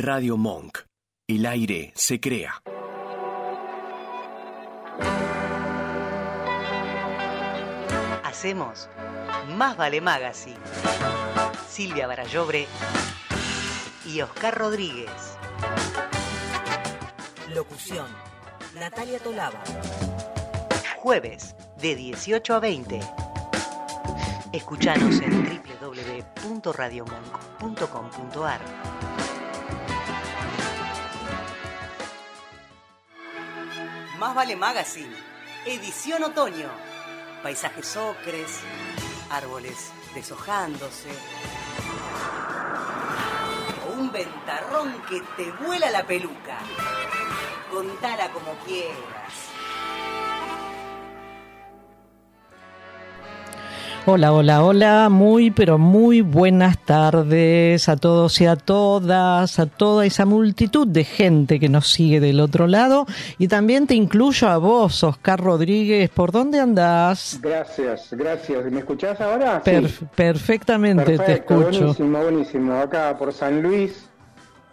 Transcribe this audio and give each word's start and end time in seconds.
Radio 0.00 0.36
Monk. 0.38 0.78
El 1.28 1.44
aire 1.44 1.92
se 1.94 2.20
crea. 2.20 2.62
Hacemos 8.24 8.88
Más 9.54 9.76
Vale 9.76 10.00
Magazine. 10.00 10.56
Silvia 11.68 12.06
Barallobre 12.06 12.66
y 14.06 14.22
Oscar 14.22 14.56
Rodríguez. 14.56 15.36
Locución. 17.54 18.06
Natalia 18.74 19.18
Tolaba. 19.18 19.62
Jueves 20.96 21.54
de 21.76 21.94
18 21.94 22.54
a 22.54 22.60
20. 22.60 23.00
Escuchanos 24.52 25.20
en 25.20 25.60
www.radiomonk.com.ar. 26.42 29.19
Más 34.20 34.34
vale 34.34 34.54
Magazine, 34.54 35.16
edición 35.64 36.22
otoño. 36.22 36.68
Paisajes 37.42 37.96
ocres, 37.96 38.60
árboles 39.30 39.90
deshojándose. 40.14 41.08
O 43.88 43.98
un 43.98 44.12
ventarrón 44.12 44.92
que 45.08 45.22
te 45.38 45.50
vuela 45.64 45.90
la 45.90 46.06
peluca. 46.06 46.58
Contala 47.70 48.30
como 48.30 48.58
quieras. 48.66 49.49
Hola, 54.06 54.32
hola, 54.32 54.64
hola, 54.64 55.08
muy 55.10 55.50
pero 55.50 55.76
muy 55.76 56.22
buenas 56.22 56.78
tardes 56.84 57.86
a 57.86 57.96
todos 57.96 58.40
y 58.40 58.46
a 58.46 58.56
todas, 58.56 59.58
a 59.58 59.66
toda 59.66 60.06
esa 60.06 60.24
multitud 60.24 60.86
de 60.86 61.04
gente 61.04 61.60
que 61.60 61.68
nos 61.68 61.88
sigue 61.88 62.18
del 62.18 62.40
otro 62.40 62.66
lado 62.66 63.04
y 63.36 63.46
también 63.46 63.86
te 63.86 63.94
incluyo 63.94 64.48
a 64.48 64.56
vos, 64.56 65.04
Oscar 65.04 65.38
Rodríguez, 65.38 66.08
¿por 66.08 66.32
dónde 66.32 66.58
andás? 66.58 67.38
Gracias, 67.42 68.08
gracias. 68.12 68.64
¿Me 68.72 68.80
escuchás 68.80 69.20
ahora? 69.20 69.62
sí. 69.64 70.06
Perfectamente 70.14 71.18
te 71.18 71.32
escucho. 71.34 71.80
Buenísimo, 71.80 72.22
buenísimo. 72.22 72.80
Acá 72.80 73.14
por 73.18 73.34
San 73.34 73.62
Luis, 73.62 74.08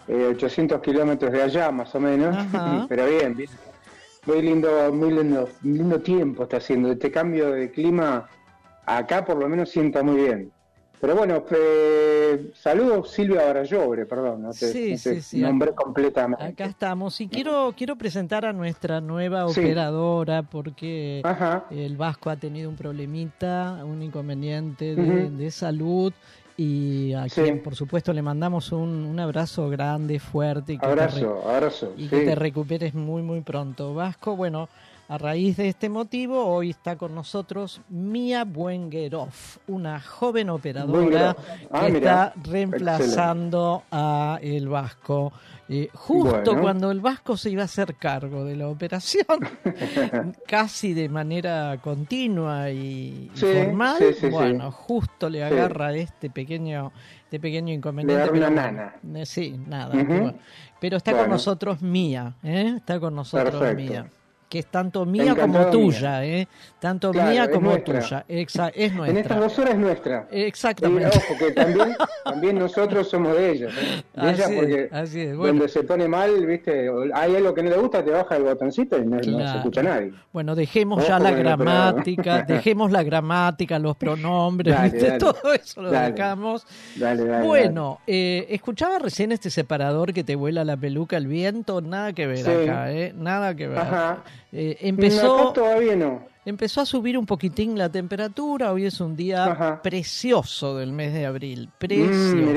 800 0.07 0.77
eh, 0.77 0.81
kilómetros 0.81 1.33
de 1.33 1.43
allá 1.43 1.69
más 1.69 1.93
o 1.93 1.99
menos, 1.99 2.33
pero 2.87 3.05
bien, 3.05 3.35
bien. 3.35 3.49
Muy 4.25 4.41
lindo, 4.41 4.91
muy 4.93 5.11
lindo, 5.11 5.49
lindo 5.63 5.99
tiempo 5.99 6.43
está 6.43 6.57
haciendo. 6.57 6.91
Este 6.91 7.11
cambio 7.11 7.51
de 7.51 7.71
clima 7.71 8.27
acá 8.87 9.23
por 9.23 9.37
lo 9.37 9.47
menos 9.47 9.69
sienta 9.69 10.01
muy 10.01 10.15
bien. 10.15 10.51
Pero 10.99 11.15
bueno, 11.15 11.43
eh, 11.51 12.51
saludos 12.55 13.11
Silvia 13.11 13.45
Barallobre, 13.45 14.07
perdón, 14.07 14.41
no 14.41 14.49
te, 14.49 14.71
sí, 14.71 14.97
sí, 14.97 15.21
sí, 15.21 15.39
nombré 15.41 15.75
completamente. 15.75 16.43
Acá 16.43 16.65
estamos 16.65 17.21
y 17.21 17.27
quiero 17.27 17.71
quiero 17.77 17.95
presentar 17.97 18.45
a 18.45 18.53
nuestra 18.53 18.99
nueva 18.99 19.45
operadora 19.45 20.41
porque 20.41 21.21
el 21.69 21.97
Vasco 21.97 22.31
ha 22.31 22.37
tenido 22.37 22.67
un 22.67 22.75
problemita, 22.75 23.83
un 23.85 24.01
inconveniente 24.01 24.95
de, 24.95 25.51
salud 25.51 26.11
y 26.57 27.13
a 27.13 27.27
quien 27.27 27.61
por 27.61 27.75
supuesto 27.75 28.11
le 28.11 28.23
mandamos 28.23 28.71
un, 28.71 29.05
un 29.05 29.19
abrazo 29.19 29.69
grande, 29.69 30.19
fuerte. 30.19 30.73
Y 30.73 30.77
que 30.79 30.85
abrazo, 30.87 31.47
abrazo. 31.47 31.93
Y 31.95 32.07
que 32.07 32.21
te 32.21 32.33
recuperes 32.33 32.95
muy 32.95 33.21
muy 33.21 33.41
pronto. 33.41 33.93
Vasco, 33.93 34.35
bueno, 34.35 34.67
a 35.09 35.17
raíz 35.17 35.55
de 35.55 35.69
este 35.69 35.87
motivo, 35.87 36.45
hoy 36.45 36.71
está 36.71 36.97
con 36.97 37.15
nosotros 37.15 37.81
Mia 37.87 38.43
Buengerov, 38.43 39.29
una 39.67 40.01
joven 40.01 40.49
operadora 40.49 41.35
ah, 41.71 41.85
que 41.85 41.97
está 41.97 42.33
reemplazando 42.43 43.83
a 43.89 44.37
el 44.41 44.67
Vasco. 44.67 45.31
Eh, 45.69 45.89
justo 45.93 46.59
cuando 46.59 46.91
el 46.91 46.99
Vasco 47.01 47.35
se 47.35 47.49
iba 47.49 47.61
a 47.61 47.65
hacer 47.65 47.95
cargo 47.95 48.43
de 48.43 48.57
la 48.57 48.67
operación, 48.67 49.25
casi 50.47 50.93
de 50.93 51.07
manera 51.07 51.79
continua 51.81 52.69
y, 52.69 53.31
formal, 53.33 53.97
bueno, 54.29 54.71
justo 54.71 55.29
le 55.29 55.43
agarra 55.43 55.93
este 55.93 56.29
pequeño 56.29 56.91
este 57.23 57.39
pequeño 57.39 57.73
inconveniente. 57.73 58.31
Le 58.31 58.49
nana. 58.49 58.95
Eh, 59.15 59.25
sí, 59.25 59.57
nada. 59.67 59.93
pero 60.79 60.97
está 60.97 61.13
con 61.13 61.29
nosotros 61.29 61.81
Mía, 61.81 62.35
¿eh? 62.43 62.75
está 62.77 62.99
con 62.99 63.15
nosotros 63.15 63.75
Mía 63.75 64.09
que 64.49 64.59
es 64.59 64.67
tanto 64.67 65.05
mía 65.05 65.35
como 65.35 65.65
tuya, 65.67 66.25
¿eh? 66.25 66.47
Tanto 66.79 67.11
mía 67.11 67.49
como 67.51 67.77
tuya. 67.79 68.23
Exa 68.27 68.69
es 68.69 68.93
nuestra. 68.93 69.11
En 69.11 69.17
estas 69.17 69.39
dos 69.39 69.59
horas 69.59 69.73
es 69.73 69.79
nuestra. 69.79 70.27
Exactamente. 70.31 71.07
ojo, 71.07 71.33
que 71.37 71.51
también, 71.51 71.95
también 72.23 72.59
nosotros 72.59 73.09
somos 73.09 73.35
de 73.35 73.51
ella. 73.51 73.67
¿eh? 73.67 74.03
De 74.13 74.31
ella 74.31 74.45
porque 74.55 74.89
así 74.91 75.21
es. 75.21 75.35
Bueno. 75.35 75.53
donde 75.53 75.69
se 75.69 75.83
pone 75.83 76.07
mal, 76.07 76.45
viste, 76.45 76.89
hay 77.13 77.35
algo 77.35 77.53
que 77.53 77.63
no 77.63 77.69
le 77.69 77.77
gusta, 77.77 78.03
te 78.03 78.11
baja 78.11 78.37
el 78.37 78.43
botoncito 78.43 78.97
y 78.97 79.05
no, 79.05 79.21
se 79.21 79.57
escucha 79.57 79.83
nadie. 79.83 80.13
Bueno, 80.31 80.55
dejemos 80.55 81.05
ya 81.07 81.19
la 81.19 81.31
gramática, 81.31 82.43
dejemos 82.47 82.91
la 82.91 83.03
gramática, 83.03 83.79
los 83.79 83.97
pronombres, 83.97 84.81
¿viste? 84.83 85.17
todo 85.17 85.53
eso 85.53 85.81
lo 85.81 85.91
dejamos. 85.91 86.65
Dale, 86.95 87.25
dale, 87.25 87.45
bueno, 87.45 87.99
eh, 88.07 88.45
escuchaba 88.49 88.99
recién 88.99 89.31
este 89.31 89.49
separador 89.49 90.13
que 90.13 90.23
te 90.23 90.35
vuela 90.35 90.63
la 90.63 90.77
peluca 90.77 91.17
al 91.17 91.27
viento, 91.27 91.81
nada 91.81 92.13
que 92.13 92.27
ver 92.27 92.47
acá, 92.47 92.91
¿eh? 92.93 93.13
Nada 93.15 93.55
que 93.55 93.67
ver. 93.67 93.79
Ajá. 93.79 94.23
Eh, 94.51 94.77
empezó, 94.81 95.51
todavía 95.53 95.95
no. 95.95 96.25
empezó 96.45 96.81
a 96.81 96.85
subir 96.85 97.17
un 97.17 97.25
poquitín 97.25 97.77
la 97.77 97.89
temperatura. 97.89 98.71
Hoy 98.71 98.85
es 98.85 98.99
un 99.01 99.15
día 99.15 99.81
precioso 99.83 100.77
del 100.77 100.91
mes 100.91 101.13
de 101.13 101.25
abril. 101.25 101.69
Mm, 101.81 102.55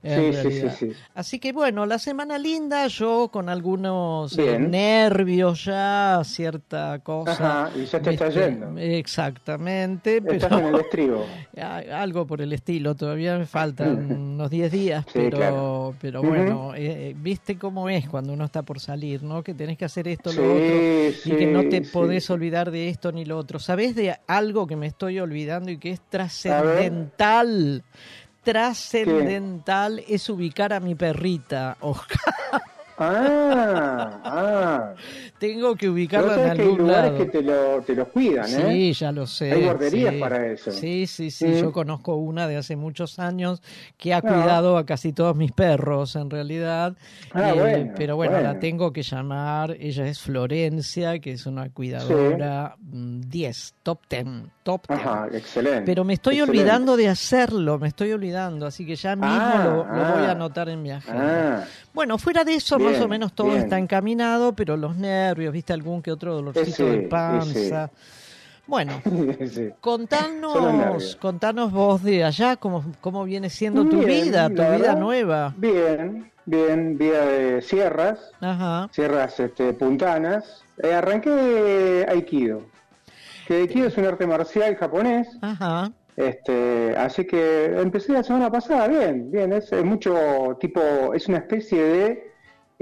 precioso. 0.00 0.50
Sí, 0.50 0.60
sí, 0.60 0.92
sí, 0.92 0.98
Así 1.14 1.38
que 1.38 1.52
bueno, 1.52 1.86
la 1.86 1.98
semana 1.98 2.38
linda, 2.38 2.86
yo 2.86 3.28
con 3.32 3.48
algunos 3.48 4.36
eh, 4.38 4.58
nervios 4.58 5.64
ya, 5.64 6.20
cierta 6.24 6.98
cosa. 7.00 7.66
Ajá, 7.66 7.70
y 7.76 7.84
ya 7.84 8.00
te 8.00 8.10
está 8.10 8.28
yendo. 8.30 8.78
Exactamente. 8.78 10.22
Estás 10.26 10.52
en 10.52 10.66
el 10.66 10.80
estribo. 10.80 11.26
Algo 11.92 12.26
por 12.26 12.40
el 12.40 12.52
estilo, 12.52 12.94
todavía 12.94 13.36
me 13.38 13.46
faltan 13.46 14.10
unos 14.12 14.50
10 14.50 14.72
días, 14.72 15.06
pero, 15.12 15.94
pero 16.00 16.22
bueno, 16.22 16.72
eh, 16.74 17.14
viste 17.16 17.58
cómo 17.58 17.88
es 17.88 18.08
cuando 18.08 18.32
uno 18.32 18.44
está 18.44 18.62
por 18.62 18.80
salir, 18.80 19.22
¿no? 19.22 19.42
Que 19.42 19.54
tenés 19.54 19.76
que 19.76 19.84
hacer 19.84 20.08
esto, 20.08 20.32
lo 20.32 20.42
otro, 20.42 20.64
y 21.24 21.36
que 21.36 21.46
no 21.46 21.68
te 21.68 21.82
podés 21.82 22.30
olvidar 22.30 22.70
de 22.70 22.88
esto 22.88 23.12
ni 23.12 23.24
lo 23.24 23.36
otro. 23.36 23.58
¿Sabés 23.58 23.94
de 23.94 24.16
algo 24.26 24.66
que 24.66 24.76
me 24.76 24.86
estoy 24.86 25.20
olvidando 25.20 25.70
y 25.70 25.78
que 25.78 25.90
es 25.90 26.00
trascendental? 26.08 27.84
Trascendental 28.50 30.02
es 30.08 30.28
ubicar 30.28 30.72
a 30.72 30.80
mi 30.80 30.96
perrita, 30.96 31.76
Oscar. 31.78 32.18
Ah, 33.02 34.20
ah. 34.24 34.94
Tengo 35.38 35.74
que 35.74 35.88
ubicarla 35.88 36.34
en 36.34 36.50
algún 36.50 36.72
hay 36.72 36.76
lugares 36.76 37.12
que 37.12 37.24
te 37.24 37.42
lo, 37.42 37.80
te 37.80 37.96
cuidan, 38.04 38.44
¿eh? 38.44 38.66
Sí, 38.68 38.92
ya 38.92 39.10
lo 39.10 39.26
sé. 39.26 39.52
Hay 39.52 39.64
guarderías 39.64 40.14
para 40.16 40.46
eso. 40.46 40.70
Sí, 40.70 41.06
sí, 41.06 41.30
sí. 41.30 41.60
Yo 41.60 41.72
conozco 41.72 42.16
una 42.16 42.46
de 42.46 42.58
hace 42.58 42.76
muchos 42.76 43.18
años 43.18 43.62
que 43.96 44.12
ha 44.12 44.18
ah. 44.18 44.20
cuidado 44.20 44.76
a 44.76 44.84
casi 44.84 45.14
todos 45.14 45.34
mis 45.34 45.52
perros, 45.52 46.14
en 46.16 46.28
realidad. 46.28 46.94
Ah, 47.32 47.54
eh, 47.56 47.90
pero 47.96 48.16
bueno, 48.16 48.38
la 48.38 48.58
tengo 48.58 48.92
que 48.92 49.02
llamar. 49.02 49.76
Ella 49.80 50.06
es 50.06 50.20
Florencia, 50.20 51.18
que 51.20 51.32
es 51.32 51.46
una 51.46 51.70
cuidadora 51.70 52.76
10, 52.78 53.74
mm, 53.74 53.82
top 53.82 54.00
10. 54.10 54.26
Top 54.62 54.86
10. 54.88 55.00
Ajá, 55.00 55.28
excelente. 55.32 55.82
Pero 55.86 56.04
me 56.04 56.12
estoy 56.12 56.42
olvidando 56.42 56.98
de 56.98 57.08
hacerlo, 57.08 57.78
me 57.78 57.88
estoy 57.88 58.12
olvidando. 58.12 58.66
Así 58.66 58.84
que 58.84 58.94
ya 58.94 59.16
mismo 59.16 59.30
ah, 59.32 59.62
lo, 59.64 59.84
voy 59.84 60.26
a 60.26 60.32
anotar 60.32 60.68
en 60.68 60.82
mi 60.82 60.90
agenda. 60.90 61.66
Bueno, 61.94 62.18
fuera 62.18 62.44
de 62.44 62.54
eso, 62.54 62.78
más 62.90 63.00
o 63.00 63.08
menos 63.08 63.32
todo 63.32 63.56
está 63.56 63.78
encaminado, 63.78 64.54
pero 64.54 64.76
los 64.76 64.96
nervios, 64.96 65.52
viste 65.52 65.72
algún 65.72 66.02
que 66.02 66.12
otro 66.12 66.34
dolorcito 66.34 66.86
de 66.86 66.98
panza. 67.02 67.90
Bueno, 68.66 69.02
contanos, 69.80 71.16
contanos 71.16 71.72
vos 71.72 72.04
de 72.04 72.22
allá 72.22 72.54
cómo, 72.54 72.84
cómo 73.00 73.24
viene 73.24 73.50
siendo 73.50 73.84
tu 73.84 73.98
vida, 73.98 74.48
tu 74.48 74.62
vida 74.62 74.94
nueva. 74.94 75.52
Bien, 75.56 76.30
bien, 76.44 76.96
vida 76.96 77.26
de 77.26 77.62
sierras, 77.62 78.30
sierras 78.92 79.40
este, 79.40 79.72
puntanas. 79.72 80.64
Eh, 80.82 80.94
arranqué 80.94 82.06
Aikido, 82.08 82.62
que 83.48 83.54
Aikido 83.54 83.88
es 83.88 83.96
un 83.96 84.04
arte 84.04 84.26
marcial 84.26 84.76
japonés. 84.76 85.28
Ajá. 85.42 85.90
Este, 86.16 86.94
así 86.96 87.26
que 87.26 87.64
empecé 87.80 88.12
la 88.12 88.22
semana 88.22 88.52
pasada, 88.52 88.86
bien, 88.86 89.30
bien, 89.30 89.52
es, 89.52 89.72
mucho 89.84 90.56
tipo, 90.60 90.80
es 91.14 91.26
una 91.28 91.38
especie 91.38 91.82
de 91.82 92.29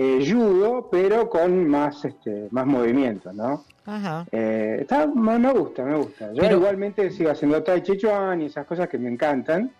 eh, 0.00 0.24
judo, 0.24 0.88
pero 0.92 1.28
con 1.28 1.66
más, 1.66 2.04
este, 2.04 2.46
más 2.52 2.64
movimiento, 2.66 3.32
¿no? 3.32 3.64
Ajá. 3.84 4.24
Eh, 4.30 4.78
está, 4.82 5.08
me, 5.08 5.52
gusta, 5.52 5.84
me 5.84 5.96
gusta. 5.96 6.32
Yo 6.32 6.44
igualmente 6.44 7.10
sigo 7.10 7.30
haciendo 7.30 7.64
Tai 7.64 7.82
Chi 7.82 7.96
Chuan 7.96 8.42
y 8.42 8.46
esas 8.46 8.64
cosas 8.64 8.88
que 8.88 8.96
me 8.96 9.08
encantan, 9.08 9.72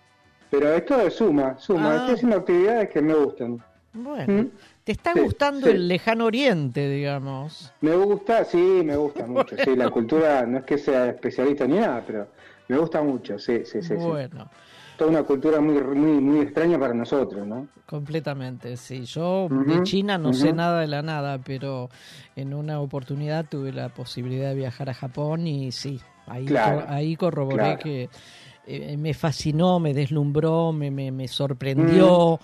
pero 0.50 0.74
esto 0.74 1.08
suma, 1.10 1.56
suma. 1.60 1.94
Estoy 1.94 2.10
ah. 2.10 2.14
haciendo 2.14 2.36
actividades 2.36 2.88
que 2.90 3.00
me 3.00 3.14
gustan. 3.14 3.62
Bueno. 3.92 4.42
¿Mm? 4.42 4.50
¿Te 4.82 4.92
está 4.92 5.12
gustando 5.12 5.68
el 5.68 5.86
lejano 5.86 6.24
oriente, 6.24 6.88
digamos? 6.88 7.72
Me 7.80 7.94
gusta, 7.94 8.44
sí, 8.44 8.82
me 8.84 8.96
gusta 8.96 9.24
mucho. 9.24 9.54
Sí, 9.62 9.76
la 9.76 9.88
cultura 9.90 10.44
no 10.46 10.58
es 10.58 10.64
que 10.64 10.78
sea 10.78 11.10
especialista 11.10 11.64
ni 11.66 11.76
nada, 11.76 12.02
pero 12.04 12.26
me 12.66 12.76
gusta 12.76 13.02
mucho, 13.02 13.38
sí, 13.38 13.62
sí, 13.64 13.82
sí. 13.82 13.94
Bueno. 13.94 14.50
Toda 14.98 15.10
una 15.10 15.22
cultura 15.22 15.60
muy, 15.60 15.80
muy, 15.80 16.20
muy 16.20 16.40
extraña 16.40 16.78
para 16.78 16.92
nosotros, 16.92 17.46
¿no? 17.46 17.68
Completamente, 17.86 18.76
sí. 18.76 19.04
Yo 19.04 19.48
de 19.48 19.82
China 19.84 20.18
no 20.18 20.34
sé 20.34 20.52
nada 20.52 20.80
de 20.80 20.88
la 20.88 21.00
nada, 21.00 21.38
pero 21.38 21.88
en 22.36 22.52
una 22.52 22.80
oportunidad 22.80 23.46
tuve 23.48 23.72
la 23.72 23.88
posibilidad 23.88 24.50
de 24.50 24.56
viajar 24.56 24.90
a 24.90 24.94
Japón 24.94 25.46
y 25.46 25.72
sí, 25.72 26.00
ahí, 26.26 26.46
ahí 26.88 27.16
corroboré 27.16 27.78
que 27.78 28.10
eh, 28.66 28.96
me 28.98 29.14
fascinó, 29.14 29.78
me 29.78 29.94
deslumbró, 29.94 30.72
me, 30.72 30.90
me, 30.90 31.10
me 31.10 31.28
sorprendió 31.28 32.38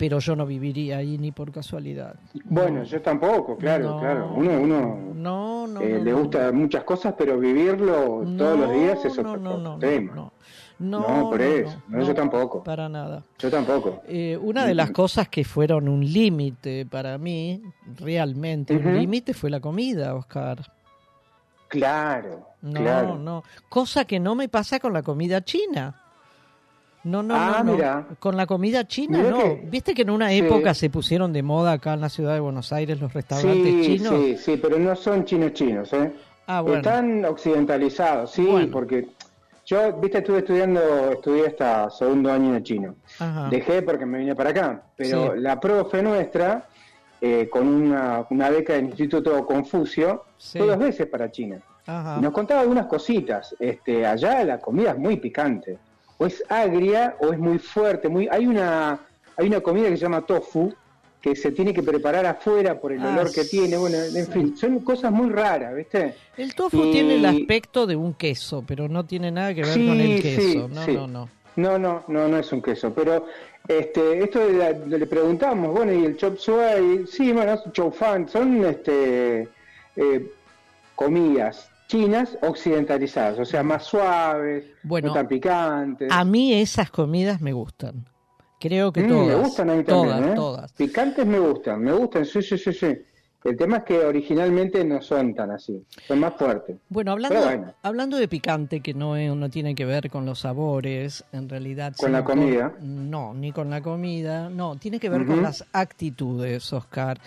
pero 0.00 0.18
yo 0.18 0.34
no 0.34 0.46
viviría 0.46 0.96
ahí 0.96 1.18
ni 1.18 1.30
por 1.30 1.52
casualidad. 1.52 2.14
Bueno, 2.46 2.84
yo 2.84 3.02
tampoco, 3.02 3.58
claro, 3.58 3.98
claro. 4.00 4.32
Uno, 4.34 4.58
uno 4.58 4.96
no, 5.14 5.78
eh, 5.78 6.00
le 6.02 6.12
gusta 6.14 6.50
muchas 6.52 6.84
cosas, 6.84 7.14
pero 7.18 7.38
vivirlo 7.38 8.24
todos 8.38 8.58
los 8.60 8.72
días 8.72 9.04
es 9.04 9.18
otro 9.18 9.76
tema. 9.78 10.32
No, 10.80 11.00
no, 11.00 11.30
por 11.30 11.42
eso, 11.42 11.76
yo 11.90 12.14
tampoco. 12.14 12.64
Para 12.64 12.88
nada. 12.88 13.22
Yo 13.38 13.50
tampoco. 13.50 14.02
Eh, 14.08 14.38
una 14.40 14.64
de 14.64 14.74
las 14.74 14.90
cosas 14.92 15.28
que 15.28 15.44
fueron 15.44 15.88
un 15.88 16.00
límite 16.00 16.86
para 16.86 17.18
mí, 17.18 17.62
realmente 17.98 18.74
un 18.74 18.98
límite, 18.98 19.34
fue 19.34 19.50
la 19.50 19.60
comida, 19.60 20.14
Oscar. 20.14 20.58
Claro, 21.68 22.46
no, 22.62 22.80
claro. 22.80 23.18
no. 23.18 23.44
Cosa 23.68 24.06
que 24.06 24.18
no 24.18 24.34
me 24.34 24.48
pasa 24.48 24.80
con 24.80 24.94
la 24.94 25.02
comida 25.02 25.44
china. 25.44 26.02
No, 27.04 27.22
no, 27.22 27.34
ah, 27.36 27.62
no, 27.62 27.74
Mira. 27.74 28.06
Con 28.18 28.38
la 28.38 28.46
comida 28.46 28.86
china, 28.86 29.22
no. 29.22 29.58
Viste 29.64 29.92
que 29.92 30.02
en 30.02 30.10
una 30.10 30.32
época 30.32 30.72
se 30.72 30.88
pusieron 30.88 31.32
de 31.34 31.42
moda 31.42 31.72
acá 31.72 31.92
en 31.92 32.00
la 32.00 32.08
ciudad 32.08 32.32
de 32.32 32.40
Buenos 32.40 32.72
Aires 32.72 32.98
los 32.98 33.12
restaurantes 33.12 33.86
chinos. 33.86 34.14
Sí, 34.14 34.36
sí, 34.38 34.56
pero 34.56 34.78
no 34.78 34.96
son 34.96 35.26
chinos 35.26 35.52
chinos, 35.52 35.92
¿eh? 35.92 36.10
Ah, 36.46 36.62
bueno. 36.62 36.78
Están 36.78 37.24
occidentalizados, 37.26 38.32
sí, 38.32 38.68
porque 38.72 39.08
yo, 39.70 39.92
viste, 39.92 40.18
estuve 40.18 40.38
estudiando, 40.38 41.12
estudié 41.12 41.46
hasta 41.46 41.88
segundo 41.90 42.32
año 42.32 42.54
de 42.54 42.62
chino. 42.64 42.96
Dejé 43.50 43.82
porque 43.82 44.04
me 44.04 44.18
vine 44.18 44.34
para 44.34 44.50
acá, 44.50 44.82
pero 44.96 45.36
la 45.36 45.60
profe 45.60 46.02
nuestra, 46.02 46.66
eh, 47.20 47.48
con 47.48 47.68
una, 47.68 48.26
una, 48.30 48.50
beca 48.50 48.72
del 48.72 48.86
Instituto 48.86 49.46
Confucio, 49.46 50.24
fue 50.38 50.66
dos 50.66 50.78
veces 50.78 51.06
para 51.06 51.30
China. 51.30 51.60
Nos 52.20 52.32
contaba 52.32 52.62
algunas 52.62 52.86
cositas. 52.86 53.54
Este, 53.60 54.04
allá 54.04 54.42
la 54.44 54.58
comida 54.58 54.90
es 54.90 54.98
muy 54.98 55.18
picante 55.18 55.78
o 56.18 56.26
es 56.26 56.42
agria 56.48 57.14
o 57.20 57.32
es 57.32 57.38
muy 57.38 57.60
fuerte. 57.60 58.08
Muy, 58.08 58.26
hay, 58.28 58.48
una, 58.48 58.98
hay 59.36 59.46
una 59.46 59.60
comida 59.60 59.88
que 59.88 59.96
se 59.96 60.02
llama 60.02 60.22
tofu, 60.22 60.74
que 61.20 61.36
se 61.36 61.52
tiene 61.52 61.74
que 61.74 61.82
preparar 61.82 62.24
afuera 62.26 62.80
por 62.80 62.92
el 62.92 63.04
olor 63.04 63.32
que 63.32 63.44
tiene. 63.44 63.76
Bueno, 63.76 63.98
en 63.98 64.26
fin, 64.28 64.56
son 64.56 64.80
cosas 64.80 65.12
muy 65.12 65.30
raras, 65.30 65.74
¿viste? 65.74 66.14
El 66.36 66.54
tofu 66.54 66.90
tiene 66.90 67.16
el 67.16 67.26
aspecto 67.26 67.86
de 67.86 67.96
un 67.96 68.14
queso, 68.14 68.64
pero 68.66 68.88
no 68.88 69.04
tiene 69.04 69.30
nada 69.30 69.54
que 69.54 69.62
ver 69.62 69.74
con 69.74 70.00
el 70.00 70.22
queso. 70.22 70.68
no, 70.68 70.86
no, 70.86 71.06
no. 71.06 71.28
No, 71.56 71.78
no, 71.78 72.04
no, 72.06 72.28
no 72.28 72.38
es 72.38 72.50
un 72.52 72.62
queso, 72.62 72.94
pero 72.94 73.26
este, 73.66 74.22
esto 74.22 74.40
le 74.48 75.06
preguntamos, 75.06 75.74
bueno, 75.74 75.92
y 75.92 76.04
el 76.04 76.16
chop 76.16 76.38
suey, 76.38 77.06
sí, 77.06 77.32
bueno, 77.32 77.60
chop 77.72 77.92
fan, 77.92 78.28
son 78.28 78.64
este, 78.64 79.48
eh, 79.96 80.32
comidas 80.94 81.70
chinas 81.90 82.38
occidentalizadas, 82.42 83.40
o 83.40 83.44
sea, 83.44 83.64
más 83.64 83.84
suaves, 83.84 84.64
no 84.84 85.12
tan 85.12 85.26
picantes. 85.26 86.10
A 86.12 86.24
mí 86.24 86.54
esas 86.54 86.88
comidas 86.88 87.40
me 87.40 87.52
gustan. 87.52 88.06
Creo 88.60 88.92
que 88.92 89.02
mm, 89.02 89.08
todas. 89.08 89.26
Me 89.26 89.34
gustan 89.42 89.70
a 89.70 89.74
mí 89.74 89.84
también, 89.84 90.24
¿eh? 90.24 90.34
todas. 90.34 90.72
Picantes 90.74 91.26
me 91.26 91.38
gustan, 91.38 91.80
me 91.80 91.92
gustan, 91.92 92.26
sí, 92.26 92.42
sí, 92.42 92.58
sí, 92.58 92.72
sí. 92.72 92.94
El 93.42 93.56
tema 93.56 93.78
es 93.78 93.84
que 93.84 93.98
originalmente 94.04 94.84
no 94.84 95.00
son 95.00 95.34
tan 95.34 95.50
así, 95.50 95.82
son 96.06 96.20
más 96.20 96.34
fuertes. 96.34 96.76
Bueno, 96.90 97.12
hablando, 97.12 97.72
hablando 97.82 98.18
de 98.18 98.28
picante, 98.28 98.80
que 98.80 98.92
no, 98.92 99.16
no 99.16 99.48
tiene 99.48 99.74
que 99.74 99.86
ver 99.86 100.10
con 100.10 100.26
los 100.26 100.40
sabores, 100.40 101.24
en 101.32 101.48
realidad... 101.48 101.94
¿Con 101.98 102.12
la 102.12 102.22
comida? 102.22 102.74
no, 102.82 103.32
ni 103.32 103.50
con 103.50 103.70
la 103.70 103.80
comida, 103.80 104.50
no, 104.50 104.76
tiene 104.76 105.00
que 105.00 105.08
ver 105.08 105.24
con 105.24 105.42
las 105.42 105.64
actitudes, 105.72 106.70
Oscar. 106.74 107.18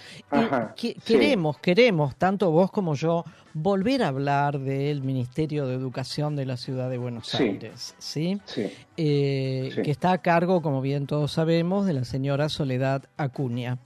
queremos, 1.04 1.58
queremos, 1.58 2.16
tanto 2.16 2.52
vos 2.52 2.70
como 2.70 2.94
yo, 2.94 3.26
volver 3.54 4.04
a 4.04 4.08
hablar 4.08 4.60
del 4.60 5.04
Ministerio 5.04 5.68
de 5.68 5.76
Educación 5.76 6.36
de 6.36 6.46
la 6.46 6.58
Ciudad 6.58 6.90
de 6.90 6.98
Buenos 6.98 7.34
Aires, 7.36 7.96
¿sí? 8.00 8.42
Eh, 8.98 9.72
que 9.84 9.92
está 9.92 10.12
a 10.12 10.18
cargo, 10.20 10.62
como 10.62 10.82
bien 10.82 11.06
todos 11.06 11.32
sabemos, 11.34 11.86
de 11.86 11.94
la 11.94 12.04
señora 12.04 12.50
Soledad 12.50 13.04
Acuña. 13.18 13.78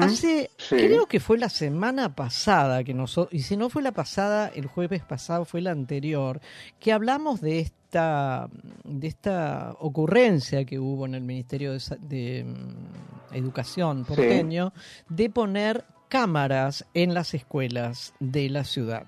Hace, 0.00 0.50
creo 0.68 1.06
que 1.06 1.20
fue 1.20 1.38
la 1.38 1.48
semana 1.48 2.14
pasada 2.14 2.84
que 2.84 2.94
nosotros, 2.94 3.34
y 3.34 3.42
si 3.42 3.56
no 3.56 3.70
fue 3.70 3.82
la 3.82 3.92
pasada, 3.92 4.50
el 4.54 4.66
jueves 4.66 5.02
pasado 5.02 5.44
fue 5.44 5.60
la 5.60 5.72
anterior, 5.72 6.40
que 6.78 6.92
hablamos 6.92 7.40
de 7.40 7.60
esta, 7.60 8.48
de 8.84 9.08
esta 9.08 9.74
ocurrencia 9.80 10.64
que 10.64 10.78
hubo 10.78 11.06
en 11.06 11.14
el 11.14 11.22
Ministerio 11.22 11.72
de, 11.72 12.44
mm, 12.44 13.12
Educación 13.34 14.04
porteño 14.04 14.74
de 15.08 15.30
poner 15.30 15.86
cámaras 16.12 16.84
en 16.92 17.14
las 17.14 17.32
escuelas 17.32 18.12
de 18.20 18.50
la 18.50 18.64
ciudad. 18.64 19.06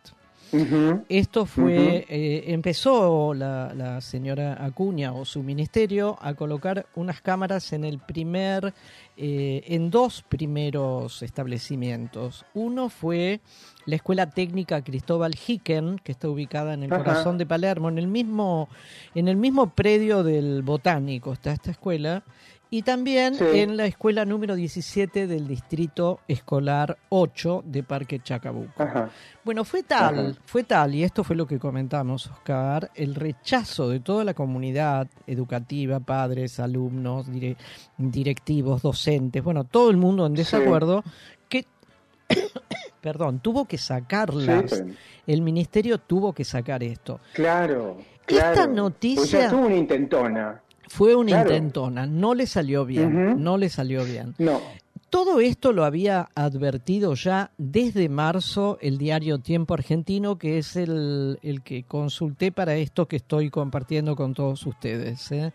Esto 1.10 1.44
fue, 1.44 2.06
eh, 2.08 2.44
empezó 2.46 3.34
la, 3.34 4.00
señora 4.00 4.64
Acuña 4.64 5.12
o 5.12 5.26
su 5.26 5.42
ministerio 5.42 6.16
a 6.22 6.32
colocar 6.32 6.86
unas 6.94 7.20
cámaras 7.20 7.74
en 7.74 7.84
el 7.84 7.98
primer, 7.98 8.72
eh, 9.18 9.64
en 9.66 9.90
dos 9.90 10.22
primeros 10.26 11.22
establecimientos. 11.22 12.46
Uno 12.54 12.88
fue 12.88 13.40
la 13.84 13.96
Escuela 13.96 14.30
Técnica 14.30 14.80
Cristóbal 14.82 15.34
Hicken, 15.34 15.98
que 15.98 16.12
está 16.12 16.30
ubicada 16.30 16.72
en 16.72 16.84
el 16.84 16.88
corazón 16.88 17.36
de 17.36 17.44
Palermo, 17.44 17.90
en 17.90 17.98
el 17.98 18.06
mismo, 18.06 18.70
en 19.14 19.28
el 19.28 19.36
mismo 19.36 19.74
predio 19.74 20.22
del 20.22 20.62
Botánico 20.62 21.34
está 21.34 21.52
esta 21.52 21.72
escuela 21.72 22.22
y 22.70 22.82
también 22.82 23.36
en 23.40 23.76
la 23.76 23.86
escuela 23.86 24.24
número 24.24 24.56
17 24.56 25.26
del 25.26 25.46
distrito 25.46 26.20
escolar 26.26 26.98
8 27.08 27.62
de 27.66 27.82
Parque 27.82 28.20
Chacabuco. 28.20 28.84
Bueno, 29.44 29.64
fue 29.64 29.82
tal, 29.82 30.38
fue 30.44 30.64
tal, 30.64 30.94
y 30.94 31.04
esto 31.04 31.22
fue 31.22 31.36
lo 31.36 31.46
que 31.46 31.58
comentamos, 31.58 32.26
Oscar, 32.26 32.90
el 32.94 33.14
rechazo 33.14 33.88
de 33.88 34.00
toda 34.00 34.24
la 34.24 34.34
comunidad 34.34 35.06
educativa, 35.26 36.00
padres, 36.00 36.58
alumnos, 36.58 37.26
directivos, 37.96 38.82
docentes, 38.82 39.42
bueno, 39.44 39.64
todo 39.64 39.90
el 39.90 39.96
mundo 39.96 40.26
en 40.26 40.34
desacuerdo, 40.34 41.04
que, 41.48 41.66
perdón, 43.00 43.38
tuvo 43.40 43.66
que 43.66 43.78
sacarlas. 43.78 44.82
El 45.26 45.42
ministerio 45.42 45.98
tuvo 45.98 46.32
que 46.32 46.44
sacar 46.44 46.82
esto. 46.82 47.20
Claro. 47.34 47.98
claro. 48.26 48.52
Esta 48.52 48.66
noticia. 48.66 49.48
tuvo 49.48 49.66
una 49.66 49.76
intentona. 49.76 50.63
Fue 50.88 51.14
una 51.14 51.42
intentona, 51.42 52.06
no 52.06 52.34
le 52.34 52.46
salió 52.46 52.84
bien, 52.84 53.42
no 53.42 53.56
le 53.56 53.68
salió 53.68 54.04
bien. 54.04 54.34
No. 54.38 54.60
Todo 55.10 55.38
esto 55.38 55.72
lo 55.72 55.84
había 55.84 56.28
advertido 56.34 57.14
ya 57.14 57.52
desde 57.56 58.08
marzo 58.08 58.78
el 58.80 58.98
diario 58.98 59.38
Tiempo 59.38 59.74
Argentino, 59.74 60.38
que 60.38 60.58
es 60.58 60.74
el, 60.74 61.38
que 61.62 61.84
consulté 61.84 62.50
para 62.50 62.74
esto 62.74 63.06
que 63.06 63.16
estoy 63.16 63.48
compartiendo 63.48 64.16
con 64.16 64.34
todos 64.34 64.66
ustedes. 64.66 65.30
¿eh? 65.30 65.52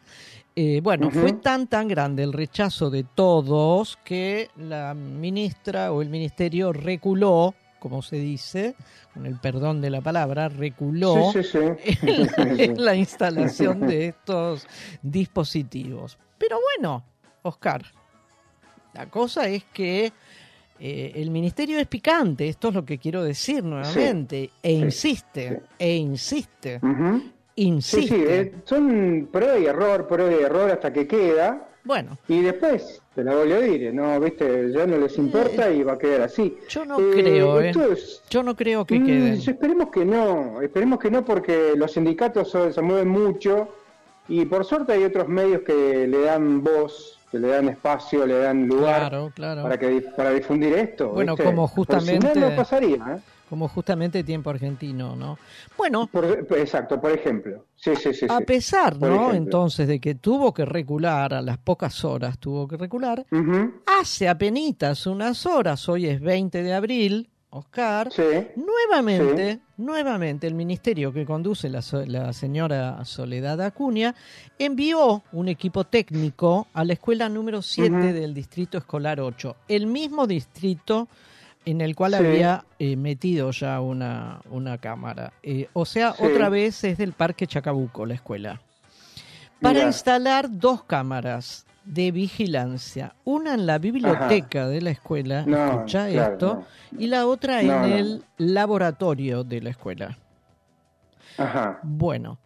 Eh, 0.56 0.80
bueno, 0.82 1.12
fue 1.12 1.34
tan, 1.34 1.68
tan 1.68 1.90
grande 1.90 2.24
el 2.24 2.32
rechazo 2.32 2.90
de 2.90 3.04
todos 3.04 4.00
que 4.06 4.50
la 4.56 4.94
ministra 4.94 5.92
o 5.92 6.02
el 6.02 6.10
ministerio 6.10 6.72
reculó 6.72 7.54
como 7.80 8.02
se 8.02 8.18
dice, 8.18 8.76
con 9.14 9.26
el 9.26 9.36
perdón 9.40 9.82
de 9.82 9.90
la 9.90 10.02
palabra, 10.02 10.50
reculó 10.50 11.32
En, 12.02 12.84
la, 12.84 12.96
instalación 12.96 13.82
de 13.82 14.08
estos 14.08 14.68
dispositivos. 15.02 16.18
Pero 16.38 16.60
bueno, 16.62 17.04
Oscar, 17.44 17.84
la 18.94 19.08
cosa 19.08 19.48
es 19.48 19.64
que 19.66 20.12
eh, 20.80 21.12
el 21.16 21.32
ministerio 21.32 21.80
es 21.80 21.88
picante, 21.88 22.48
esto 22.48 22.70
es 22.70 22.74
lo 22.74 22.86
que 22.86 22.98
quiero 22.98 23.24
decir 23.24 23.64
nuevamente, 23.64 24.50
e 24.64 24.72
insiste, 24.72 25.64
e 25.78 25.96
insiste, 25.96 26.80
insiste. 27.56 28.42
Eh, 28.42 28.56
son 28.64 29.30
prueba 29.32 29.58
y 29.60 29.66
error, 29.66 30.08
prueba 30.08 30.32
y 30.32 30.44
error 30.44 30.72
hasta 30.72 30.94
que 30.94 31.08
queda. 31.08 31.69
Bueno. 31.84 32.18
Y 32.28 32.42
después 32.42 33.02
te 33.16 33.24
la 33.24 33.36
voy 33.36 33.52
a 33.52 33.60
decir, 33.60 33.94
no, 33.94 34.20
viste, 34.20 34.72
ya 34.72 34.86
no 34.86 34.98
les 34.98 35.18
importa 35.18 35.70
y 35.72 35.84
va 35.84 35.94
a 35.94 35.98
quedar 35.98 36.22
así. 36.22 36.58
Yo 36.70 36.86
no 36.86 36.98
creo, 36.98 37.62
eh. 37.62 37.74
yo 38.30 38.44
no 38.44 38.56
creo 38.56 38.86
que 38.86 39.00
mm, 39.00 39.06
quede. 39.06 39.34
Esperemos 39.34 39.90
que 39.90 40.06
no, 40.06 40.62
esperemos 40.62 41.00
que 41.00 41.12
no 41.12 41.26
porque 41.26 41.74
los 41.76 41.94
sindicatos 41.94 42.52
se 42.52 42.82
mueven 42.82 43.08
mucho 43.08 43.70
y 44.28 44.46
por 44.46 44.64
suerte 44.64 44.94
hay 44.94 45.04
otros 45.04 45.28
medios 45.28 45.62
que 45.64 46.08
le 46.08 46.22
dan 46.22 46.64
voz, 46.64 47.20
que 47.32 47.40
le 47.40 47.48
dan 47.48 47.70
espacio, 47.70 48.26
le 48.26 48.40
dan 48.40 48.68
lugar 48.68 49.12
para 49.36 49.78
que 49.78 50.02
para 50.16 50.32
difundir 50.32 50.74
esto. 50.74 51.10
Bueno, 51.10 51.36
como 51.36 51.68
justamente 51.68 52.34
si 52.34 52.40
no, 52.40 52.50
no 52.50 52.56
pasaría, 52.56 52.96
¿eh? 52.96 53.20
Como 53.50 53.68
justamente 53.68 54.24
tiempo 54.24 54.50
argentino, 54.50 55.16
¿no? 55.16 55.40
Bueno, 55.78 56.10
exacto, 56.52 57.00
por 57.02 57.12
ejemplo. 57.12 57.66
Sí, 57.76 57.96
sí, 57.96 58.14
sí, 58.14 58.28
a 58.30 58.42
pesar, 58.42 59.00
¿no? 59.00 59.34
Entonces 59.34 59.88
de 59.88 60.00
que 60.00 60.16
tuvo 60.16 60.54
que 60.54 60.66
recular 60.66 61.34
a 61.34 61.42
las 61.42 61.58
pocas 61.58 62.04
horas, 62.04 62.38
tuvo 62.38 62.68
que 62.68 62.78
recular. 62.78 63.26
Hace 63.86 64.28
apenas 64.28 65.06
unas 65.08 65.46
horas, 65.46 65.88
hoy 65.88 66.08
es 66.08 66.20
20 66.20 66.64
de 66.64 66.74
abril, 66.74 67.30
Oscar, 67.52 68.12
nuevamente, 68.56 69.60
nuevamente 69.78 70.46
el 70.46 70.54
ministerio 70.54 71.12
que 71.12 71.26
conduce 71.26 71.68
la, 71.68 71.84
la, 72.06 72.32
señora 72.32 73.04
Soledad 73.06 73.60
Acuña 73.62 74.14
envió 74.60 75.24
un 75.32 75.48
equipo 75.48 75.84
técnico 75.84 76.68
a 76.74 76.84
la 76.84 76.94
escuela 76.94 77.28
número 77.28 77.64
7 77.64 78.14
del 78.14 78.36
distrito 78.36 78.78
escolar 78.78 79.20
8, 79.20 79.56
el 79.68 79.88
mismo 79.88 80.28
distrito 80.28 81.08
en 81.72 81.82
el 81.82 81.96
cual 81.96 82.14
había 82.14 82.66
eh, 82.80 82.96
metido 82.96 83.52
ya 83.52 83.80
una, 83.82 84.42
una 84.50 84.78
cámara. 84.78 85.34
Eh, 85.44 85.68
o 85.74 85.86
sea, 85.86 86.16
otra 86.20 86.50
vez 86.50 86.84
es 86.84 86.98
del 86.98 87.14
Parque 87.14 87.48
Chacabuco 87.48 88.06
la 88.06 88.16
escuela. 88.16 88.62
Para 89.62 89.84
instalar 89.84 90.48
dos 90.50 90.84
cámaras 90.84 91.66
de 91.84 92.12
vigilancia, 92.12 93.16
una 93.26 93.56
en 93.56 93.66
la 93.66 93.78
biblioteca 93.78 94.68
de 94.68 94.82
la 94.82 94.92
escuela, 94.92 95.42
escucha 95.42 96.10
esto, 96.10 96.64
y 96.98 97.08
la 97.08 97.28
otra 97.28 97.62
en 97.62 97.84
el 97.92 98.24
laboratorio 98.38 99.44
de 99.44 99.62
la 99.62 99.72
escuela. 99.72 100.18
Ajá. 101.38 101.80
Bueno, 101.84 102.38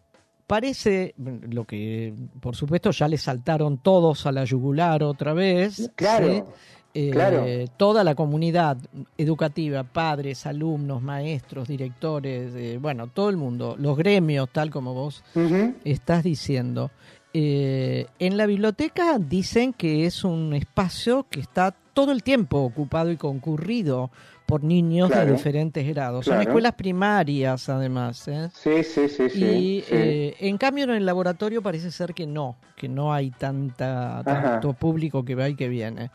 parece 0.47 1.13
lo 1.17 1.65
que, 1.65 2.13
por 2.39 2.55
supuesto, 2.55 2.91
ya 2.91 3.07
le 3.07 3.17
saltaron 3.17 3.77
todos 3.77 4.25
a 4.25 4.31
la 4.31 4.43
yugular 4.43 5.03
otra 5.03 5.33
vez. 5.33 5.91
Claro. 5.95 6.47
Eh, 6.95 7.67
toda 7.75 8.03
la 8.03 8.13
comunidad 8.13 8.77
educativa, 9.17 9.83
padres, 9.83 10.45
alumnos, 10.45 11.01
maestros, 11.01 11.67
directores, 11.67 12.53
eh, 12.55 12.77
bueno, 12.79 13.07
todo 13.07 13.29
el 13.29 13.37
mundo, 13.37 13.75
los 13.79 13.97
gremios, 13.97 14.49
tal 14.51 14.69
como 14.69 14.93
vos 14.93 15.23
estás 15.83 16.23
diciendo. 16.23 16.91
Eh, 17.33 18.05
en 18.19 18.37
la 18.37 18.45
biblioteca 18.45 19.17
dicen 19.17 19.73
que 19.73 20.05
es 20.05 20.23
un 20.23 20.53
espacio 20.53 21.25
que 21.31 21.39
está 21.39 21.71
todo 21.71 22.11
el 22.11 22.21
tiempo 22.21 22.59
ocupado 22.59 23.11
y 23.11 23.17
concurrido 23.17 24.11
por 24.45 24.63
niños 24.63 25.09
de 25.09 25.31
diferentes 25.31 25.87
grados. 25.87 26.25
Son 26.25 26.39
escuelas 26.41 26.73
primarias, 26.73 27.69
además. 27.69 28.29
Sí, 28.53 28.83
sí, 28.83 29.09
sí. 29.09 29.43
Y 29.43 29.83
en 29.89 30.59
cambio 30.59 30.83
en 30.83 30.91
el 30.91 31.07
laboratorio 31.07 31.63
parece 31.63 31.89
ser 31.89 32.13
que 32.13 32.27
no, 32.27 32.57
que 32.75 32.87
no 32.87 33.11
hay 33.11 33.31
tanta, 33.31 34.21
tanto 34.23 34.73
público 34.73 35.25
que 35.25 35.33
va 35.33 35.49
y 35.49 35.55
que 35.55 35.69
viene. 35.69 36.11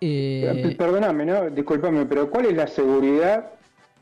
Eh... 0.00 0.74
Perdóname, 0.76 1.24
¿no? 1.26 1.50
Disculpame, 1.50 2.06
pero 2.06 2.30
¿cuál 2.30 2.46
es 2.46 2.56
la 2.56 2.66
seguridad 2.66 3.50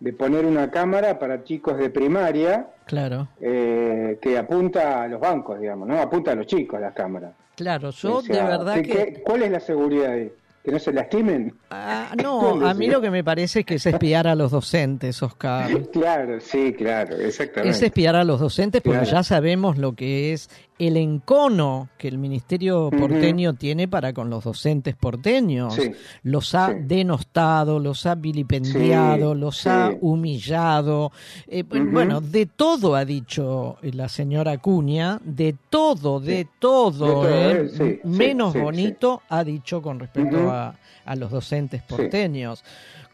de 0.00 0.12
poner 0.12 0.44
una 0.44 0.70
cámara 0.70 1.18
para 1.18 1.44
chicos 1.44 1.78
de 1.78 1.90
primaria 1.90 2.66
claro. 2.84 3.28
Eh, 3.40 4.18
que 4.20 4.36
apunta 4.36 5.02
a 5.02 5.08
los 5.08 5.20
bancos, 5.20 5.60
digamos, 5.60 5.88
¿no? 5.88 5.98
Apunta 5.98 6.32
a 6.32 6.34
los 6.34 6.46
chicos 6.46 6.80
la 6.80 6.92
cámara. 6.92 7.32
Claro, 7.56 7.90
yo 7.90 8.20
de 8.20 8.42
verdad 8.42 8.82
que... 8.82 9.22
¿Cuál 9.24 9.44
es 9.44 9.50
la 9.50 9.60
seguridad 9.60 10.12
ahí? 10.12 10.30
¿Que 10.64 10.72
no 10.72 10.78
se 10.78 10.92
lastimen? 10.92 11.54
Ah, 11.70 12.14
no, 12.22 12.66
a 12.66 12.74
mí 12.74 12.88
lo 12.88 13.00
que 13.00 13.10
me 13.10 13.22
parece 13.22 13.60
es 13.60 13.66
que 13.66 13.74
es 13.74 13.86
espiar 13.86 14.26
a 14.26 14.34
los 14.34 14.50
docentes, 14.50 15.22
Oscar. 15.22 15.70
Claro, 15.92 16.40
sí, 16.40 16.72
claro, 16.72 17.16
exactamente. 17.16 17.76
Es 17.76 17.82
espiar 17.82 18.16
a 18.16 18.24
los 18.24 18.40
docentes 18.40 18.82
porque 18.82 19.04
ya 19.04 19.22
sabemos 19.22 19.78
lo 19.78 19.94
que 19.94 20.32
es 20.32 20.50
el 20.78 20.96
encono 20.96 21.88
que 21.96 22.08
el 22.08 22.18
Ministerio 22.18 22.90
porteño 22.90 23.54
tiene 23.54 23.86
para 23.86 24.12
con 24.12 24.28
los 24.28 24.44
docentes 24.44 24.96
porteños. 24.96 25.78
Los 26.22 26.54
ha 26.54 26.72
denostado, 26.72 27.78
los 27.78 28.06
ha 28.06 28.14
vilipendiado, 28.14 29.34
los 29.34 29.66
ha 29.66 29.92
humillado. 30.00 31.12
Eh, 31.46 31.62
Bueno, 31.62 32.20
de 32.20 32.46
todo 32.46 32.96
ha 32.96 33.04
dicho 33.04 33.76
la 33.82 34.08
señora 34.08 34.52
Acuña, 34.52 35.20
de 35.24 35.54
todo, 35.70 36.18
de 36.20 36.48
todo, 36.58 37.28
eh, 37.28 37.70
eh, 37.78 38.00
menos 38.04 38.54
bonito 38.54 39.22
ha 39.28 39.44
dicho 39.44 39.80
con 39.80 40.00
respecto 40.00 40.50
a, 40.50 40.74
a, 41.04 41.16
los 41.16 41.30
docentes 41.30 41.82
porteños. 41.82 42.64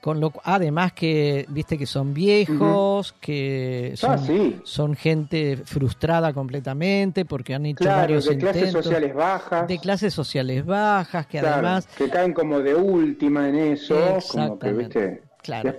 Con 0.01 0.19
lo, 0.19 0.33
además 0.45 0.93
que, 0.93 1.45
viste 1.51 1.77
que 1.77 1.85
son 1.85 2.15
viejos, 2.15 3.15
que 3.21 3.95
ah, 4.03 4.17
son, 4.65 4.95
gente 4.95 5.59
frustrada 5.59 6.33
completamente 6.33 7.27
porque 7.27 7.55
han 7.55 7.67
hecho 7.67 7.85
varios 7.85 8.27
de 8.27 8.39
clases 8.39 8.73
sociales 8.73 9.15
bajas. 9.15 9.69
De 9.69 9.79
clases 9.79 10.15
sociales 10.15 10.65
bajas, 10.65 11.27
que 11.27 11.39
además... 11.41 11.87
Que 11.99 12.09
caen 12.09 12.33
como 12.33 12.61
de 12.61 12.75
última 12.75 13.49
en 13.49 13.57
eso. 13.57 14.17
Exactamente. 14.17 15.23
Claro. 15.43 15.75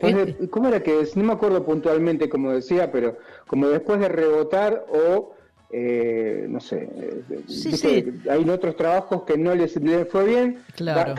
¿Cómo 0.50 0.68
era 0.68 0.82
que 0.82 1.08
No 1.16 1.24
me 1.24 1.34
acuerdo 1.34 1.64
puntualmente 1.64 2.30
como 2.30 2.52
decía, 2.52 2.92
pero 2.92 3.18
como 3.48 3.68
después 3.68 4.00
de 4.00 4.10
rebotar 4.10 4.86
o 4.92 5.36
eh, 5.74 6.48
no 6.50 6.60
sé, 6.60 6.90
eh, 6.94 8.14
hay 8.30 8.50
otros 8.50 8.76
trabajos 8.76 9.24
que 9.24 9.38
no 9.38 9.56
les, 9.56 9.80
fue 10.12 10.26
bien, 10.26 10.64
claro. 10.76 11.16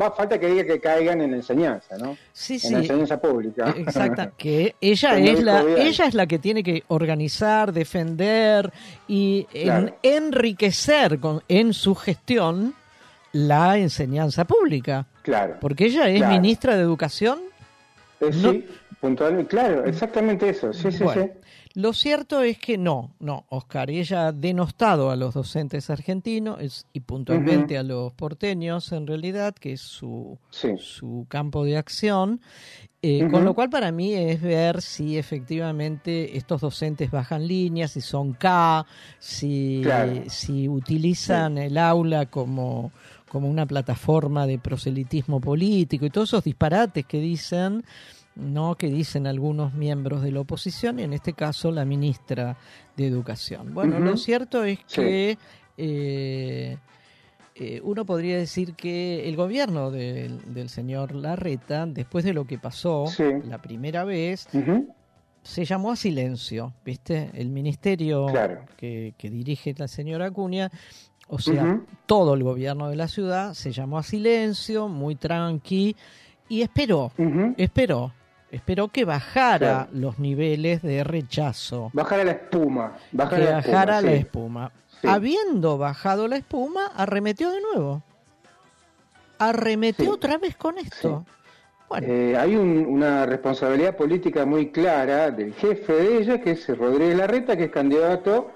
va, 0.00 0.12
falta 0.12 0.38
que 0.38 0.46
diga 0.46 0.64
que 0.64 0.80
caigan 0.80 1.20
en 1.20 1.32
la 1.32 1.36
enseñanza, 1.38 1.98
¿no? 1.98 2.16
Sí, 2.32 2.60
en 2.62 2.72
la 2.72 2.78
enseñanza 2.78 3.20
pública. 3.20 3.74
Exacta, 3.76 4.32
que 4.36 4.76
ella 4.80 5.18
es 5.18 5.42
la 5.42 5.62
ella 5.62 6.06
es 6.06 6.14
la 6.14 6.26
que 6.26 6.38
tiene 6.38 6.62
que 6.62 6.84
organizar, 6.86 7.72
defender 7.72 8.72
y 9.08 9.46
enriquecer 10.02 11.18
con, 11.18 11.42
en 11.48 11.72
su 11.72 11.94
gestión 11.96 12.74
la 13.32 13.76
enseñanza 13.76 14.44
pública. 14.44 15.06
Claro. 15.22 15.56
Porque 15.60 15.86
ella 15.86 16.08
es 16.08 16.26
ministra 16.28 16.76
de 16.76 16.82
Educación. 16.82 17.40
Eh, 18.20 18.32
sí, 18.32 18.66
puntualmente, 19.00 19.48
claro, 19.48 19.84
exactamente 19.84 20.48
eso. 20.48 20.72
Sí, 20.72 20.90
sí, 20.90 21.04
sí. 21.12 21.30
Lo 21.76 21.92
cierto 21.92 22.40
es 22.40 22.56
que 22.56 22.78
no, 22.78 23.14
no, 23.20 23.44
Oscar, 23.50 23.90
y 23.90 23.98
ella 23.98 24.28
ha 24.28 24.32
denostado 24.32 25.10
a 25.10 25.16
los 25.16 25.34
docentes 25.34 25.90
argentinos 25.90 26.86
y 26.94 27.00
puntualmente 27.00 27.76
a 27.76 27.82
los 27.82 28.14
porteños 28.14 28.92
en 28.92 29.06
realidad, 29.06 29.54
que 29.54 29.74
es 29.74 29.82
su, 29.82 30.38
su 30.78 31.26
campo 31.28 31.66
de 31.66 31.76
acción, 31.76 32.40
eh, 33.02 33.28
con 33.30 33.44
lo 33.44 33.52
cual 33.52 33.68
para 33.68 33.92
mí 33.92 34.14
es 34.14 34.40
ver 34.40 34.80
si 34.80 35.18
efectivamente 35.18 36.38
estos 36.38 36.62
docentes 36.62 37.10
bajan 37.10 37.46
líneas, 37.46 37.90
si 37.90 38.00
son 38.00 38.32
K, 38.32 38.86
si, 39.18 39.84
si 40.28 40.70
utilizan 40.70 41.58
el 41.58 41.76
aula 41.76 42.24
como, 42.24 42.90
como 43.28 43.50
una 43.50 43.66
plataforma 43.66 44.46
de 44.46 44.58
proselitismo 44.58 45.42
político 45.42 46.06
y 46.06 46.10
todos 46.10 46.30
esos 46.30 46.44
disparates 46.44 47.04
que 47.04 47.20
dicen 47.20 47.84
no 48.36 48.76
que 48.76 48.88
dicen 48.88 49.26
algunos 49.26 49.74
miembros 49.74 50.22
de 50.22 50.30
la 50.30 50.40
oposición 50.40 50.98
y 50.98 51.02
en 51.02 51.12
este 51.12 51.32
caso 51.32 51.72
la 51.72 51.84
ministra 51.84 52.56
de 52.96 53.06
Educación. 53.06 53.74
Bueno, 53.74 53.98
lo 53.98 54.16
cierto 54.16 54.62
es 54.62 54.78
que 54.84 55.38
eh, 55.76 56.76
eh, 57.54 57.80
uno 57.82 58.04
podría 58.04 58.36
decir 58.36 58.74
que 58.74 59.28
el 59.28 59.36
gobierno 59.36 59.90
del 59.90 60.68
señor 60.68 61.14
Larreta, 61.14 61.86
después 61.86 62.24
de 62.24 62.34
lo 62.34 62.46
que 62.46 62.58
pasó 62.58 63.06
la 63.44 63.58
primera 63.58 64.04
vez, 64.04 64.48
se 65.42 65.64
llamó 65.64 65.92
a 65.92 65.96
silencio, 65.96 66.74
¿viste? 66.84 67.30
El 67.34 67.48
ministerio 67.50 68.26
que, 68.76 69.14
dirige 69.18 69.74
la 69.78 69.88
señora 69.88 70.26
Acuña 70.26 70.70
o 71.28 71.40
sea, 71.40 71.80
todo 72.06 72.34
el 72.34 72.44
gobierno 72.44 72.88
de 72.88 72.94
la 72.94 73.08
ciudad 73.08 73.54
se 73.54 73.72
llamó 73.72 73.98
a 73.98 74.04
silencio, 74.04 74.86
muy 74.86 75.16
tranqui, 75.16 75.96
y 76.48 76.62
esperó, 76.62 77.10
esperó 77.56 78.12
Esperó 78.50 78.88
que 78.88 79.04
bajara 79.04 79.88
los 79.92 80.18
niveles 80.18 80.82
de 80.82 81.02
rechazo. 81.04 81.90
Bajara 81.92 82.24
la 82.24 82.32
espuma. 82.32 82.92
Bajara 83.12 83.46
que 83.46 83.52
bajara 83.52 84.00
la 84.00 84.12
espuma. 84.12 84.72
Habiendo 85.02 85.78
bajado 85.78 86.28
la 86.28 86.36
espuma, 86.36 86.86
arremetió 86.94 87.50
de 87.50 87.60
nuevo. 87.60 88.02
Arremetió 89.38 90.12
otra 90.12 90.38
vez 90.38 90.56
con 90.56 90.78
esto. 90.78 91.24
Eh, 92.00 92.36
hay 92.36 92.56
una 92.56 93.26
responsabilidad 93.26 93.96
política 93.96 94.44
muy 94.44 94.70
clara 94.70 95.30
del 95.30 95.54
jefe 95.54 95.92
de 95.92 96.18
ella, 96.18 96.40
que 96.40 96.52
es 96.52 96.76
Rodríguez 96.76 97.16
Larreta, 97.16 97.56
que 97.56 97.64
es 97.64 97.70
candidato 97.70 98.50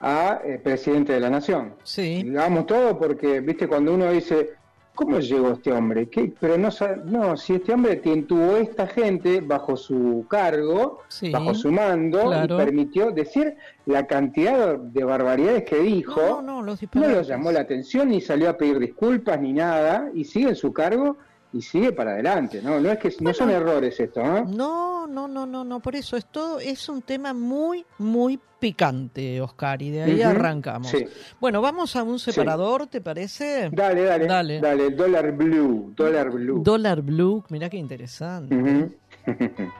a 0.00 0.40
eh, 0.44 0.58
presidente 0.62 1.14
de 1.14 1.20
la 1.20 1.30
nación. 1.30 1.74
Sí. 1.82 2.22
Digamos 2.22 2.66
todo 2.66 2.98
porque, 2.98 3.40
viste, 3.40 3.66
cuando 3.68 3.94
uno 3.94 4.10
dice, 4.10 4.54
¿Cómo 4.94 5.18
llegó 5.18 5.50
este 5.52 5.72
hombre? 5.72 6.08
¿Qué? 6.08 6.32
Pero 6.38 6.56
no, 6.56 6.68
no, 7.06 7.36
si 7.36 7.54
este 7.54 7.72
hombre 7.72 7.96
tuvo 7.96 8.56
esta 8.56 8.86
gente 8.86 9.40
bajo 9.40 9.76
su 9.76 10.24
cargo, 10.28 11.00
bajo 11.32 11.54
su 11.54 11.72
mando, 11.72 12.32
y 12.44 12.46
permitió 12.46 13.10
decir 13.10 13.56
la 13.86 14.06
cantidad 14.06 14.78
de 14.78 15.04
barbaridades 15.04 15.64
que 15.64 15.80
dijo, 15.80 16.20
no, 16.20 16.62
no, 16.62 16.62
no, 16.62 16.76
no 16.92 17.08
lo 17.08 17.22
llamó 17.22 17.50
la 17.50 17.60
atención, 17.60 18.08
ni 18.08 18.20
salió 18.20 18.50
a 18.50 18.56
pedir 18.56 18.78
disculpas, 18.78 19.40
ni 19.40 19.52
nada, 19.52 20.10
y 20.14 20.24
sigue 20.24 20.50
en 20.50 20.56
su 20.56 20.72
cargo 20.72 21.16
y 21.54 21.62
sigue 21.62 21.92
para 21.92 22.12
adelante, 22.12 22.60
¿no? 22.60 22.80
No 22.80 22.90
es 22.90 22.98
que 22.98 23.14
no 23.20 23.32
son 23.32 23.50
errores 23.50 23.98
esto, 24.00 24.22
¿no? 24.22 24.44
No, 24.44 25.06
no, 25.06 25.28
no, 25.28 25.46
no, 25.46 25.62
no, 25.64 25.80
por 25.80 25.94
eso 25.94 26.16
esto 26.16 26.58
es 26.58 26.88
un 26.88 27.02
tema 27.02 27.32
muy, 27.32 27.86
muy 27.98 28.40
picante, 28.58 29.40
Oscar, 29.40 29.80
y 29.80 29.90
de 29.90 30.02
ahí 30.02 30.20
arrancamos. 30.22 30.92
Bueno, 31.40 31.62
vamos 31.62 31.94
a 31.94 32.02
un 32.02 32.18
separador, 32.18 32.88
¿te 32.88 33.00
parece? 33.00 33.70
Dale, 33.72 34.02
dale, 34.02 34.26
dale. 34.26 34.60
Dale, 34.60 34.90
dólar 34.90 35.30
blue, 35.32 35.92
dólar 35.94 36.30
blue. 36.30 36.60
Dólar 36.62 37.02
blue, 37.02 37.44
mira 37.50 37.70
qué 37.70 37.76
interesante. 37.76 38.90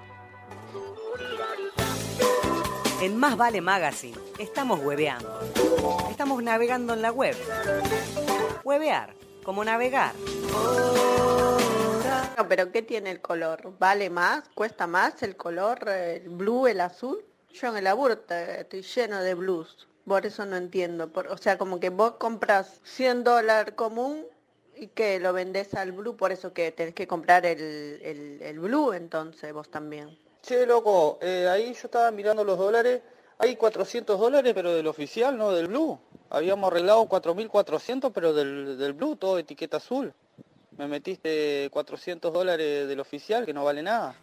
en 3.03 3.17
Más 3.17 3.37
Vale 3.37 3.61
Magazine 3.61 4.17
estamos 4.39 4.79
hueveando. 4.81 5.41
Estamos 6.09 6.41
navegando 6.43 6.95
en 6.95 7.03
la 7.03 7.11
web. 7.11 7.35
Huevear, 8.63 9.15
como 9.43 9.65
navegar. 9.65 10.13
Hora 10.55 11.34
No, 12.37 12.49
pero 12.49 12.73
¿qué 12.73 12.83
tiene 12.83 13.11
el 13.11 13.21
color? 13.21 13.75
¿Vale 13.79 14.11
más? 14.11 14.49
¿Cuesta 14.55 14.87
más 14.87 15.23
el 15.23 15.37
color, 15.37 15.89
el 15.89 16.29
blue, 16.29 16.67
el 16.67 16.81
azul? 16.81 17.25
Yo 17.53 17.69
en 17.69 17.77
el 17.77 17.85
laburo 17.85 18.19
estoy 18.29 18.83
lleno 18.83 19.23
de 19.23 19.35
blues, 19.35 19.87
por 20.05 20.27
eso 20.27 20.45
no 20.45 20.57
entiendo. 20.57 21.11
o 21.31 21.37
sea, 21.37 21.57
como 21.57 21.79
que 21.79 21.91
vos 21.91 22.15
compras 22.19 22.81
100 22.83 23.23
dólares 23.23 23.75
común 23.77 24.27
y 24.77 24.89
que 24.89 25.21
lo 25.21 25.33
vendés 25.33 25.75
al 25.75 25.93
blue, 25.93 26.17
por 26.17 26.33
eso 26.33 26.53
que 26.53 26.73
tenés 26.73 26.95
que 26.95 27.07
comprar 27.07 27.47
el, 27.47 28.41
el, 28.43 28.59
blue 28.59 28.93
entonces 28.93 29.53
vos 29.53 29.71
también. 29.71 30.19
Che, 30.43 30.67
loco, 30.67 31.19
eh, 31.23 31.49
ahí 31.49 31.73
yo 31.73 31.83
estaba 31.85 32.11
mirando 32.11 32.43
los 32.43 32.59
dólares, 32.59 33.03
hay 33.39 33.55
400 33.55 34.19
dólares, 34.19 34.53
pero 34.55 34.75
del 34.75 34.89
oficial, 34.89 35.37
no 35.37 35.53
del 35.53 35.69
blue. 35.69 35.99
Habíamos 36.31 36.73
arreglado 36.73 37.07
4.400, 37.07 38.11
pero 38.13 38.33
del, 38.35 38.77
del 38.77 38.93
blue, 38.93 39.15
todo 39.15 39.39
etiqueta 39.39 39.77
azul. 39.77 40.13
Me 40.77 40.89
metiste 40.89 41.69
400 41.71 42.33
dólares 42.33 42.89
del 42.89 43.01
oficial, 43.01 43.47
que 43.47 43.55
no 43.55 43.65
vale 43.65 43.83
nada. 43.83 44.17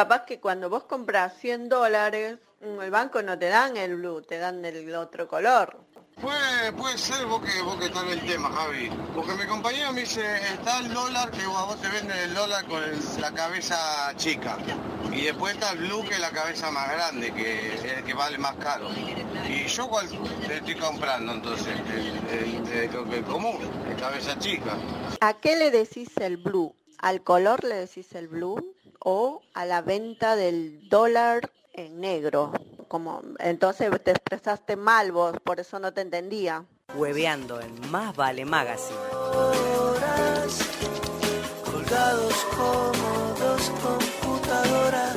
Capaz 0.00 0.24
que 0.24 0.40
cuando 0.40 0.70
vos 0.70 0.84
compras 0.84 1.34
100 1.42 1.68
dólares, 1.68 2.38
mm, 2.62 2.80
el 2.80 2.90
banco 2.90 3.20
no 3.20 3.38
te 3.38 3.50
dan 3.50 3.76
el 3.76 3.96
blue, 3.96 4.22
te 4.22 4.38
dan 4.38 4.64
el 4.64 4.94
otro 4.94 5.28
color. 5.28 5.76
Puede, 6.18 6.72
puede 6.72 6.96
ser 6.96 7.26
vos 7.26 7.42
que, 7.42 7.60
vos 7.60 7.76
que 7.76 7.84
estás 7.84 8.04
en 8.04 8.12
el 8.12 8.26
tema, 8.26 8.50
Javi. 8.50 8.88
Porque 9.14 9.34
mi 9.34 9.44
compañero 9.44 9.92
me 9.92 10.00
dice, 10.00 10.22
está 10.54 10.78
el 10.78 10.94
dólar, 10.94 11.30
que 11.30 11.44
vos 11.44 11.78
te 11.82 11.88
venden 11.90 12.16
el 12.16 12.32
dólar 12.32 12.64
con 12.64 12.80
la 13.20 13.30
cabeza 13.32 13.76
chica. 14.16 14.56
Y 15.12 15.26
después 15.26 15.52
está 15.52 15.72
el 15.72 15.80
blue, 15.80 16.02
que 16.08 16.14
es 16.14 16.20
la 16.20 16.30
cabeza 16.30 16.70
más 16.70 16.90
grande, 16.90 17.34
que 17.34 17.74
es 17.74 17.84
el 17.84 18.02
que 18.02 18.14
vale 18.14 18.38
más 18.38 18.54
caro. 18.54 18.88
Y 19.50 19.66
yo 19.66 19.86
cuál 19.86 20.08
te 20.46 20.56
estoy 20.56 20.76
comprando 20.76 21.34
entonces, 21.34 21.74
el, 22.32 23.12
el 23.12 23.24
común, 23.24 23.58
la 23.86 23.96
cabeza 23.96 24.38
chica. 24.38 24.78
¿A 25.20 25.34
qué 25.34 25.56
le 25.56 25.70
decís 25.70 26.08
el 26.16 26.38
blue? 26.38 26.74
¿Al 26.96 27.22
color 27.22 27.64
le 27.64 27.74
decís 27.74 28.14
el 28.14 28.28
blue? 28.28 28.56
¿O 29.00 29.42
a 29.54 29.64
la 29.64 29.82
venta 29.82 30.36
del 30.36 30.88
dólar 30.88 31.50
en 31.72 32.00
negro? 32.00 32.52
como 32.90 33.22
entonces 33.38 33.88
te 34.02 34.10
expresaste 34.10 34.74
mal 34.74 35.12
vos, 35.12 35.36
por 35.44 35.60
eso 35.60 35.78
no 35.78 35.92
te 35.92 36.00
entendía. 36.00 36.64
Hueveando 36.92 37.60
en 37.60 37.88
Más 37.88 38.16
Vale 38.16 38.44
Magazine. 38.44 38.98
colgados 41.70 42.34
como 42.56 43.34
dos 43.38 43.70
computadoras. 43.80 45.16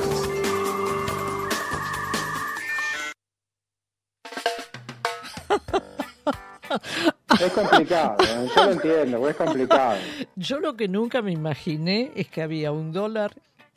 Es 7.39 7.51
complicado, 7.53 8.17
¿eh? 8.23 8.47
yo 8.55 8.65
lo 8.65 8.71
entiendo, 8.71 9.29
es 9.29 9.35
complicado. 9.35 9.97
Yo 10.35 10.59
lo 10.59 10.75
que 10.75 10.87
nunca 10.87 11.23
me 11.23 11.31
imaginé 11.31 12.11
es 12.15 12.27
que 12.27 12.43
había 12.43 12.71
un 12.71 12.91
dólar 12.91 13.33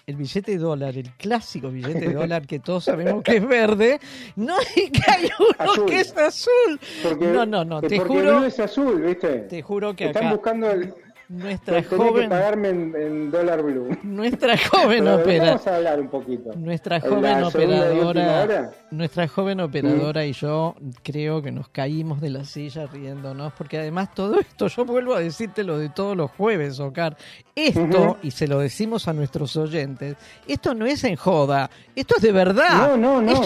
el 0.07 0.15
billete 0.15 0.53
de 0.53 0.59
dólar, 0.59 0.97
el 0.97 1.11
clásico 1.15 1.69
billete 1.69 2.09
de 2.09 2.15
dólar 2.15 2.47
que 2.47 2.61
todos 2.61 2.85
sabemos 2.85 3.25
que 3.25 3.39
es 3.39 3.49
verde, 3.49 3.99
no 4.37 4.57
es 4.61 4.91
que 4.93 5.11
hay 5.11 5.29
uno 5.37 5.87
que 5.87 6.01
es 6.01 6.17
azul. 6.17 6.79
no, 7.21 7.45
no, 7.45 7.65
no, 7.65 7.81
te 7.81 7.99
juro. 7.99 8.45
es 8.45 8.61
azul, 8.61 9.03
¿viste? 9.03 9.41
Te 9.41 9.63
juro 9.63 9.97
que 9.97 10.07
Están 10.07 10.31
buscando 10.31 10.71
el, 10.71 10.95
nuestra 11.28 11.83
joven 11.83 12.23
que 12.25 12.28
pagarme 12.28 12.68
en, 12.68 13.30
dólar 13.30 13.62
blue. 13.62 13.97
Nuestra 14.02 14.56
joven 14.71 15.09
operadora. 15.09 15.50
Vamos 15.50 15.66
a 15.66 15.76
hablar 15.76 16.00
un 16.00 16.09
poquito. 16.09 16.52
Nuestra 16.54 17.00
joven 17.00 17.42
operadora. 17.42 18.71
Nuestra 18.90 19.28
joven 19.28 19.61
operadora 19.61 20.25
y 20.25 20.33
yo 20.33 20.75
creo 21.02 21.42
que 21.42 21.50
nos 21.50 21.68
caímos 21.68 22.21
de 22.21 22.30
la 22.30 22.45
silla 22.45 22.87
riéndonos 22.87 23.52
porque 23.54 23.78
además 23.78 24.14
todo 24.14 24.38
esto 24.40 24.68
yo 24.68 24.85
vuelvo 24.85 25.14
a 25.14 25.21
decirte 25.21 25.64
lo 25.64 25.78
de 25.78 25.88
todos 25.88 26.16
los 26.16 26.30
jueves, 26.30 26.78
Ocar. 26.80 27.16
Esto 27.54 28.18
y 28.23 28.30
se 28.30 28.47
lo 28.47 28.61
decimos 28.61 29.09
a 29.09 29.12
nuestros 29.12 29.56
oyentes. 29.56 30.16
Esto 30.47 30.75
no 30.75 30.87
es 30.87 31.02
en 31.04 31.16
joda. 31.16 31.71
Esto 31.95 32.16
es 32.16 32.23
de 32.23 32.33
verdad. 32.33 32.97
No, 32.97 32.97
no, 32.97 33.23
no. 33.23 33.42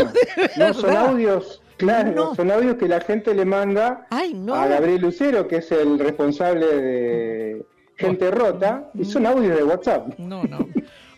No 0.57 0.75
son 0.75 0.97
audios 0.97 1.60
Claro, 1.81 2.35
son 2.35 2.51
audios 2.51 2.77
que 2.77 2.87
la 2.87 3.01
gente 3.01 3.35
le 3.35 3.45
manda 3.45 4.07
a 4.11 4.67
Gabriel 4.67 5.01
Lucero, 5.01 5.49
que 5.49 5.57
es 5.57 5.73
el 5.73 5.99
responsable 5.99 6.67
de 6.67 7.67
Gente 7.97 8.31
Rota, 8.31 8.91
y 8.95 9.05
son 9.05 9.27
audios 9.27 9.57
de 9.57 9.65
WhatsApp. 9.65 10.19
No, 10.19 10.45
no. 10.45 10.67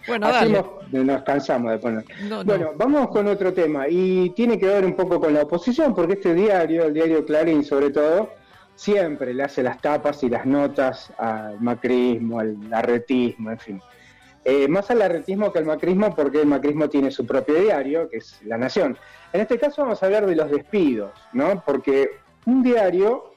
Bueno, 0.07 0.29
dale. 0.29 0.65
Nos, 0.91 1.23
cansamos 1.23 1.73
de 1.73 1.79
poner. 1.79 2.05
bueno, 2.45 2.71
vamos 2.77 3.09
con 3.09 3.29
otro 3.29 3.53
tema, 3.53 3.89
y 3.89 4.31
tiene 4.31 4.59
que 4.59 4.67
ver 4.67 4.85
un 4.85 4.95
poco 4.95 5.21
con 5.21 5.35
la 5.35 5.43
oposición, 5.43 5.95
porque 5.95 6.15
este 6.15 6.35
diario, 6.35 6.85
el 6.87 6.95
diario 6.95 7.25
Clarín 7.25 7.65
sobre 7.65 7.91
todo, 7.91 8.31
siempre 8.75 9.33
le 9.35 9.45
hace 9.45 9.63
las 9.63 9.81
tapas 9.81 10.23
y 10.23 10.29
las 10.29 10.45
notas 10.47 11.13
al 11.19 11.61
macrismo, 11.61 12.41
al 12.41 12.57
arretismo, 12.73 13.51
en 13.51 13.59
fin. 13.59 13.83
Eh, 14.45 14.67
más 14.67 14.91
al 14.91 15.03
arretismo 15.03 15.53
que 15.53 15.61
al 15.61 15.67
macrismo, 15.67 16.15
porque 16.15 16.41
el 16.41 16.47
macrismo 16.47 16.89
tiene 16.89 17.11
su 17.13 17.25
propio 17.25 17.55
diario, 17.55 18.09
que 18.09 18.17
es 18.17 18.41
La 18.45 18.59
Nación. 18.59 18.99
En 19.33 19.41
este 19.41 19.59
caso 19.59 19.83
vamos 19.83 20.03
a 20.03 20.07
hablar 20.07 20.27
de 20.27 20.35
los 20.35 20.51
despidos, 20.51 21.13
¿no? 21.33 21.63
Porque 21.65 22.11
un 22.47 22.63
diario, 22.63 23.35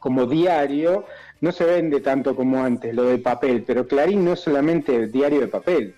como 0.00 0.26
diario, 0.26 1.04
no 1.40 1.52
se 1.52 1.64
vende 1.64 2.00
tanto 2.00 2.34
como 2.34 2.62
antes, 2.64 2.94
lo 2.94 3.04
de 3.04 3.18
papel, 3.18 3.62
pero 3.64 3.86
Clarín 3.86 4.24
no 4.24 4.32
es 4.32 4.40
solamente 4.40 5.06
diario 5.06 5.40
de 5.40 5.48
papel. 5.48 5.94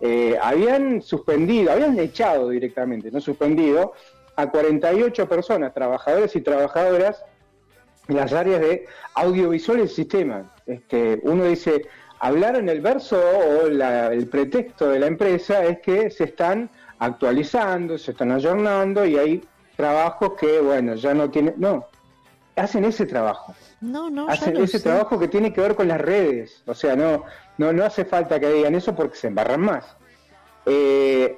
Eh, 0.00 0.36
habían 0.42 1.00
suspendido, 1.00 1.70
habían 1.70 1.96
echado 2.00 2.48
directamente, 2.48 3.12
no 3.12 3.20
suspendido, 3.20 3.92
a 4.34 4.50
48 4.50 5.28
personas, 5.28 5.72
trabajadores 5.72 6.34
y 6.34 6.40
trabajadoras, 6.40 7.24
en 8.08 8.16
las 8.16 8.32
áreas 8.32 8.60
de 8.60 8.86
audiovisual 9.14 9.80
y 9.80 9.88
sistema. 9.88 10.52
Este, 10.66 11.20
uno 11.22 11.44
dice, 11.44 11.86
hablar 12.22 12.54
en 12.54 12.68
el 12.68 12.80
verso 12.80 13.20
o 13.20 13.66
el 13.66 14.28
pretexto 14.28 14.88
de 14.88 15.00
la 15.00 15.06
empresa 15.06 15.64
es 15.64 15.80
que 15.80 16.08
se 16.08 16.24
están 16.24 16.70
actualizando, 17.00 17.98
se 17.98 18.12
están 18.12 18.30
ayornando 18.30 19.04
y 19.04 19.18
hay 19.18 19.44
trabajos 19.76 20.34
que, 20.38 20.60
bueno, 20.60 20.94
ya 20.94 21.14
no 21.14 21.28
tienen, 21.30 21.54
no, 21.56 21.88
hacen 22.54 22.84
ese 22.84 23.06
trabajo. 23.06 23.56
No, 23.80 24.08
no, 24.08 24.28
hacen 24.28 24.56
ese 24.56 24.78
trabajo 24.78 25.18
que 25.18 25.26
tiene 25.26 25.52
que 25.52 25.60
ver 25.60 25.74
con 25.74 25.88
las 25.88 26.00
redes. 26.00 26.62
O 26.66 26.74
sea, 26.74 26.94
no, 26.94 27.24
no, 27.58 27.72
no 27.72 27.84
hace 27.84 28.04
falta 28.04 28.38
que 28.38 28.52
digan 28.52 28.76
eso 28.76 28.94
porque 28.94 29.16
se 29.16 29.26
embarran 29.26 29.60
más. 29.60 29.96
Eh, 30.66 31.36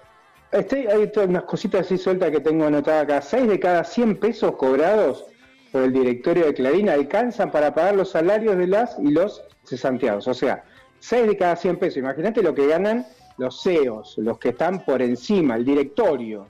hay 0.52 1.10
todas 1.10 1.30
unas 1.30 1.44
cositas 1.44 1.86
así 1.86 1.96
sueltas 1.96 2.30
que 2.30 2.40
tengo 2.40 2.66
anotadas 2.66 3.04
acá. 3.04 3.22
Seis 3.22 3.48
de 3.48 3.58
cada 3.58 3.84
100 3.84 4.18
pesos 4.18 4.56
cobrados 4.56 5.24
por 5.72 5.82
el 5.82 5.94
directorio 5.94 6.44
de 6.44 6.52
Clarín 6.52 6.90
alcanzan 6.90 7.50
para 7.50 7.74
pagar 7.74 7.96
los 7.96 8.10
salarios 8.10 8.58
de 8.58 8.66
las 8.66 8.98
y 8.98 9.10
los 9.10 9.42
cesanteados. 9.64 10.28
O 10.28 10.34
sea, 10.34 10.62
6 11.04 11.26
de 11.26 11.36
cada 11.36 11.56
100 11.56 11.76
pesos. 11.76 11.98
Imagínate 11.98 12.42
lo 12.42 12.54
que 12.54 12.66
ganan 12.66 13.06
los 13.36 13.62
CEOs, 13.62 14.16
los 14.18 14.38
que 14.38 14.50
están 14.50 14.84
por 14.84 15.02
encima, 15.02 15.56
el 15.56 15.64
directorio. 15.64 16.46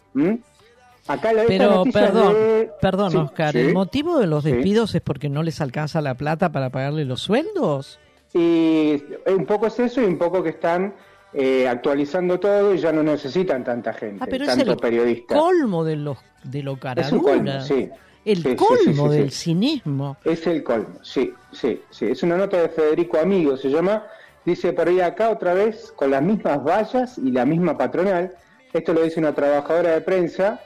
Acá 1.09 1.33
la 1.33 1.43
Pero 1.47 1.83
perdón, 1.93 2.37
perdón 2.81 3.17
Oscar, 3.17 3.57
¿el 3.57 3.75
motivo 3.75 4.19
de 4.19 4.27
los 4.27 4.45
despidos 4.45 4.95
es 4.95 5.03
porque 5.03 5.29
no 5.29 5.43
les 5.43 5.61
alcanza 5.61 6.01
la 6.01 6.14
plata 6.14 6.53
para 6.53 6.71
pagarle 6.71 7.05
los 7.05 7.21
sueldos? 7.21 7.99
Y 8.33 9.03
un 9.27 9.45
poco 9.45 9.67
es 9.67 9.79
eso 9.81 10.01
y 10.01 10.05
un 10.05 10.19
poco 10.19 10.43
que 10.43 10.51
están 10.51 10.95
eh, 11.33 11.67
actualizando 11.69 12.38
todo 12.38 12.75
y 12.75 12.79
ya 12.79 12.93
no 12.93 13.03
necesitan 13.03 13.64
tanta 13.64 13.93
gente, 13.93 14.23
ah, 14.23 14.27
pero 14.31 14.47
tanto 14.47 14.73
es 14.87 14.93
el 14.93 15.27
colmo 15.27 15.85
de, 15.85 15.97
los, 15.97 16.19
de 16.45 16.62
lo 16.62 16.79
caradura. 16.79 17.61
sí. 17.61 17.90
El 18.25 18.57
colmo 18.57 19.11
del 19.11 19.31
cinismo. 19.31 20.17
Es 20.25 20.47
el 20.47 20.62
colmo, 20.62 20.99
sí, 21.03 21.35
sí, 21.53 21.83
sí. 21.90 22.07
Es 22.07 22.23
una 22.23 22.38
nota 22.38 22.57
de 22.57 22.71
Federico 22.71 23.19
Amigo, 23.19 23.55
se 23.59 23.69
llama 23.69 24.07
Dice 24.45 24.73
por 24.73 24.89
ahí 24.89 25.01
acá 25.01 25.31
otra 25.31 25.55
vez, 25.55 25.93
con 25.97 26.11
las 26.11 26.23
mismas 26.23 26.63
vallas 26.63 27.19
y 27.19 27.31
la 27.31 27.47
misma 27.47 27.79
patronal. 27.79 28.35
Esto 28.73 28.93
lo 28.93 29.03
dice 29.03 29.21
una 29.21 29.35
trabajadora 29.35 29.93
de 29.93 30.01
prensa 30.03 30.61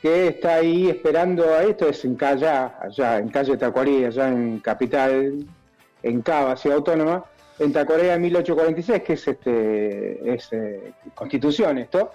que 0.00 0.28
está 0.28 0.56
ahí 0.56 0.88
esperando 0.88 1.44
a 1.54 1.62
esto, 1.64 1.88
es 1.88 2.04
en 2.04 2.14
calle, 2.14 2.46
allá 2.46 3.18
en 3.18 3.30
calle 3.30 3.56
Tacuarí, 3.56 4.04
allá 4.04 4.28
en 4.28 4.60
Capital, 4.60 5.46
en 6.02 6.22
Cava, 6.22 6.56
Ciudad 6.56 6.76
Autónoma, 6.76 7.24
en 7.58 7.72
Tacuarí 7.72 8.20
1846, 8.20 9.02
que 9.02 9.12
es, 9.14 9.28
este, 9.28 10.34
es 10.34 10.48
eh, 10.52 10.92
constitución 11.14 11.78
esto. 11.78 12.12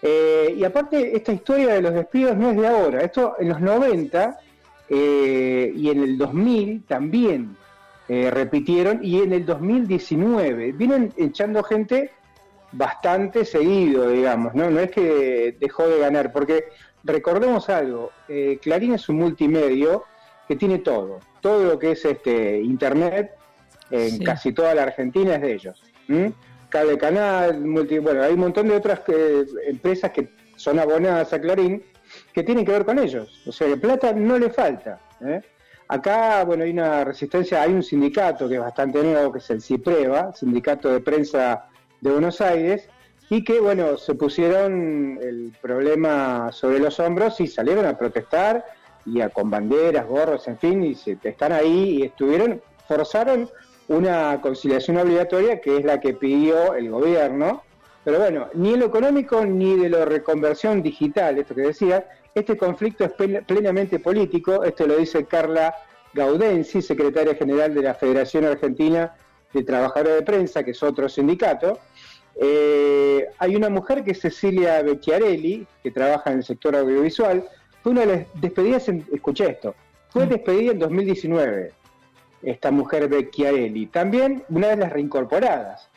Eh, 0.00 0.54
y 0.56 0.64
aparte, 0.64 1.16
esta 1.16 1.32
historia 1.32 1.74
de 1.74 1.82
los 1.82 1.92
despidos 1.92 2.36
no 2.36 2.52
es 2.52 2.56
de 2.56 2.68
ahora, 2.68 3.02
esto 3.02 3.34
en 3.40 3.48
los 3.48 3.60
90 3.60 4.38
eh, 4.88 5.72
y 5.74 5.90
en 5.90 6.02
el 6.02 6.16
2000 6.16 6.84
también 6.84 7.56
eh, 8.08 8.30
repitieron 8.30 9.00
y 9.02 9.20
en 9.20 9.32
el 9.32 9.46
2019 9.46 10.72
vienen 10.72 11.12
echando 11.16 11.62
gente 11.62 12.10
bastante 12.72 13.44
seguido, 13.44 14.08
digamos, 14.08 14.54
¿no? 14.54 14.68
No 14.70 14.80
es 14.80 14.90
que 14.90 15.56
dejó 15.58 15.86
de 15.88 16.00
ganar, 16.00 16.32
porque 16.32 16.64
recordemos 17.04 17.68
algo, 17.68 18.10
eh, 18.28 18.58
Clarín 18.60 18.94
es 18.94 19.08
un 19.08 19.16
multimedio 19.16 20.04
que 20.48 20.56
tiene 20.56 20.78
todo, 20.78 21.20
todo 21.40 21.64
lo 21.64 21.78
que 21.78 21.92
es 21.92 22.04
este 22.04 22.60
internet 22.60 23.32
en 23.90 24.22
casi 24.24 24.52
toda 24.52 24.74
la 24.74 24.82
Argentina 24.84 25.36
es 25.36 25.42
de 25.42 25.52
ellos. 25.54 25.82
Cable 26.68 26.98
Canal, 26.98 27.60
multi, 27.60 27.98
bueno, 27.98 28.22
hay 28.22 28.34
un 28.34 28.40
montón 28.40 28.68
de 28.68 28.74
otras 28.74 29.00
eh, 29.06 29.44
empresas 29.66 30.10
que 30.10 30.28
son 30.56 30.78
abonadas 30.78 31.32
a 31.32 31.40
Clarín 31.40 31.82
que 32.32 32.42
tienen 32.42 32.64
que 32.64 32.72
ver 32.72 32.84
con 32.84 32.98
ellos, 32.98 33.42
o 33.46 33.52
sea, 33.52 33.68
que 33.68 33.76
plata 33.76 34.12
no 34.12 34.38
le 34.38 34.50
falta. 34.50 34.98
¿eh? 35.20 35.40
Acá, 35.94 36.42
bueno, 36.42 36.64
hay 36.64 36.72
una 36.72 37.04
resistencia, 37.04 37.62
hay 37.62 37.72
un 37.72 37.84
sindicato 37.84 38.48
que 38.48 38.56
es 38.56 38.60
bastante 38.60 39.00
nuevo, 39.00 39.30
que 39.30 39.38
es 39.38 39.48
el 39.50 39.62
CIPREVA, 39.62 40.32
Sindicato 40.32 40.88
de 40.88 40.98
Prensa 40.98 41.68
de 42.00 42.10
Buenos 42.10 42.40
Aires, 42.40 42.88
y 43.30 43.44
que, 43.44 43.60
bueno, 43.60 43.96
se 43.96 44.16
pusieron 44.16 45.20
el 45.22 45.52
problema 45.62 46.50
sobre 46.50 46.80
los 46.80 46.98
hombros 46.98 47.40
y 47.40 47.46
salieron 47.46 47.86
a 47.86 47.96
protestar 47.96 48.64
y 49.06 49.20
a, 49.20 49.28
con 49.28 49.50
banderas, 49.50 50.04
gorros, 50.04 50.48
en 50.48 50.58
fin, 50.58 50.82
y 50.82 50.96
se, 50.96 51.16
están 51.22 51.52
ahí 51.52 51.98
y 51.98 52.02
estuvieron, 52.02 52.60
forzaron 52.88 53.48
una 53.86 54.40
conciliación 54.40 54.96
obligatoria 54.96 55.60
que 55.60 55.76
es 55.76 55.84
la 55.84 56.00
que 56.00 56.12
pidió 56.12 56.74
el 56.74 56.90
gobierno, 56.90 57.62
pero 58.02 58.18
bueno, 58.18 58.48
ni 58.54 58.72
en 58.72 58.80
lo 58.80 58.86
económico 58.86 59.46
ni 59.46 59.76
de 59.76 59.90
la 59.90 60.04
reconversión 60.04 60.82
digital, 60.82 61.38
esto 61.38 61.54
que 61.54 61.62
decía, 61.62 62.04
este 62.34 62.56
conflicto 62.56 63.04
es 63.04 63.12
plenamente 63.42 64.00
político, 64.00 64.64
esto 64.64 64.86
lo 64.86 64.96
dice 64.96 65.24
Carla 65.24 65.74
Gaudensi, 66.12 66.82
secretaria 66.82 67.34
general 67.34 67.74
de 67.74 67.82
la 67.82 67.94
Federación 67.94 68.44
Argentina 68.44 69.14
de 69.52 69.62
Trabajadores 69.62 70.16
de 70.16 70.22
Prensa, 70.22 70.64
que 70.64 70.72
es 70.72 70.82
otro 70.82 71.08
sindicato. 71.08 71.78
Eh, 72.36 73.26
hay 73.38 73.54
una 73.54 73.68
mujer 73.68 74.02
que 74.02 74.12
es 74.12 74.20
Cecilia 74.20 74.82
Becchiarelli, 74.82 75.66
que 75.82 75.90
trabaja 75.92 76.32
en 76.32 76.38
el 76.38 76.44
sector 76.44 76.74
audiovisual, 76.74 77.44
fue 77.82 77.92
una 77.92 78.00
de 78.00 78.06
las 78.06 78.26
despedidas, 78.40 78.88
en, 78.88 79.06
escuché 79.12 79.50
esto, 79.50 79.74
fue 80.08 80.26
mm. 80.26 80.28
despedida 80.28 80.72
en 80.72 80.78
2019 80.80 81.72
esta 82.42 82.70
mujer 82.70 83.08
Becchiarelli. 83.08 83.86
También 83.86 84.44
una 84.48 84.68
de 84.68 84.76
las 84.76 84.92
reincorporadas. 84.92 85.88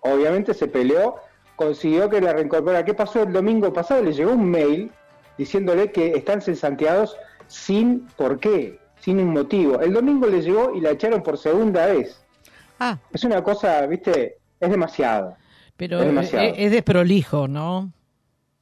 Obviamente 0.00 0.54
se 0.54 0.68
peleó, 0.68 1.16
consiguió 1.56 2.08
que 2.08 2.20
la 2.20 2.32
reincorporara. 2.32 2.84
¿Qué 2.84 2.94
pasó 2.94 3.22
el 3.22 3.32
domingo 3.32 3.72
pasado? 3.72 4.02
Le 4.02 4.12
llegó 4.12 4.32
un 4.32 4.48
mail 4.50 4.92
diciéndole 5.38 5.92
que 5.92 6.12
están 6.12 6.42
cesanteados 6.42 7.16
sin 7.46 8.06
por 8.16 8.38
qué, 8.40 8.78
sin 9.00 9.20
un 9.20 9.32
motivo. 9.32 9.80
El 9.80 9.92
domingo 9.92 10.26
le 10.26 10.42
llegó 10.42 10.74
y 10.74 10.80
la 10.80 10.90
echaron 10.90 11.22
por 11.22 11.38
segunda 11.38 11.86
vez. 11.86 12.22
Ah. 12.78 12.98
Es 13.12 13.24
una 13.24 13.42
cosa, 13.42 13.86
viste, 13.86 14.38
es 14.60 14.70
demasiado. 14.70 15.36
Pero 15.76 16.00
es, 16.00 16.06
demasiado. 16.06 16.52
es 16.56 16.70
desprolijo, 16.70 17.48
¿no? 17.48 17.92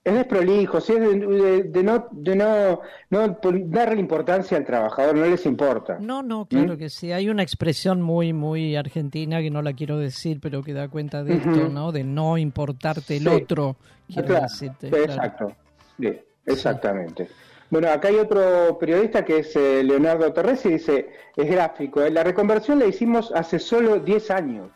Es 0.05 0.13
desprolijo, 0.13 0.83
sí, 0.83 0.93
es 0.93 1.73
de, 1.73 1.83
no, 1.83 2.09
de 2.13 2.37
no, 2.37 2.81
no 3.09 3.39
darle 3.69 4.01
importancia 4.01 4.59
al 4.59 4.67
trabajador, 4.67 5.17
no 5.17 5.25
les 5.25 5.47
importa. 5.47 5.97
No, 5.99 6.23
no, 6.23 6.45
claro 6.45 6.75
¿Mm? 6.75 6.77
que 6.77 6.91
sí. 6.91 7.11
Hay 7.11 7.31
una 7.31 7.43
expresión 7.43 8.03
muy, 8.03 8.35
muy 8.35 8.77
argentina 8.77 9.41
que 9.41 9.51
no 9.51 9.63
la 9.63 9.73
quiero 9.73 9.97
decir, 9.97 10.41
pero 10.43 10.63
que 10.63 10.75
da 10.75 10.89
cuenta 10.89 11.25
de 11.25 11.37
esto, 11.37 11.71
¿no? 11.71 11.91
De 11.91 12.05
no 12.05 12.37
importarte 12.37 13.17
el 13.17 13.29
otro, 13.29 13.77
quiero 14.13 14.43
decirte. 14.43 14.89
Exacto, 14.89 15.53
sí, 15.99 16.21
exactamente. 16.47 17.29
Bueno, 17.71 17.89
acá 17.89 18.09
hay 18.09 18.17
otro 18.17 18.79
periodista 18.79 19.25
que 19.25 19.39
es 19.39 19.57
eh, 19.57 19.83
Leonardo 19.83 20.33
Torres 20.33 20.65
y 20.67 20.71
dice, 20.71 21.09
es 21.37 21.51
gráfico, 21.51 22.03
¿eh? 22.03 22.11
la 22.11 22.23
reconversión 22.23 22.79
la 22.79 22.87
hicimos 22.87 23.33
hace 23.35 23.59
solo 23.59 23.99
10 23.99 24.31
años. 24.31 24.71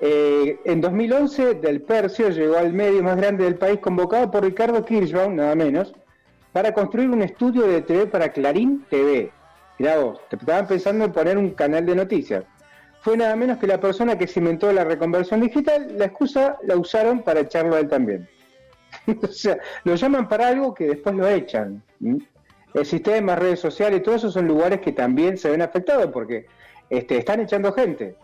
Eh, 0.00 0.58
en 0.64 0.80
2011, 0.80 1.54
Del 1.54 1.82
Percio 1.82 2.30
llegó 2.30 2.56
al 2.56 2.72
medio 2.72 3.02
más 3.02 3.16
grande 3.16 3.44
del 3.44 3.56
país, 3.56 3.78
convocado 3.80 4.30
por 4.30 4.44
Ricardo 4.44 4.84
Kirchbaum, 4.84 5.36
nada 5.36 5.54
menos, 5.54 5.92
para 6.52 6.72
construir 6.72 7.10
un 7.10 7.22
estudio 7.22 7.66
de 7.66 7.82
TV 7.82 8.06
para 8.06 8.30
Clarín 8.30 8.86
TV. 8.88 9.30
Mirá 9.78 9.98
vos, 9.98 10.20
te 10.30 10.36
estaban 10.36 10.66
pensando 10.66 11.04
en 11.04 11.12
poner 11.12 11.36
un 11.36 11.50
canal 11.50 11.84
de 11.84 11.94
noticias. 11.94 12.44
Fue 13.02 13.16
nada 13.16 13.36
menos 13.36 13.58
que 13.58 13.66
la 13.66 13.80
persona 13.80 14.16
que 14.16 14.26
cimentó 14.26 14.72
la 14.72 14.84
reconversión 14.84 15.40
digital, 15.40 15.94
la 15.96 16.06
excusa 16.06 16.56
la 16.62 16.76
usaron 16.76 17.22
para 17.22 17.40
echarlo 17.40 17.76
a 17.76 17.80
él 17.80 17.88
también. 17.88 18.28
o 19.22 19.26
sea, 19.28 19.58
lo 19.84 19.94
llaman 19.94 20.28
para 20.28 20.48
algo 20.48 20.74
que 20.74 20.86
después 20.86 21.14
lo 21.14 21.28
echan. 21.28 21.82
El 22.74 22.86
sistema, 22.86 23.36
redes 23.36 23.60
sociales 23.60 24.00
y 24.00 24.02
todo 24.02 24.14
eso 24.14 24.30
son 24.30 24.46
lugares 24.46 24.80
que 24.80 24.92
también 24.92 25.36
se 25.36 25.50
ven 25.50 25.62
afectados 25.62 26.10
porque 26.12 26.46
este, 26.88 27.18
están 27.18 27.40
echando 27.40 27.72
gente. 27.72 28.14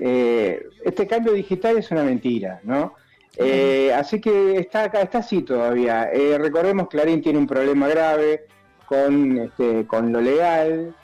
Eh, 0.00 0.66
este 0.84 1.06
cambio 1.06 1.32
digital 1.32 1.78
es 1.78 1.90
una 1.90 2.02
mentira, 2.02 2.60
¿no? 2.64 2.94
Eh, 3.36 3.92
así 3.94 4.20
que 4.20 4.58
está 4.58 4.84
acá, 4.84 5.02
está 5.02 5.18
así 5.18 5.42
todavía. 5.42 6.10
Eh, 6.12 6.38
recordemos, 6.38 6.88
Clarín 6.88 7.20
tiene 7.20 7.38
un 7.38 7.46
problema 7.46 7.88
grave 7.88 8.46
con, 8.86 9.38
este, 9.38 9.86
con 9.86 10.12
lo 10.12 10.20
legal, 10.20 10.94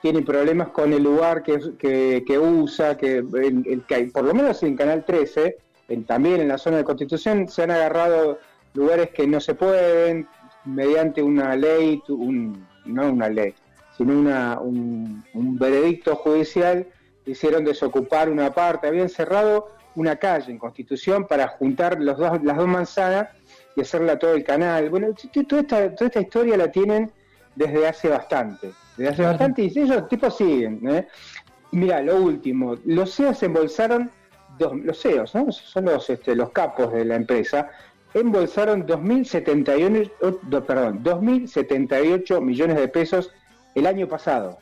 tiene 0.00 0.22
problemas 0.22 0.68
con 0.68 0.92
el 0.92 1.02
lugar 1.02 1.42
que, 1.42 1.58
usa, 2.38 2.96
que, 2.96 3.22
por 4.12 4.24
lo 4.24 4.34
menos 4.34 4.62
en 4.62 4.76
Canal 4.76 5.04
13, 5.04 5.58
también 6.06 6.40
en 6.40 6.48
la 6.48 6.58
zona 6.58 6.78
de 6.78 6.84
Constitución, 6.84 7.48
se 7.48 7.64
han 7.64 7.70
agarrado 7.70 8.38
lugares 8.74 9.10
que 9.10 9.26
no 9.26 9.40
se 9.40 9.54
pueden 9.54 10.28
mediante 10.64 11.22
una 11.22 11.56
ley, 11.56 12.02
no 12.84 13.10
una 13.10 13.28
ley, 13.28 13.54
sino 13.96 14.18
una, 14.18 14.58
un, 14.60 15.24
un 15.34 15.58
veredicto 15.58 16.16
judicial 16.16 16.86
hicieron 17.26 17.64
desocupar 17.64 18.28
una 18.28 18.52
parte, 18.52 18.86
habían 18.86 19.08
cerrado 19.08 19.68
una 19.94 20.16
calle 20.16 20.52
en 20.52 20.58
Constitución 20.58 21.26
para 21.26 21.48
juntar 21.48 22.00
los 22.00 22.18
dos, 22.18 22.42
las 22.42 22.56
dos 22.56 22.66
manzanas 22.66 23.28
y 23.76 23.80
hacerla 23.80 24.18
todo 24.18 24.34
el 24.34 24.44
canal. 24.44 24.88
Bueno, 24.90 25.08
toda 25.48 25.62
esta, 25.62 25.94
toda 25.94 26.06
esta 26.06 26.20
historia 26.20 26.56
la 26.56 26.70
tienen 26.70 27.10
desde 27.54 27.86
hace 27.86 28.08
bastante, 28.08 28.72
desde 28.96 29.12
hace 29.12 29.22
bastante 29.22 29.62
y 29.62 29.66
ellos 29.78 30.08
tipos 30.08 30.36
siguen. 30.36 30.80
¿eh? 30.88 31.08
Mira, 31.72 32.00
lo 32.02 32.16
último, 32.16 32.76
los 32.84 33.14
CEOs 33.14 33.42
embolsaron, 33.42 34.10
dos, 34.58 34.74
los 34.76 35.00
CEOs, 35.00 35.34
¿no? 35.34 35.52
son 35.52 35.84
los, 35.84 36.08
este, 36.10 36.34
los 36.34 36.50
capos 36.50 36.92
de 36.92 37.04
la 37.04 37.16
empresa, 37.16 37.70
embolsaron 38.14 38.86
2.078, 38.86 40.64
perdón, 40.64 41.02
2.078 41.02 42.40
millones 42.40 42.76
de 42.76 42.88
pesos 42.88 43.30
el 43.74 43.86
año 43.86 44.08
pasado. 44.08 44.58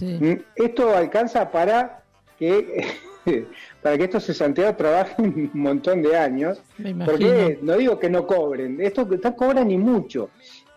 Mm, 0.00 0.34
esto 0.56 0.94
alcanza 0.94 1.50
para 1.50 2.02
que 2.38 2.86
para 3.82 3.98
que 3.98 4.04
estos 4.04 4.24
cesanteados 4.24 4.76
trabajen 4.76 5.50
un 5.54 5.60
montón 5.60 6.02
de 6.02 6.16
años, 6.16 6.62
porque 7.04 7.58
no 7.62 7.76
digo 7.76 7.98
que 7.98 8.08
no 8.08 8.26
cobren, 8.26 8.80
esto 8.80 9.06
no 9.22 9.36
cobran 9.36 9.68
ni 9.68 9.78
mucho. 9.78 10.30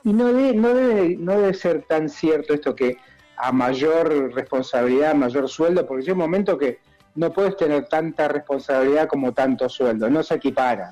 Y 0.04 0.12
no 0.12 0.34
debe, 0.34 0.54
no 0.54 0.74
debe, 0.74 1.16
no 1.18 1.40
debe 1.40 1.54
ser 1.54 1.84
tan 1.84 2.10
cierto 2.10 2.54
esto 2.54 2.76
que 2.76 2.98
a 3.38 3.52
mayor 3.52 4.34
responsabilidad, 4.34 5.16
mayor 5.16 5.48
sueldo, 5.48 5.86
porque 5.88 6.04
llega 6.04 6.14
un 6.14 6.20
momento 6.20 6.58
que 6.58 6.80
no 7.16 7.32
puedes 7.32 7.56
tener 7.56 7.86
tanta 7.86 8.28
responsabilidad 8.28 9.08
como 9.08 9.34
tanto 9.34 9.70
sueldo, 9.70 10.10
no 10.10 10.24
se 10.24 10.36
equipara. 10.36 10.92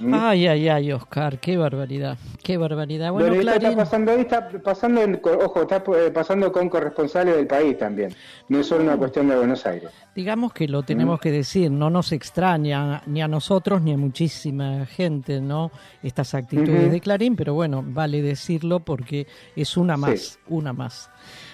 ¿Mm? 0.00 0.14
Ay, 0.14 0.46
ay, 0.46 0.68
ay, 0.68 0.92
Oscar, 0.92 1.38
qué 1.40 1.56
barbaridad, 1.56 2.16
qué 2.42 2.56
barbaridad. 2.56 3.12
Bueno, 3.12 3.34
está 3.34 3.74
pasando 3.74 4.12
ahí, 4.12 4.20
está 4.20 4.48
pasando, 4.48 5.00
ojo, 5.44 5.62
está 5.62 5.82
eh, 5.96 6.10
pasando 6.12 6.52
con 6.52 6.68
corresponsales 6.68 7.36
del 7.36 7.46
país 7.46 7.76
también, 7.76 8.14
no 8.48 8.60
es 8.60 8.66
solo 8.66 8.84
una 8.84 8.96
cuestión 8.96 9.28
de 9.28 9.36
Buenos 9.36 9.66
Aires. 9.66 9.90
Digamos 10.14 10.52
que 10.52 10.68
lo 10.68 10.82
tenemos 10.82 11.18
¿Mm? 11.18 11.22
que 11.22 11.30
decir, 11.32 11.70
no 11.70 11.90
nos 11.90 12.12
extraña 12.12 13.02
ni 13.06 13.22
a 13.22 13.28
nosotros 13.28 13.82
ni 13.82 13.92
a 13.92 13.96
muchísima 13.96 14.86
gente, 14.86 15.40
¿no? 15.40 15.70
Estas 16.02 16.34
actitudes 16.34 16.92
de 16.92 17.00
Clarín, 17.00 17.34
pero 17.34 17.54
bueno, 17.54 17.82
vale 17.84 18.22
decirlo 18.22 18.80
porque 18.80 19.26
es 19.56 19.76
una 19.76 19.96
más, 19.96 20.38
una 20.48 20.72
más. 20.72 21.10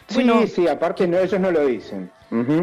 sí, 0.08 0.22
sí, 0.48 0.68
aparte 0.68 1.06
no, 1.08 1.18
ellos 1.18 1.40
no 1.40 1.50
lo 1.50 1.66
dicen. 1.66 2.10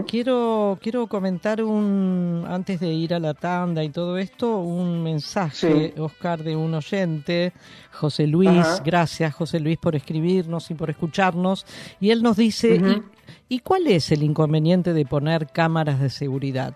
Quiero 0.05 0.77
quiero 0.81 1.07
comentar 1.07 1.63
un 1.63 2.45
antes 2.47 2.79
de 2.79 2.91
ir 2.91 3.13
a 3.13 3.19
la 3.19 3.33
tanda 3.33 3.83
y 3.83 3.89
todo 3.89 4.17
esto 4.17 4.57
un 4.57 5.01
mensaje 5.01 5.93
Oscar 5.97 6.43
de 6.43 6.55
un 6.57 6.73
oyente 6.73 7.53
José 7.91 8.27
Luis. 8.27 8.81
Gracias 8.83 9.33
José 9.33 9.61
Luis 9.61 9.77
por 9.77 9.95
escribirnos 9.95 10.69
y 10.71 10.73
por 10.73 10.89
escucharnos. 10.89 11.65
Y 12.01 12.09
él 12.09 12.21
nos 12.21 12.35
dice 12.35 13.01
¿y 13.47 13.59
cuál 13.59 13.87
es 13.87 14.11
el 14.11 14.23
inconveniente 14.23 14.93
de 14.93 15.05
poner 15.05 15.47
cámaras 15.47 16.01
de 16.01 16.09
seguridad? 16.09 16.75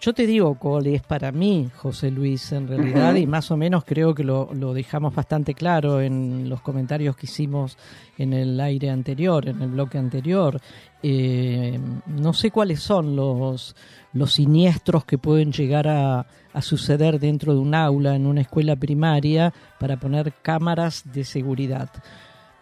Yo 0.00 0.14
te 0.14 0.26
digo 0.26 0.54
cuál 0.54 0.86
es 0.86 1.02
para 1.02 1.30
mí, 1.30 1.68
José 1.76 2.10
Luis, 2.10 2.52
en 2.52 2.68
realidad, 2.68 3.16
y 3.16 3.26
más 3.26 3.50
o 3.50 3.56
menos 3.58 3.84
creo 3.84 4.14
que 4.14 4.24
lo, 4.24 4.48
lo, 4.54 4.72
dejamos 4.72 5.14
bastante 5.14 5.52
claro 5.52 6.00
en 6.00 6.48
los 6.48 6.62
comentarios 6.62 7.16
que 7.16 7.26
hicimos 7.26 7.76
en 8.16 8.32
el 8.32 8.58
aire 8.60 8.88
anterior, 8.88 9.46
en 9.46 9.60
el 9.60 9.68
bloque 9.68 9.98
anterior. 9.98 10.58
Eh, 11.02 11.78
no 12.06 12.32
sé 12.32 12.50
cuáles 12.50 12.80
son 12.80 13.16
los, 13.16 13.74
los 14.12 14.32
siniestros 14.32 15.04
que 15.04 15.18
pueden 15.18 15.52
llegar 15.52 15.88
a, 15.88 16.26
a 16.52 16.62
suceder 16.62 17.18
dentro 17.18 17.54
de 17.54 17.60
un 17.60 17.74
aula, 17.74 18.14
en 18.14 18.26
una 18.26 18.42
escuela 18.42 18.76
primaria, 18.76 19.52
para 19.78 19.98
poner 19.98 20.32
cámaras 20.42 21.04
de 21.12 21.24
seguridad. 21.24 21.90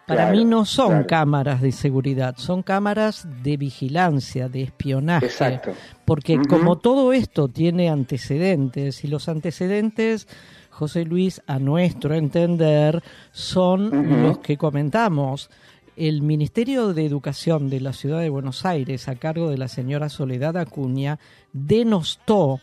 Para 0.09 0.31
mí 0.31 0.43
no 0.43 0.65
son 0.65 1.03
cámaras 1.03 1.61
de 1.61 1.71
seguridad, 1.71 2.33
son 2.37 2.63
cámaras 2.63 3.27
de 3.43 3.57
vigilancia, 3.57 4.49
de 4.49 4.63
espionaje. 4.63 5.27
Exacto. 5.27 5.73
Porque 6.03 6.39
como 6.49 6.79
todo 6.79 7.13
esto 7.13 7.47
tiene 7.47 7.89
antecedentes 7.89 9.03
y 9.03 9.07
los 9.07 9.29
antecedentes, 9.29 10.27
José 10.71 11.05
Luis, 11.05 11.43
a 11.45 11.59
nuestro 11.59 12.15
entender, 12.15 13.03
son 13.31 14.23
los 14.23 14.39
que 14.39 14.57
comentamos. 14.57 15.51
El 15.99 16.21
Ministerio 16.21 16.93
de 16.93 17.05
Educación 17.05 17.69
de 17.69 17.81
la 17.81 17.91
Ciudad 17.91 18.21
de 18.21 18.29
Buenos 18.29 18.65
Aires, 18.65 19.09
a 19.09 19.15
cargo 19.15 19.49
de 19.49 19.57
la 19.57 19.67
señora 19.67 20.07
Soledad 20.07 20.55
Acuña, 20.55 21.19
denostó, 21.51 22.61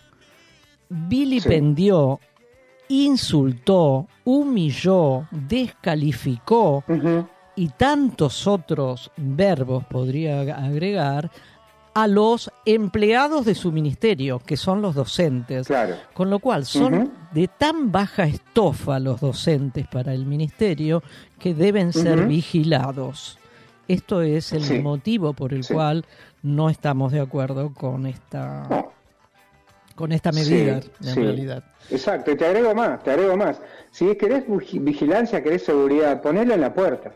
vilipendió, 0.89 2.19
insultó, 2.89 4.09
humilló, 4.25 5.29
descalificó 5.31 6.83
y 7.57 7.69
tantos 7.69 8.47
otros 8.47 9.11
verbos 9.19 9.85
podría 9.85 10.41
agregar 10.41 11.31
a 11.97 12.07
los 12.07 12.53
empleados 12.67 13.47
de 13.47 13.55
su 13.55 13.73
ministerio, 13.73 14.39
que 14.39 14.59
son 14.59 14.83
los 14.83 14.95
docentes. 14.95 15.67
Con 16.13 16.29
lo 16.29 16.41
cual 16.41 16.67
son 16.67 17.11
de 17.33 17.49
tan 17.49 17.91
baja 17.91 18.25
estofa 18.25 18.99
los 18.99 19.23
docentes 19.23 19.87
para 19.87 20.13
el 20.13 20.27
ministerio 20.27 21.03
que 21.39 21.55
deben 21.55 21.95
ser 21.95 22.27
vigilados. 22.27 23.39
Esto 23.89 24.21
es 24.21 24.53
el 24.53 24.83
motivo 24.83 25.33
por 25.33 25.55
el 25.55 25.67
cual 25.67 26.05
no 26.43 26.69
estamos 26.69 27.13
de 27.13 27.21
acuerdo 27.21 27.73
con 27.73 28.05
esta 28.05 28.69
con 29.95 30.13
esta 30.13 30.33
medida 30.33 30.81
en 31.03 31.17
realidad. 31.17 31.65
Exacto, 31.91 32.31
y 32.31 32.37
te 32.37 32.45
agrego 32.45 32.75
más, 32.75 33.03
te 33.03 33.13
agrego 33.13 33.39
más. 33.39 33.59
Si 33.91 34.15
querés 34.17 34.45
vigilancia, 34.47 35.43
querés 35.43 35.65
seguridad, 35.65 36.21
ponelo 36.21 36.53
en 36.53 36.61
la 36.61 36.75
puerta. 36.75 37.13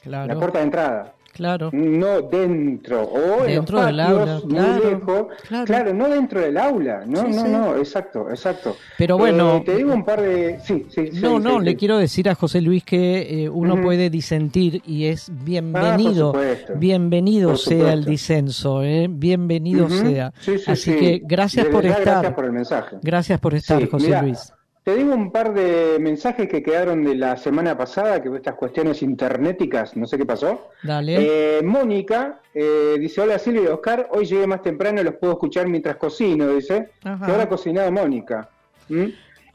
Claro. 0.00 0.32
La 0.32 0.40
puerta 0.40 0.60
de 0.60 0.64
entrada. 0.64 1.12
Claro. 1.36 1.68
No 1.70 2.22
dentro. 2.22 3.02
O 3.02 3.44
dentro 3.44 3.84
del 3.84 4.00
aula. 4.00 4.40
Claro, 4.48 5.28
claro. 5.66 5.92
no 5.92 6.08
dentro 6.08 6.40
del 6.40 6.56
aula. 6.56 7.04
No, 7.06 7.24
no, 7.24 7.46
no, 7.46 7.76
exacto, 7.76 8.30
exacto. 8.30 8.74
Pero 8.96 9.18
bueno. 9.18 9.56
Eh, 9.58 9.62
te 9.66 9.76
digo 9.76 9.92
un 9.92 10.02
par 10.02 10.22
de. 10.22 10.58
Sí, 10.64 10.86
sí, 10.88 11.10
No, 11.20 11.38
no, 11.38 11.60
le 11.60 11.76
quiero 11.76 11.98
decir 11.98 12.30
a 12.30 12.34
José 12.34 12.62
Luis 12.62 12.84
que 12.84 13.44
eh, 13.44 13.50
uno 13.50 13.82
puede 13.82 14.08
disentir 14.08 14.80
y 14.86 15.04
es 15.08 15.30
bienvenido. 15.30 16.32
Ah, 16.34 16.72
bienvenido 16.76 17.54
sea 17.58 17.92
el 17.92 18.06
disenso, 18.06 18.82
¿eh? 18.82 19.06
Bienvenido 19.10 19.90
sea. 19.90 20.32
Así 20.66 20.96
que 20.96 21.20
gracias 21.22 21.66
por 21.66 21.84
estar. 21.84 22.02
Gracias 22.02 22.32
por 22.32 22.44
el 22.46 22.52
mensaje. 22.52 22.96
Gracias 23.02 23.38
por 23.40 23.52
estar, 23.52 23.86
José 23.90 24.22
Luis. 24.22 24.52
Te 24.86 24.94
digo 24.94 25.14
un 25.14 25.32
par 25.32 25.52
de 25.52 25.98
mensajes 25.98 26.48
que 26.48 26.62
quedaron 26.62 27.02
de 27.02 27.16
la 27.16 27.36
semana 27.36 27.76
pasada, 27.76 28.22
que 28.22 28.32
estas 28.36 28.54
cuestiones 28.54 29.02
internéticas, 29.02 29.96
no 29.96 30.06
sé 30.06 30.16
qué 30.16 30.24
pasó. 30.24 30.68
Dale. 30.84 31.16
Eh, 31.58 31.62
Mónica 31.64 32.38
eh, 32.54 32.94
dice, 32.96 33.20
hola 33.20 33.36
Silvia 33.40 33.62
y 33.62 33.66
Oscar, 33.66 34.08
hoy 34.12 34.26
llegué 34.26 34.46
más 34.46 34.62
temprano 34.62 35.00
y 35.00 35.04
los 35.04 35.14
puedo 35.14 35.32
escuchar 35.32 35.66
mientras 35.66 35.96
cocino, 35.96 36.54
dice. 36.54 36.90
Ajá. 37.02 37.26
Que 37.26 37.32
ahora 37.32 37.48
cocinado 37.48 37.90
Mónica. 37.90 38.48
¿Mm? 38.88 39.06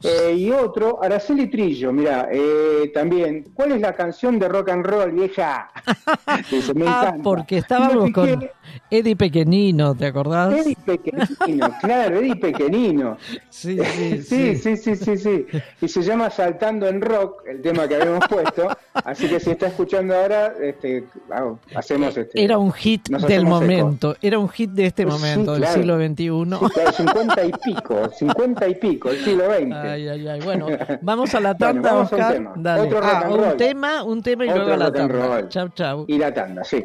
Eh, 0.04 0.34
y 0.36 0.50
otro, 0.50 1.02
Araceli 1.02 1.46
Trillo, 1.48 1.92
mira, 1.92 2.28
eh, 2.32 2.90
también, 2.92 3.44
¿cuál 3.54 3.72
es 3.72 3.80
la 3.80 3.92
canción 3.92 4.38
de 4.38 4.48
rock 4.48 4.70
and 4.70 4.84
roll, 4.84 5.12
vieja? 5.12 5.70
ah, 6.86 7.14
porque 7.22 7.58
estábamos 7.58 8.10
con 8.10 8.48
Eddie 8.90 9.16
Pequeñino, 9.16 9.94
¿te 9.94 10.06
acordás? 10.06 10.54
Eddie 10.54 10.76
Pequeñino, 10.84 11.70
claro, 11.80 12.18
Eddie 12.18 12.36
Pequeñino. 12.36 13.16
Sí 13.50 13.78
sí 13.78 14.22
sí, 14.22 14.56
sí 14.56 14.76
sí 14.76 14.96
sí, 14.96 15.16
sí, 15.16 15.46
Y 15.80 15.88
se 15.88 16.02
llama 16.02 16.30
Saltando 16.30 16.88
en 16.88 17.00
Rock, 17.00 17.42
el 17.46 17.60
tema 17.60 17.86
que 17.86 17.96
habíamos 17.96 18.26
puesto. 18.28 18.68
Así 18.94 19.28
que 19.28 19.38
si 19.38 19.50
está 19.50 19.68
escuchando 19.68 20.14
ahora, 20.14 20.54
este, 20.60 21.04
hacemos 21.74 22.16
este. 22.16 22.42
Era 22.42 22.58
un 22.58 22.72
hit 22.72 23.08
del 23.08 23.46
momento, 23.46 24.16
era 24.20 24.38
un 24.38 24.48
hit 24.48 24.70
de 24.70 24.86
este 24.86 25.06
momento, 25.06 25.54
del 25.54 25.66
siglo 25.66 25.96
XXI. 25.96 26.26
Sí, 26.74 27.02
50 27.02 27.44
y 27.44 27.52
pico, 27.64 28.10
50 28.10 28.68
y 28.68 28.74
pico, 28.76 29.10
el 29.10 29.24
siglo 29.24 29.44
XX. 29.44 29.91
Ay, 29.92 30.08
ay, 30.08 30.28
ay. 30.28 30.40
Bueno, 30.40 30.66
vamos 31.02 31.34
a 31.34 31.40
la 31.40 31.54
tanda, 31.54 31.94
Oscar. 31.94 32.38
Un 32.56 32.62
Dale. 32.62 32.82
Otro 32.82 33.00
ah, 33.02 33.28
un 33.28 33.56
tema, 33.56 34.02
un 34.02 34.22
tema 34.22 34.46
y 34.46 34.48
luego 34.48 34.72
a 34.72 34.76
la 34.76 34.92
tanda. 34.92 35.48
Chau, 35.48 35.68
chau. 35.68 36.04
Y 36.08 36.18
la 36.18 36.32
tanda, 36.32 36.64
sí. 36.64 36.84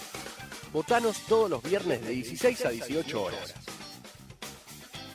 Votanos 0.73 1.19
todos 1.27 1.49
los 1.49 1.61
viernes 1.63 2.01
de 2.05 2.13
16 2.13 2.65
a 2.65 2.69
18 2.69 3.21
horas. 3.21 3.53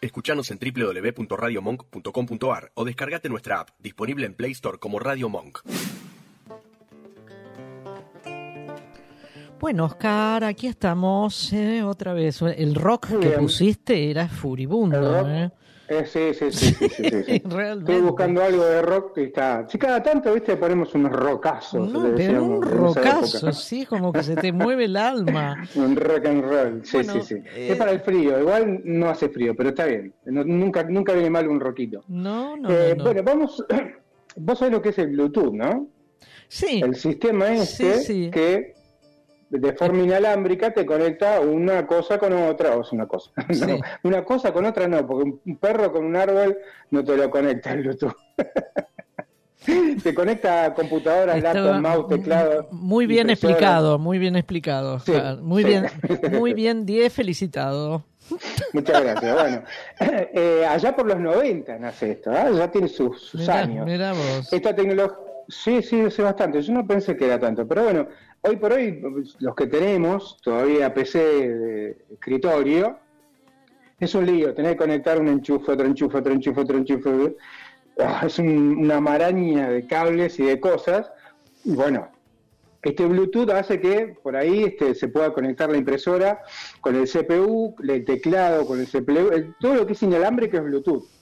Escuchanos 0.03 0.51
en 0.51 0.59
www.radiomonk.com.ar 0.59 2.73
o 2.75 2.85
descargate 2.85 3.31
nuestra 3.31 3.61
app, 3.61 3.71
disponible 3.79 4.27
en 4.27 4.35
Play 4.35 4.53
Store 4.53 4.77
como 4.79 4.99
Radio 4.99 5.31
Monk. 5.31 5.61
Bueno, 9.59 9.87
Oscar, 9.87 10.45
aquí 10.45 10.67
estamos 10.67 11.51
eh, 11.55 11.83
otra 11.83 12.13
vez. 12.13 12.43
El 12.43 12.75
rock 12.75 13.19
que 13.19 13.31
pusiste 13.31 14.11
era 14.11 14.29
furibundo. 14.29 15.27
¿eh? 15.27 15.51
Eh, 15.89 16.05
sí, 16.05 16.35
sí, 16.35 16.51
sí, 16.51 16.75
sí, 16.75 16.89
sí, 16.89 17.43
Estoy 17.45 18.01
buscando 18.01 18.43
algo 18.43 18.65
de 18.65 18.83
rock 18.83 19.19
y 19.19 19.23
está. 19.25 19.69
Si 19.69 19.79
cada 19.79 20.03
tanto, 20.03 20.35
viste, 20.35 20.57
ponemos 20.57 20.95
unos 20.95 21.13
rockazos. 21.13 21.93
No, 21.93 22.13
pero 22.15 22.43
un 22.43 22.63
rockazo, 22.63 23.53
sí, 23.53 23.87
como 23.87 24.13
que 24.13 24.23
se 24.23 24.35
te 24.35 24.53
mueve 24.53 24.87
el 24.87 24.97
alma. 24.97 25.69
un 25.77 25.95
rock 25.95 26.27
and 26.27 26.45
roll, 26.45 26.81
sí, 26.85 27.05
sí, 27.05 27.21
sí. 27.23 27.35
Es 27.55 27.73
eh, 27.73 27.77
para 27.77 27.93
el 27.93 28.01
frío, 28.01 28.41
igual 28.41 28.81
no 28.85 29.09
hace 29.09 29.29
frío, 29.29 29.55
pero 29.55 29.69
está 29.69 29.87
bien. 29.87 30.13
nunca, 30.25 30.83
nunca 30.85 31.13
viene 31.13 31.31
mal 31.31 31.47
un 31.49 31.61
roquito. 31.61 32.03
No, 32.09 32.57
no, 32.57 32.71
eh, 32.71 32.95
no, 32.97 33.05
Bueno, 33.05 33.23
vamos. 33.23 33.65
Vos 34.39 34.59
sabés 34.59 34.75
lo 34.75 34.83
que 34.83 34.91
es 34.91 34.99
el 34.99 35.09
Bluetooth, 35.09 35.55
¿no? 35.55 35.89
Sí. 36.49 36.81
El 36.83 36.95
sistema 36.95 37.55
este 37.55 38.31
que 38.31 38.76
de 39.49 39.73
forma 39.75 40.03
inalámbrica 40.03 40.73
te 40.73 40.85
conecta 40.85 41.41
una 41.41 41.87
cosa 41.87 42.19
con 42.19 42.33
otra, 42.33 42.77
o 42.77 42.83
es 42.83 42.93
una 42.93 43.07
cosa, 43.07 43.31
una 44.03 44.25
cosa 44.25 44.53
con 44.53 44.65
otra 44.65 44.89
no, 44.89 45.07
porque 45.07 45.39
un 45.45 45.57
perro 45.57 45.93
con 45.93 46.05
un 46.05 46.17
árbol 46.17 46.59
no 46.91 47.05
te 47.05 47.17
lo 47.17 47.31
conecta 47.31 47.73
el 47.73 47.83
Bluetooth. 47.83 48.17
te 50.03 50.15
conecta 50.15 50.67
a 50.67 50.75
computadoras, 50.75 51.43
laptop, 51.43 51.81
mouse, 51.81 52.09
teclado. 52.09 52.69
Muy 52.71 53.07
bien 53.07 53.31
explicado, 53.31 53.99
muy 53.99 54.19
bien 54.19 54.37
explicado. 54.37 55.01
muy 55.43 55.65
bien, 55.65 55.87
muy 56.33 56.55
bien, 56.55 56.87
10 56.87 57.13
felicitado. 57.13 58.05
Muchas 58.73 59.03
gracias. 59.03 59.35
Bueno, 59.35 59.63
eh, 60.01 60.67
allá 60.69 60.95
por 60.95 61.07
los 61.07 61.19
90 61.19 61.79
nace 61.79 62.13
esto, 62.13 62.33
¿eh? 62.33 62.53
ya 62.57 62.71
tiene 62.71 62.89
sus, 62.89 63.49
años. 63.49 63.87
Vos. 63.87 64.53
Esta 64.53 64.75
tecnología, 64.75 65.17
sí, 65.49 65.83
sí, 65.83 66.01
hace 66.01 66.23
bastante. 66.23 66.61
Yo 66.63 66.73
no 66.73 66.87
pensé 66.87 67.17
que 67.17 67.27
era 67.27 67.39
tanto, 67.39 67.67
pero 67.67 67.85
bueno, 67.85 68.09
hoy 68.47 68.57
por 68.57 68.73
hoy, 68.73 69.01
los 69.39 69.55
que 69.55 69.67
tenemos 69.67 70.39
todavía 70.43 70.95
PC 70.95 71.19
de 71.19 71.97
escritorio, 72.13 72.99
es 73.99 74.15
un 74.15 74.27
lío, 74.27 74.55
tener 74.55 74.73
que 74.73 74.79
conectar 74.79 75.21
un 75.21 75.29
enchufe, 75.29 75.73
otro 75.73 75.87
enchufe, 75.87 76.19
otro 76.19 76.33
enchufe, 76.33 76.61
otro 76.61 76.79
enchufe. 76.79 77.37
Ah, 77.99 78.25
es 78.27 78.39
una 78.39 79.01
maraña 79.01 79.71
de 79.71 79.87
cables 79.87 80.39
y 80.39 80.45
de 80.45 80.61
cosas. 80.61 81.11
Y 81.65 81.75
bueno, 81.75 82.11
este 82.83 83.07
Bluetooth 83.07 83.51
hace 83.51 83.81
que 83.81 84.15
por 84.23 84.37
ahí 84.37 84.65
este, 84.65 84.95
se 84.95 85.09
pueda 85.09 85.33
conectar 85.33 85.71
la 85.71 85.79
impresora 85.79 86.43
con 86.81 86.95
el 86.95 87.09
CPU, 87.09 87.75
el 87.89 88.05
teclado, 88.05 88.67
con 88.67 88.81
el 88.81 88.87
CPU, 88.87 89.55
todo 89.61 89.75
lo 89.75 89.87
que 89.87 89.95
es 89.95 90.03
inalámbrico 90.03 90.59
es 90.59 90.65
Bluetooth. 90.65 91.16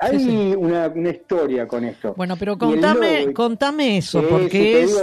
Hay 0.00 0.54
Una, 0.56 0.90
historia 1.10 1.68
con 1.68 1.84
esto. 1.84 2.14
Bueno, 2.16 2.36
pero 2.38 2.56
contame, 2.56 3.32
contame 3.34 3.98
eso, 3.98 4.22
porque 4.28 4.82
es 4.82 5.02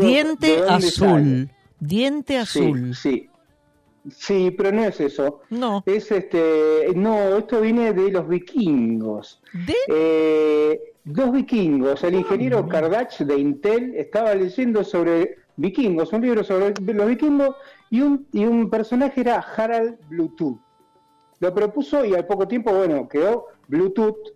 diente 0.00 0.62
azul. 0.68 1.50
Diente 1.80 2.38
azul. 2.38 2.94
Sí, 2.94 3.28
sí. 4.08 4.50
pero 4.56 4.70
no 4.70 4.84
es 4.84 5.00
eso. 5.00 5.40
No. 5.50 5.82
Es 5.84 6.12
este. 6.12 6.92
No, 6.94 7.38
esto 7.38 7.60
viene 7.60 7.92
de 7.92 8.12
los 8.12 8.28
vikingos. 8.28 9.42
¿De? 9.52 9.74
Eh, 9.88 10.80
dos 11.02 11.32
vikingos. 11.32 12.04
El 12.04 12.14
ingeniero 12.14 12.58
ah, 12.58 12.68
Kardach 12.68 13.18
de 13.18 13.36
Intel 13.36 13.94
estaba 13.96 14.34
leyendo 14.34 14.84
sobre 14.84 15.38
vikingos, 15.56 16.12
un 16.12 16.22
libro 16.22 16.44
sobre 16.44 16.72
los 16.94 17.08
vikingos, 17.08 17.56
y 17.90 18.00
un, 18.02 18.26
y 18.32 18.44
un 18.44 18.70
personaje 18.70 19.22
era 19.22 19.38
Harald 19.38 19.98
Bluetooth. 20.08 20.58
Lo 21.40 21.52
propuso 21.52 22.04
y 22.04 22.14
al 22.14 22.26
poco 22.26 22.48
tiempo, 22.48 22.72
bueno, 22.72 23.08
quedó 23.08 23.46
Bluetooth 23.68 24.35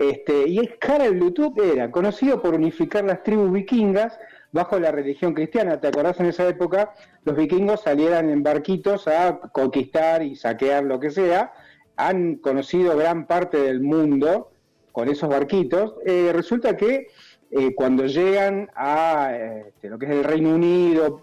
este, 0.00 0.48
y 0.48 0.60
es 0.60 0.70
cara 0.78 1.04
el 1.04 1.16
Bluetooth 1.16 1.58
era 1.58 1.90
conocido 1.90 2.40
por 2.40 2.54
unificar 2.54 3.04
las 3.04 3.22
tribus 3.22 3.52
vikingas 3.52 4.18
bajo 4.50 4.78
la 4.80 4.90
religión 4.90 5.34
cristiana. 5.34 5.78
¿Te 5.78 5.88
acordás 5.88 6.18
en 6.20 6.26
esa 6.26 6.48
época? 6.48 6.94
Los 7.26 7.36
vikingos 7.36 7.82
salieran 7.82 8.30
en 8.30 8.42
barquitos 8.42 9.06
a 9.06 9.38
conquistar 9.52 10.22
y 10.22 10.36
saquear 10.36 10.84
lo 10.84 10.98
que 11.00 11.10
sea. 11.10 11.52
Han 11.96 12.36
conocido 12.36 12.96
gran 12.96 13.26
parte 13.26 13.58
del 13.58 13.82
mundo 13.82 14.50
con 14.90 15.10
esos 15.10 15.28
barquitos. 15.28 15.96
Eh, 16.06 16.30
resulta 16.32 16.78
que 16.78 17.08
eh, 17.50 17.74
cuando 17.74 18.06
llegan 18.06 18.70
a 18.74 19.36
este, 19.66 19.90
lo 19.90 19.98
que 19.98 20.06
es 20.06 20.12
el 20.12 20.24
Reino 20.24 20.54
Unido, 20.54 21.20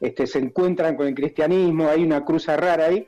este, 0.00 0.26
se 0.26 0.38
encuentran 0.38 0.96
con 0.96 1.06
el 1.06 1.14
cristianismo, 1.14 1.90
hay 1.90 2.02
una 2.02 2.24
cruza 2.24 2.56
rara 2.56 2.86
ahí. 2.86 3.06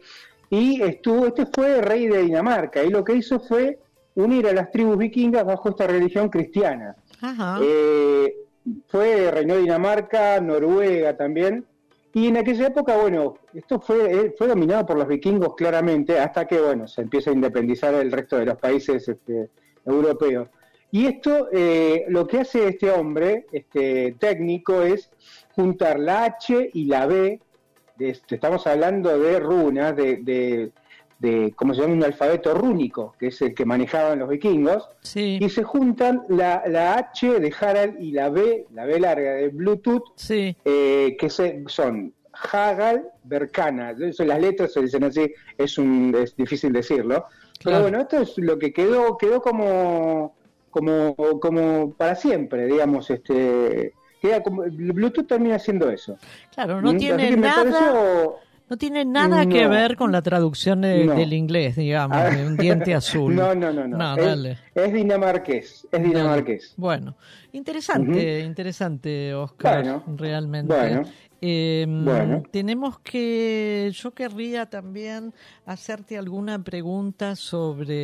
Y 0.50 0.82
estuvo, 0.82 1.28
este 1.28 1.46
fue 1.46 1.80
rey 1.80 2.08
de 2.08 2.24
Dinamarca, 2.24 2.84
y 2.84 2.90
lo 2.90 3.02
que 3.04 3.14
hizo 3.14 3.40
fue 3.40 3.78
unir 4.18 4.48
a 4.48 4.52
las 4.52 4.70
tribus 4.70 4.98
vikingas 4.98 5.44
bajo 5.44 5.68
esta 5.68 5.86
religión 5.86 6.28
cristiana. 6.28 6.96
Ajá. 7.20 7.60
Eh, 7.62 8.34
fue, 8.88 9.30
reinó 9.30 9.56
Dinamarca, 9.56 10.40
Noruega 10.40 11.16
también. 11.16 11.64
Y 12.12 12.26
en 12.26 12.36
aquella 12.38 12.66
época, 12.66 12.96
bueno, 12.96 13.34
esto 13.54 13.80
fue, 13.80 14.12
eh, 14.12 14.34
fue 14.36 14.48
dominado 14.48 14.84
por 14.86 14.98
los 14.98 15.06
vikingos 15.06 15.54
claramente, 15.54 16.18
hasta 16.18 16.46
que, 16.46 16.60
bueno, 16.60 16.88
se 16.88 17.02
empieza 17.02 17.30
a 17.30 17.34
independizar 17.34 17.94
el 17.94 18.10
resto 18.10 18.36
de 18.38 18.46
los 18.46 18.58
países 18.58 19.08
este, 19.08 19.50
europeos. 19.84 20.48
Y 20.90 21.06
esto, 21.06 21.48
eh, 21.52 22.06
lo 22.08 22.26
que 22.26 22.40
hace 22.40 22.68
este 22.68 22.90
hombre, 22.90 23.46
este 23.52 24.16
técnico, 24.18 24.82
es 24.82 25.10
juntar 25.54 26.00
la 26.00 26.24
H 26.24 26.70
y 26.72 26.86
la 26.86 27.06
B, 27.06 27.40
de, 27.96 28.08
este, 28.08 28.36
estamos 28.36 28.66
hablando 28.66 29.16
de 29.16 29.38
runas, 29.38 29.94
de, 29.94 30.16
de, 30.16 30.72
¿cómo 31.56 31.74
se 31.74 31.80
llama? 31.80 31.94
Un 31.94 32.04
alfabeto 32.04 32.54
rúnico, 32.54 33.14
que 33.18 33.28
es 33.28 33.42
el 33.42 33.54
que 33.54 33.64
manejaban 33.64 34.18
los 34.18 34.28
vikingos, 34.28 34.88
y 35.14 35.48
se 35.48 35.64
juntan 35.64 36.22
la, 36.28 36.62
la, 36.66 36.94
H 36.94 37.40
de 37.40 37.54
Harald 37.58 38.00
y 38.00 38.12
la 38.12 38.28
B, 38.28 38.66
la 38.72 38.84
B 38.84 39.00
larga 39.00 39.32
de 39.32 39.48
Bluetooth, 39.48 40.04
eh, 40.30 41.16
que 41.18 41.30
se, 41.30 41.64
son 41.66 42.14
Hagal, 42.32 43.08
Berkana, 43.24 43.92
las 43.92 44.40
letras 44.40 44.72
se 44.72 44.82
dicen 44.82 45.04
así, 45.04 45.32
es, 45.56 45.78
un, 45.78 46.14
es 46.16 46.36
difícil 46.36 46.72
decirlo, 46.72 47.26
pero 47.64 47.82
bueno, 47.82 48.00
esto 48.00 48.18
es 48.18 48.38
lo 48.38 48.58
que 48.58 48.72
quedó, 48.72 49.18
quedó 49.18 49.42
como, 49.42 50.36
como, 50.70 51.16
como 51.40 51.92
para 51.94 52.14
siempre, 52.14 52.66
digamos, 52.66 53.10
este 53.10 53.92
queda 54.20 54.42
como, 54.42 54.62
Bluetooth 54.62 55.26
termina 55.26 55.56
haciendo 55.56 55.90
eso. 55.90 56.16
Claro, 56.52 56.80
no 56.82 56.92
¿Mm? 56.92 56.98
tiene 56.98 57.36
nada... 57.36 58.30
No 58.68 58.76
tiene 58.76 59.04
nada 59.04 59.46
que 59.46 59.66
ver 59.66 59.96
con 59.96 60.12
la 60.12 60.20
traducción 60.20 60.82
del 60.82 61.32
inglés, 61.32 61.76
digamos, 61.76 62.22
de 62.34 62.46
un 62.46 62.56
diente 62.56 62.94
azul. 62.94 63.34
No, 63.34 63.54
no, 63.54 63.72
no, 63.72 63.88
no. 63.88 64.16
es, 64.16 64.58
es, 64.74 64.92
dinamarqués, 64.92 65.86
es 65.90 66.02
dinamarqués. 66.02 66.74
Bueno, 66.76 67.16
interesante, 67.52 68.40
interesante, 68.40 69.34
Oscar, 69.34 70.02
realmente. 70.16 70.74
Bueno. 70.74 71.02
Em, 71.40 72.42
tenemos 72.50 72.98
que, 72.98 73.90
yo 73.94 74.10
querría 74.12 74.66
también 74.66 75.32
hacerte 75.66 76.18
alguna 76.18 76.62
pregunta 76.62 77.36
sobre, 77.36 78.02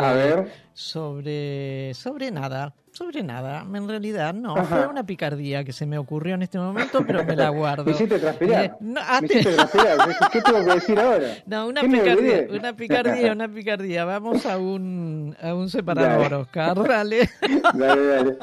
sobre, 0.72 1.92
sobre 1.94 2.30
nada, 2.30 2.72
sobre 2.92 3.24
nada. 3.24 3.66
En 3.74 3.88
realidad 3.88 4.34
no, 4.34 4.54
fue 4.64 4.86
una 4.86 5.04
picardía 5.04 5.64
que 5.64 5.72
se 5.72 5.84
me 5.84 5.98
ocurrió 5.98 6.36
en 6.36 6.42
este 6.42 6.58
momento, 6.58 7.04
pero 7.04 7.24
me 7.24 7.34
la 7.34 7.48
guardo. 7.48 7.84
me 7.86 7.90
hiciste 7.90 8.20
transpirar. 8.20 8.64
Eh, 8.66 8.72
no, 8.78 9.00
ah, 9.02 9.20
¿qué 10.32 10.40
tengo 10.40 10.64
que 10.64 10.74
decir 10.74 11.00
ahora? 11.00 11.34
No, 11.46 11.66
una 11.66 11.80
picardía, 11.80 12.46
una 12.50 12.76
picardía, 12.76 13.32
una 13.32 13.48
picardía. 13.48 14.04
Vamos 14.04 14.46
a 14.46 14.58
un, 14.58 15.36
a 15.42 15.54
un 15.54 15.68
separador, 15.68 16.34
Oscar, 16.34 16.86
dale. 16.86 17.28
dale, 17.74 18.06
dale. 18.06 18.38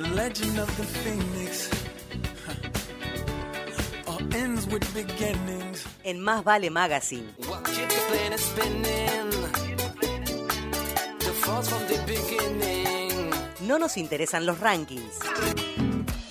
The 0.00 0.08
legend 0.14 0.58
of 0.58 0.68
the 0.76 0.84
phoenix. 0.84 1.70
All 4.06 4.20
ends 4.34 4.66
with 4.66 4.84
beginnings. 4.94 5.86
En 6.04 6.20
Más 6.20 6.42
Vale 6.42 6.70
Magazine. 6.70 7.34
No 13.60 13.78
nos 13.78 13.96
interesan 13.96 14.46
los 14.46 14.58
rankings. 14.58 15.18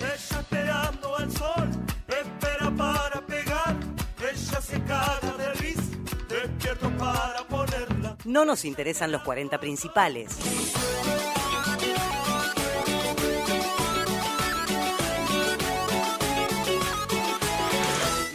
Ella 0.00 0.40
esperando 0.40 1.16
al 1.16 1.30
sol, 1.30 1.70
espera 2.08 2.70
para 2.76 3.26
pegar. 3.26 3.76
Ella 4.18 4.60
se 4.60 4.82
caga 4.82 5.36
de 5.38 5.54
risa, 5.54 5.82
despierto 6.28 6.90
para 6.98 7.46
ponerla. 7.46 8.16
No 8.24 8.44
nos 8.44 8.64
interesan 8.64 9.12
los 9.12 9.22
40 9.22 9.58
principales. 9.58 10.36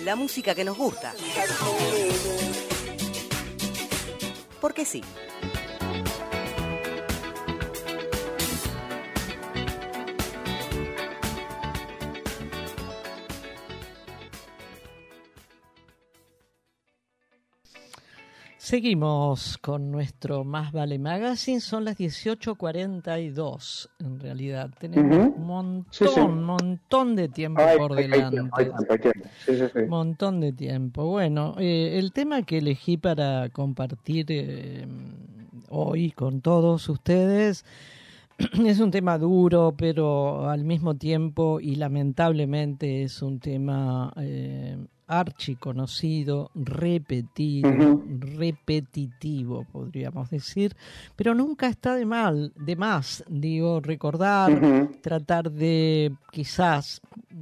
La 0.06 0.16
música 0.16 0.54
que 0.54 0.64
nos 0.64 0.78
gusta. 0.78 1.14
Porque 4.62 4.86
sí. 4.86 5.02
Seguimos 18.66 19.60
con 19.60 19.92
nuestro 19.92 20.44
Más 20.44 20.72
Vale 20.72 20.98
Magazine. 20.98 21.60
Son 21.60 21.86
las 21.86 22.00
18.42 22.00 23.90
en 24.00 24.20
realidad. 24.20 24.72
Tenemos 24.80 25.36
un 25.38 25.46
montón, 25.46 26.44
montón 26.44 27.16
de 27.16 27.30
tiempo 27.30 27.62
por 27.78 27.94
delante. 27.94 28.42
montón 29.88 30.40
de 30.40 30.52
tiempo. 30.52 31.06
Bueno, 31.06 31.54
eh, 31.60 32.00
el 32.00 32.12
tema 32.12 32.42
que 32.42 32.58
elegí 32.58 32.98
para 32.98 33.50
compartir 33.50 34.26
eh, 34.30 34.88
hoy 35.70 36.10
con 36.10 36.42
todos 36.42 36.90
ustedes 36.90 37.66
es 38.66 38.80
un 38.80 38.90
tema 38.90 39.20
duro, 39.20 39.76
pero 39.78 40.50
al 40.50 40.64
mismo 40.64 40.96
tiempo 40.96 41.60
y 41.60 41.76
lamentablemente 41.76 43.04
es 43.04 43.22
un 43.22 43.40
tema 43.40 44.12
eh, 44.18 44.76
archiconocido, 45.08 46.50
repetido, 46.56 48.02
repetitivo, 48.20 49.66
podríamos 49.72 50.30
decir, 50.30 50.76
pero 51.16 51.36
nunca 51.36 51.68
está 51.68 51.96
de 51.96 52.06
mal, 52.06 52.54
de 52.56 52.76
más, 52.76 53.24
digo, 53.28 53.82
recordar, 53.82 54.90
tratar 55.02 55.52
de, 55.52 56.16
quizás, 56.32 57.02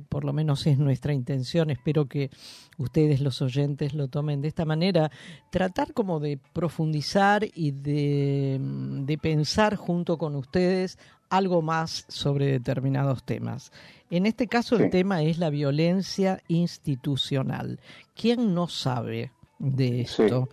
por 0.10 0.26
lo 0.26 0.34
menos 0.34 0.68
es 0.68 0.78
nuestra 0.78 1.14
intención, 1.14 1.70
espero 1.70 2.08
que 2.08 2.30
ustedes 2.78 3.22
los 3.22 3.42
oyentes 3.42 3.94
lo 3.94 4.08
tomen 4.10 4.42
de 4.42 4.50
esta 4.50 4.66
manera, 4.66 5.10
tratar 5.50 5.94
como 5.94 6.20
de 6.20 6.40
profundizar 6.52 7.46
y 7.54 7.72
de, 7.72 8.60
de 8.60 9.18
pensar 9.18 9.76
junto 9.76 10.18
con 10.18 10.36
ustedes 10.36 10.98
algo 11.30 11.62
más 11.64 12.06
sobre 12.10 12.46
determinados 12.52 13.24
temas. 13.24 13.72
En 14.14 14.28
este 14.28 14.48
caso 14.48 14.76
el 14.76 14.92
tema 14.92 15.24
es 15.24 15.40
la 15.40 15.50
violencia 15.50 16.40
institucional. 16.48 17.80
¿Quién 18.14 18.54
no 18.54 18.68
sabe 18.68 19.32
de 19.58 20.02
esto? 20.02 20.50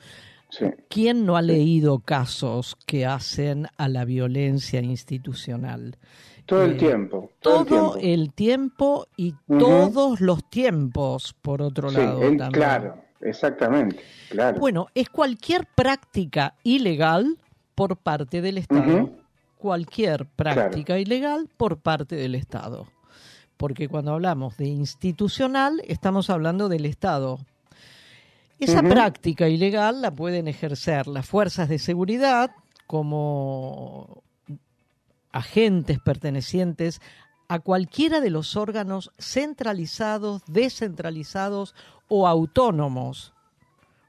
¿Quién 0.89 1.27
no 1.27 1.37
ha 1.37 1.43
leído 1.43 1.99
casos 1.99 2.75
que 2.87 3.05
hacen 3.05 3.67
a 3.77 3.89
la 3.91 4.07
violencia 4.07 4.81
institucional? 4.81 5.99
Todo 6.47 6.65
el 6.65 6.73
eh, 6.73 6.77
tiempo. 6.77 7.33
Todo, 7.41 7.99
el, 8.01 8.33
tiempo. 8.33 9.09
y 9.19 9.35
todos 9.47 10.23
los 10.23 10.49
tiempos, 10.49 11.35
por 11.43 11.61
otro 11.61 11.91
lado. 11.91 12.19
también. 12.19 12.53
Claro, 12.53 12.95
exactamente. 13.21 14.01
Claro. 14.31 14.59
Bueno, 14.59 14.87
es 14.95 15.11
cualquier 15.11 15.67
práctica 15.75 16.55
ilegal 16.63 17.37
por 17.75 17.99
parte 17.99 18.41
del 18.41 18.57
Estado. 18.57 19.11
Cualquier 19.59 20.25
práctica 20.25 20.99
ilegal 20.99 21.51
por 21.59 21.77
parte 21.77 22.17
del 22.17 22.35
Estado 22.35 22.87
porque 23.61 23.89
cuando 23.89 24.15
hablamos 24.15 24.57
de 24.57 24.69
institucional 24.69 25.83
estamos 25.87 26.31
hablando 26.31 26.71
del 26.71 26.87
Estado. 26.87 27.39
Esa 28.59 28.81
práctica 28.81 29.51
ilegal 29.51 30.01
la 30.01 30.15
pueden 30.15 30.49
ejercer 30.49 31.07
las 31.07 31.27
fuerzas 31.27 31.69
de 31.69 31.79
seguridad 31.79 32.53
como 32.87 34.23
agentes 35.31 35.99
pertenecientes 36.01 37.03
a 37.49 37.59
cualquiera 37.59 38.23
de 38.23 38.31
los 38.31 38.57
órganos 38.57 39.13
centralizados, 39.19 40.41
descentralizados 40.47 41.75
o 42.09 42.27
autónomos. 42.27 43.35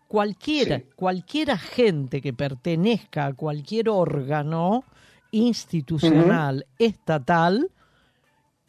Cualquiera, 0.08 0.82
cualquier 0.96 1.52
agente 1.52 2.22
que 2.22 2.32
pertenezca 2.32 3.26
a 3.26 3.34
cualquier 3.34 3.90
órgano 3.90 4.86
institucional, 5.32 6.66
estatal, 6.80 7.70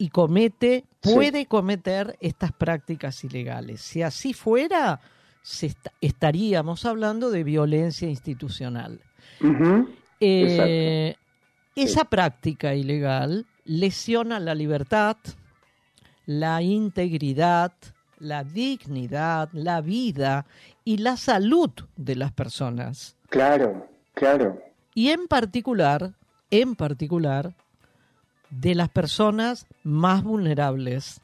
y 0.03 0.09
comete, 0.09 0.83
puede 0.99 1.45
cometer 1.45 2.17
estas 2.19 2.51
prácticas 2.51 3.23
ilegales. 3.23 3.79
Si 3.79 4.01
así 4.01 4.33
fuera, 4.33 4.99
estaríamos 6.01 6.85
hablando 6.85 7.31
de 7.31 7.45
violencia 7.45 8.09
institucional. 8.09 8.99
Eh, 10.19 11.15
esa 11.77 12.03
práctica 12.03 12.75
ilegal 12.75 13.45
lesiona 13.63 14.41
la 14.41 14.53
libertad, 14.55 15.15
la 16.25 16.61
integridad, 16.61 17.71
la 18.19 18.43
dignidad, 18.43 19.47
la 19.53 19.79
vida 19.79 20.45
y 20.83 20.97
la 20.97 21.15
salud 21.15 21.71
de 21.95 22.17
las 22.17 22.33
personas. 22.33 23.15
Claro, 23.29 23.87
claro. 24.15 24.61
Y 24.93 25.11
en 25.11 25.27
particular, 25.29 26.11
en 26.51 26.75
particular, 26.75 27.55
de 28.59 28.75
las 28.75 28.89
personas 28.89 29.65
más 29.83 30.23
vulnerables. 30.23 31.21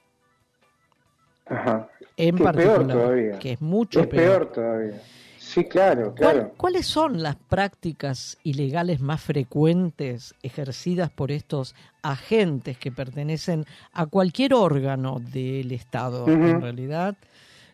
Ajá. 1.45 1.89
En 2.17 2.37
particular, 2.37 3.39
que 3.39 3.53
es 3.53 3.61
mucho 3.61 4.07
peor. 4.07 4.51
todavía. 4.51 5.01
Sí, 5.37 5.65
claro, 5.65 6.13
claro. 6.13 6.51
¿Cuáles 6.57 6.85
son 6.85 7.23
las 7.23 7.35
prácticas 7.35 8.37
ilegales 8.43 8.99
más 8.99 9.21
frecuentes 9.21 10.35
ejercidas 10.43 11.09
por 11.09 11.31
estos 11.31 11.75
agentes 12.03 12.77
que 12.77 12.91
pertenecen 12.91 13.65
a 13.93 14.05
cualquier 14.05 14.53
órgano 14.53 15.19
del 15.19 15.71
Estado, 15.71 16.27
en 16.27 16.61
realidad? 16.61 17.15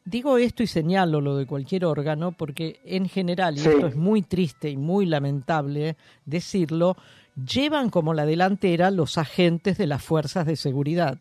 Digo 0.06 0.38
esto 0.38 0.62
y 0.62 0.68
señalo 0.68 1.20
lo 1.20 1.36
de 1.36 1.48
cualquier 1.48 1.84
órgano 1.84 2.32
porque 2.32 2.80
en 2.86 3.10
general, 3.10 3.58
y 3.58 3.62
esto 3.62 3.88
es 3.88 3.96
muy 3.96 4.22
triste 4.22 4.70
y 4.70 4.78
muy 4.78 5.08
lamentable 5.08 5.98
decirlo, 6.26 6.96
llevan 7.36 7.90
como 7.90 8.14
la 8.14 8.26
delantera 8.26 8.92
los 8.92 9.18
agentes 9.18 9.78
de 9.78 9.88
las 9.88 10.04
fuerzas 10.04 10.46
de 10.46 10.56
seguridad. 10.56 11.18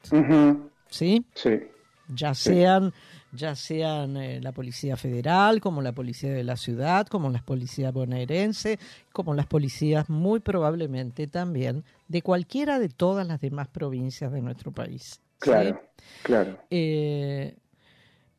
¿Sí? 0.89 1.25
Sí. 1.35 1.61
Ya 2.09 2.35
sean 2.35 2.93
ya 3.35 3.55
sean 3.57 4.17
eh, 4.17 4.41
la 4.41 4.53
Policía 4.53 4.97
Federal, 4.97 5.61
como 5.61 5.83
la 5.83 5.93
Policía 5.93 6.33
de 6.33 6.45
la 6.45 6.57
Ciudad, 6.57 7.07
como 7.07 7.31
las 7.31 7.43
policías 7.43 7.93
bonaerense, 7.93 8.79
como 9.13 9.35
las 9.35 9.47
policías 9.47 10.09
muy 10.09 10.41
probablemente 10.41 11.27
también 11.27 11.85
de 12.09 12.23
cualquiera 12.23 12.79
de 12.79 12.89
todas 12.89 13.27
las 13.27 13.41
demás 13.41 13.69
provincias 13.69 14.33
de 14.33 14.41
nuestro 14.41 14.73
país. 14.73 15.21
Claro, 15.39 15.81
claro. 16.23 16.59
Eh, 16.71 17.57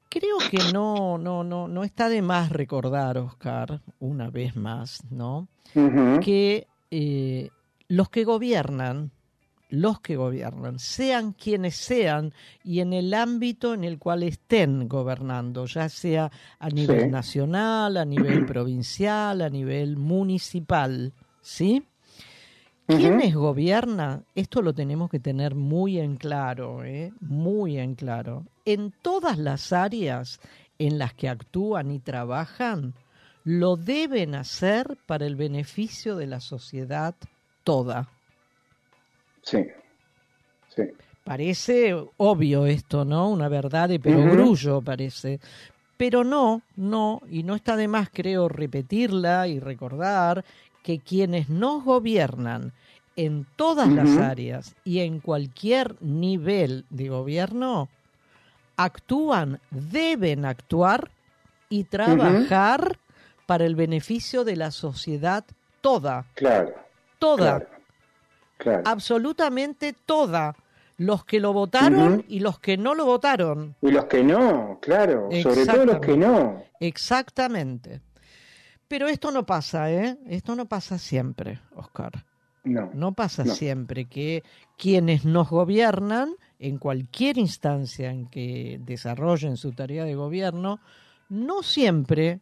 creo 0.09 0.38
que 0.49 0.59
no, 0.73 1.17
no, 1.17 1.43
no, 1.43 1.67
no 1.67 1.84
está 1.84 2.09
de 2.09 2.21
más 2.21 2.51
recordar, 2.51 3.17
Oscar, 3.17 3.82
una 3.99 4.30
vez 4.30 4.55
más, 4.55 5.03
¿no? 5.11 5.47
Que 5.73 6.67
eh, 6.89 7.49
los 7.88 8.09
que 8.09 8.23
gobiernan 8.23 9.11
los 9.69 9.99
que 9.99 10.15
gobiernan, 10.15 10.79
sean 10.79 11.33
quienes 11.33 11.75
sean 11.75 12.33
y 12.63 12.79
en 12.79 12.93
el 12.93 13.13
ámbito 13.13 13.73
en 13.73 13.83
el 13.83 13.97
cual 13.97 14.23
estén 14.23 14.88
gobernando, 14.88 15.65
ya 15.65 15.89
sea 15.89 16.31
a 16.59 16.69
nivel 16.69 17.11
nacional, 17.11 17.97
a 17.97 18.05
nivel 18.05 18.45
provincial, 18.47 19.41
a 19.41 19.49
nivel 19.49 19.97
municipal, 19.97 21.13
¿sí? 21.41 21.83
¿Quiénes 22.88 23.33
gobiernan? 23.33 24.25
Esto 24.36 24.61
lo 24.61 24.73
tenemos 24.73 25.09
que 25.09 25.19
tener 25.19 25.55
muy 25.55 25.97
en 25.97 26.17
claro, 26.17 26.83
¿eh? 26.83 27.11
muy 27.19 27.79
en 27.79 27.95
claro. 27.95 28.45
En 28.63 28.93
todas 29.01 29.39
las 29.39 29.73
áreas 29.73 30.39
en 30.77 30.99
las 30.99 31.15
que 31.15 31.27
actúan 31.27 31.89
y 31.89 31.97
trabajan, 31.97 32.93
lo 33.43 33.75
deben 33.75 34.36
hacer 34.36 34.97
para 35.07 35.25
el 35.25 35.36
beneficio 35.36 36.15
de 36.15 36.27
la 36.27 36.39
sociedad 36.39 37.15
toda. 37.66 38.07
Sí, 39.41 39.68
sí. 40.74 40.84
Parece 41.26 41.93
obvio 42.16 42.66
esto, 42.66 43.03
¿no? 43.03 43.30
Una 43.30 43.49
verdad 43.49 43.89
de 43.89 43.99
perogrullo 43.99 44.82
parece. 44.82 45.39
Pero 45.97 46.24
no, 46.24 46.61
no, 46.76 47.22
y 47.30 47.43
no 47.43 47.55
está 47.55 47.76
de 47.76 47.88
más, 47.88 48.09
creo, 48.13 48.47
repetirla 48.47 49.47
y 49.47 49.59
recordar 49.59 50.45
que 50.84 50.99
quienes 50.99 51.49
nos 51.49 51.84
gobiernan 51.84 52.74
en 53.16 53.47
todas 53.55 53.89
las 53.89 54.18
áreas 54.18 54.76
y 54.84 54.99
en 54.99 55.20
cualquier 55.20 55.95
nivel 56.01 56.86
de 56.89 57.09
gobierno 57.09 57.89
actúan, 58.78 59.59
deben 59.72 60.45
actuar 60.45 61.09
y 61.70 61.86
trabajar 61.86 62.99
para 63.45 63.66
el 63.66 63.76
beneficio 63.76 64.43
de 64.43 64.57
la 64.57 64.72
sociedad 64.72 65.45
toda. 65.82 66.26
Claro. 66.36 66.84
Toda. 67.26 67.67
Absolutamente 68.86 69.93
toda. 69.93 70.55
Los 70.97 71.26
que 71.26 71.41
lo 71.41 71.51
votaron 71.51 72.23
y 72.30 72.39
los 72.39 72.59
que 72.59 72.78
no 72.78 72.95
lo 72.95 73.05
votaron. 73.05 73.76
Y 73.82 73.91
los 73.91 74.05
que 74.05 74.23
no, 74.23 74.80
claro. 74.82 75.28
Sobre 75.43 75.65
todo 75.65 75.86
los 75.86 75.99
que 75.99 76.15
no. 76.15 76.63
Exactamente. 76.80 77.99
Pero 78.88 79.07
esto 79.07 79.32
no 79.32 79.45
pasa, 79.45 79.91
¿eh? 79.91 80.17
Esto 80.28 80.55
no 80.55 80.67
pasa 80.67 80.97
siempre, 80.97 81.59
Oscar. 81.76 82.23
No. 82.63 82.89
No 82.93 83.11
pasa 83.13 83.45
siempre 83.45 84.05
que 84.05 84.43
quienes 84.78 85.26
nos 85.26 85.49
gobiernan, 85.49 86.36
en 86.59 86.78
cualquier 86.78 87.38
instancia 87.38 88.09
en 88.09 88.28
que 88.28 88.80
desarrollen 88.82 89.57
su 89.57 89.73
tarea 89.73 90.05
de 90.05 90.15
gobierno, 90.15 90.80
no 91.30 91.61
siempre 91.61 92.39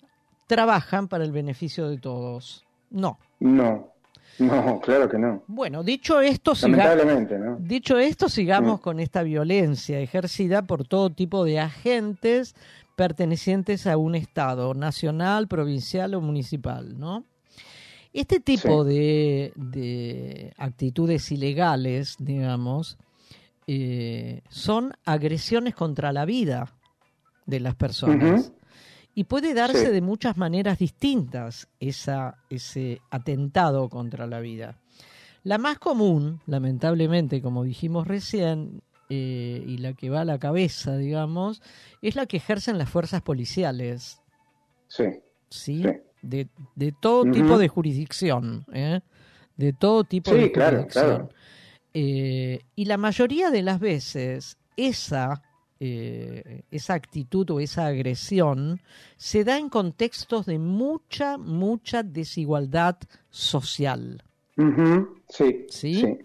trabajan 0.47 1.07
para 1.07 1.23
el 1.23 1.31
beneficio 1.31 1.89
de 1.89 1.97
todos. 1.97 2.65
No. 2.91 3.17
No. 3.39 3.92
No, 4.39 4.79
claro 4.81 5.07
que 5.09 5.17
no. 5.17 5.43
Bueno, 5.47 5.83
dicho 5.83 6.19
esto, 6.19 6.53
Lamentablemente, 6.61 7.37
¿no? 7.37 7.57
dicho 7.59 7.99
esto, 7.99 8.29
sigamos 8.29 8.79
con 8.79 8.99
esta 8.99 9.21
violencia 9.23 9.99
ejercida 9.99 10.63
por 10.63 10.87
todo 10.87 11.11
tipo 11.11 11.45
de 11.45 11.59
agentes 11.59 12.55
pertenecientes 12.95 13.87
a 13.87 13.97
un 13.97 14.15
Estado, 14.15 14.73
nacional, 14.73 15.47
provincial 15.47 16.13
o 16.15 16.21
municipal, 16.21 16.99
¿no? 16.99 17.25
Este 18.11 18.39
tipo 18.39 18.83
de, 18.83 20.53
actitudes 20.57 21.31
ilegales, 21.31 22.15
digamos, 22.19 22.97
eh, 23.65 24.41
son 24.49 24.93
agresiones 25.03 25.73
contra 25.73 26.13
la 26.13 26.25
vida 26.25 26.73
de 27.47 27.59
las 27.59 27.75
personas. 27.75 28.51
Y 29.15 29.25
puede 29.25 29.53
darse 29.53 29.91
de 29.91 30.01
muchas 30.01 30.37
maneras 30.37 30.79
distintas 30.79 31.67
esa, 31.79 32.37
ese 32.49 32.99
atentado 33.11 33.89
contra 33.89 34.25
la 34.25 34.39
vida. 34.39 34.79
La 35.43 35.57
más 35.57 35.77
común, 35.77 36.41
lamentablemente, 36.47 37.41
como 37.41 37.63
dijimos 37.63 38.07
recién, 38.07 38.81
eh, 39.09 39.63
y 39.67 39.77
la 39.77 39.93
que 39.93 40.09
va 40.09 40.21
a 40.21 40.25
la 40.25 40.39
cabeza, 40.39 40.97
digamos, 40.97 41.61
es 42.01 42.15
la 42.15 42.25
que 42.25 42.37
ejercen 42.37 42.77
las 42.77 42.89
fuerzas 42.89 43.21
policiales. 43.21 44.21
Sí. 44.87 45.05
¿Sí? 45.49 45.83
De, 46.21 46.47
de, 46.75 46.93
todo 46.93 47.29
tipo 47.29 47.57
de 47.57 47.67
jurisdicción. 47.67 48.65
¿eh? 48.73 49.01
De 49.57 49.73
todo 49.73 50.05
tipo 50.05 50.31
de 50.31 50.49
jurisdicción. 50.49 50.87
Claro, 50.87 51.29
eh, 51.93 52.61
y 52.75 52.85
la 52.85 52.97
mayoría 52.97 53.51
de 53.51 53.61
las 53.61 53.79
veces, 53.79 54.57
esa 54.75 55.43
eh, 55.79 56.63
esa 56.71 56.93
actitud 56.93 57.49
o 57.49 57.59
esa 57.59 57.87
agresión 57.87 58.79
se 59.17 59.43
da 59.43 59.57
en 59.57 59.69
contextos 59.69 60.45
de 60.45 60.59
mucha, 60.59 61.37
mucha 61.37 62.03
desigualdad 62.03 62.97
social. 63.29 64.23
sí, 65.29 65.65
sí, 65.69 66.17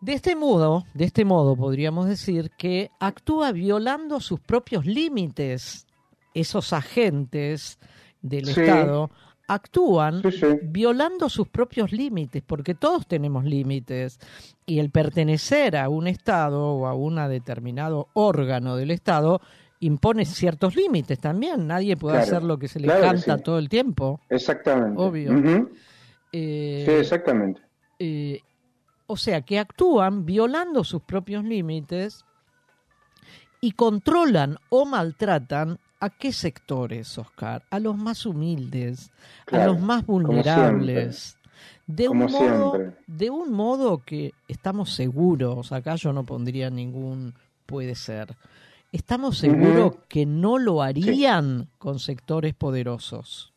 De 0.00 0.12
este 0.12 0.34
modo, 0.36 0.84
de 0.94 1.04
este 1.04 1.24
modo 1.24 1.56
podríamos 1.56 2.06
decir 2.06 2.50
que 2.58 2.90
actúa 3.00 3.52
violando 3.52 4.20
sus 4.20 4.40
propios 4.40 4.84
límites 4.84 5.86
esos 6.34 6.72
agentes 6.72 7.78
del 8.20 8.48
Estado 8.48 9.10
actúan 9.48 10.22
violando 10.62 11.28
sus 11.28 11.48
propios 11.48 11.90
límites, 11.90 12.42
porque 12.46 12.74
todos 12.74 13.06
tenemos 13.06 13.44
límites, 13.44 14.20
y 14.66 14.78
el 14.78 14.90
pertenecer 14.90 15.76
a 15.76 15.88
un 15.88 16.06
Estado 16.06 16.62
o 16.74 16.86
a 16.86 16.94
un 16.94 17.16
determinado 17.28 18.08
órgano 18.12 18.76
del 18.76 18.90
Estado 18.90 19.40
impone 19.80 20.24
ciertos 20.26 20.76
límites 20.76 21.18
también. 21.18 21.66
Nadie 21.66 21.96
puede 21.96 22.18
hacer 22.18 22.42
lo 22.42 22.58
que 22.58 22.68
se 22.68 22.78
le 22.78 22.88
canta 22.88 23.38
todo 23.38 23.58
el 23.58 23.68
tiempo. 23.68 24.20
Exactamente. 24.28 25.00
Obvio. 25.00 25.68
Eh, 26.30 26.84
sí, 26.86 26.92
exactamente. 26.92 27.62
Eh, 27.98 28.40
o 29.06 29.16
sea, 29.16 29.40
que 29.40 29.58
actúan 29.58 30.26
violando 30.26 30.84
sus 30.84 31.02
propios 31.02 31.42
límites 31.42 32.26
y 33.62 33.72
controlan 33.72 34.58
o 34.68 34.84
maltratan 34.84 35.78
¿A 36.00 36.10
qué 36.10 36.32
sectores, 36.32 37.18
Oscar? 37.18 37.62
A 37.70 37.80
los 37.80 37.96
más 37.96 38.24
humildes, 38.24 39.10
a 39.50 39.66
los 39.66 39.80
más 39.80 40.06
vulnerables. 40.06 41.36
De 41.86 42.08
un, 42.08 42.18
modo, 42.18 42.92
de 43.06 43.30
un 43.30 43.50
modo 43.52 43.98
que 44.04 44.32
estamos 44.46 44.94
seguros, 44.94 45.72
acá 45.72 45.96
yo 45.96 46.12
no 46.12 46.24
pondría 46.24 46.70
ningún 46.70 47.34
puede 47.66 47.94
ser, 47.94 48.34
estamos 48.92 49.38
seguros 49.38 49.96
que 50.08 50.24
no 50.24 50.58
lo 50.58 50.82
harían 50.82 51.68
con 51.78 51.98
sectores 51.98 52.54
poderosos. 52.54 53.52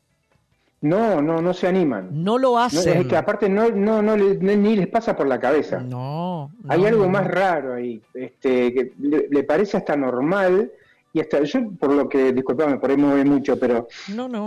No, 0.81 1.21
no, 1.21 1.41
no 1.41 1.53
se 1.53 1.67
animan. 1.67 2.09
No 2.11 2.39
lo 2.39 2.57
hacen. 2.57 3.07
que 3.07 3.15
aparte 3.15 3.47
no, 3.47 3.69
no, 3.69 4.01
no, 4.01 4.17
ni 4.17 4.75
les 4.75 4.87
pasa 4.87 5.15
por 5.15 5.27
la 5.27 5.39
cabeza. 5.39 5.79
No. 5.79 6.51
Hay 6.67 6.85
algo 6.85 7.07
más 7.07 7.27
raro 7.27 7.75
ahí, 7.75 8.01
este, 8.13 8.73
que 8.73 8.93
le, 8.99 9.43
parece 9.43 9.77
hasta 9.77 9.95
normal 9.95 10.71
y 11.14 11.20
hasta 11.20 11.43
yo, 11.43 11.72
por 11.78 11.93
lo 11.93 12.07
que, 12.07 12.32
disculpame, 12.32 12.78
por 12.78 12.89
ahí 12.89 12.97
me 12.97 13.12
voy 13.12 13.26
mucho, 13.26 13.59
pero 13.59 13.88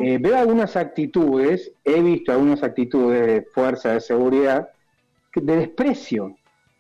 eh, 0.03 0.19
veo 0.19 0.37
algunas 0.37 0.77
actitudes, 0.77 1.73
he 1.85 2.01
visto 2.01 2.33
algunas 2.33 2.63
actitudes 2.63 3.27
de 3.27 3.43
fuerza 3.43 3.93
de 3.93 4.01
seguridad, 4.01 4.71
de 5.35 5.57
desprecio, 5.57 6.37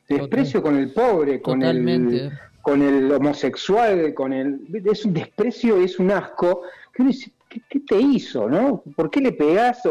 de 0.08 0.18
desprecio 0.18 0.62
con 0.62 0.76
el 0.76 0.92
pobre, 0.92 1.42
con 1.42 1.62
el, 1.62 2.32
con 2.62 2.80
el 2.80 3.12
homosexual, 3.12 4.14
con 4.14 4.32
el... 4.32 4.60
Es 4.84 5.04
un 5.04 5.12
desprecio, 5.12 5.76
es 5.76 5.98
un 5.98 6.10
asco, 6.10 6.62
que 6.94 7.02
uno 7.02 7.10
dice, 7.10 7.30
¿qué, 7.48 7.80
te 7.80 8.00
hizo, 8.00 8.48
no? 8.48 8.82
¿Por 8.96 9.10
qué 9.10 9.20
le 9.20 9.32
pegás? 9.32 9.82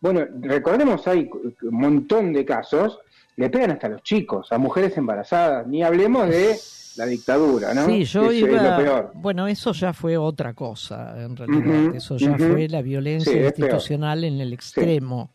Bueno, 0.00 0.26
recordemos, 0.40 1.08
hay 1.08 1.28
un 1.62 1.74
montón 1.74 2.32
de 2.32 2.44
casos, 2.44 3.00
le 3.36 3.50
pegan 3.50 3.72
hasta 3.72 3.88
a 3.88 3.90
los 3.90 4.02
chicos, 4.04 4.52
a 4.52 4.58
mujeres 4.58 4.96
embarazadas, 4.96 5.66
ni 5.66 5.82
hablemos 5.82 6.28
de 6.28 6.54
la 6.96 7.06
dictadura, 7.06 7.74
¿no? 7.74 7.86
Sí, 7.86 8.04
yo 8.04 8.32
iba. 8.32 9.10
Bueno, 9.14 9.46
eso 9.46 9.72
ya 9.72 9.92
fue 9.92 10.16
otra 10.16 10.54
cosa, 10.54 11.22
en 11.22 11.36
realidad. 11.36 11.94
eso 11.94 12.16
ya 12.16 12.36
fue 12.36 12.68
la 12.68 12.82
violencia 12.82 13.46
institucional 13.46 14.24
en 14.24 14.40
el 14.40 14.52
extremo. 14.52 15.30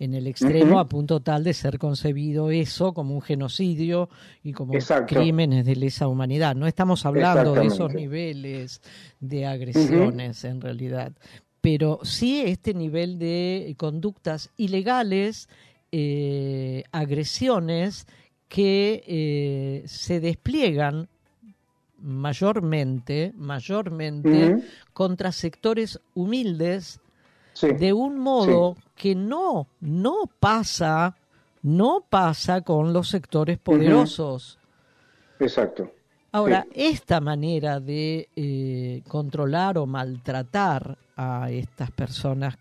En 0.00 0.12
el 0.12 0.26
extremo, 0.26 0.80
a 0.80 0.88
punto 0.88 1.20
tal 1.20 1.44
de 1.44 1.54
ser 1.54 1.78
concebido 1.78 2.50
eso 2.50 2.92
como 2.92 3.14
un 3.14 3.22
genocidio 3.22 4.08
y 4.42 4.52
como 4.52 4.74
crímenes 5.06 5.64
de 5.64 5.76
lesa 5.76 6.08
humanidad. 6.08 6.56
No 6.56 6.66
estamos 6.66 7.06
hablando 7.06 7.54
de 7.54 7.66
esos 7.66 7.94
niveles 7.94 8.82
de 9.20 9.46
agresiones, 9.46 10.44
en 10.44 10.60
realidad. 10.60 11.12
Pero 11.60 12.00
sí 12.02 12.42
este 12.44 12.74
nivel 12.74 13.18
de 13.18 13.74
conductas 13.78 14.50
ilegales, 14.56 15.48
eh, 15.92 16.82
agresiones 16.90 18.06
que 18.48 19.02
eh, 19.06 19.82
se 19.86 20.20
despliegan 20.20 21.08
mayormente, 21.98 23.32
mayormente 23.36 24.62
contra 24.92 25.32
sectores 25.32 26.00
humildes 26.14 27.00
de 27.62 27.92
un 27.92 28.18
modo 28.18 28.76
que 28.94 29.14
no, 29.14 29.68
no 29.80 30.30
pasa, 30.38 31.16
no 31.62 32.04
pasa 32.08 32.60
con 32.60 32.92
los 32.92 33.08
sectores 33.08 33.58
poderosos. 33.58 34.58
Exacto. 35.38 35.90
Ahora, 36.32 36.66
esta 36.74 37.20
manera 37.20 37.78
de 37.78 38.28
eh, 38.34 39.02
controlar 39.08 39.78
o 39.78 39.86
maltratar 39.86 40.98
a 41.16 41.50
estas 41.50 41.92
personas 41.92 42.56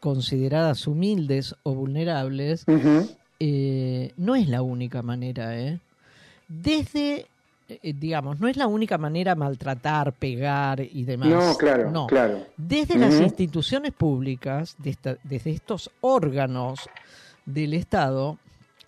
consideradas 0.00 0.88
humildes 0.88 1.54
o 1.62 1.74
vulnerables 1.74 2.66
eh, 3.44 4.12
no 4.18 4.36
es 4.36 4.48
la 4.48 4.62
única 4.62 5.02
manera, 5.02 5.58
¿eh? 5.58 5.80
Desde, 6.46 7.26
eh, 7.68 7.92
digamos, 7.92 8.38
no 8.38 8.46
es 8.46 8.56
la 8.56 8.68
única 8.68 8.98
manera 8.98 9.34
maltratar, 9.34 10.12
pegar 10.12 10.78
y 10.80 11.02
demás. 11.02 11.28
No, 11.28 11.56
claro, 11.56 12.06
claro. 12.06 12.46
Desde 12.56 12.96
las 12.96 13.20
instituciones 13.20 13.94
públicas, 13.94 14.76
desde 14.78 15.50
estos 15.50 15.90
órganos 16.02 16.88
del 17.44 17.74
Estado, 17.74 18.38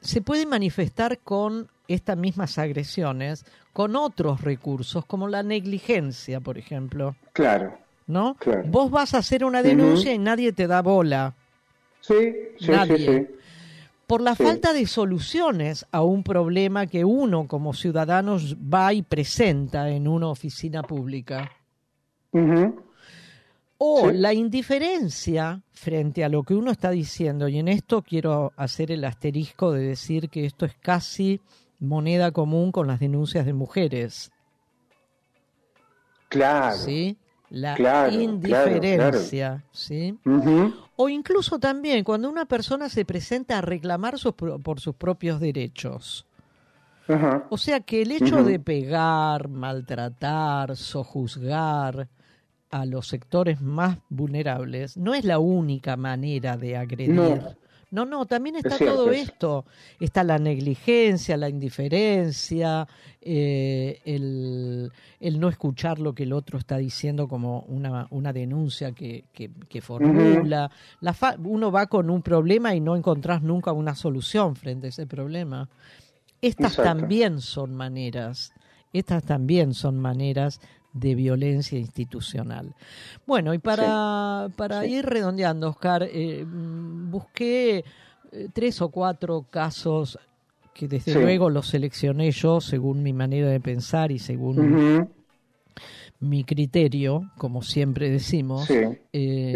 se 0.00 0.20
puede 0.20 0.46
manifestar 0.46 1.18
con 1.18 1.66
estas 1.88 2.16
mismas 2.16 2.56
agresiones 2.56 3.44
con 3.72 3.96
otros 3.96 4.42
recursos, 4.42 5.04
como 5.04 5.26
la 5.26 5.42
negligencia, 5.42 6.38
por 6.38 6.58
ejemplo. 6.58 7.16
Claro. 7.32 7.76
¿No? 8.06 8.36
Vos 8.66 8.88
vas 8.92 9.14
a 9.14 9.18
hacer 9.18 9.44
una 9.44 9.64
denuncia 9.64 10.12
y 10.12 10.18
nadie 10.18 10.52
te 10.52 10.68
da 10.68 10.80
bola. 10.80 11.34
Sí, 12.00 12.14
sí, 12.60 12.72
sí, 12.86 12.98
sí 12.98 13.26
por 14.06 14.20
la 14.20 14.34
falta 14.34 14.72
de 14.72 14.86
soluciones 14.86 15.86
a 15.90 16.02
un 16.02 16.22
problema 16.22 16.86
que 16.86 17.04
uno 17.04 17.46
como 17.48 17.72
ciudadanos 17.72 18.56
va 18.56 18.92
y 18.92 19.02
presenta 19.02 19.88
en 19.90 20.08
una 20.08 20.28
oficina 20.28 20.82
pública. 20.82 21.50
O 23.78 24.10
la 24.10 24.32
indiferencia 24.32 25.62
frente 25.72 26.24
a 26.24 26.28
lo 26.28 26.42
que 26.42 26.54
uno 26.54 26.70
está 26.70 26.90
diciendo, 26.90 27.48
y 27.48 27.58
en 27.58 27.68
esto 27.68 28.02
quiero 28.02 28.52
hacer 28.56 28.90
el 28.92 29.04
asterisco 29.04 29.72
de 29.72 29.82
decir 29.82 30.28
que 30.28 30.46
esto 30.46 30.64
es 30.64 30.74
casi 30.74 31.40
moneda 31.80 32.30
común 32.30 32.72
con 32.72 32.86
las 32.86 33.00
denuncias 33.00 33.46
de 33.46 33.52
mujeres. 33.52 34.30
Claro. 36.28 36.76
¿Sí? 36.76 37.16
La 37.50 38.10
indiferencia, 38.10 39.64
¿sí? 39.70 40.18
O 40.96 41.08
incluso 41.08 41.58
también 41.58 42.04
cuando 42.04 42.28
una 42.28 42.44
persona 42.46 42.88
se 42.88 43.04
presenta 43.04 43.58
a 43.58 43.62
reclamar 43.62 44.14
por 44.62 44.80
sus 44.80 44.94
propios 44.94 45.40
derechos. 45.40 46.26
O 47.50 47.58
sea 47.58 47.80
que 47.80 48.02
el 48.02 48.12
hecho 48.12 48.44
de 48.44 48.58
pegar, 48.58 49.48
maltratar, 49.48 50.76
sojuzgar 50.76 52.08
a 52.70 52.86
los 52.86 53.08
sectores 53.08 53.60
más 53.60 53.98
vulnerables 54.08 54.96
no 54.96 55.14
es 55.14 55.24
la 55.24 55.38
única 55.38 55.96
manera 55.96 56.56
de 56.56 56.76
agredir. 56.76 57.14
No, 57.14 57.38
no, 57.94 58.26
también 58.26 58.56
está 58.56 58.76
todo 58.76 59.12
esto. 59.12 59.64
Está 60.00 60.24
la 60.24 60.38
negligencia, 60.38 61.36
la 61.36 61.48
indiferencia, 61.48 62.88
eh, 63.20 64.00
el, 64.04 64.90
no 65.38 65.48
escuchar 65.48 66.00
lo 66.00 66.12
que 66.12 66.24
el 66.24 66.32
otro 66.32 66.58
está 66.58 66.76
diciendo 66.76 67.28
como 67.28 67.60
una, 67.68 68.08
una 68.10 68.32
denuncia 68.32 68.90
que, 68.92 69.24
que, 69.32 69.80
formula. 69.80 70.70
la 71.00 71.36
uno 71.44 71.70
va 71.70 71.86
con 71.86 72.10
un 72.10 72.22
problema 72.22 72.74
y 72.74 72.80
no 72.80 72.96
encontrás 72.96 73.42
nunca 73.42 73.70
una 73.70 73.94
solución 73.94 74.56
frente 74.56 74.86
a 74.86 74.90
ese 74.90 75.06
problema. 75.06 75.68
Estas 76.42 76.74
también 76.76 77.40
son 77.40 77.74
maneras, 77.74 78.52
estas 78.92 79.22
también 79.22 79.72
son 79.72 80.00
maneras 80.00 80.60
de 80.94 81.14
violencia 81.14 81.78
institucional. 81.78 82.74
Bueno, 83.26 83.52
y 83.52 83.58
para, 83.58 84.48
para 84.56 84.86
ir 84.86 85.04
redondeando, 85.04 85.68
Oscar, 85.68 86.08
eh, 86.10 86.46
busqué 86.46 87.84
eh, 88.32 88.48
tres 88.52 88.80
o 88.80 88.88
cuatro 88.88 89.44
casos 89.50 90.18
que 90.72 90.88
desde 90.88 91.14
luego 91.14 91.50
los 91.50 91.68
seleccioné 91.68 92.30
yo 92.30 92.60
según 92.60 93.02
mi 93.02 93.12
manera 93.12 93.48
de 93.48 93.60
pensar 93.60 94.10
y 94.10 94.18
según 94.18 95.08
mi 96.20 96.42
criterio, 96.44 97.30
como 97.38 97.62
siempre 97.62 98.10
decimos. 98.10 98.68
Eh, 99.12 99.54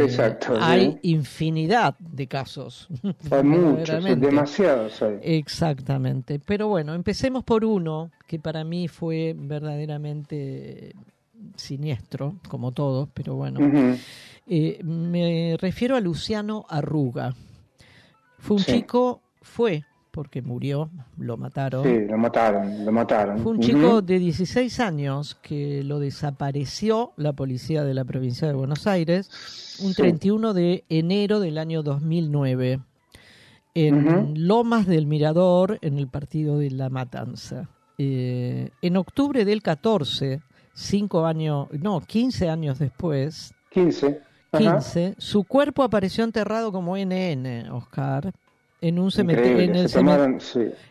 hay 0.61 0.99
infinidad 1.03 1.97
de 1.99 2.26
casos. 2.26 2.89
Hay 3.30 3.43
muchos, 3.43 4.05
demasiados. 4.05 5.03
Exactamente. 5.22 6.39
Pero 6.39 6.68
bueno, 6.68 6.95
empecemos 6.95 7.43
por 7.43 7.64
uno 7.64 8.11
que 8.26 8.39
para 8.39 8.62
mí 8.64 8.86
fue 8.86 9.34
verdaderamente 9.36 10.95
siniestro, 11.57 12.36
como 12.49 12.72
todos, 12.72 13.09
pero 13.14 13.34
bueno. 13.34 13.61
Eh, 14.47 14.80
me 14.82 15.57
refiero 15.61 15.97
a 15.97 16.01
Luciano 16.01 16.66
Arruga. 16.68 17.34
Fue 18.39 18.57
un 18.57 18.62
chico, 18.62 19.20
fue, 19.43 19.84
porque 20.11 20.43
murió, 20.43 20.91
lo 21.16 21.36
mataron. 21.36 21.84
Sí, 21.84 22.07
lo 22.09 22.18
mataron, 22.18 22.84
lo 22.84 22.93
mataron. 22.93 23.39
Fue 23.39 23.53
un 23.53 23.61
chico 23.61 24.03
de 24.03 24.18
16 24.18 24.80
años 24.80 25.36
que 25.43 25.82
lo 25.82 25.99
desapareció 25.99 27.12
la 27.16 27.32
policía 27.32 27.84
de 27.84 27.95
la 27.95 28.05
provincia 28.05 28.49
de 28.49 28.55
Buenos 28.55 28.86
Aires 28.86 29.78
un 29.82 29.95
31 29.95 30.55
de 30.55 30.84
enero 30.89 31.41
del 31.41 31.59
año 31.59 31.82
2009 31.82 32.80
en 33.74 34.49
Lomas 34.49 34.86
del 34.86 35.07
Mirador, 35.07 35.78
en 35.82 35.99
el 35.99 36.09
partido 36.09 36.59
de 36.59 36.70
La 36.70 36.89
Matanza. 36.91 37.68
Eh, 37.97 38.70
en 38.82 38.97
octubre 38.97 39.45
del 39.45 39.62
14 39.62 40.41
cinco 40.79 41.26
años, 41.26 41.68
no, 41.72 42.01
15 42.01 42.49
años 42.49 42.79
después. 42.79 43.53
15. 43.70 44.22
15, 44.57 45.14
su 45.18 45.45
cuerpo 45.45 45.83
apareció 45.83 46.24
enterrado 46.24 46.72
como 46.72 46.97
NN, 46.97 47.68
Oscar, 47.70 48.33
en 48.81 48.99
un 48.99 49.11
cementerio 49.11 49.59
en 49.59 49.76
el, 49.76 49.91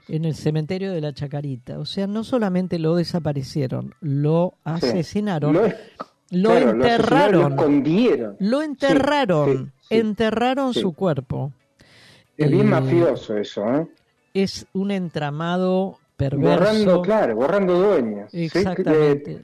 en 0.10 0.26
el, 0.26 0.36
cementerio 0.36 0.92
de 0.92 1.02
la 1.02 1.12
Chacarita. 1.12 1.80
O 1.80 1.86
sea, 1.86 2.06
no 2.06 2.24
solamente 2.24 2.78
lo 2.78 2.96
desaparecieron, 2.96 3.96
lo 4.00 4.54
asesinaron, 4.64 5.54
lo, 6.30 6.56
enterraron, 6.56 7.56
lo, 7.56 8.36
lo 8.40 8.62
enterraron, 8.62 9.72
enterraron 9.90 10.76
su 10.76 10.94
cuerpo. 10.94 11.52
Es 12.36 12.52
bien 12.52 12.70
mafioso 12.70 13.38
eso, 13.38 13.66
¿eh? 13.74 13.88
Es 14.36 14.68
un 14.74 14.92
entramado 14.92 15.98
Borrando, 16.18 17.02
claro, 17.04 17.36
borrando 17.36 17.80
dueños. 17.80 18.34
Exactamente. 18.34 19.44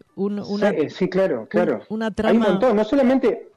Sí, 0.89 1.07
claro, 1.07 1.47
claro. 1.47 1.81
Una 1.89 2.09
trama... 2.11 2.31
Hay 2.31 2.37
un 2.37 2.43
montón, 2.43 2.75
no 2.75 2.83
solamente, 2.83 3.49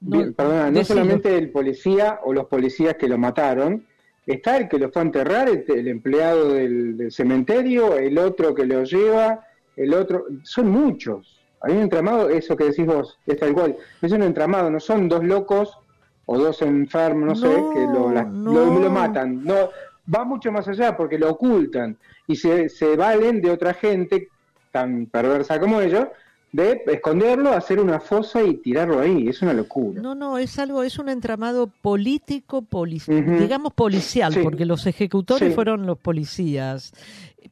no, 0.00 0.32
perdona, 0.32 0.70
no 0.70 0.84
solamente 0.84 1.34
el 1.36 1.50
policía 1.50 2.20
o 2.24 2.34
los 2.34 2.44
policías 2.46 2.96
que 2.96 3.08
lo 3.08 3.16
mataron, 3.16 3.86
está 4.26 4.58
el 4.58 4.68
que 4.68 4.78
lo 4.78 4.90
fue 4.90 5.00
a 5.00 5.06
enterrar, 5.06 5.48
el, 5.48 5.88
empleado 5.88 6.52
del, 6.52 7.10
cementerio, 7.10 7.96
el 7.96 8.18
otro 8.18 8.54
que 8.54 8.66
lo 8.66 8.84
lleva, 8.84 9.46
el 9.74 9.94
otro, 9.94 10.26
son 10.42 10.68
muchos. 10.68 11.40
Hay 11.62 11.74
un 11.74 11.82
entramado, 11.84 12.28
eso 12.28 12.54
que 12.54 12.64
decís 12.64 12.84
vos, 12.84 13.18
es 13.26 13.38
tal 13.38 13.54
cual, 13.54 13.76
es 14.02 14.12
un 14.12 14.22
entramado, 14.22 14.70
no 14.70 14.78
son 14.78 15.08
dos 15.08 15.24
locos 15.24 15.78
o 16.26 16.36
dos 16.36 16.60
enfermos, 16.60 17.26
no, 17.26 17.34
sé, 17.34 17.48
que 17.48 17.80
lo, 17.80 18.10
lo, 18.10 18.80
lo, 18.80 18.90
matan. 18.90 19.42
No, 19.42 19.70
va 20.12 20.24
mucho 20.24 20.50
más 20.52 20.66
allá 20.68 20.96
porque 20.96 21.18
lo 21.18 21.30
ocultan 21.30 21.96
y 22.26 22.36
se, 22.36 22.68
se 22.68 22.96
valen 22.96 23.40
de 23.40 23.50
otra 23.50 23.74
gente 23.74 24.28
tan 24.70 25.06
perversa 25.06 25.58
como 25.58 25.80
ellos 25.80 26.08
de 26.52 26.82
esconderlo, 26.86 27.52
hacer 27.52 27.78
una 27.78 28.00
fosa 28.00 28.42
y 28.42 28.54
tirarlo 28.54 29.00
ahí. 29.00 29.28
Es 29.28 29.42
una 29.42 29.52
locura. 29.52 30.00
No, 30.00 30.14
no, 30.14 30.38
es 30.38 30.58
algo, 30.58 30.82
es 30.82 30.98
un 30.98 31.08
entramado 31.08 31.66
político, 31.66 32.64
digamos 33.06 33.72
policial, 33.74 34.34
porque 34.42 34.64
los 34.64 34.86
ejecutores 34.86 35.54
fueron 35.54 35.86
los 35.86 35.98
policías. 35.98 36.92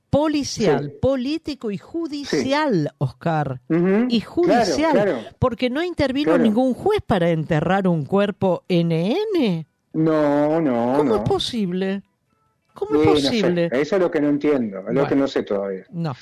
Policial, 0.09 0.93
político 1.03 1.71
y 1.71 1.79
judicial, 1.79 2.91
Oscar. 2.99 3.61
Y 4.09 4.21
judicial, 4.21 5.31
porque 5.39 5.69
no 5.69 5.83
intervino 5.83 6.39
ningún 6.39 6.75
juez 6.75 7.01
para 7.07 7.31
enterrar 7.31 7.87
un 7.87 8.07
cuerpo 8.07 8.65
NN. 8.69 9.67
No, 9.93 10.61
no. 10.61 10.95
¿Cómo 10.97 11.17
es 11.17 11.23
posible? 11.23 12.03
¿Cómo 12.77 13.01
es 13.01 13.23
posible? 13.23 13.71
Eso 13.73 13.97
es 13.97 14.03
lo 14.03 14.11
que 14.11 14.21
no 14.21 14.29
entiendo, 14.29 14.87
es 14.87 14.95
lo 14.95 15.07
que 15.07 15.17
no 15.17 15.27
sé 15.27 15.43
todavía. 15.43 15.87
No. 15.91 16.15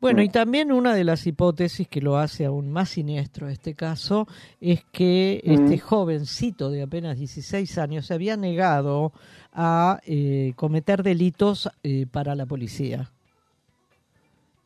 Bueno, 0.00 0.22
y 0.22 0.28
también 0.28 0.70
una 0.70 0.94
de 0.94 1.02
las 1.02 1.26
hipótesis 1.26 1.88
que 1.88 2.00
lo 2.00 2.18
hace 2.18 2.44
aún 2.44 2.70
más 2.70 2.90
siniestro 2.90 3.48
este 3.48 3.74
caso 3.74 4.28
es 4.60 4.84
que 4.92 5.40
este 5.42 5.78
jovencito 5.78 6.70
de 6.70 6.82
apenas 6.82 7.18
16 7.18 7.78
años 7.78 8.06
se 8.06 8.14
había 8.14 8.36
negado 8.36 9.12
a 9.52 9.98
eh, 10.06 10.52
cometer 10.54 11.02
delitos 11.02 11.68
eh, 11.82 12.06
para 12.08 12.36
la 12.36 12.46
policía. 12.46 13.10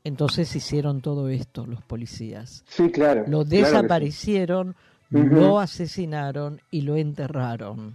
Entonces 0.05 0.55
hicieron 0.55 1.01
todo 1.01 1.31
esto 1.31 1.65
los 1.65 1.83
policías. 1.83 2.63
Sí, 2.69 2.91
claro. 2.91 3.25
Lo 3.27 3.45
desaparecieron, 3.45 4.75
lo 5.09 5.61
asesinaron 5.61 6.61
y 6.71 6.83
lo 6.83 6.97
enterraron. 6.97 7.95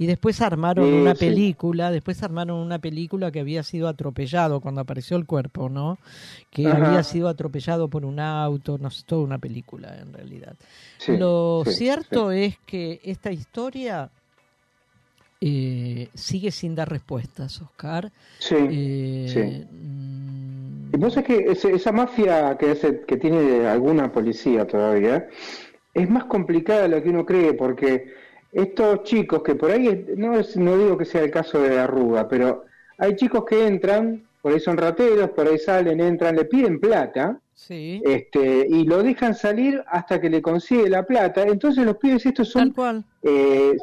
Y 0.00 0.06
después 0.06 0.40
armaron 0.40 0.92
una 0.92 1.14
película, 1.14 1.90
después 1.90 2.22
armaron 2.22 2.58
una 2.58 2.78
película 2.78 3.32
que 3.32 3.40
había 3.40 3.64
sido 3.64 3.88
atropellado 3.88 4.60
cuando 4.60 4.80
apareció 4.80 5.16
el 5.16 5.26
cuerpo, 5.26 5.68
¿no? 5.68 5.98
Que 6.52 6.68
había 6.68 7.02
sido 7.02 7.28
atropellado 7.28 7.88
por 7.88 8.04
un 8.04 8.20
auto, 8.20 8.78
no 8.78 8.90
sé, 8.90 9.02
toda 9.04 9.22
una 9.22 9.38
película 9.38 9.98
en 10.00 10.12
realidad. 10.12 10.54
Lo 11.08 11.64
cierto 11.66 12.30
es 12.30 12.58
que 12.64 13.00
esta 13.02 13.32
historia 13.32 14.08
eh, 15.40 16.08
sigue 16.14 16.52
sin 16.52 16.74
dar 16.74 16.88
respuestas, 16.88 17.60
Oscar. 17.60 18.10
Sí. 18.38 18.54
Eh, 18.56 19.66
mm, 19.70 20.90
vos 20.98 21.16
es 21.16 21.24
que 21.24 21.46
esa 21.74 21.92
mafia 21.92 22.56
que, 22.56 22.70
hace, 22.70 23.02
que 23.06 23.16
tiene 23.16 23.66
alguna 23.66 24.12
policía 24.12 24.64
todavía 24.64 25.28
es 25.94 26.08
más 26.08 26.24
complicada 26.24 26.82
de 26.82 26.88
lo 26.88 27.02
que 27.02 27.08
uno 27.08 27.24
cree, 27.24 27.54
porque 27.54 28.12
estos 28.52 29.02
chicos 29.02 29.42
que 29.42 29.54
por 29.54 29.70
ahí, 29.70 30.06
no, 30.16 30.32
no 30.56 30.78
digo 30.78 30.96
que 30.96 31.04
sea 31.04 31.22
el 31.22 31.30
caso 31.30 31.60
de 31.60 31.78
Arruga, 31.78 32.28
pero 32.28 32.64
hay 32.98 33.14
chicos 33.16 33.44
que 33.44 33.66
entran, 33.66 34.22
por 34.40 34.52
ahí 34.52 34.60
son 34.60 34.76
rateros, 34.76 35.30
por 35.30 35.46
ahí 35.46 35.58
salen, 35.58 36.00
entran, 36.00 36.36
le 36.36 36.44
piden 36.44 36.80
plata, 36.80 37.38
este, 37.68 38.66
y 38.68 38.84
lo 38.84 39.02
dejan 39.02 39.34
salir 39.34 39.82
hasta 39.88 40.20
que 40.20 40.30
le 40.30 40.40
consigue 40.40 40.88
la 40.88 41.04
plata. 41.04 41.42
Entonces 41.42 41.84
los 41.84 41.96
pibes 41.96 42.24
estos 42.24 42.48
son, 42.48 42.72
eh, 43.22 43.76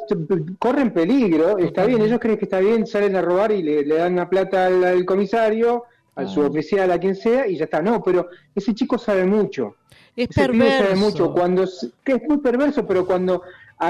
corren 0.58 0.92
peligro, 0.92 1.58
está 1.58 1.84
bien, 1.84 2.00
ellos 2.00 2.18
creen 2.18 2.38
que 2.38 2.46
está 2.46 2.58
bien, 2.60 2.86
salen 2.86 3.16
a 3.16 3.22
robar 3.22 3.52
y 3.52 3.62
le, 3.62 3.84
dan 3.84 4.16
la 4.16 4.28
plata 4.28 4.66
al, 4.66 5.04
comisario, 5.04 5.84
al 6.14 6.28
suboficial, 6.28 6.90
a 6.90 6.98
quien 6.98 7.14
sea, 7.14 7.46
y 7.46 7.56
ya 7.56 7.64
está. 7.64 7.82
No, 7.82 8.02
pero 8.02 8.28
ese 8.54 8.74
chico 8.74 8.98
sabe 8.98 9.26
mucho. 9.26 9.76
Es 10.16 10.28
perverso. 10.28 10.84
Sabe 10.84 10.96
mucho 10.96 11.32
cuando, 11.32 11.68
que 12.02 12.12
es 12.12 12.22
muy 12.26 12.38
perverso, 12.38 12.86
pero 12.86 13.06
cuando 13.06 13.42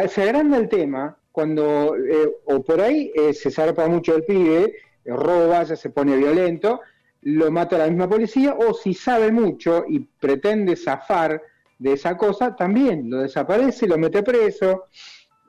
se 0.09 0.22
agranda 0.22 0.57
el 0.57 0.68
tema 0.68 1.16
cuando, 1.37 1.95
eh, 1.97 2.30
o 2.47 2.62
por 2.62 2.80
ahí 2.80 3.12
eh, 3.14 3.34
se 3.34 3.51
zarpa 3.51 3.87
mucho 3.89 4.16
el 4.16 4.24
pibe, 4.24 4.74
eh, 5.05 5.12
roba, 5.12 5.62
ya 5.64 5.76
se 5.76 5.91
pone 5.91 6.16
violento, 6.16 6.80
lo 7.20 7.51
mata 7.51 7.76
la 7.76 7.89
misma 7.89 8.09
policía, 8.09 8.55
o 8.55 8.72
si 8.72 8.95
sabe 8.95 9.30
mucho 9.30 9.84
y 9.87 10.01
pretende 10.01 10.76
zafar 10.76 11.43
de 11.78 11.93
esa 11.93 12.16
cosa, 12.16 12.57
también 12.57 13.11
lo 13.11 13.18
desaparece, 13.18 13.87
lo 13.87 13.99
mete 13.99 14.22
preso. 14.22 14.84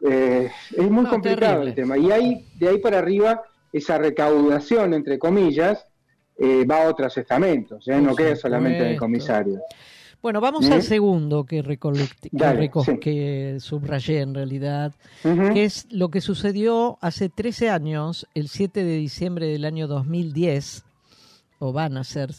es 0.02 0.90
muy 0.90 1.06
complicado 1.06 1.64
el 1.64 1.74
tema. 1.74 1.98
Y 1.98 2.12
ahí, 2.12 2.46
de 2.60 2.68
ahí 2.68 2.80
para 2.80 3.00
arriba, 3.00 3.44
esa 3.72 3.98
recaudación, 3.98 4.94
entre 4.94 5.18
comillas, 5.18 5.88
va 6.70 6.84
a 6.84 6.90
otros 6.90 7.18
estamentos, 7.18 7.88
no 7.88 8.14
queda 8.14 8.36
solamente 8.36 8.80
en 8.80 8.88
el 8.90 8.98
comisario. 8.98 9.62
Bueno, 10.22 10.42
vamos 10.42 10.70
al 10.70 10.82
segundo 10.82 11.46
que, 11.46 11.64
que, 13.00 13.58
subrayé 13.60 14.22
en 14.22 14.34
realidad, 14.34 14.94
que 15.22 15.64
es 15.64 15.88
lo 15.92 16.10
que 16.10 16.22
sucedió 16.22 16.98
hace 17.02 17.30
13 17.30 17.70
años, 17.70 18.28
el 18.34 18.48
7 18.48 18.84
de 18.84 18.98
diciembre 18.98 19.48
del 19.48 19.64
año 19.64 19.88
2010, 19.88 20.84
o 21.60 21.72
van 21.72 21.98
a 21.98 22.04
ser 22.04 22.32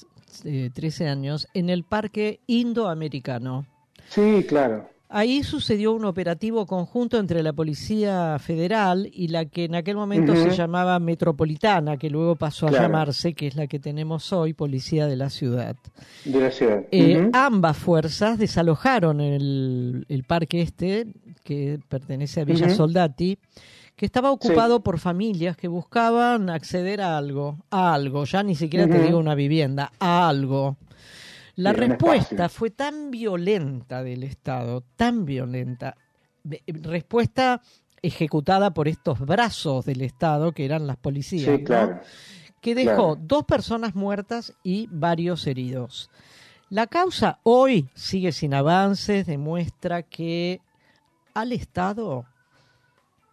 13 0.42 1.04
eh, 1.04 1.08
años, 1.08 1.48
en 1.54 1.70
el 1.70 1.84
Parque 1.84 2.40
Indoamericano. 2.46 3.66
Sí, 4.08 4.44
claro. 4.48 4.88
Ahí 5.11 5.42
sucedió 5.42 5.92
un 5.92 6.04
operativo 6.04 6.66
conjunto 6.66 7.18
entre 7.18 7.42
la 7.42 7.54
Policía 7.54 8.38
Federal 8.38 9.09
y 9.11 9.28
la 9.28 9.46
que 9.46 9.64
en 9.64 9.74
aquel 9.74 9.96
momento 9.96 10.36
se 10.36 10.50
llamaba 10.50 10.98
Metropolitana, 10.98 11.96
que 11.96 12.11
luego 12.11 12.36
pasó 12.36 12.68
a 12.68 12.72
llamarse, 12.72 13.32
que 13.32 13.46
es 13.46 13.56
la 13.56 13.66
que 13.66 13.78
tenemos 13.78 14.34
hoy, 14.34 14.52
Policía 14.52 15.06
de 15.06 15.16
la 15.16 15.30
Ciudad. 15.30 15.76
De 16.26 16.40
la 16.40 16.50
ciudad. 16.50 16.82
Eh, 16.90 17.30
ambas 17.32 17.78
fuerzas 17.78 18.38
desalojaron 18.38 19.22
el, 19.22 20.04
el, 20.11 20.24
parque 20.24 20.61
este, 20.61 21.06
que 21.42 21.80
pertenece 21.88 22.42
a 22.42 22.44
Villa 22.44 22.68
Soldati, 22.68 23.38
que 23.96 24.04
estaba 24.04 24.30
ocupado 24.30 24.80
por 24.80 24.98
familias 24.98 25.56
que 25.56 25.68
buscaban 25.68 26.50
acceder 26.50 27.00
a 27.00 27.16
algo, 27.16 27.56
a 27.70 27.94
algo, 27.94 28.24
ya 28.26 28.42
ni 28.42 28.54
siquiera 28.54 28.86
te 28.86 29.00
digo 29.00 29.18
una 29.18 29.34
vivienda, 29.34 29.90
a 29.98 30.28
algo. 30.28 30.76
La 31.59 31.72
respuesta 31.72 32.48
fue 32.48 32.70
tan 32.70 33.11
violenta 33.11 34.04
del 34.04 34.22
Estado, 34.22 34.84
tan 34.94 35.24
violenta, 35.24 35.96
respuesta 36.68 37.61
ejecutada 38.00 38.72
por 38.72 38.86
estos 38.86 39.18
brazos 39.18 39.84
del 39.84 40.02
Estado, 40.02 40.52
que 40.52 40.64
eran 40.64 40.86
las 40.86 40.98
policías, 40.98 41.59
que 42.61 42.74
dejó 42.76 43.16
dos 43.16 43.42
personas 43.42 43.96
muertas 43.96 44.54
y 44.62 44.86
varios 44.92 45.48
heridos. 45.48 46.11
La 46.70 46.86
causa 46.86 47.40
hoy 47.42 47.88
sigue 47.92 48.30
sin 48.30 48.54
avances, 48.54 49.26
demuestra 49.26 50.04
que 50.04 50.61
al 51.34 51.52
Estado 51.52 52.24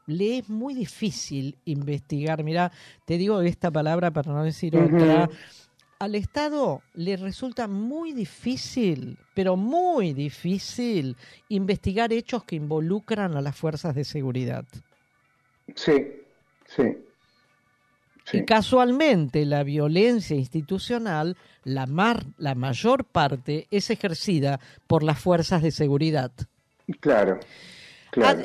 le 0.07 0.39
es 0.39 0.49
muy 0.49 0.73
difícil 0.73 1.59
investigar. 1.65 2.43
Mira, 2.43 2.71
te 3.05 3.19
digo 3.19 3.39
esta 3.41 3.69
palabra 3.69 4.09
para 4.09 4.33
no 4.33 4.43
decir 4.43 4.75
otra 4.75 5.29
al 5.99 6.15
Estado 6.15 6.81
le 6.93 7.15
resulta 7.17 7.67
muy 7.67 8.13
difícil, 8.13 9.17
pero 9.33 9.55
muy 9.55 10.13
difícil, 10.13 11.15
investigar 11.49 12.11
hechos 12.11 12.43
que 12.43 12.55
involucran 12.55 13.35
a 13.35 13.41
las 13.41 13.55
fuerzas 13.55 13.95
de 13.95 14.03
seguridad. 14.03 14.65
Sí, 15.75 16.07
sí. 16.67 16.97
Y 18.33 18.43
casualmente 18.43 19.45
la 19.45 19.63
violencia 19.63 20.35
institucional, 20.35 21.37
la, 21.63 21.85
la 22.37 22.55
mayor 22.55 23.05
parte, 23.05 23.67
es 23.69 23.89
ejercida 23.91 24.59
por 24.87 25.03
las 25.03 25.19
fuerzas 25.19 25.61
de 25.61 25.71
seguridad. 25.71 26.31
Claro 26.99 27.39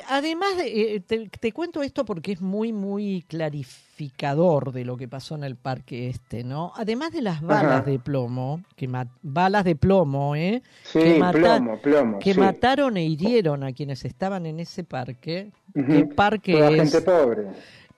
además, 0.09 0.51
eh, 0.64 1.01
te, 1.07 1.53
cuento 1.53 1.83
esto 1.83 2.05
porque 2.05 2.33
es 2.33 2.41
muy, 2.41 2.73
muy 2.73 3.25
clarificador 3.29 4.73
de 4.73 4.85
lo 4.85 4.97
que 4.97 5.09
pasó 5.09 5.35
en 5.35 5.45
el 5.45 5.57
parque 5.57 6.09
este, 6.09 6.45
¿no? 6.45 6.73
Además 6.77 7.12
de 7.12 7.23
las 7.23 7.41
balas 7.43 7.85
de 7.87 7.99
plomo, 7.99 8.62
que 8.77 8.89
balas 9.23 9.64
de 9.64 9.77
plomo, 9.77 10.35
¿eh? 10.37 10.62
que, 10.93 11.23
plomo, 11.33 11.79
plomo, 11.79 12.18
que 12.18 12.35
mataron 12.35 12.97
e 12.97 13.05
hirieron 13.05 13.64
a 13.64 13.73
quienes 13.73 14.05
estaban 14.05 14.47
en 14.47 14.61
ese 14.61 14.85
parque. 14.85 15.51
¿Qué 15.75 16.07
parque 16.07 16.53
es? 16.53 16.93
gente 16.93 17.01
pobre. 17.03 17.47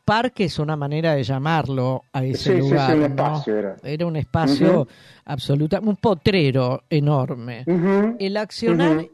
Parque 0.05 0.45
es 0.45 0.59
una 0.59 0.77
manera 0.77 1.15
de 1.15 1.23
llamarlo 1.23 2.03
a 2.13 2.25
ese 2.25 2.59
lugar. 2.59 2.97
un 2.97 3.05
espacio 3.05 3.57
era. 3.57 3.77
era. 3.85 4.07
un 4.07 4.17
espacio 4.17 4.89
absoluto, 5.25 5.79
un 5.81 5.97
potrero 5.97 6.83
enorme. 6.91 7.65
El 8.19 8.37
accionar 8.37 9.07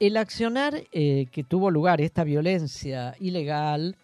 el 0.00 0.16
accionar 0.16 0.82
eh, 0.92 1.26
que 1.30 1.44
tuvo 1.44 1.70
lugar, 1.70 2.00
esta 2.00 2.24
violencia 2.24 3.14
ilegal, 3.20 3.96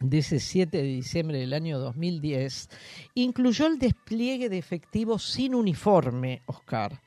de 0.00 0.18
ese 0.18 0.40
7 0.40 0.78
de 0.78 0.82
diciembre 0.82 1.38
del 1.38 1.52
año 1.52 1.78
2010, 1.78 2.70
incluyó 3.14 3.66
el 3.66 3.78
despliegue 3.78 4.48
de 4.48 4.56
efectivos 4.56 5.22
sin 5.22 5.54
uniforme, 5.54 6.40
Oscar. 6.46 7.02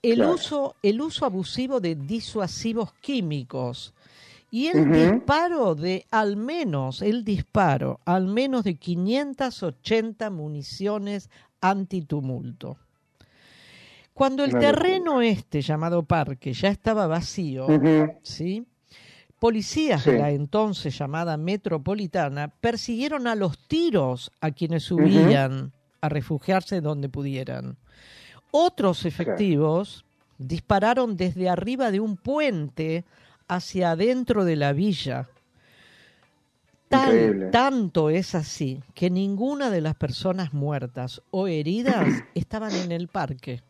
El, 0.00 0.22
uso, 0.22 0.74
el 0.82 1.02
uso 1.02 1.26
abusivo 1.26 1.78
de 1.78 1.94
disuasivos 1.94 2.94
químicos 2.94 3.92
y 4.50 4.68
el 4.68 4.90
disparo 4.90 5.74
de 5.74 6.06
al 6.10 6.36
menos, 6.36 7.02
el 7.02 7.22
disparo, 7.22 8.00
al 8.06 8.26
menos 8.26 8.64
de 8.64 8.76
580 8.76 10.30
municiones 10.30 11.28
antitumulto. 11.60 12.78
Cuando 14.14 14.44
el 14.44 14.52
terreno 14.58 15.22
este 15.22 15.62
llamado 15.62 16.02
parque 16.02 16.52
ya 16.52 16.68
estaba 16.68 17.06
vacío, 17.06 17.66
¿sí? 18.22 18.66
Policías 19.38 20.04
de 20.04 20.18
la 20.18 20.30
entonces 20.30 20.96
llamada 20.96 21.36
metropolitana 21.36 22.48
persiguieron 22.48 23.26
a 23.26 23.34
los 23.34 23.58
tiros 23.66 24.30
a 24.40 24.52
quienes 24.52 24.84
subían 24.84 25.72
a 26.00 26.08
refugiarse 26.08 26.80
donde 26.80 27.08
pudieran. 27.08 27.76
Otros 28.50 29.06
efectivos 29.06 30.04
dispararon 30.38 31.16
desde 31.16 31.48
arriba 31.48 31.90
de 31.90 32.00
un 32.00 32.16
puente 32.16 33.04
hacia 33.48 33.92
adentro 33.92 34.44
de 34.44 34.56
la 34.56 34.72
villa. 34.72 35.28
tanto 37.50 38.10
es 38.10 38.34
así 38.34 38.82
que 38.94 39.08
ninguna 39.08 39.70
de 39.70 39.80
las 39.80 39.94
personas 39.94 40.52
muertas 40.52 41.22
o 41.30 41.46
heridas 41.46 42.06
estaban 42.34 42.72
en 42.74 42.92
el 42.92 43.08
parque. 43.08 43.62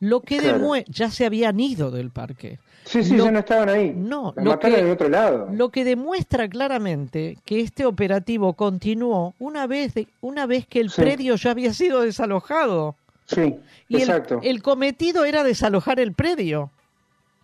Lo 0.00 0.20
que 0.20 0.40
demuestra, 0.40 0.92
ya 0.92 1.10
se 1.10 1.26
habían 1.26 1.60
ido 1.60 1.90
del 1.90 2.10
parque. 2.10 2.58
Sí, 2.84 3.02
sí, 3.02 3.16
ya 3.16 3.30
no 3.30 3.38
estaban 3.38 3.68
ahí. 3.68 3.94
No, 3.96 4.34
lo 4.36 4.58
que, 4.58 4.90
otro 4.90 5.08
lado. 5.08 5.48
Lo 5.50 5.70
que 5.70 5.84
demuestra 5.84 6.48
claramente 6.48 7.38
que 7.44 7.60
este 7.60 7.86
operativo 7.86 8.52
continuó 8.52 9.34
una 9.38 9.66
vez, 9.66 9.94
una 10.20 10.46
vez 10.46 10.66
que 10.66 10.80
el 10.80 10.90
predio 10.90 11.36
ya 11.36 11.50
había 11.50 11.72
sido 11.72 12.02
desalojado. 12.02 12.94
Sí, 13.26 13.56
y 13.88 13.96
exacto. 13.96 14.40
El, 14.42 14.62
cometido 14.62 15.24
era 15.24 15.42
desalojar 15.42 15.98
el 15.98 16.12
predio. 16.12 16.70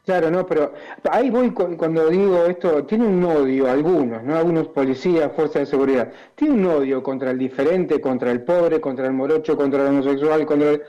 Claro, 0.05 0.31
no, 0.31 0.45
pero 0.47 0.75
ahí 1.11 1.31
voy 1.31 1.51
cuando 1.51 2.09
digo 2.09 2.45
esto, 2.47 2.85
tiene 2.85 3.07
un 3.07 3.23
odio, 3.25 3.71
algunos, 3.71 4.23
¿no? 4.25 4.37
Algunos 4.37 4.69
policías, 4.69 5.31
fuerzas 5.35 5.61
de 5.61 5.67
seguridad, 5.67 6.13
tiene 6.35 6.55
un 6.55 6.67
odio 6.67 7.03
contra 7.03 7.31
el 7.31 7.39
diferente, 7.39 8.01
contra 8.01 8.31
el 8.31 8.43
pobre, 8.43 8.81
contra 8.81 9.07
el 9.07 9.13
morocho, 9.13 9.57
contra 9.57 9.83
el 9.83 9.89
homosexual, 9.89 10.45
contra 10.45 10.71
el... 10.71 10.83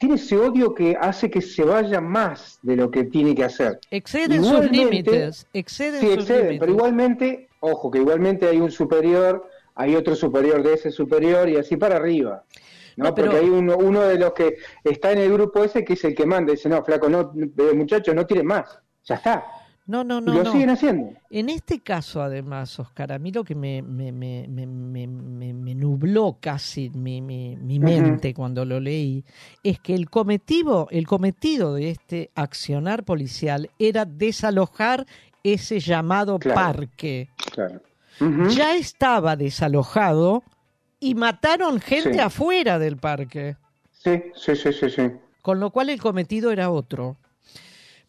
Tiene 0.00 0.14
ese 0.14 0.38
odio 0.38 0.74
que 0.74 0.96
hace 0.98 1.30
que 1.30 1.42
se 1.42 1.62
vaya 1.62 2.00
más 2.00 2.58
de 2.62 2.74
lo 2.74 2.90
que 2.90 3.04
tiene 3.04 3.34
que 3.34 3.44
hacer. 3.44 3.80
Exceden 3.90 4.42
sus 4.42 4.70
límites, 4.70 5.46
exceden 5.52 6.00
sí, 6.00 6.10
exceden, 6.10 6.58
pero 6.58 6.72
igualmente, 6.72 7.50
ojo, 7.60 7.90
que 7.90 7.98
igualmente 7.98 8.48
hay 8.48 8.60
un 8.60 8.70
superior, 8.70 9.46
hay 9.74 9.94
otro 9.94 10.16
superior 10.16 10.62
de 10.62 10.72
ese 10.72 10.90
superior 10.90 11.50
y 11.50 11.58
así 11.58 11.76
para 11.76 11.96
arriba. 11.96 12.44
¿no? 12.96 13.14
Porque 13.14 13.36
hay 13.36 13.50
uno, 13.50 13.76
uno 13.76 14.00
de 14.00 14.18
los 14.18 14.32
que 14.32 14.56
está 14.84 15.12
en 15.12 15.18
el 15.18 15.34
grupo 15.34 15.62
ese 15.62 15.84
que 15.84 15.92
es 15.92 16.04
el 16.04 16.14
que 16.14 16.24
manda, 16.24 16.52
dice, 16.52 16.70
no, 16.70 16.82
flaco, 16.82 17.10
no, 17.10 17.34
eh, 17.36 17.74
muchachos, 17.74 18.14
no 18.14 18.24
tiren 18.24 18.46
más, 18.46 18.78
ya 19.04 19.16
está. 19.16 19.44
No, 19.86 20.04
no, 20.04 20.20
no. 20.20 20.34
Y 20.34 20.44
lo 20.44 20.52
siguen 20.52 20.70
haciendo. 20.70 21.12
En 21.30 21.48
este 21.48 21.80
caso, 21.80 22.22
además, 22.22 22.78
Oscar, 22.78 23.12
a 23.12 23.18
mí 23.18 23.32
lo 23.32 23.42
que 23.42 23.54
me, 23.56 23.82
me, 23.82 24.12
me, 24.12 24.46
me 24.46 25.74
nubló 25.74 26.38
casi 26.40 26.90
mi, 26.90 27.20
mi, 27.20 27.56
mi 27.56 27.80
mente 27.80 28.32
cuando 28.32 28.64
lo 28.64 28.78
leí 28.78 29.24
es 29.64 29.80
que 29.80 29.94
el 29.94 30.08
cometido, 30.08 30.86
el 30.90 31.06
cometido 31.06 31.74
de 31.74 31.90
este 31.90 32.30
accionar 32.36 33.04
policial 33.04 33.70
era 33.78 34.04
desalojar 34.04 35.06
ese 35.42 35.80
llamado 35.80 36.38
parque. 36.38 37.30
Claro. 37.52 37.80
Ya 38.50 38.76
estaba 38.76 39.34
desalojado 39.34 40.42
y 40.98 41.14
mataron 41.14 41.80
gente 41.80 42.20
afuera 42.20 42.78
del 42.78 42.98
parque. 42.98 43.56
Sí, 43.90 44.22
sí, 44.34 44.54
sí, 44.54 44.72
sí, 44.72 44.90
sí. 44.90 45.10
Con 45.42 45.58
lo 45.58 45.70
cual 45.70 45.88
el 45.88 46.00
cometido 46.00 46.50
era 46.52 46.70
otro. 46.70 47.16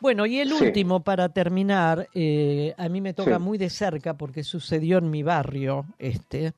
Bueno, 0.02 0.26
y 0.26 0.40
el 0.40 0.52
último, 0.52 1.04
para 1.04 1.30
terminar, 1.30 2.10
eh, 2.16 2.74
a 2.76 2.90
mí 2.90 3.02
me 3.02 3.14
toca 3.14 3.38
muy 3.38 3.60
de 3.60 3.70
cerca 3.70 4.18
porque 4.18 4.44
sucedió 4.44 4.98
en 4.98 5.12
mi 5.12 5.22
barrio, 5.22 5.86
este, 6.00 6.54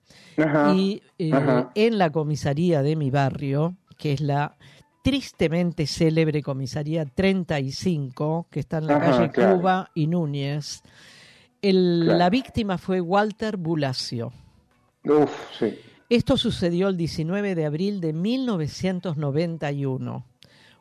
y 0.73 1.03
eh, 1.19 1.31
en 1.75 1.97
la 1.97 2.09
comisaría 2.09 2.81
de 2.81 2.95
mi 2.95 3.11
barrio, 3.11 3.75
que 3.97 4.13
es 4.13 4.21
la 4.21 4.55
tristemente 5.03 5.85
célebre 5.85 6.41
comisaría 6.41 7.05
35, 7.05 8.47
que 8.49 8.61
está 8.61 8.77
en 8.77 8.87
la 8.87 9.01
calle 9.01 9.29
Cuba 9.33 9.91
y 9.93 10.07
Núñez. 10.07 10.81
La 11.61 12.29
víctima 12.29 12.77
fue 12.77 13.01
Walter 13.01 13.57
Bulacio. 13.57 14.31
Uf, 15.03 15.31
sí. 15.59 15.77
Esto 16.09 16.37
sucedió 16.37 16.87
el 16.87 16.95
19 16.95 17.55
de 17.55 17.65
abril 17.65 17.99
de 17.99 18.13
1991. 18.13 20.25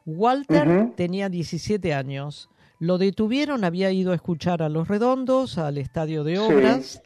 Walter 0.07 0.93
tenía 0.95 1.29
17 1.29 1.93
años. 1.95 2.49
Lo 2.83 2.99
detuvieron, 2.99 3.63
había 3.63 3.93
ido 3.93 4.11
a 4.11 4.17
escuchar 4.17 4.61
a 4.61 4.69
Los 4.69 4.89
Redondos, 4.89 5.57
al 5.57 5.79
estadio 5.79 6.25
de 6.25 6.41
obras. 6.41 7.01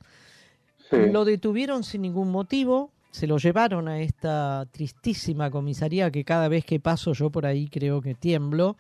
Lo 0.91 1.27
detuvieron 1.27 1.85
sin 1.85 2.01
ningún 2.01 2.31
motivo, 2.31 2.93
se 3.11 3.27
lo 3.27 3.37
llevaron 3.37 3.87
a 3.87 4.01
esta 4.01 4.67
tristísima 4.71 5.51
comisaría 5.51 6.11
que 6.11 6.25
cada 6.25 6.49
vez 6.49 6.65
que 6.65 6.81
paso 6.81 7.13
yo 7.13 7.29
por 7.29 7.45
ahí 7.45 7.69
creo 7.69 8.01
que 8.01 8.15
tiemblo, 8.15 8.79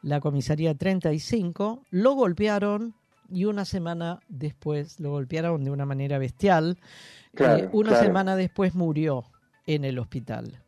la 0.00 0.20
comisaría 0.20 0.74
35, 0.74 1.82
lo 1.90 2.12
golpearon 2.14 2.94
y 3.28 3.44
una 3.44 3.66
semana 3.66 4.20
después 4.30 5.00
lo 5.00 5.10
golpearon 5.10 5.64
de 5.64 5.70
una 5.70 5.84
manera 5.84 6.16
bestial. 6.16 6.78
Eh, 7.36 7.68
una 7.72 7.94
semana 7.96 8.36
después 8.36 8.74
murió 8.74 9.24
en 9.66 9.84
el 9.84 9.98
hospital. 9.98 10.62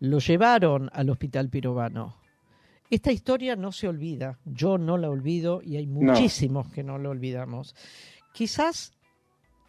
Lo 0.00 0.18
llevaron 0.18 0.90
al 0.92 1.08
hospital 1.08 1.50
pirobano. 1.50 2.23
Esta 2.94 3.10
historia 3.10 3.56
no 3.56 3.72
se 3.72 3.88
olvida, 3.88 4.38
yo 4.44 4.78
no 4.78 4.96
la 4.96 5.10
olvido 5.10 5.60
y 5.64 5.78
hay 5.78 5.86
muchísimos 5.88 6.68
que 6.68 6.84
no 6.84 6.96
lo 6.96 7.10
olvidamos. 7.10 7.74
Quizás 8.32 8.92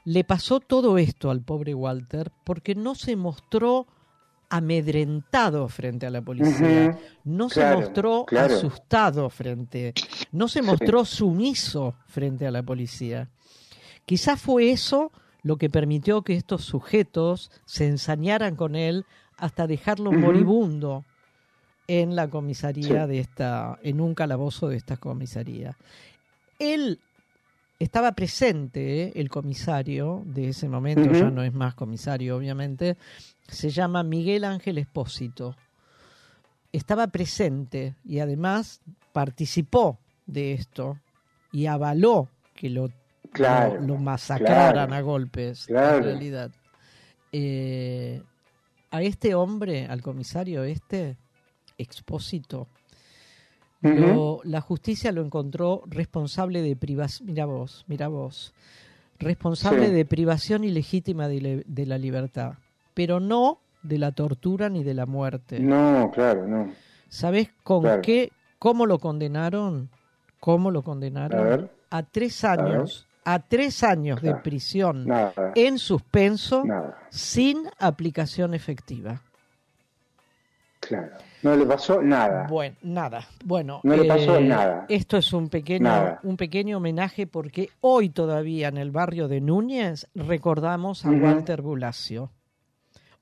le 0.04 0.24
pasó 0.24 0.60
todo 0.60 1.00
esto 1.00 1.32
al 1.32 1.42
pobre 1.42 1.74
Walter 1.74 2.32
porque 2.44 2.76
no 2.76 2.94
se 2.94 3.16
mostró 3.16 3.88
amedrentado 4.48 5.68
frente 5.70 6.06
a 6.06 6.12
la 6.12 6.22
policía, 6.22 7.00
no 7.24 7.50
se 7.50 7.66
mostró 7.66 8.28
asustado 8.30 9.32
frente, 9.32 9.96
no 10.32 10.48
se 10.48 10.62
mostró 10.62 11.04
sumiso 11.04 11.96
frente 12.06 12.46
a 12.46 12.52
la 12.52 12.62
policía. 12.62 13.32
Quizás 14.06 14.40
fue 14.40 14.70
eso 14.70 15.12
lo 15.42 15.58
que 15.58 15.72
permitió 15.72 16.22
que 16.22 16.36
estos 16.36 16.64
sujetos 16.64 17.50
se 17.66 17.88
ensañaran 17.88 18.56
con 18.56 18.76
él 18.76 19.04
hasta 19.36 19.66
dejarlo 19.66 20.12
moribundo 20.12 21.06
en 21.88 22.16
la 22.16 22.30
comisaría 22.30 23.08
de 23.08 23.20
esta, 23.20 23.80
en 23.84 24.02
un 24.02 24.16
calabozo 24.16 24.70
de 24.70 24.78
esta 24.78 24.98
comisaría. 24.98 25.78
Él 26.60 27.00
estaba 27.80 28.14
presente, 28.14 29.04
¿eh? 29.04 29.12
el 29.16 29.30
comisario 29.30 30.24
de 30.26 30.50
ese 30.50 30.68
momento, 30.70 31.12
ya 31.12 31.30
no 31.30 31.44
es 31.44 31.54
más 31.54 31.76
comisario, 31.76 32.38
obviamente, 32.38 32.98
se 33.48 33.70
llama 33.70 34.04
Miguel 34.04 34.44
Ángel 34.46 34.78
Espósito. 34.78 35.56
Estaba 36.72 37.08
presente 37.08 37.96
y 38.04 38.20
además 38.20 38.82
participó 39.14 40.00
de 40.26 40.54
esto 40.54 41.00
y 41.52 41.68
avaló 41.68 42.30
que 42.54 42.70
lo 42.70 42.90
lo, 43.40 43.98
masacraran 43.98 44.94
a 44.94 45.02
golpes, 45.02 45.68
en 45.70 45.76
realidad. 45.76 46.52
Eh, 47.32 48.22
a 48.92 49.02
este 49.02 49.36
hombre, 49.36 49.88
al 49.88 50.02
comisario 50.02 50.64
este, 50.64 51.18
expósito, 51.78 52.68
la 54.44 54.62
justicia 54.62 55.12
lo 55.12 55.24
encontró 55.24 55.84
responsable 55.86 56.62
de 56.62 56.76
privación, 56.76 57.28
mira 57.28 57.46
vos, 57.46 57.86
mira 57.88 58.08
vos, 58.08 58.54
responsable 59.20 59.92
de 59.92 60.06
privación 60.06 60.64
ilegítima 60.64 61.28
de, 61.28 61.64
de, 61.68 61.86
la 61.86 61.98
libertad, 61.98 62.54
pero 62.94 63.20
no 63.20 63.60
de 63.84 64.00
la 64.00 64.12
tortura 64.12 64.70
ni 64.70 64.84
de 64.84 64.96
la 64.96 65.06
muerte. 65.06 65.60
No, 65.60 66.10
claro, 66.12 66.48
no. 66.48 66.72
¿Sabes 67.10 67.50
con 67.64 68.02
qué, 68.02 68.32
cómo 68.58 68.86
lo 68.86 68.98
condenaron? 69.00 69.90
¿Cómo 70.40 70.72
lo 70.72 70.82
condenaron? 70.82 71.70
A, 71.90 72.04
tres 72.04 72.44
años 72.44 73.08
a 73.24 73.40
tres 73.40 73.84
años 73.84 74.22
de 74.22 74.36
prisión 74.36 75.08
en 75.56 75.80
suspenso 75.80 76.64
sin 77.10 77.68
aplicación 77.80 78.54
efectiva. 78.54 79.22
Claro. 80.88 81.12
No 81.42 81.56
le 81.56 81.66
pasó 81.66 82.02
nada. 82.02 82.48
Bueno, 82.48 82.76
nada. 82.82 83.28
Bueno, 83.44 83.82
no 83.84 83.96
le 83.96 84.06
pasó 84.06 84.38
eh, 84.38 84.44
nada. 84.44 84.86
Esto 84.90 85.18
es 85.18 85.32
un 85.32 85.50
pequeño, 85.50 86.18
un 86.24 86.38
pequeño 86.38 86.78
homenaje 86.78 87.28
porque 87.28 87.70
hoy 87.82 88.10
todavía 88.10 88.70
en 88.70 88.78
el 88.78 88.92
barrio 88.92 89.28
de 89.28 89.42
Núñez 89.42 90.08
recordamos 90.16 91.06
a 91.06 91.12
Walter 91.12 91.62
Bulacio. 91.62 92.32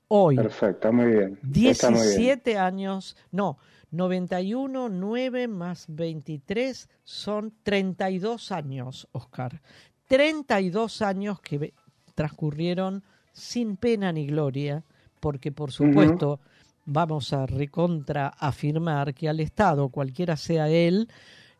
Hoy. 0.08 0.36
Perfecto, 0.36 0.94
muy 0.94 1.12
bien. 1.12 1.40
17 1.42 2.58
años, 2.58 3.18
no, 3.32 3.58
91, 3.92 4.90
9 4.90 5.48
más 5.48 5.86
23 5.90 6.90
son 7.04 7.54
32 7.64 8.52
años, 8.52 9.08
Oscar. 9.12 9.62
32 10.08 11.02
años 11.02 11.42
que 11.42 11.74
transcurrieron 12.16 13.04
sin 13.34 13.78
pena 13.78 14.12
ni 14.12 14.28
gloria, 14.28 14.84
porque 15.20 15.52
por 15.52 15.72
supuesto 15.72 16.40
vamos 16.86 17.34
a 17.34 17.46
recontra 17.46 18.28
afirmar 18.28 19.14
que 19.14 19.30
al 19.30 19.40
Estado, 19.40 19.90
cualquiera 19.90 20.38
sea 20.38 20.70
él, 20.70 21.08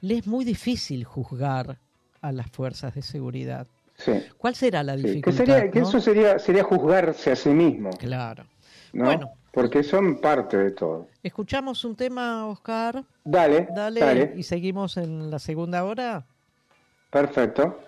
le 0.02 0.18
es 0.18 0.28
muy 0.28 0.46
difícil 0.46 1.04
juzgar 1.06 1.78
a 2.22 2.32
las 2.32 2.50
fuerzas 2.50 2.96
de 2.96 3.02
seguridad. 3.02 3.68
¿Cuál 4.38 4.56
será 4.56 4.84
la 4.84 4.96
dificultad? 4.96 5.70
que, 5.70 5.80
eso 5.80 6.00
sería, 6.00 6.40
sería 6.40 6.64
juzgarse 6.64 7.32
a 7.32 7.36
sí 7.36 7.50
mismo. 7.50 7.92
Claro. 7.92 8.44
Bueno. 8.92 9.32
Porque 9.52 9.84
son 9.84 10.20
parte 10.20 10.58
de 10.58 10.72
todo. 10.72 11.08
Escuchamos 11.22 11.86
un 11.86 11.96
tema, 11.96 12.48
Oscar. 12.48 13.04
Dale, 13.24 13.68
dale. 13.74 14.00
dale. 14.00 14.34
Y 14.36 14.42
seguimos 14.42 14.98
en 14.98 15.30
la 15.30 15.38
segunda 15.38 15.84
hora. 15.84 16.26
Perfecto. 17.12 17.80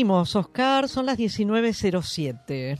Seguimos, 0.00 0.34
Oscar, 0.34 0.88
son 0.88 1.04
las 1.04 1.18
19.07 1.18 2.78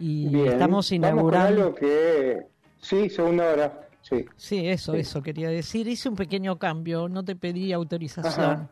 y 0.00 0.36
estamos 0.48 0.90
inaugurando. 0.90 1.60
Vamos 1.60 1.78
que... 1.78 2.42
Sí, 2.80 3.08
segunda 3.08 3.52
hora. 3.52 3.88
Sí, 4.02 4.24
sí 4.34 4.66
eso, 4.66 4.94
eso 4.94 5.22
quería 5.22 5.48
decir. 5.48 5.86
Hice 5.86 6.08
un 6.08 6.16
pequeño 6.16 6.58
cambio, 6.58 7.08
no 7.08 7.24
te 7.24 7.36
pedí 7.36 7.72
autorización. 7.72 8.68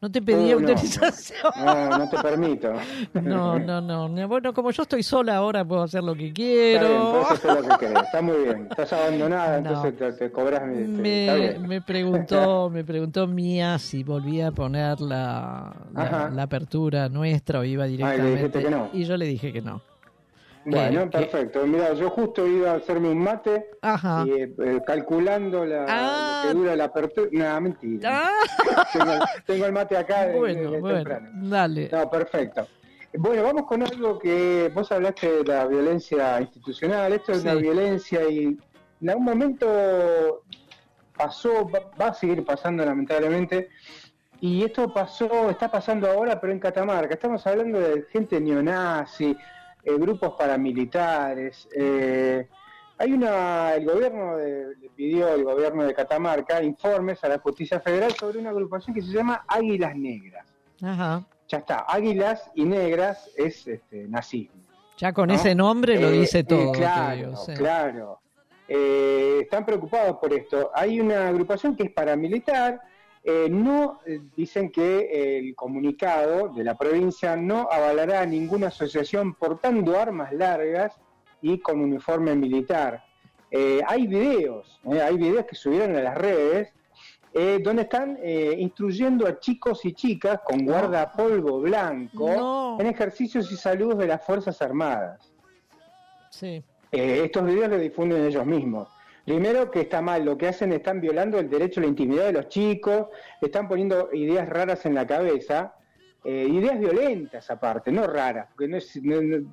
No 0.00 0.10
te 0.10 0.22
pedí 0.22 0.50
autorización. 0.50 1.52
No. 1.56 1.98
no, 1.98 2.08
te 2.08 2.18
permito. 2.18 2.72
No, 3.12 3.58
no, 3.58 4.08
no. 4.08 4.28
Bueno, 4.28 4.54
como 4.54 4.70
yo 4.70 4.82
estoy 4.82 5.02
sola 5.02 5.36
ahora, 5.36 5.62
puedo 5.62 5.82
hacer 5.82 6.02
lo 6.02 6.14
que 6.14 6.32
quiero. 6.32 7.20
Está 7.20 7.50
bien, 7.50 7.54
hacer 7.54 7.54
lo 7.54 7.68
que 7.68 7.86
querés. 7.86 8.02
Está 8.04 8.22
muy 8.22 8.36
bien. 8.44 8.66
Estás 8.70 8.92
abandonada, 8.94 9.58
entonces 9.58 10.18
te, 10.18 10.32
cobras 10.32 10.66
mi. 10.66 10.84
Me, 10.84 11.58
me, 11.58 11.82
preguntó, 11.82 12.70
me 12.70 12.82
preguntó 12.82 13.26
Mía 13.26 13.78
si 13.78 14.02
volvía 14.02 14.48
a 14.48 14.52
poner 14.52 15.00
la, 15.02 15.74
la, 15.92 16.42
apertura 16.42 17.10
nuestra 17.10 17.60
o 17.60 17.64
iba 17.64 17.84
directamente. 17.84 18.58
Ah, 18.58 18.62
y, 18.62 18.70
no. 18.70 18.90
y 18.94 19.04
yo 19.04 19.16
le 19.18 19.26
dije 19.26 19.52
que 19.52 19.60
no. 19.60 19.82
Bueno, 20.64 21.08
perfecto. 21.08 21.66
Mira, 21.66 21.94
yo 21.94 22.10
justo 22.10 22.46
iba 22.46 22.72
a 22.72 22.74
hacerme 22.74 23.08
un 23.08 23.18
mate 23.18 23.70
y 24.26 24.30
eh, 24.30 24.54
eh, 24.62 24.80
calculando 24.86 25.64
la, 25.64 25.86
ah. 25.88 26.42
que 26.46 26.54
dura 26.54 26.76
la 26.76 26.84
apertura. 26.84 27.28
No, 27.32 27.60
mentira. 27.62 28.28
Ah. 28.28 29.26
tengo, 29.46 29.66
el 29.66 29.72
mate 29.72 29.96
acá. 29.96 30.28
Bueno, 30.34 30.78
bueno, 30.80 31.18
dale. 31.42 31.88
No, 31.90 32.10
perfecto. 32.10 32.66
Bueno, 33.14 33.42
vamos 33.42 33.62
con 33.66 33.82
algo 33.82 34.18
que 34.18 34.70
vos 34.72 34.92
hablaste 34.92 35.42
de 35.42 35.44
la 35.44 35.66
violencia 35.66 36.40
institucional. 36.40 37.12
Esto 37.12 37.32
es 37.32 37.42
una 37.42 37.54
violencia 37.54 38.28
y 38.28 38.56
en 39.00 39.10
algún 39.10 39.24
momento 39.24 40.44
pasó, 41.16 41.68
va, 41.68 42.08
a 42.08 42.14
seguir 42.14 42.44
pasando 42.44 42.84
lamentablemente. 42.84 43.70
Y 44.40 44.62
esto 44.64 44.92
pasó, 44.92 45.50
está 45.50 45.70
pasando 45.70 46.08
ahora, 46.08 46.40
pero 46.40 46.52
en 46.52 46.60
Catamarca. 46.60 47.14
Estamos 47.14 47.46
hablando 47.46 47.80
de 47.80 48.02
gente 48.10 48.40
neonazi, 48.40 49.36
eh, 49.82 49.96
grupos 49.96 50.34
paramilitares. 50.38 51.68
Eh, 51.74 52.48
hay 52.98 53.12
una, 53.12 53.74
el 53.74 53.86
gobierno 53.86 54.36
le 54.36 54.90
pidió 54.94 55.28
el 55.34 55.44
gobierno 55.44 55.84
de 55.84 55.94
Catamarca 55.94 56.62
informes 56.62 57.24
a 57.24 57.28
la 57.28 57.38
justicia 57.38 57.80
federal 57.80 58.12
sobre 58.12 58.38
una 58.38 58.50
agrupación 58.50 58.94
que 58.94 59.00
se 59.00 59.12
llama 59.12 59.44
Águilas 59.48 59.96
Negras. 59.96 60.46
Ajá. 60.82 61.24
Ya 61.48 61.58
está, 61.58 61.86
Águilas 61.88 62.50
y 62.54 62.64
Negras 62.64 63.30
es 63.36 63.66
este, 63.66 64.06
nazismo. 64.06 64.62
Ya 64.98 65.12
con 65.14 65.30
ese 65.30 65.54
nombre 65.54 65.98
lo 65.98 66.08
eh, 66.08 66.12
dice 66.12 66.44
todo. 66.44 66.72
claro, 66.72 67.32
claro. 67.56 68.20
están 68.68 69.64
preocupados 69.64 70.18
por 70.18 70.32
esto. 70.34 70.70
Hay 70.74 71.00
una 71.00 71.28
agrupación 71.28 71.74
que 71.74 71.84
es 71.84 71.90
paramilitar, 71.90 72.82
eh, 73.22 73.48
no 73.50 74.00
eh, 74.06 74.18
dicen 74.34 74.70
que 74.70 75.38
el 75.38 75.54
comunicado 75.54 76.48
de 76.48 76.64
la 76.64 76.76
provincia 76.76 77.36
no 77.36 77.68
avalará 77.70 78.24
ninguna 78.24 78.68
asociación 78.68 79.34
portando 79.34 79.98
armas 79.98 80.32
largas 80.32 80.98
y 81.42 81.58
con 81.58 81.80
uniforme 81.80 82.34
militar. 82.34 83.04
Eh, 83.50 83.82
hay 83.86 84.06
videos, 84.06 84.80
hay 84.84 85.16
videos 85.18 85.44
que 85.44 85.54
subieron 85.54 85.96
a 85.96 86.02
las 86.02 86.16
redes 86.16 86.72
donde 87.62 87.82
están 87.82 88.18
instruyendo 88.58 89.24
a 89.24 89.38
chicos 89.38 89.84
y 89.84 89.92
chicas 89.92 90.40
con 90.44 90.66
guardapolvo 90.66 91.60
blanco 91.60 92.76
en 92.80 92.86
ejercicios 92.88 93.52
y 93.52 93.56
saludos 93.56 93.98
de 93.98 94.08
las 94.08 94.24
Fuerzas 94.24 94.60
Armadas. 94.60 95.32
estos 96.90 97.46
videos 97.46 97.70
los 97.70 97.80
difunden 97.80 98.26
ellos 98.26 98.44
mismos. 98.44 98.88
Primero 99.30 99.70
que 99.70 99.82
está 99.82 100.02
mal, 100.02 100.24
lo 100.24 100.36
que 100.36 100.48
hacen 100.48 100.72
están 100.72 101.00
violando 101.00 101.38
el 101.38 101.48
derecho 101.48 101.78
a 101.78 101.84
la 101.84 101.88
intimidad 101.88 102.24
de 102.24 102.32
los 102.32 102.48
chicos, 102.48 103.06
están 103.40 103.68
poniendo 103.68 104.08
ideas 104.12 104.48
raras 104.48 104.84
en 104.86 104.94
la 104.96 105.06
cabeza, 105.06 105.76
eh, 106.24 106.48
ideas 106.50 106.80
violentas 106.80 107.48
aparte, 107.48 107.92
no 107.92 108.08
raras, 108.08 108.48
porque 108.48 108.66
no 108.66 108.76
es, 108.76 109.00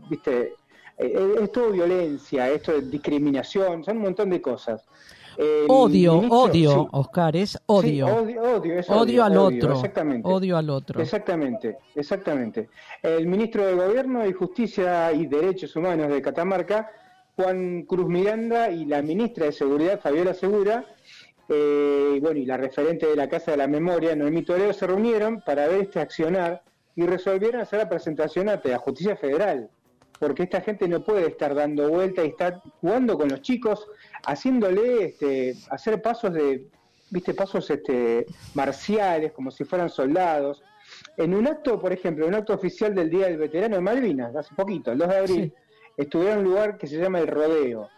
viste, 0.09 0.55
eh, 0.97 1.35
es 1.43 1.51
todo 1.51 1.69
violencia, 1.69 2.49
esto 2.49 2.71
es 2.71 2.89
discriminación, 2.89 3.83
son 3.83 3.97
un 3.97 4.03
montón 4.03 4.31
de 4.31 4.41
cosas. 4.41 4.83
odio, 5.67 6.21
odio, 6.27 6.87
Oscar, 6.93 7.35
es 7.35 7.59
odio. 7.67 8.07
odio, 8.07 8.41
odio, 8.41 8.81
odio, 8.87 9.23
al 9.23 9.37
otro. 9.37 9.73
Exactamente. 9.73 10.27
Odio 10.27 10.57
al 10.57 10.71
otro. 10.71 10.99
Exactamente, 10.99 11.77
exactamente. 11.93 12.69
El 13.03 13.27
ministro 13.27 13.63
de 13.63 13.75
Gobierno 13.75 14.25
y 14.25 14.33
Justicia 14.33 15.11
y 15.11 15.27
Derechos 15.27 15.75
Humanos 15.75 16.09
de 16.09 16.19
Catamarca 16.19 16.89
Juan 17.37 17.83
Cruz 17.83 18.07
Miranda 18.07 18.71
y 18.71 18.85
la 18.85 19.03
ministra 19.03 19.45
de 19.45 19.51
Seguridad, 19.51 20.01
Fabiola 20.01 20.33
Segura, 20.33 20.85
eh, 21.47 22.17
bueno, 22.19 22.39
y 22.39 22.45
la 22.47 22.57
referente 22.57 23.05
de 23.05 23.15
la 23.15 23.29
Casa 23.29 23.51
de 23.51 23.57
la 23.57 23.67
Memoria, 23.67 24.15
Noemí 24.15 24.41
Toledo, 24.41 24.73
se 24.73 24.87
reunieron 24.87 25.41
para 25.41 25.67
ver 25.67 25.81
este 25.81 25.99
accionar 25.99 26.63
y 26.95 27.05
resolvieron 27.05 27.61
hacer 27.61 27.77
la 27.77 27.89
presentación 27.89 28.49
ante 28.49 28.69
la 28.69 28.79
Justicia 28.79 29.15
Federal, 29.15 29.69
porque 30.19 30.43
esta 30.43 30.61
gente 30.61 30.87
no 30.87 31.03
puede 31.03 31.27
estar 31.27 31.53
dando 31.53 31.87
vuelta 31.89 32.25
y 32.25 32.29
estar 32.29 32.59
jugando 32.81 33.15
con 33.19 33.29
los 33.29 33.43
chicos, 33.43 33.87
haciéndole 34.25 35.05
este, 35.05 35.53
hacer 35.69 36.01
pasos 36.01 36.33
de, 36.33 36.65
viste, 37.11 37.35
pasos 37.35 37.69
este, 37.69 38.25
marciales, 38.55 39.31
como 39.31 39.51
si 39.51 39.63
fueran 39.63 39.91
soldados. 39.91 40.63
En 41.17 41.35
un 41.35 41.45
acto, 41.45 41.79
por 41.79 41.93
ejemplo, 41.93 42.25
en 42.25 42.33
un 42.33 42.39
acto 42.39 42.55
oficial 42.55 42.95
del 42.95 43.11
Día 43.11 43.27
del 43.27 43.37
Veterano 43.37 43.75
de 43.75 43.81
Malvinas, 43.81 44.35
hace 44.35 44.55
poquito, 44.55 44.91
el 44.91 44.97
2 44.97 45.07
de 45.07 45.17
abril, 45.17 45.53
estuvieron 45.97 46.39
en 46.39 46.45
un 46.45 46.51
lugar 46.51 46.77
que 46.77 46.87
se 46.87 46.97
llama 46.97 47.19
El 47.19 47.27
Rodeo. 47.27 47.89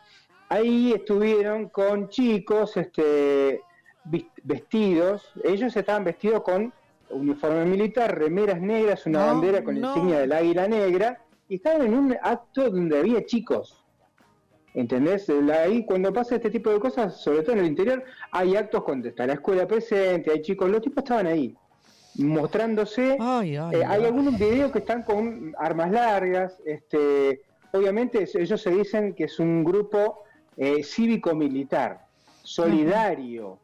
Ahí 0.47 0.93
estuvieron 0.93 1.69
con 1.69 2.09
chicos 2.09 2.75
este, 2.77 3.61
vestidos, 4.43 5.31
ellos 5.43 5.75
estaban 5.75 6.03
vestidos 6.03 6.41
con 6.41 6.73
uniforme 7.11 7.65
militar, 7.65 8.17
remeras 8.17 8.61
negras, 8.61 9.05
una 9.05 9.25
bandera 9.25 9.63
con 9.63 9.77
insignia 9.77 10.19
del 10.19 10.31
águila 10.31 10.67
negra, 10.67 11.21
y 11.47 11.55
estaban 11.55 11.83
en 11.83 11.93
un 11.93 12.17
acto 12.21 12.69
donde 12.69 12.97
había 12.97 13.25
chicos. 13.25 13.83
¿Entendés? 14.73 15.27
Ahí 15.29 15.85
cuando 15.85 16.13
pasa 16.13 16.35
este 16.35 16.51
tipo 16.51 16.69
de 16.69 16.79
cosas, 16.79 17.19
sobre 17.21 17.41
todo 17.41 17.53
en 17.53 17.59
el 17.59 17.65
interior, 17.65 18.03
hay 18.31 18.55
actos 18.55 18.83
donde 18.85 19.09
está 19.09 19.25
la 19.25 19.33
escuela 19.33 19.67
presente, 19.67 20.31
hay 20.31 20.41
chicos, 20.41 20.69
los 20.69 20.81
tipos 20.81 21.03
estaban 21.03 21.27
ahí, 21.27 21.55
mostrándose. 22.15 23.17
Eh, 23.73 23.83
hay 23.85 24.05
algunos 24.05 24.37
videos 24.37 24.71
que 24.71 24.79
están 24.79 25.03
con 25.03 25.53
armas 25.57 25.91
largas, 25.91 26.61
este, 26.65 27.41
obviamente 27.71 28.27
ellos 28.33 28.61
se 28.61 28.71
dicen 28.71 29.13
que 29.13 29.25
es 29.25 29.39
un 29.39 29.63
grupo 29.63 30.23
eh, 30.57 30.83
cívico-militar, 30.83 32.05
solidario. 32.43 33.59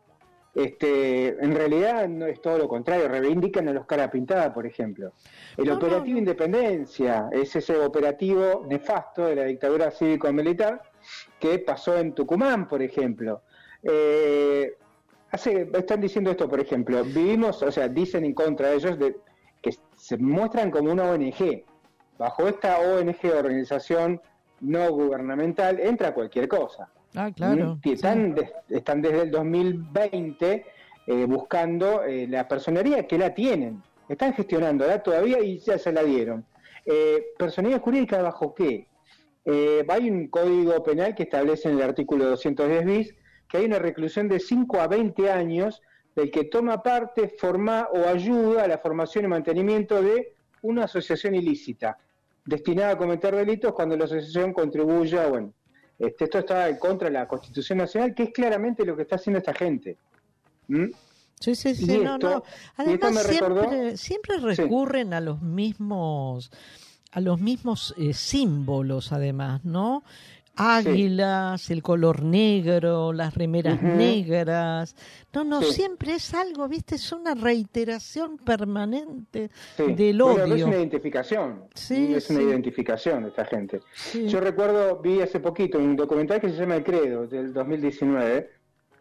Este, 0.54 1.28
en 1.28 1.54
realidad 1.54 2.08
no 2.08 2.26
es 2.28 2.42
todo 2.42 2.58
lo 2.58 2.70
contrario, 2.70 3.10
reivindican 3.10 3.68
a 3.68 3.74
los 3.74 3.86
cara 3.86 4.10
pintada, 4.10 4.54
por 4.54 4.66
ejemplo. 4.66 5.12
El 5.58 5.70
operativo 5.70 6.18
Independencia 6.18 7.28
es 7.34 7.54
ese 7.58 7.78
operativo 7.78 8.66
nefasto 8.66 9.26
de 9.26 9.36
la 9.36 9.44
dictadura 9.44 9.92
cívico-militar 9.92 10.82
que 11.40 11.60
pasó 11.60 11.98
en 11.98 12.14
Tucumán, 12.14 12.70
por 12.70 12.82
ejemplo. 12.82 13.42
Eh, 13.84 14.78
hace, 15.32 15.70
están 15.74 16.00
diciendo 16.00 16.32
esto, 16.32 16.48
por 16.48 16.62
ejemplo, 16.62 17.04
vivimos, 17.04 17.62
o 17.62 17.72
sea, 17.72 17.90
dicen 17.90 18.24
en 18.24 18.34
contra 18.34 18.70
de 18.70 18.76
ellos 18.76 18.98
de, 18.98 19.18
que 19.62 19.76
se 19.96 20.18
muestran 20.18 20.72
como 20.72 20.92
una 20.92 21.10
ONG, 21.10 21.66
bajo 22.18 22.48
esta 22.48 22.80
ONG, 22.80 23.18
organización 23.34 24.22
no 24.62 24.92
gubernamental, 24.92 25.80
entra 25.80 26.14
cualquier 26.14 26.48
cosa. 26.48 26.90
Ah, 27.16 27.32
claro. 27.34 27.80
Mm, 27.84 27.90
están, 27.90 28.36
están 28.70 29.02
desde 29.02 29.24
el 29.24 29.32
2020 29.32 30.66
eh, 31.08 31.26
buscando 31.26 32.04
eh, 32.04 32.28
la 32.28 32.48
personería 32.48 33.08
que 33.08 33.18
la 33.18 33.34
tienen. 33.34 33.82
Están 34.10 34.34
gestionándola 34.34 35.02
todavía 35.02 35.40
y 35.40 35.60
ya 35.60 35.78
se 35.78 35.92
la 35.92 36.04
dieron. 36.04 36.46
Eh, 36.86 37.24
¿Personería 37.38 37.80
jurídica 37.80 38.22
bajo 38.22 38.54
qué? 38.54 38.88
Eh, 39.46 39.86
hay 39.88 40.10
un 40.10 40.28
código 40.28 40.84
penal 40.84 41.16
que 41.16 41.24
establece 41.24 41.70
en 41.70 41.76
el 41.76 41.84
artículo 41.84 42.26
210 42.30 42.86
bis 42.86 43.16
que 43.48 43.58
hay 43.58 43.66
una 43.66 43.78
reclusión 43.78 44.28
de 44.28 44.40
5 44.40 44.80
a 44.80 44.88
20 44.88 45.32
años 45.32 45.82
del 46.16 46.32
que 46.32 46.46
toma 46.46 46.82
parte, 46.82 47.28
forma 47.38 47.88
o 47.94 48.08
ayuda 48.08 48.64
a 48.64 48.68
la 48.68 48.80
formación 48.80 49.26
y 49.26 49.28
mantenimiento 49.28 50.02
de 50.02 50.35
una 50.66 50.86
asociación 50.86 51.36
ilícita 51.36 51.98
destinada 52.44 52.92
a 52.92 52.98
cometer 52.98 53.36
delitos 53.36 53.74
cuando 53.74 53.98
la 53.98 54.06
asociación 54.06 54.54
contribuya, 54.54 55.28
bueno, 55.28 55.54
este, 55.98 56.26
esto 56.26 56.40
está 56.40 56.70
en 56.70 56.78
contra 56.78 57.08
de 57.08 57.14
la 57.14 57.28
Constitución 57.28 57.80
Nacional, 57.80 58.14
que 58.14 58.24
es 58.24 58.30
claramente 58.32 58.86
lo 58.86 58.96
que 58.96 59.04
está 59.04 59.16
haciendo 59.16 59.40
esta 59.40 59.54
gente. 59.54 59.98
¿Mm? 60.68 60.88
Sí, 61.40 61.56
sí, 61.56 61.76
sí, 61.76 61.98
no, 61.98 62.18
no. 62.18 62.44
Además, 62.78 63.24
siempre, 63.24 63.98
siempre 63.98 64.38
recurren 64.38 65.14
a 65.14 65.22
los 65.22 65.42
mismos 65.42 66.52
a 67.12 67.22
los 67.22 67.40
mismos 67.40 67.96
eh, 67.98 68.14
símbolos, 68.14 69.14
además, 69.14 69.64
¿no? 69.64 70.04
Águilas, 70.56 71.70
el 71.70 71.82
color 71.82 72.24
negro, 72.24 73.14
las 73.14 73.36
remeras 73.36 73.82
negras. 73.82 74.96
No, 75.34 75.44
no, 75.44 75.62
siempre 75.62 76.16
es 76.16 76.34
algo, 76.34 76.68
¿viste? 76.68 76.96
Es 76.96 77.12
una 77.12 77.36
reiteración 77.36 78.38
permanente 78.38 79.50
del 79.78 80.22
odio. 80.22 80.56
es 80.56 80.64
una 80.64 80.78
identificación. 80.78 81.64
Sí, 81.74 82.14
es 82.14 82.30
una 82.30 82.42
identificación 82.42 83.24
de 83.24 83.30
esta 83.30 83.46
gente. 83.46 83.82
Yo 84.14 84.40
recuerdo, 84.40 85.00
vi 85.02 85.22
hace 85.22 85.40
poquito 85.40 85.78
un 85.78 85.96
documental 85.96 86.40
que 86.40 86.50
se 86.50 86.56
llama 86.56 86.76
El 86.76 86.84
Credo, 86.84 87.28
del 87.28 87.54
2019, 87.54 88.50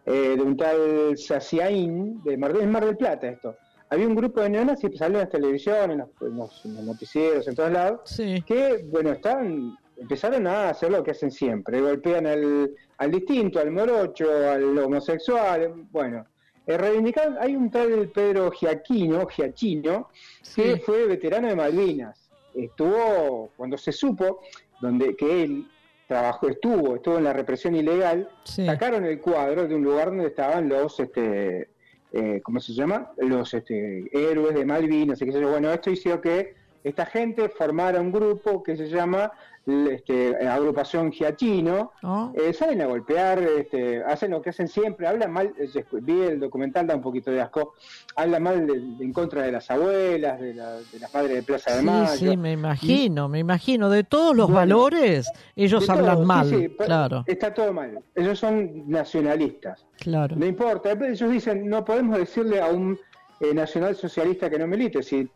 eh, 0.07 0.35
de 0.37 0.43
un 0.43 0.57
tal 0.57 1.17
Saciaín, 1.17 2.23
de 2.23 2.37
Mar, 2.37 2.55
Mar 2.67 2.85
del 2.85 2.97
Plata 2.97 3.29
esto. 3.29 3.57
había 3.89 4.07
un 4.07 4.15
grupo 4.15 4.41
de 4.41 4.51
neonazis 4.51 4.91
que 4.91 4.99
salió 4.99 5.19
en 5.19 5.25
la 5.25 5.31
televisión, 5.31 5.91
en 5.93 5.99
los, 5.99 6.67
noticieros, 6.67 7.49
en 7.49 7.55
todos 7.55 7.73
lados, 7.73 8.01
que, 8.47 8.85
bueno, 8.91 9.13
estaban, 9.13 9.77
empezaron 9.97 10.47
a 10.47 10.71
hacer 10.71 10.91
lo 10.91 11.03
que 11.03 11.13
hacen 11.13 11.31
siempre, 11.31 11.81
golpean 11.81 12.27
al, 12.27 12.71
al 12.99 13.11
distinto, 13.11 13.59
al 13.59 13.71
morocho, 13.71 14.27
al 14.51 14.79
homosexual, 14.79 15.87
bueno, 15.91 16.27
eh, 16.67 16.79
reivindicar, 16.79 17.37
hay 17.41 17.55
un 17.55 17.71
tal 17.71 18.11
Pedro 18.15 18.51
Giaquino, 18.51 19.27
Giachino, 19.27 20.09
que 20.55 20.79
fue 20.79 21.07
veterano 21.07 21.49
de 21.49 21.57
Malvinas. 21.57 22.31
Estuvo, 22.55 23.51
cuando 23.57 23.77
se 23.77 23.93
supo, 23.93 24.41
donde 24.81 25.15
que 25.15 25.43
él 25.43 25.67
trabajó, 26.09 26.49
estuvo, 26.49 26.97
estuvo 26.97 27.19
en 27.19 27.25
la 27.25 27.33
represión 27.33 27.75
ilegal, 27.75 28.29
sacaron 28.45 29.05
el 29.05 29.21
cuadro 29.21 29.67
de 29.69 29.75
un 29.75 29.83
lugar 29.83 30.09
donde 30.09 30.29
estaban 30.29 30.69
los, 30.69 31.01
este, 31.01 31.69
eh, 32.13 32.41
¿cómo 32.43 32.61
se 32.61 32.73
llama? 32.73 33.13
Los 33.19 33.53
este, 33.53 34.09
héroes 34.13 34.55
de 34.55 34.65
Malvinas, 34.65 35.21
y 35.21 35.27
qué 35.27 35.33
sé 35.33 35.41
yo. 35.41 35.51
Bueno, 35.51 35.71
esto 35.71 35.91
hizo 35.91 36.21
que 36.21 36.55
esta 36.83 37.05
gente 37.05 37.49
formara 37.49 38.01
un 38.01 38.13
grupo 38.13 38.63
que 38.63 38.77
se 38.77 38.87
llama 38.89 39.33
este, 39.67 40.37
agrupación 40.47 41.11
Giachino, 41.11 41.93
ah. 42.03 42.31
eh, 42.35 42.53
salen 42.53 42.83
a 42.83 42.87
golpear, 42.87 43.39
este, 43.39 44.03
hacen 44.05 44.33
lo 44.33 44.43
que 44.43 44.51
hacen 44.51 44.69
siempre, 44.69 45.07
hablan 45.07 45.33
mal, 45.33 45.55
eh, 45.59 45.85
vi 46.03 46.21
el 46.21 46.41
documental, 46.41 46.87
da 46.87 46.95
un 46.95 47.03
poquito 47.03 47.31
de 47.31 47.41
asco, 47.41 47.75
hablan 48.17 48.43
mal 48.43 48.71
en 49.01 49.13
contra 49.13 49.43
de 49.43 49.53
las 49.53 49.71
abuelas, 49.71 50.41
de, 50.41 50.55
la, 50.55 50.73
de 50.77 50.99
las 51.01 51.15
madres 51.15 51.37
de 51.37 51.43
Plaza 51.43 51.77
de 51.77 51.83
Mayo. 51.83 52.13
Sí, 52.15 52.37
me 52.37 52.53
imagino, 52.53 53.29
me 53.29 53.39
imagino, 53.39 53.89
de 53.89 54.05
todos 54.05 54.37
los 54.37 54.51
valores, 54.51 55.31
ellos 55.57 55.89
hablan 55.89 56.25
mal, 56.25 56.73
claro. 56.79 57.25
Está 57.27 57.55
todo 57.55 57.73
mal, 57.73 57.99
ellos 58.15 58.39
son 58.39 58.89
nacionalistas. 58.89 59.87
Claro. 59.99 60.37
No 60.37 60.45
importa, 60.45 60.93
ellos 60.93 61.31
dicen, 61.31 61.69
no 61.69 61.85
podemos 61.85 62.19
decirle 62.19 62.61
a 62.61 62.67
un 62.67 62.99
eh, 63.41 63.53
nacional 63.53 63.97
socialista 63.97 64.49
que 64.49 64.59
no 64.59 64.67
milite. 64.67 65.03
Si, 65.03 65.29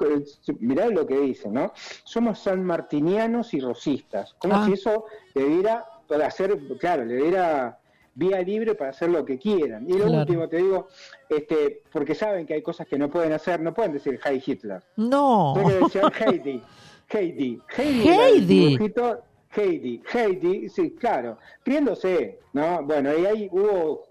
mirá 0.60 0.86
lo 0.88 1.06
que 1.06 1.18
dicen, 1.18 1.54
¿no? 1.54 1.72
Somos 2.04 2.38
sanmartinianos 2.38 3.54
y 3.54 3.60
rosistas. 3.60 4.34
Como 4.38 4.54
ah. 4.54 4.66
si 4.66 4.72
eso 4.74 5.06
le 5.34 5.44
diera 5.46 5.84
para 6.06 6.26
hacer, 6.26 6.58
claro, 6.78 7.04
le 7.04 7.16
diera 7.16 7.78
vía 8.14 8.40
libre 8.42 8.74
para 8.74 8.90
hacer 8.90 9.10
lo 9.10 9.24
que 9.24 9.38
quieran. 9.38 9.88
Y 9.88 9.94
lo 9.94 10.10
último 10.10 10.48
te 10.48 10.56
digo, 10.56 10.88
este, 11.28 11.82
porque 11.92 12.14
saben 12.14 12.46
que 12.46 12.54
hay 12.54 12.62
cosas 12.62 12.86
que 12.86 12.98
no 12.98 13.08
pueden 13.08 13.32
hacer, 13.32 13.60
no 13.60 13.72
pueden 13.72 13.92
decir 13.92 14.18
Heidi 14.24 14.42
Hitler. 14.44 14.82
No. 14.96 15.54
Que 15.54 15.74
decir 15.74 16.02
Heidi. 16.20 16.62
Heidi. 17.08 17.62
Heidi. 17.76 18.78
Heidi. 19.50 20.02
Heidi, 20.12 20.68
sí, 20.68 20.90
claro. 20.98 21.38
Riéndose, 21.64 22.40
¿no? 22.52 22.82
Bueno, 22.82 23.16
y 23.16 23.26
ahí 23.26 23.48
hubo 23.50 24.04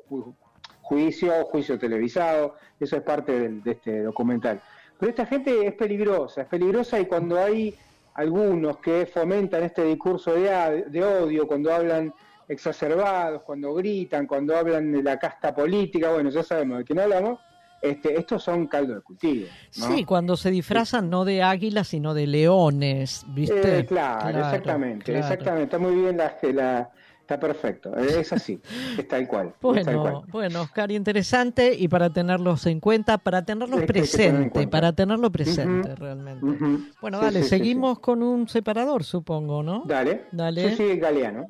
juicio, 0.88 1.46
juicio 1.46 1.78
televisado, 1.78 2.56
eso 2.80 2.96
es 2.96 3.04
parte 3.04 3.50
de 3.50 3.72
este 3.72 4.04
documental. 4.04 4.62
Pero 4.98 5.10
esta 5.10 5.26
gente 5.26 5.68
es 5.68 5.74
peligrosa, 5.74 6.44
es 6.44 6.48
peligrosa 6.48 7.00
y 7.00 7.06
cuando 7.06 7.38
hay 7.38 7.76
algunos 8.14 8.78
que 8.78 9.06
fomentan 9.06 9.64
este 9.64 9.84
discurso 9.84 10.34
de, 10.34 10.86
de 10.88 11.04
odio, 11.04 11.46
cuando 11.46 11.74
hablan 11.74 12.14
exacerbados, 12.48 13.42
cuando 13.44 13.74
gritan, 13.74 14.26
cuando 14.26 14.56
hablan 14.56 14.94
de 14.94 15.04
la 15.04 15.20
casta 15.20 15.54
política, 15.54 16.12
bueno, 16.12 16.30
ya 16.30 16.42
sabemos 16.42 16.80
de 16.80 16.84
quién 16.86 17.00
hablamos, 17.00 17.40
este, 17.82 18.18
estos 18.18 18.42
son 18.42 18.68
caldo 18.68 18.96
de 18.96 19.02
cultivo. 19.02 19.48
Sí, 19.70 20.06
cuando 20.06 20.38
se 20.38 20.50
disfrazan 20.50 21.10
no 21.10 21.26
de 21.26 21.44
águilas, 21.44 21.90
sino 21.90 22.14
de 22.14 22.28
leones, 22.28 23.26
¿viste? 23.28 23.80
Eh, 23.80 23.86
claro, 23.86 24.40
exactamente, 24.40 25.18
exactamente. 25.18 25.64
Está 25.66 25.78
muy 25.78 25.96
bien 25.96 26.18
la, 26.18 26.34
la, 26.54 26.90
Está 27.28 27.42
perfecto, 27.42 27.94
es 27.98 28.32
así, 28.32 28.58
es 28.98 29.06
tal 29.06 29.28
cual. 29.28 29.54
Bueno, 29.60 30.24
bueno, 30.30 30.62
Oscar, 30.62 30.90
interesante 30.94 31.76
y 31.78 31.90
para 31.90 32.10
tenerlos 32.10 32.66
en 32.68 32.80
cuenta, 32.80 33.18
para 33.18 33.44
tenerlos 33.44 33.84
presente, 33.84 34.66
para 34.70 34.94
tenerlo 34.94 35.30
presente 35.30 35.94
realmente. 35.94 36.90
Bueno, 37.02 37.20
dale, 37.20 37.44
seguimos 37.44 38.00
con 38.00 38.24
un 38.24 38.48
separador, 38.48 39.04
supongo, 39.04 39.62
¿no? 39.62 39.84
Dale. 39.86 40.28
Dale. 40.32 40.70
Sí, 40.70 40.78
sí, 40.78 40.98
Galeano. 40.98 41.48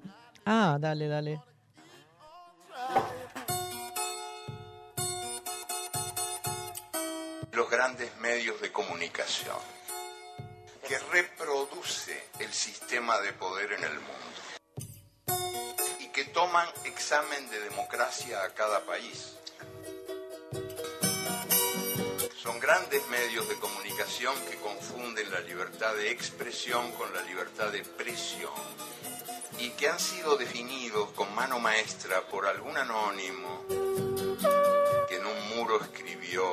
Ah, 0.48 0.80
dale, 0.82 1.08
dale. 1.08 1.42
Los 7.54 7.70
grandes 7.70 8.10
medios 8.20 8.60
de 8.62 8.72
comunicación 8.72 9.58
que 10.88 10.96
reproduce 11.14 12.20
el 12.40 12.52
sistema 12.52 13.20
de 13.20 13.32
poder 13.34 13.74
en 13.74 13.84
el 13.84 13.94
mundo 13.94 14.48
que 16.18 16.26
toman 16.26 16.68
examen 16.86 17.48
de 17.52 17.60
democracia 17.60 18.42
a 18.42 18.50
cada 18.56 18.84
país. 18.88 19.36
Son 22.42 22.60
grandes 22.60 23.08
medios 23.10 23.48
de 23.48 23.54
comunicación 23.60 24.34
que 24.50 24.58
confunden 24.58 25.30
la 25.30 25.42
libertad 25.42 25.94
de 25.94 26.10
expresión 26.10 26.92
con 26.94 27.14
la 27.14 27.22
libertad 27.22 27.72
de 27.72 27.84
presión 27.84 28.50
y 29.60 29.70
que 29.78 29.90
han 29.90 30.00
sido 30.00 30.38
definidos 30.38 31.12
con 31.12 31.36
mano 31.36 31.60
maestra 31.60 32.22
por 32.22 32.48
algún 32.48 32.76
anónimo 32.76 33.64
que 35.08 35.18
en 35.18 35.26
un 35.28 35.56
muro 35.56 35.80
escribió, 35.80 36.44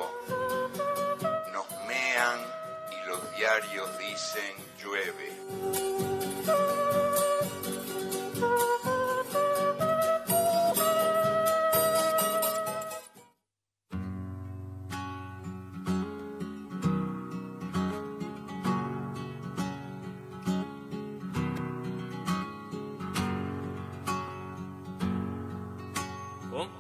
nos 1.55 1.71
mean 1.89 2.39
y 2.93 3.09
los 3.09 3.37
diarios 3.39 3.99
dicen 3.99 4.55
llueve. 4.79 5.33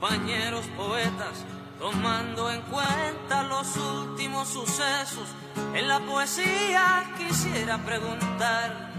Compañeros 0.05 0.66
poetas, 0.76 1.47
tomando 1.78 2.51
en 2.51 2.60
cuenta 2.62 3.43
los 3.44 3.74
últimos 3.76 4.48
sucesos, 4.48 5.35
en 5.74 5.89
la 5.89 5.98
poesía 6.01 7.05
quisiera 7.16 7.78
preguntar, 7.78 8.93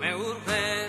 me 0.00 0.14
urge. 0.14 0.86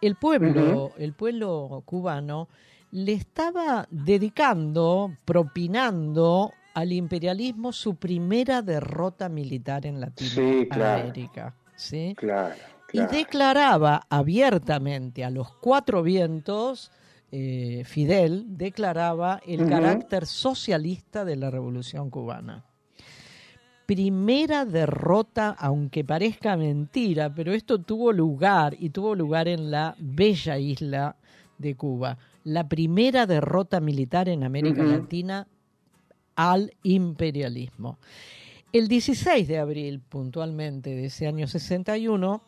el 0.02 0.16
pueblo, 0.16 0.92
el 0.98 1.14
pueblo 1.14 1.84
cubano 1.86 2.48
le 2.92 3.14
estaba 3.14 3.88
dedicando, 3.90 5.16
propinando 5.26 6.54
al 6.74 6.92
imperialismo 6.92 7.72
su 7.72 7.96
primera 7.96 8.62
derrota 8.62 9.30
militar 9.30 9.86
en 9.86 10.00
Latinoamérica. 10.00 11.56
Sí, 11.76 12.16
Y 12.94 13.00
declaraba 13.00 14.06
abiertamente 14.10 15.24
a 15.24 15.30
los 15.30 15.52
cuatro 15.56 16.04
vientos 16.04 16.92
eh, 17.38 17.84
Fidel 17.84 18.46
declaraba 18.56 19.42
el 19.46 19.68
carácter 19.68 20.26
socialista 20.26 21.26
de 21.26 21.36
la 21.36 21.52
Revolución 21.52 22.10
cubana. 22.10 22.64
Primera 23.86 24.64
derrota, 24.64 25.50
aunque 25.60 26.06
parezca 26.06 26.56
mentira, 26.56 27.36
pero 27.36 27.52
esto 27.52 27.80
tuvo 27.80 28.14
lugar 28.14 28.78
y 28.80 28.92
tuvo 28.92 29.16
lugar 29.16 29.50
en 29.50 29.70
la 29.70 29.98
bella 30.00 30.58
isla 30.58 31.18
de 31.58 31.76
Cuba, 31.76 32.18
la 32.46 32.70
primera 32.70 33.26
derrota 33.26 33.82
militar 33.82 34.30
en 34.30 34.46
América 34.46 34.84
Latina 34.84 35.46
al 36.38 36.74
imperialismo. 36.84 37.98
El 38.72 38.88
16 38.88 39.46
de 39.46 39.58
abril, 39.58 40.00
puntualmente, 40.00 40.92
de 40.92 41.08
ese 41.08 41.28
año 41.28 41.48
61, 41.48 42.42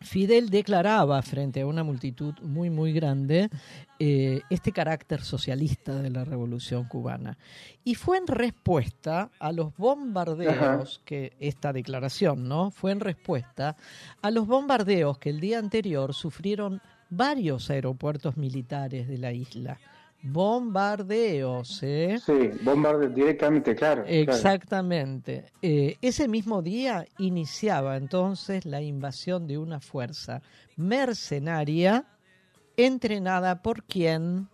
Fidel 0.00 0.50
declaraba 0.50 1.20
frente 1.22 1.60
a 1.60 1.66
una 1.66 1.82
multitud 1.82 2.34
muy, 2.42 2.70
muy 2.70 2.92
grande 2.92 3.50
eh, 3.98 4.42
este 4.48 4.72
carácter 4.72 5.22
socialista 5.22 6.00
de 6.00 6.10
la 6.10 6.24
revolución 6.24 6.84
cubana. 6.84 7.36
Y 7.84 7.94
fue 7.94 8.18
en 8.18 8.26
respuesta 8.26 9.30
a 9.38 9.52
los 9.52 9.76
bombardeos, 9.76 11.00
que 11.04 11.32
esta 11.40 11.72
declaración, 11.72 12.48
¿no? 12.48 12.70
Fue 12.70 12.92
en 12.92 13.00
respuesta 13.00 13.76
a 14.22 14.30
los 14.30 14.46
bombardeos 14.46 15.18
que 15.18 15.30
el 15.30 15.40
día 15.40 15.58
anterior 15.58 16.14
sufrieron 16.14 16.80
varios 17.10 17.70
aeropuertos 17.70 18.36
militares 18.36 19.08
de 19.08 19.18
la 19.18 19.32
isla 19.32 19.78
bombardeos. 20.22 21.82
¿eh? 21.82 22.18
Sí, 22.24 22.50
bombardeos 22.62 23.14
directamente, 23.14 23.74
claro. 23.74 24.04
Exactamente. 24.06 25.44
Eh, 25.62 25.96
ese 26.02 26.28
mismo 26.28 26.62
día 26.62 27.06
iniciaba 27.18 27.96
entonces 27.96 28.64
la 28.64 28.80
invasión 28.80 29.46
de 29.46 29.58
una 29.58 29.80
fuerza 29.80 30.42
mercenaria 30.76 32.04
entrenada 32.76 33.62
por 33.62 33.84
quién? 33.84 34.48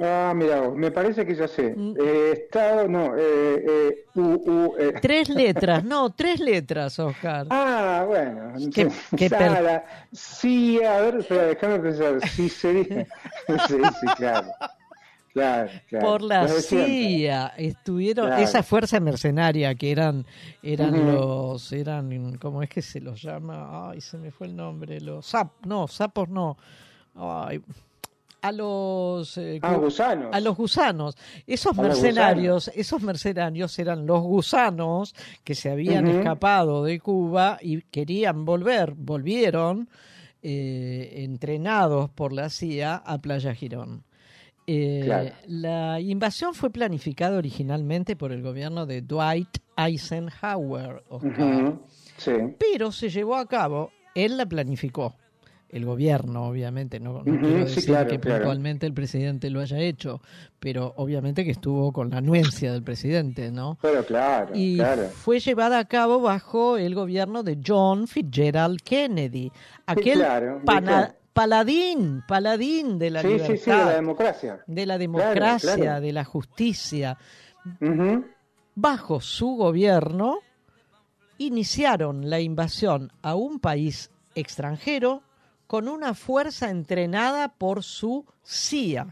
Ah, 0.00 0.32
mira, 0.36 0.70
me 0.70 0.90
parece 0.92 1.26
que 1.26 1.34
ya 1.34 1.48
sé. 1.48 1.74
Mm. 1.76 1.94
Eh, 2.00 2.32
estado, 2.32 2.86
no, 2.86 3.16
eh, 3.16 4.04
eh, 4.14 4.94
Tres 5.02 5.28
letras, 5.28 5.84
no, 5.84 6.10
tres 6.10 6.38
letras, 6.38 6.98
Oscar. 7.00 7.46
Ah, 7.50 8.04
bueno. 8.06 8.52
¿Qué, 8.72 8.88
sí, 10.12 10.82
a 10.84 11.00
ver, 11.00 11.26
déjame 11.26 11.80
pensar. 11.80 12.20
Sí, 12.28 12.48
se 12.48 12.72
dice. 12.72 13.06
sí, 13.68 13.76
sí, 14.00 14.06
claro. 14.16 14.48
Claro, 15.32 15.70
por 16.00 16.22
la 16.22 16.48
CIA 16.48 17.54
estuvieron 17.56 18.32
esa 18.40 18.64
fuerza 18.64 18.98
mercenaria 18.98 19.72
que 19.76 19.92
eran 19.92 20.26
eran 20.60 21.14
los 21.14 21.72
eran 21.72 22.36
cómo 22.38 22.64
es 22.64 22.68
que 22.68 22.82
se 22.82 23.00
los 23.00 23.22
llama 23.22 23.90
ay 23.90 24.00
se 24.00 24.18
me 24.18 24.32
fue 24.32 24.48
el 24.48 24.56
nombre 24.56 25.00
los 25.00 25.26
sap 25.26 25.64
no 25.66 25.86
sapos 25.86 26.28
no. 26.28 26.56
Ay, 27.14 27.62
a 28.42 28.52
los 28.52 29.36
eh, 29.36 29.60
ah, 29.62 29.74
gusanos. 29.74 30.34
a 30.34 30.40
los 30.40 30.56
gusanos. 30.56 31.16
Esos 31.46 31.76
mercenarios 31.76 32.68
esos 32.74 33.00
mercenarios 33.00 33.78
eran 33.78 34.06
los 34.06 34.22
gusanos 34.22 35.14
que 35.44 35.54
se 35.54 35.70
habían 35.70 36.08
escapado 36.08 36.82
de 36.82 36.98
Cuba 36.98 37.58
y 37.60 37.82
querían 37.82 38.44
volver 38.44 38.94
volvieron 38.96 39.88
eh, 40.42 41.12
entrenados 41.18 42.10
por 42.10 42.32
la 42.32 42.48
CIA 42.48 42.96
a 42.96 43.18
Playa 43.18 43.54
Girón 43.54 44.04
eh, 44.72 45.32
la 45.46 46.00
invasión 46.00 46.54
fue 46.54 46.70
planificada 46.70 47.36
originalmente 47.36 48.14
por 48.14 48.30
el 48.30 48.42
gobierno 48.42 48.86
de 48.86 49.02
Dwight 49.02 49.58
Eisenhower, 49.76 51.02
pero 52.58 52.92
se 52.92 53.08
llevó 53.08 53.36
a 53.36 53.46
cabo, 53.46 53.90
él 54.14 54.36
la 54.36 54.46
planificó, 54.46 55.16
el 55.70 55.84
gobierno, 55.84 56.46
obviamente, 56.46 57.00
no, 57.00 57.22
quiero 57.22 57.64
decir 57.64 57.96
que 58.08 58.18
puntualmente 58.18 58.86
el 58.86 58.92
presidente 58.92 59.50
lo 59.50 59.60
haya 59.60 59.78
hecho, 59.78 60.20
pero 60.58 60.94
obviamente 60.96 61.44
que 61.44 61.52
estuvo 61.52 61.92
con 61.92 62.10
la 62.10 62.18
anuencia 62.18 62.72
del 62.72 62.82
presidente, 62.82 63.50
¿no? 63.50 63.78
Pero 63.80 64.04
claro, 64.04 64.54
y 64.54 64.80
fue 65.14 65.38
llevada 65.40 65.78
a 65.78 65.84
cabo 65.84 66.20
bajo 66.20 66.76
el 66.76 66.94
gobierno 66.94 67.42
de 67.42 67.58
John 67.64 68.06
Fitzgerald 68.06 68.80
Kennedy, 68.82 69.50
aquel 69.86 70.24
paladín, 71.32 72.22
paladín 72.26 72.98
de 72.98 73.10
la 73.10 73.22
libertad, 73.22 73.78
de 73.78 73.84
la 73.84 73.92
democracia, 73.92 74.64
de 74.66 74.86
la 74.86 74.98
democracia, 74.98 76.00
de 76.00 76.12
la 76.12 76.24
justicia. 76.24 77.18
Bajo 78.74 79.20
su 79.20 79.56
gobierno 79.56 80.38
iniciaron 81.38 82.28
la 82.28 82.40
invasión 82.40 83.12
a 83.22 83.34
un 83.34 83.60
país 83.60 84.10
extranjero 84.34 85.22
con 85.66 85.88
una 85.88 86.14
fuerza 86.14 86.70
entrenada 86.70 87.48
por 87.48 87.82
su 87.82 88.26
CIA. 88.44 89.06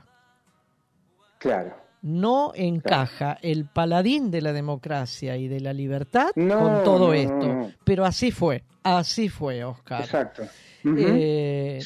Claro. 1.39 1.88
No 2.03 2.53
encaja 2.55 3.39
el 3.43 3.67
paladín 3.67 4.31
de 4.31 4.41
la 4.41 4.53
democracia 4.53 5.37
y 5.37 5.49
de 5.49 5.61
la 5.61 5.73
libertad 5.73 6.31
con 6.35 6.85
todo 6.85 7.13
esto. 7.13 7.71
Pero 7.85 8.05
así 8.05 8.31
fue, 8.31 8.63
así 8.83 9.29
fue, 9.29 9.65
Oscar. 9.65 10.03
Exacto. 10.03 10.43
Eh, 10.85 11.81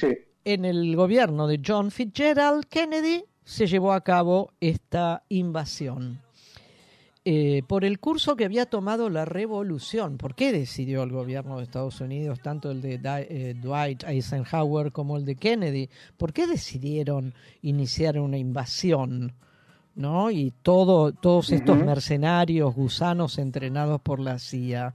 en 0.45 0.65
el 0.65 0.95
gobierno 0.97 1.47
de 1.47 1.61
John 1.65 1.91
Fitzgerald 1.91 2.67
Kennedy 2.67 3.25
se 3.45 3.67
llevó 3.67 3.93
a 3.93 4.03
cabo 4.03 4.53
esta 4.61 5.23
invasión. 5.29 6.21
Eh, 7.25 7.63
por 7.69 7.85
el 7.85 8.01
curso 8.01 8.35
que 8.35 8.45
había 8.45 8.67
tomado 8.67 9.09
la 9.09 9.25
revolución. 9.25 10.19
¿Por 10.19 10.35
qué 10.35 10.51
decidió 10.51 11.05
el 11.05 11.13
gobierno 11.13 11.59
de 11.59 11.63
Estados 11.63 12.01
Unidos, 12.01 12.41
tanto 12.41 12.73
el 12.73 12.83
de 12.83 12.99
eh, 13.05 13.55
Dwight 13.55 14.03
Eisenhower 14.03 14.91
como 14.91 15.17
el 15.17 15.25
de 15.25 15.37
Kennedy? 15.37 15.89
¿Por 16.17 16.33
qué 16.33 16.49
decidieron 16.49 17.33
iniciar 17.63 18.19
una 18.19 18.39
invasión? 18.39 19.35
¿No? 19.95 20.31
Y 20.31 20.53
todo, 20.63 21.13
todos 21.13 21.51
estos 21.51 21.79
mercenarios, 21.79 22.75
gusanos 22.75 23.39
entrenados 23.39 24.01
por 24.01 24.21
la 24.21 24.39
CIA. 24.39 24.95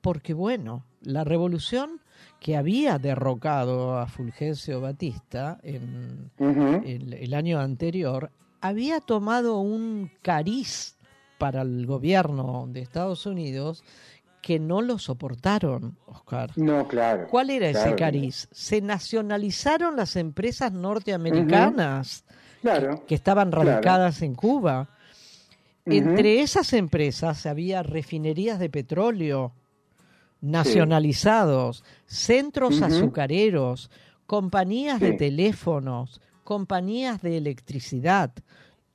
porque, 0.00 0.34
bueno, 0.34 0.84
la 1.02 1.24
revolución 1.24 2.00
que 2.40 2.56
había 2.56 2.98
derrocado 2.98 3.98
a 3.98 4.06
Fulgencio 4.06 4.80
Batista 4.80 5.58
en 5.62 6.30
el, 6.38 7.34
año 7.34 7.58
anterior, 7.58 8.30
había 8.60 9.00
tomado 9.00 9.58
un 9.58 10.10
cariz 10.22 10.96
para 11.38 11.62
el 11.62 11.86
gobierno 11.86 12.66
de 12.68 12.80
Estados 12.80 13.26
Unidos 13.26 13.84
que 14.42 14.60
no 14.60 14.80
lo 14.80 14.98
soportaron, 14.98 15.98
Oscar. 16.06 16.52
No, 16.56 16.86
claro. 16.86 17.26
¿Cuál 17.28 17.50
era 17.50 17.68
ese 17.68 17.96
cariz? 17.96 18.48
Se 18.52 18.80
nacionalizaron 18.80 19.96
las 19.96 20.14
empresas 20.14 20.72
norteamericanas 20.72 22.24
que, 23.06 23.14
estaban 23.14 23.52
radicadas 23.52 24.22
en 24.22 24.34
Cuba. 24.34 24.88
Entre 25.84 26.40
esas 26.40 26.72
empresas 26.72 27.46
había 27.46 27.82
refinerías 27.82 28.58
de 28.58 28.68
petróleo, 28.68 29.52
nacionalizados, 30.40 31.84
centros 32.06 32.82
azucareros, 32.82 33.90
compañías 34.26 35.00
de 35.00 35.12
teléfonos, 35.12 36.20
compañías 36.44 37.22
de 37.22 37.36
electricidad. 37.36 38.32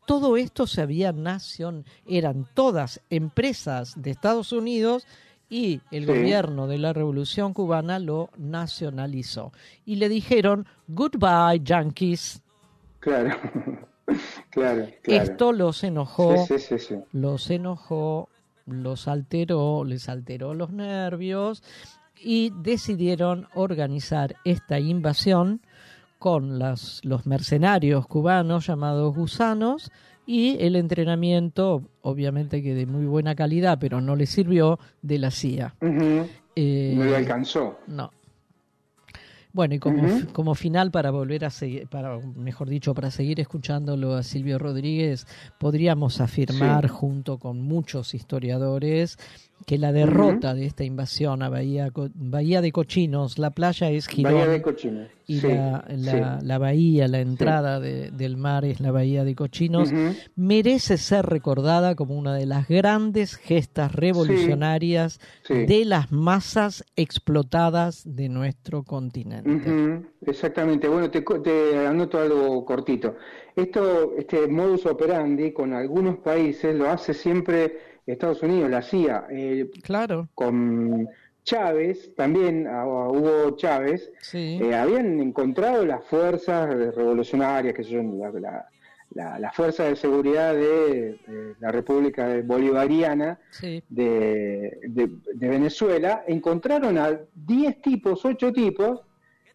Todo 0.06 0.36
esto 0.36 0.68
se 0.68 0.82
había 0.82 1.12
nación, 1.14 1.86
eran 2.08 2.48
todas 2.54 3.02
empresas 3.10 3.94
de 4.02 4.12
Estados 4.12 4.52
Unidos 4.52 5.08
y 5.50 5.82
el 5.92 6.06
gobierno 6.06 6.68
de 6.68 6.78
la 6.78 6.94
Revolución 6.94 7.54
Cubana 7.54 8.00
lo 8.00 8.30
nacionalizó. 8.38 9.52
Y 9.86 9.98
le 9.98 10.10
dijeron, 10.10 10.66
goodbye, 10.88 11.62
yankees. 11.64 12.42
Claro, 13.02 13.38
claro, 14.50 14.88
Esto 15.06 15.54
los 15.54 15.86
enojó, 15.86 16.46
los 17.14 17.50
enojó 17.50 18.28
los 18.66 19.08
alteró, 19.08 19.84
les 19.84 20.10
alteró 20.10 20.54
los 20.54 20.72
nervios 20.72 21.64
y 22.20 22.52
decidieron 22.62 23.48
organizar 23.54 24.36
esta 24.46 24.80
invasión 24.80 25.62
con 26.20 26.60
los 26.60 27.26
mercenarios 27.26 28.06
cubanos 28.06 28.68
llamados 28.68 29.16
gusanos 29.16 29.92
y 30.28 30.58
el 30.64 30.76
entrenamiento, 30.76 31.82
obviamente 32.04 32.62
que 32.62 32.76
de 32.76 32.86
muy 32.86 33.06
buena 33.06 33.34
calidad, 33.34 33.80
pero 33.80 34.02
no 34.02 34.16
le 34.16 34.28
sirvió, 34.28 34.80
de 35.02 35.18
la 35.18 35.32
CIA. 35.32 35.76
Eh, 36.56 36.94
no 36.96 37.06
le 37.06 37.16
alcanzó. 37.16 37.80
No. 37.88 38.12
Bueno, 39.54 39.76
y 39.76 39.80
como, 39.80 40.08
como 40.32 40.56
final 40.56 40.92
para 40.92 41.12
volver 41.12 41.44
a 41.46 41.50
seguir, 41.50 41.88
para, 41.88 42.18
mejor 42.20 42.70
dicho, 42.70 42.94
para 42.94 43.12
seguir 43.12 43.40
escuchándolo 43.40 44.16
a 44.16 44.24
Silvio 44.24 44.58
Rodríguez, 44.58 45.28
podríamos 45.60 46.22
afirmar 46.22 46.88
junto 46.88 47.38
con 47.38 47.62
muchos 47.62 48.14
historiadores 48.14 49.18
que 49.66 49.78
la 49.78 49.92
derrota 49.92 50.54
de 50.54 50.66
esta 50.66 50.84
invasión 50.84 51.44
a 51.44 51.50
Bahía, 51.50 51.92
Bahía 52.14 52.62
de 52.62 52.72
Cochinos, 52.72 53.40
la 53.40 53.52
playa 53.52 53.90
es 53.90 54.08
Girón. 54.08 54.34
Bahía 54.34 54.48
de 54.48 54.62
Cochinos. 54.62 55.08
Y 55.28 55.40
la, 55.40 56.58
bahía, 56.58 57.08
la 57.08 57.22
entrada 57.22 57.80
del 57.80 58.36
mar 58.36 58.66
es 58.66 58.82
la 58.82 58.92
Bahía 58.92 59.24
de 59.24 59.34
Cochinos, 59.34 59.94
merece 60.36 60.98
ser 60.98 61.26
recordada 61.26 61.96
como 61.96 62.18
una 62.18 62.36
de 62.36 62.46
las 62.46 62.68
grandes 62.68 63.38
gestas 63.38 63.96
revolucionarias 63.96 65.22
de 65.48 65.86
las 65.86 66.12
masas 66.12 66.84
explotadas 66.98 68.04
de 68.06 68.28
nuestro 68.28 68.84
continente. 68.84 70.04
Exactamente. 70.26 70.90
Bueno, 70.90 71.10
te, 71.10 71.22
te 71.22 71.88
anoto 71.88 72.20
algo 72.20 72.66
cortito. 72.66 73.16
Esto, 73.56 74.14
este 74.18 74.48
modus 74.48 74.86
operandi 74.86 75.52
con 75.52 75.74
algunos 75.74 76.18
países 76.18 76.76
lo 76.76 76.90
hace 76.90 77.14
siempre 77.14 77.91
Estados 78.06 78.42
Unidos, 78.44 78.70
la 78.70 78.82
CIA, 78.82 79.28
claro. 79.84 80.28
con, 80.36 81.08
Chávez, 81.44 82.14
también 82.16 82.68
a, 82.68 82.86
Hugo 82.86 83.56
Chávez, 83.58 84.12
eh, 84.34 84.76
habían 84.76 85.20
encontrado 85.20 85.86
las 85.86 86.04
fuerzas 86.06 86.70
revolucionarias, 86.96 87.74
que 87.74 87.84
son 87.84 88.20
la, 88.20 88.68
la, 89.40 89.52
fuerza 89.52 89.86
de 89.86 89.96
seguridad 89.96 90.54
de, 90.54 91.18
la 91.60 91.72
República 91.72 92.42
Bolivariana 92.44 93.40
de, 93.90 95.10
Venezuela, 95.34 96.24
encontraron 96.28 96.98
a 96.98 97.20
10 97.34 97.82
tipos, 97.82 98.24
8 98.24 98.54
tipos, 98.54 99.02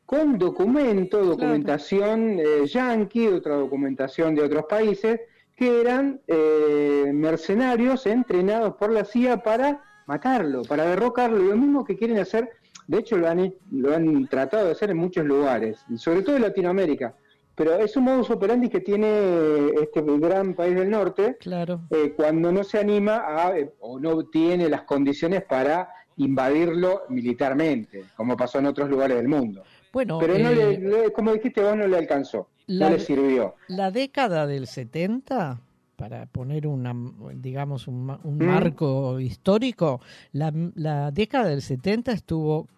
con 0.05 0.39
documento, 0.39 1.24
documentación 1.24 2.39
eh, 2.39 2.66
yanqui, 2.66 3.27
otra 3.27 3.56
documentación 3.56 4.36
de 4.36 4.43
otros 4.43 4.66
países, 4.66 5.20
que 5.57 5.81
eran 5.81 6.20
eh, 6.28 7.11
mercenarios 7.12 8.07
entrenados 8.07 8.74
por 8.77 8.91
la 8.93 9.05
CIA 9.05 9.43
para 9.43 9.83
matarlo, 10.07 10.62
para 10.62 10.85
derrocarlo, 10.85 11.43
y 11.43 11.49
lo 11.49 11.57
mismo 11.57 11.85
que 11.85 11.97
quieren 11.97 12.19
hacer, 12.19 12.51
de 12.87 12.99
hecho 12.99 13.16
lo 13.16 13.28
han, 13.28 13.55
lo 13.73 13.95
han 13.95 14.28
tratado 14.28 14.66
de 14.66 14.73
hacer 14.73 14.91
en 14.91 14.99
muchos 14.99 15.24
lugares, 15.24 15.85
sobre 15.97 16.23
todo 16.23 16.37
en 16.37 16.43
Latinoamérica. 16.43 17.15
Pero 17.57 17.74
es 17.77 17.97
un 17.97 18.05
modus 18.05 18.31
operandi 18.31 18.69
que 18.69 18.81
tiene 18.81 19.70
este 19.81 20.03
gran 20.03 20.55
país 20.55 20.74
del 20.74 20.91
norte 20.91 21.39
claro. 21.41 21.81
Eh, 21.91 22.12
cuando 22.15 22.53
no 22.53 22.62
se 22.62 22.78
anima 22.78 23.24
a, 23.27 23.59
eh, 23.59 23.73
o 23.81 23.99
no 23.99 24.27
tiene 24.27 24.69
las 24.69 24.83
condiciones 24.83 25.43
para 25.43 25.89
invadirlo 26.19 27.03
militarmente, 27.09 28.05
como 28.15 28.37
pasó 28.37 28.59
en 28.59 28.66
otros 28.66 28.91
lugares 28.91 29.16
del 29.16 29.28
mundo. 29.28 29.62
Bueno, 29.91 30.19
Pero 30.19 30.39
no 30.39 30.51
eh, 30.51 30.78
le, 30.78 31.12
como 31.12 31.33
dijiste 31.33 31.62
vos, 31.62 31.74
no 31.77 31.87
le 31.87 31.97
alcanzó, 31.97 32.51
no 32.66 32.90
le 32.90 32.98
sirvió. 33.01 33.55
La 33.68 33.90
década 33.90 34.47
del 34.47 34.66
70 34.66 35.60
para 35.97 36.26
poner 36.26 36.66
una, 36.66 36.94
digamos, 37.34 37.88
un, 37.88 38.16
un 38.22 38.38
mm. 38.38 38.44
marco 38.44 39.18
histórico, 39.18 40.01
la, 40.32 40.52
la, 40.74 41.10
década 41.10 41.48
del 41.48 41.62
70 41.62 42.12
estuvo 42.12 42.68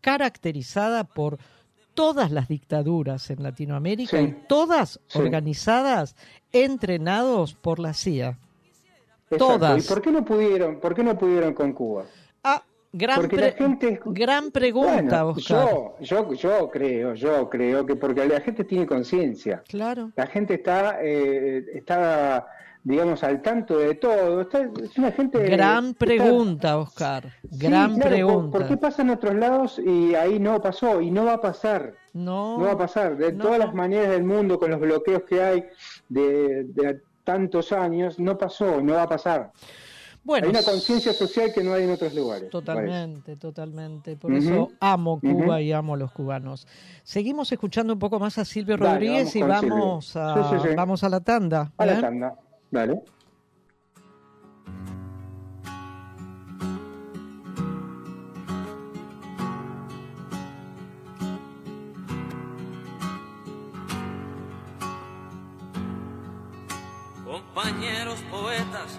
caracterizada 0.00 1.04
por 1.04 1.38
todas 1.94 2.30
las 2.30 2.48
dictaduras 2.48 3.30
en 3.30 3.42
Latinoamérica 3.42 4.20
y 4.20 4.32
todas 4.48 5.00
organizadas, 5.14 6.16
entrenados 6.52 7.54
por 7.54 7.78
la 7.78 7.94
CIA. 7.94 8.38
Todas. 9.36 9.84
¿Y 9.84 9.88
por 9.88 10.02
qué 10.02 10.12
no 10.12 10.24
pudieron? 10.24 10.78
¿Por 10.78 10.94
qué 10.94 11.02
no 11.02 11.16
pudieron 11.16 11.54
con 11.54 11.72
Cuba? 11.72 12.04
Gran, 12.94 13.28
gran 14.06 14.50
pregunta, 14.50 15.24
Yo, 15.38 15.96
yo, 16.00 16.32
yo 16.34 16.70
creo, 16.70 17.14
yo 17.14 17.48
creo 17.48 17.86
que 17.86 17.96
porque 17.96 18.26
la 18.26 18.40
gente 18.40 18.64
tiene 18.64 18.86
conciencia. 18.86 19.62
Claro. 19.66 20.12
La 20.14 20.26
gente 20.26 20.54
está, 20.54 20.98
eh, 21.00 21.64
está 21.74 22.46
digamos, 22.84 23.22
al 23.22 23.42
tanto 23.42 23.78
de 23.78 23.94
todo. 23.94 24.42
es 24.42 24.98
una 24.98 25.12
gente... 25.12 25.38
Gran 25.48 25.94
pregunta, 25.94 26.78
Oscar. 26.78 27.32
Gran 27.42 27.98
pregunta. 27.98 28.58
¿por, 28.58 28.68
qué 28.68 28.76
pasa 28.76 29.02
en 29.02 29.10
otros 29.10 29.34
lados 29.34 29.78
y 29.78 30.14
ahí 30.14 30.38
no 30.38 30.60
pasó? 30.60 31.00
Y 31.00 31.10
no 31.10 31.24
va 31.24 31.34
a 31.34 31.40
pasar. 31.40 31.94
No. 32.12 32.58
No 32.58 32.64
va 32.64 32.72
a 32.72 32.78
pasar. 32.78 33.16
De 33.16 33.32
todas 33.32 33.58
las 33.58 33.72
maneras 33.74 34.10
del 34.10 34.24
mundo, 34.24 34.58
con 34.58 34.70
los 34.70 34.80
bloqueos 34.80 35.22
que 35.22 35.42
hay 35.42 35.64
de, 36.08 37.00
tantos 37.24 37.72
años, 37.72 38.18
no 38.18 38.36
pasó, 38.36 38.80
no 38.80 38.94
va 38.94 39.02
a 39.02 39.08
pasar. 39.08 39.52
Bueno, 40.24 40.46
hay 40.46 40.50
una 40.50 40.62
conciencia 40.62 41.12
social 41.12 41.52
que 41.52 41.64
no 41.64 41.72
hay 41.72 41.84
en 41.84 41.90
otros 41.90 42.14
lugares. 42.14 42.48
Totalmente, 42.48 43.36
totalmente. 43.36 44.16
Por 44.16 44.32
eso 44.32 44.70
amo 44.78 45.18
Cuba 45.20 45.60
y 45.60 45.72
amo 45.72 45.94
a 45.94 45.96
los 45.96 46.12
cubanos. 46.12 46.66
Seguimos 47.02 47.50
escuchando 47.50 47.92
un 47.92 47.98
poco 47.98 48.20
más 48.20 48.38
a 48.38 48.44
Silvio 48.44 48.76
Rodríguez 48.76 49.34
y 49.34 49.42
vamos 49.42 50.14
a, 50.16 50.60
vamos 50.76 51.02
a 51.02 51.08
la 51.08 51.20
tanda. 51.20 51.72
A 51.76 51.86
la 51.86 52.00
tanda. 52.00 52.34
Dale. 52.70 53.02
Compañeros 67.24 68.18
poetas, 68.30 68.98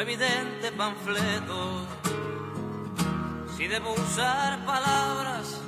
evidente 0.00 0.72
panfleto, 0.72 1.86
si 3.56 3.66
debo 3.66 3.94
usar 3.94 4.64
palabras 4.66 5.60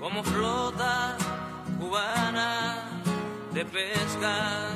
como 0.00 0.24
flota 0.24 1.16
cubana 1.78 2.90
de 3.52 3.64
pesca 3.64 4.68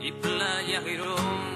y 0.00 0.10
playa 0.10 0.80
Girón. 0.82 1.52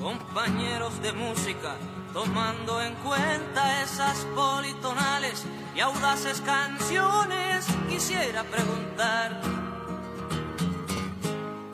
Compañeros 0.00 1.02
de 1.02 1.12
música, 1.12 1.76
tomando 2.12 2.80
en 2.80 2.94
cuenta 2.96 3.82
esas 3.82 4.18
politonales 4.34 5.44
y 5.74 5.80
audaces 5.80 6.40
canciones, 6.40 7.66
quisiera 7.88 8.42
preguntar, 8.44 9.40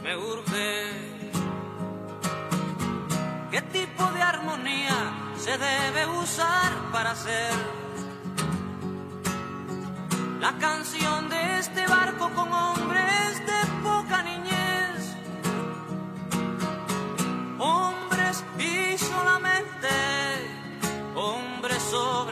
me 0.03 0.17
urge. 0.17 1.15
¿Qué 3.51 3.63
tipo 3.63 4.05
de 4.13 4.23
armonía 4.23 5.33
se 5.39 5.57
debe 5.57 6.07
usar 6.09 6.73
para 6.93 7.13
hacer 7.13 7.53
la 10.41 10.53
canción 10.59 11.29
de 11.29 11.59
este 11.61 11.87
barco 11.87 12.31
con 12.35 12.53
hombres 12.53 13.47
de 13.47 13.61
poca 13.83 14.23
niñez? 14.23 15.17
Hombres 17.59 18.45
y 18.59 18.84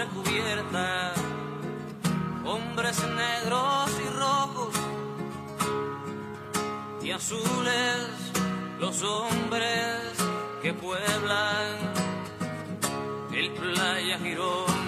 sobre 0.03 0.07
cubierta, 0.09 1.13
hombres 2.45 2.99
negros 3.17 3.91
y 4.01 4.19
rojos 4.19 4.75
y 7.03 7.11
azules, 7.11 8.09
los 8.81 9.03
hombres 9.03 9.99
que 10.63 10.73
pueblan 10.73 11.77
el 13.33 13.51
playa 13.53 14.19
Girón. 14.19 14.83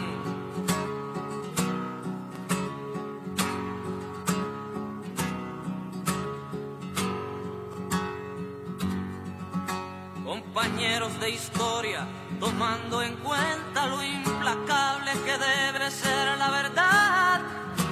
Compañeros 10.25 11.21
de 11.21 11.31
historia, 11.31 12.07
tomando 12.41 13.03
en 13.03 13.17
cuenta 13.17 13.87
lo 13.87 14.03
implacable 14.03 15.13
que 15.25 15.39
debe 15.39 15.91
ser 15.91 16.39
la 16.39 16.51
verdad, 16.51 17.41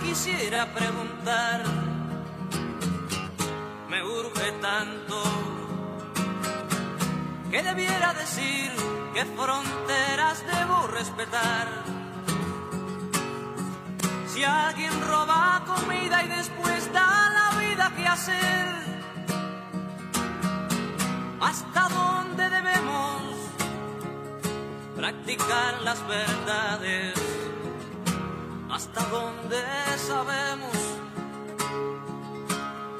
quisiera 0.03 0.67
preguntar, 0.73 1.63
me 3.89 4.03
urge 4.03 4.53
tanto 4.61 5.23
que 7.51 7.63
debiera 7.63 8.15
decir 8.15 8.73
qué 9.15 9.25
fronteras 9.25 10.43
debo 10.47 10.87
respetar. 10.87 11.69
Si 14.27 14.43
alguien 14.43 14.93
roba 15.07 15.63
comida 15.67 16.25
y 16.25 16.29
después 16.29 16.91
da 16.93 17.31
la 17.39 17.59
vida 17.59 17.93
que 17.95 18.07
hacer, 18.07 18.69
¿hasta 21.41 21.89
dónde 21.91 22.49
debemos 22.49 23.42
practicar 25.03 25.83
las 25.83 25.99
verdades? 26.07 27.15
¿Hasta 28.71 29.01
dónde 29.09 29.57
sabemos 29.97 30.77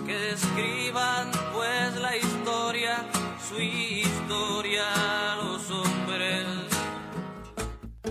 que 0.05 0.31
escriban 0.33 1.31
pues 1.55 1.95
la 2.03 2.17
historia? 2.17 3.07
su 3.49 3.61
historia 3.61 4.85
los 5.45 5.71
hombres. 5.71 6.47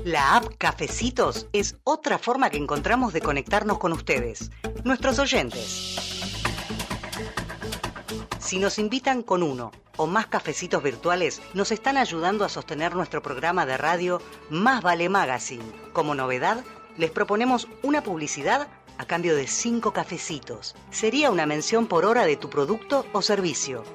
La 0.05 0.37
app 0.37 0.45
Cafecitos 0.57 1.47
es 1.51 1.75
otra 1.83 2.17
forma 2.17 2.49
que 2.49 2.57
encontramos 2.57 3.11
de 3.11 3.21
conectarnos 3.21 3.77
con 3.77 3.91
ustedes, 3.91 4.51
nuestros 4.85 5.19
oyentes. 5.19 6.20
Si 8.51 8.59
nos 8.59 8.79
invitan 8.79 9.23
con 9.23 9.43
uno 9.43 9.71
o 9.95 10.07
más 10.07 10.27
cafecitos 10.27 10.83
virtuales, 10.83 11.41
nos 11.53 11.71
están 11.71 11.95
ayudando 11.95 12.43
a 12.43 12.49
sostener 12.49 12.93
nuestro 12.93 13.21
programa 13.23 13.65
de 13.65 13.77
radio 13.77 14.21
Más 14.49 14.81
Vale 14.81 15.07
Magazine. 15.07 15.63
Como 15.93 16.15
novedad, 16.15 16.61
les 16.97 17.11
proponemos 17.11 17.69
una 17.81 18.03
publicidad 18.03 18.67
a 18.97 19.05
cambio 19.05 19.37
de 19.37 19.47
cinco 19.47 19.93
cafecitos. 19.93 20.75
Sería 20.89 21.31
una 21.31 21.45
mención 21.45 21.87
por 21.87 22.03
hora 22.03 22.25
de 22.25 22.35
tu 22.35 22.49
producto 22.49 23.05
o 23.13 23.21
servicio. 23.21 23.85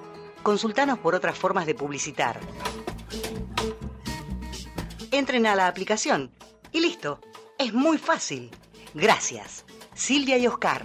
Consultanos 0.42 1.00
por 1.00 1.14
otras 1.14 1.36
formas 1.36 1.66
de 1.66 1.74
publicitar 1.74 2.40
entren 5.10 5.44
a 5.44 5.54
la 5.54 5.66
aplicación 5.66 6.30
y 6.72 6.80
listo. 6.80 7.20
Es 7.58 7.74
muy 7.74 7.98
fácil. 7.98 8.50
Gracias. 8.94 9.66
Silvia 9.92 10.38
y 10.38 10.46
Oscar. 10.46 10.82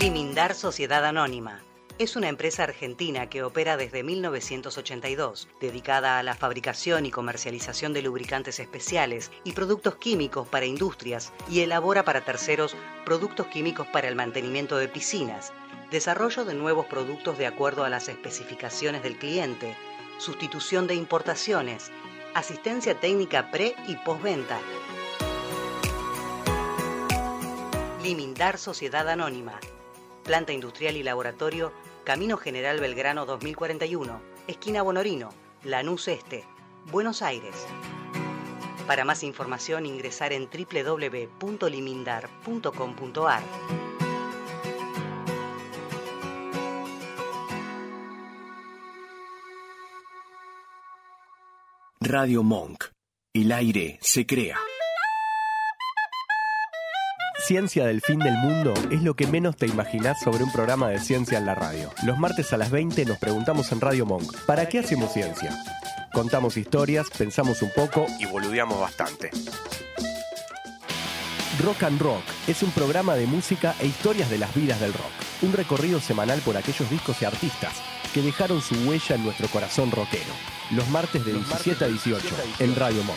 Limindar 0.00 0.54
Sociedad 0.54 1.04
Anónima. 1.04 1.60
Es 1.98 2.14
una 2.14 2.28
empresa 2.28 2.62
argentina 2.62 3.28
que 3.28 3.42
opera 3.42 3.76
desde 3.76 4.04
1982, 4.04 5.48
dedicada 5.60 6.20
a 6.20 6.22
la 6.22 6.36
fabricación 6.36 7.04
y 7.04 7.10
comercialización 7.10 7.92
de 7.92 8.02
lubricantes 8.02 8.60
especiales 8.60 9.32
y 9.42 9.54
productos 9.54 9.96
químicos 9.96 10.46
para 10.46 10.66
industrias 10.66 11.32
y 11.50 11.62
elabora 11.62 12.04
para 12.04 12.24
terceros 12.24 12.76
productos 13.04 13.48
químicos 13.48 13.88
para 13.88 14.06
el 14.06 14.14
mantenimiento 14.14 14.76
de 14.76 14.86
piscinas, 14.86 15.52
desarrollo 15.90 16.44
de 16.44 16.54
nuevos 16.54 16.86
productos 16.86 17.36
de 17.36 17.48
acuerdo 17.48 17.82
a 17.82 17.90
las 17.90 18.08
especificaciones 18.08 19.02
del 19.02 19.18
cliente, 19.18 19.74
sustitución 20.18 20.86
de 20.86 20.94
importaciones, 20.94 21.90
asistencia 22.34 23.00
técnica 23.00 23.50
pre 23.50 23.74
y 23.88 23.96
postventa. 23.96 24.60
Limindar 28.00 28.58
Sociedad 28.58 29.08
Anónima. 29.08 29.58
Planta 30.28 30.52
industrial 30.52 30.96
y 30.98 31.02
laboratorio, 31.02 31.72
Camino 32.04 32.36
General 32.36 32.78
Belgrano 32.78 33.24
2041, 33.24 34.20
esquina 34.46 34.82
Bonorino, 34.82 35.30
Lanús 35.64 36.06
Este, 36.06 36.44
Buenos 36.92 37.22
Aires. 37.22 37.66
Para 38.86 39.06
más 39.06 39.22
información 39.22 39.86
ingresar 39.86 40.34
en 40.34 40.50
www.limindar.com.ar. 40.50 43.42
Radio 52.00 52.42
Monk. 52.42 52.84
El 53.32 53.50
aire 53.50 53.98
se 54.02 54.26
crea. 54.26 54.58
Ciencia 57.48 57.86
del 57.86 58.02
fin 58.02 58.18
del 58.18 58.34
mundo 58.34 58.74
es 58.90 59.02
lo 59.02 59.16
que 59.16 59.26
menos 59.26 59.56
te 59.56 59.64
imaginás 59.64 60.20
sobre 60.20 60.44
un 60.44 60.52
programa 60.52 60.90
de 60.90 60.98
ciencia 60.98 61.38
en 61.38 61.46
la 61.46 61.54
radio. 61.54 61.90
Los 62.04 62.18
martes 62.18 62.52
a 62.52 62.58
las 62.58 62.70
20 62.70 63.06
nos 63.06 63.16
preguntamos 63.16 63.72
en 63.72 63.80
Radio 63.80 64.04
Monk, 64.04 64.36
¿para 64.44 64.68
qué 64.68 64.80
hacemos 64.80 65.14
ciencia? 65.14 65.56
Contamos 66.12 66.58
historias, 66.58 67.06
pensamos 67.08 67.62
un 67.62 67.70
poco 67.74 68.04
y 68.18 68.26
boludeamos 68.26 68.78
bastante. 68.78 69.30
Rock 71.64 71.84
and 71.84 71.98
Rock 72.02 72.22
es 72.46 72.62
un 72.62 72.70
programa 72.70 73.14
de 73.14 73.24
música 73.24 73.74
e 73.80 73.86
historias 73.86 74.28
de 74.28 74.36
las 74.36 74.54
vidas 74.54 74.78
del 74.78 74.92
rock. 74.92 75.12
Un 75.40 75.54
recorrido 75.54 76.00
semanal 76.00 76.40
por 76.40 76.58
aquellos 76.58 76.90
discos 76.90 77.22
y 77.22 77.24
artistas 77.24 77.72
que 78.12 78.20
dejaron 78.20 78.60
su 78.60 78.74
huella 78.86 79.14
en 79.14 79.24
nuestro 79.24 79.48
corazón 79.48 79.90
rockero. 79.90 80.34
Los 80.72 80.86
martes 80.90 81.24
de 81.24 81.32
17 81.32 81.82
a 81.82 81.88
18 81.88 82.26
en 82.58 82.76
Radio 82.76 83.02
Monk. 83.04 83.16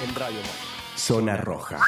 Zona 0.95 1.35
Roja. 1.35 1.79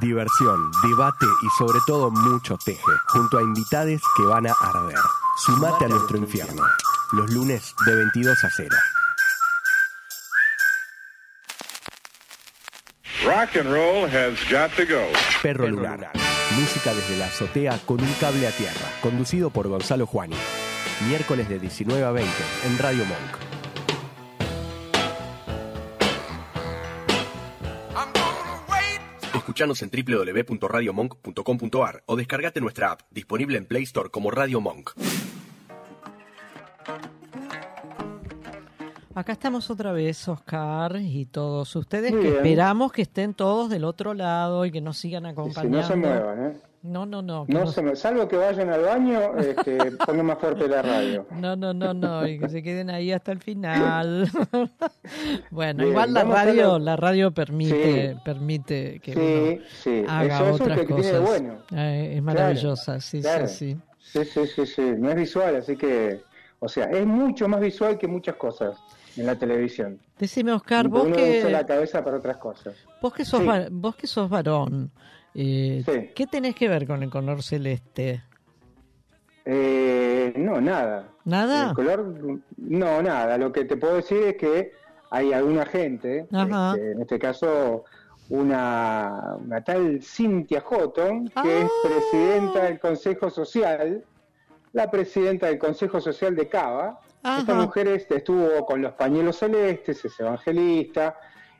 Diversión, 0.00 0.72
debate 0.82 1.26
y 1.42 1.48
sobre 1.56 1.78
todo 1.86 2.10
mucho 2.10 2.58
teje, 2.64 2.80
junto 3.06 3.38
a 3.38 3.42
invitades 3.42 4.02
que 4.16 4.24
van 4.24 4.48
a 4.48 4.52
arder. 4.60 4.98
Sumate 5.46 5.84
a 5.84 5.88
nuestro 5.88 6.18
infierno. 6.18 6.64
Los 7.12 7.32
lunes 7.32 7.74
de 7.86 7.94
22 7.94 8.42
a 8.42 8.50
0. 8.56 8.76
Rock 13.24 13.56
and 13.56 13.72
roll 13.72 14.08
has 14.08 14.36
got 14.50 14.74
to 14.76 14.84
go. 14.84 15.12
Perro 15.42 15.68
Lunar. 15.68 16.10
Música 16.58 16.92
desde 16.92 17.16
la 17.16 17.26
azotea 17.26 17.78
con 17.86 18.00
un 18.00 18.12
cable 18.14 18.48
a 18.48 18.50
tierra. 18.50 18.90
Conducido 19.00 19.50
por 19.50 19.68
Gonzalo 19.68 20.06
Juani. 20.06 20.36
Miércoles 21.08 21.48
de 21.48 21.60
19 21.60 22.04
a 22.04 22.10
20 22.10 22.30
en 22.66 22.78
Radio 22.78 23.04
Monk. 23.04 23.53
Escuchanos 29.44 29.82
en 29.82 29.90
www.radiomonk.com.ar 29.90 32.02
o 32.06 32.16
descargate 32.16 32.62
nuestra 32.62 32.92
app, 32.92 33.02
disponible 33.10 33.58
en 33.58 33.66
Play 33.66 33.82
Store 33.82 34.08
como 34.08 34.30
Radio 34.30 34.62
Monk. 34.62 34.92
Acá 39.14 39.32
estamos 39.32 39.68
otra 39.68 39.92
vez, 39.92 40.26
Oscar, 40.28 40.96
y 40.98 41.26
todos 41.26 41.76
ustedes, 41.76 42.12
que 42.12 42.36
esperamos 42.36 42.90
que 42.90 43.02
estén 43.02 43.34
todos 43.34 43.68
del 43.68 43.84
otro 43.84 44.14
lado 44.14 44.64
y 44.64 44.72
que 44.72 44.80
nos 44.80 44.96
sigan 44.96 45.26
acompañando. 45.26 45.76
no 45.76 45.86
se 45.86 45.94
muevan, 45.94 46.46
¿eh? 46.46 46.56
No, 46.84 47.06
no, 47.06 47.22
no. 47.22 47.46
No, 47.48 47.66
se 47.66 47.80
me, 47.80 47.96
salvo 47.96 48.28
que 48.28 48.36
vayan 48.36 48.68
al 48.68 48.82
baño, 48.82 49.38
este, 49.38 49.78
pongan 50.06 50.26
más 50.26 50.38
fuerte 50.38 50.68
la 50.68 50.82
radio. 50.82 51.26
No, 51.30 51.56
no, 51.56 51.72
no, 51.72 51.94
no, 51.94 52.28
y 52.28 52.38
que 52.38 52.50
se 52.50 52.62
queden 52.62 52.90
ahí 52.90 53.10
hasta 53.10 53.32
el 53.32 53.40
final. 53.40 54.28
bueno, 55.50 55.86
igual 55.86 56.12
la 56.12 56.24
radio, 56.24 56.78
la 56.78 56.94
radio 56.96 57.30
permite, 57.30 58.18
permite 58.22 59.00
que 59.00 59.62
uno 59.86 60.10
haga 60.10 60.52
otras 60.52 60.84
cosas. 60.84 61.22
bueno. 61.22 61.54
Eh, 61.74 62.16
es 62.16 62.22
maravillosa, 62.22 63.00
sí, 63.00 63.22
sí, 63.22 63.28
sí. 63.46 63.76
Sí, 63.98 64.24
sí, 64.26 64.46
sí, 64.46 64.66
sí. 64.66 64.94
No 64.98 65.08
es 65.08 65.16
visual, 65.16 65.56
así 65.56 65.76
que, 65.76 66.20
o 66.58 66.68
sea, 66.68 66.90
es 66.90 67.06
mucho 67.06 67.48
más 67.48 67.62
visual 67.62 67.96
que 67.96 68.06
muchas 68.06 68.36
cosas 68.36 68.76
en 69.16 69.24
la 69.24 69.36
televisión. 69.36 69.98
Decime, 70.18 70.52
Oscar, 70.52 70.88
vos 70.88 71.06
uno 71.06 71.16
que... 71.16 71.38
usa 71.38 71.50
la 71.50 71.64
cabeza 71.64 72.04
para 72.04 72.18
otras 72.18 72.36
cosas. 72.36 72.74
Vos 73.00 73.14
que 73.14 73.24
sos, 73.24 73.42
vos 73.70 73.96
que 73.96 74.06
sos 74.06 74.28
varón, 74.28 74.90
eh, 75.34 76.12
¿Qué 76.14 76.26
tenés 76.26 76.54
que 76.54 76.68
ver 76.68 76.86
con 76.86 77.02
el 77.02 77.10
color 77.10 77.42
celeste? 77.42 78.22
Eh, 79.44 80.32
no, 80.36 80.60
nada. 80.60 81.08
¿Nada? 81.24 81.68
El 81.70 81.74
color, 81.74 82.40
no, 82.56 83.02
nada. 83.02 83.36
Lo 83.38 83.52
que 83.52 83.64
te 83.64 83.76
puedo 83.76 83.96
decir 83.96 84.22
es 84.22 84.36
que 84.36 84.72
hay 85.10 85.32
alguna 85.32 85.66
gente, 85.66 86.26
este, 86.30 86.92
en 86.92 87.00
este 87.00 87.18
caso 87.18 87.84
una, 88.28 89.36
una 89.38 89.62
tal 89.62 90.02
Cynthia 90.02 90.62
Houghton, 90.62 91.28
que 91.42 91.62
es 91.62 91.70
ah. 91.70 91.88
presidenta 91.88 92.64
del 92.64 92.80
Consejo 92.80 93.30
Social, 93.30 94.04
la 94.72 94.90
presidenta 94.90 95.46
del 95.46 95.58
Consejo 95.58 96.00
Social 96.00 96.34
de 96.34 96.48
Cava. 96.48 97.00
Esta 97.38 97.54
mujer 97.54 97.88
este, 97.88 98.16
estuvo 98.18 98.66
con 98.66 98.82
los 98.82 98.92
pañuelos 98.92 99.38
celestes, 99.38 100.04
es 100.04 100.20
evangelista, 100.20 101.16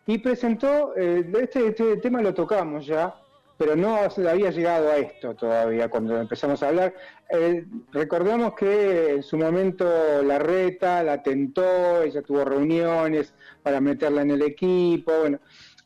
y 0.06 0.18
presentó, 0.18 0.94
eh, 0.94 1.24
este, 1.40 1.68
este 1.68 1.96
tema 1.98 2.20
lo 2.20 2.34
tocamos 2.34 2.84
ya, 2.86 3.14
pero 3.56 3.76
no 3.76 3.96
había 3.96 4.50
llegado 4.50 4.90
a 4.90 4.96
esto 4.96 5.34
todavía 5.34 5.88
cuando 5.88 6.20
empezamos 6.20 6.62
a 6.62 6.68
hablar. 6.68 6.94
Eh, 7.30 7.64
recordamos 7.92 8.54
que 8.54 9.12
en 9.12 9.22
su 9.22 9.38
momento 9.38 10.22
la 10.22 10.38
reta 10.38 11.02
la 11.02 11.22
tentó, 11.22 12.02
ella 12.02 12.22
tuvo 12.22 12.44
reuniones 12.44 13.32
para 13.62 13.80
meterla 13.80 14.22
en 14.22 14.32
el 14.32 14.42
equipo. 14.42 15.12
Bueno, 15.20 15.38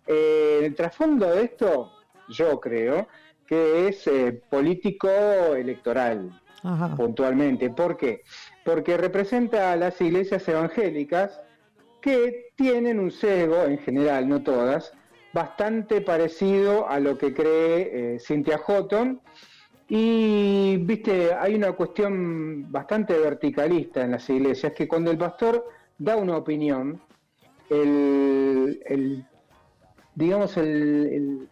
eh, 0.07 0.61
el 0.65 0.75
trasfondo 0.75 1.31
de 1.31 1.45
esto, 1.45 1.93
yo 2.29 2.59
creo, 2.61 3.09
que 3.47 3.89
es 3.89 4.07
eh, 4.07 4.43
político 4.51 5.09
electoral, 5.09 6.41
puntualmente. 6.97 7.71
¿Por 7.71 7.97
qué? 7.97 8.23
Porque 8.65 8.97
representa 8.97 9.73
a 9.73 9.77
las 9.77 10.01
iglesias 10.01 10.47
evangélicas 10.49 11.41
que 12.01 12.51
tienen 12.57 12.99
un 12.99 13.11
sesgo, 13.11 13.65
en 13.65 13.79
general, 13.79 14.29
no 14.29 14.43
todas, 14.43 14.93
bastante 15.39 16.01
parecido 16.01 16.89
a 16.89 16.99
lo 16.99 17.17
que 17.17 17.33
cree 17.33 18.15
eh, 18.15 18.19
Cynthia 18.19 18.59
Houghton. 18.59 19.21
Y, 19.89 20.79
viste, 20.79 21.33
hay 21.33 21.55
una 21.55 21.71
cuestión 21.73 22.71
bastante 22.73 23.17
verticalista 23.17 24.03
en 24.03 24.11
las 24.11 24.29
iglesias, 24.29 24.73
que 24.73 24.89
cuando 24.89 25.13
el 25.13 25.17
pastor 25.17 25.65
da 25.97 26.17
una 26.17 26.37
opinión, 26.37 27.01
el, 27.71 29.25
digamos, 30.17 30.57
el, 30.57 31.49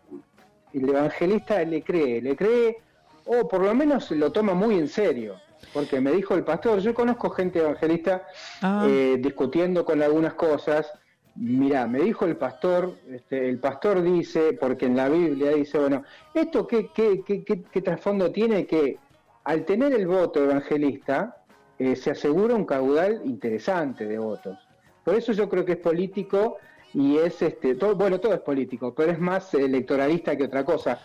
el, 0.72 0.88
evangelista 0.88 1.62
le 1.62 1.82
cree, 1.82 2.20
le 2.20 2.34
cree, 2.34 2.78
o 3.24 3.46
por 3.46 3.60
lo 3.62 3.72
menos 3.72 4.10
lo 4.10 4.32
toma 4.32 4.52
muy 4.52 4.74
en 4.78 4.88
serio. 4.88 5.36
Porque 5.72 6.00
me 6.00 6.10
dijo 6.10 6.34
el 6.34 6.42
pastor, 6.42 6.80
yo 6.80 6.92
conozco 6.92 7.30
gente 7.30 7.60
evangelista 7.60 8.26
ah. 8.62 8.84
eh, 8.88 9.16
discutiendo 9.20 9.84
con 9.84 10.02
algunas 10.02 10.34
cosas, 10.34 10.92
Mira, 11.38 11.86
me 11.86 12.00
dijo 12.00 12.24
el 12.24 12.36
pastor, 12.36 12.94
este, 13.10 13.48
el 13.48 13.58
pastor 13.58 14.02
dice, 14.02 14.54
porque 14.54 14.86
en 14.86 14.96
la 14.96 15.08
Biblia 15.08 15.50
dice, 15.50 15.78
bueno, 15.78 16.02
¿esto 16.32 16.66
qué, 16.66 16.90
qué, 16.94 17.22
qué, 17.26 17.44
qué, 17.44 17.82
trasfondo 17.82 18.32
tiene? 18.32 18.66
Que 18.66 18.98
al 19.44 19.66
tener 19.66 19.92
el 19.92 20.06
voto 20.06 20.42
evangelista, 20.42 21.44
eh, 21.78 21.94
se 21.94 22.12
asegura 22.12 22.54
un 22.54 22.64
caudal 22.64 23.20
interesante 23.24 24.06
de 24.06 24.18
votos. 24.18 24.58
Por 25.04 25.14
eso 25.14 25.32
yo 25.32 25.46
creo 25.48 25.64
que 25.64 25.72
es 25.72 25.78
político 25.78 26.56
y 26.94 27.18
es, 27.18 27.42
este, 27.42 27.74
todo, 27.74 27.94
bueno, 27.94 28.18
todo 28.18 28.32
es 28.32 28.40
político, 28.40 28.94
pero 28.94 29.12
es 29.12 29.18
más 29.18 29.52
electoralista 29.52 30.36
que 30.36 30.44
otra 30.44 30.64
cosa. 30.64 31.00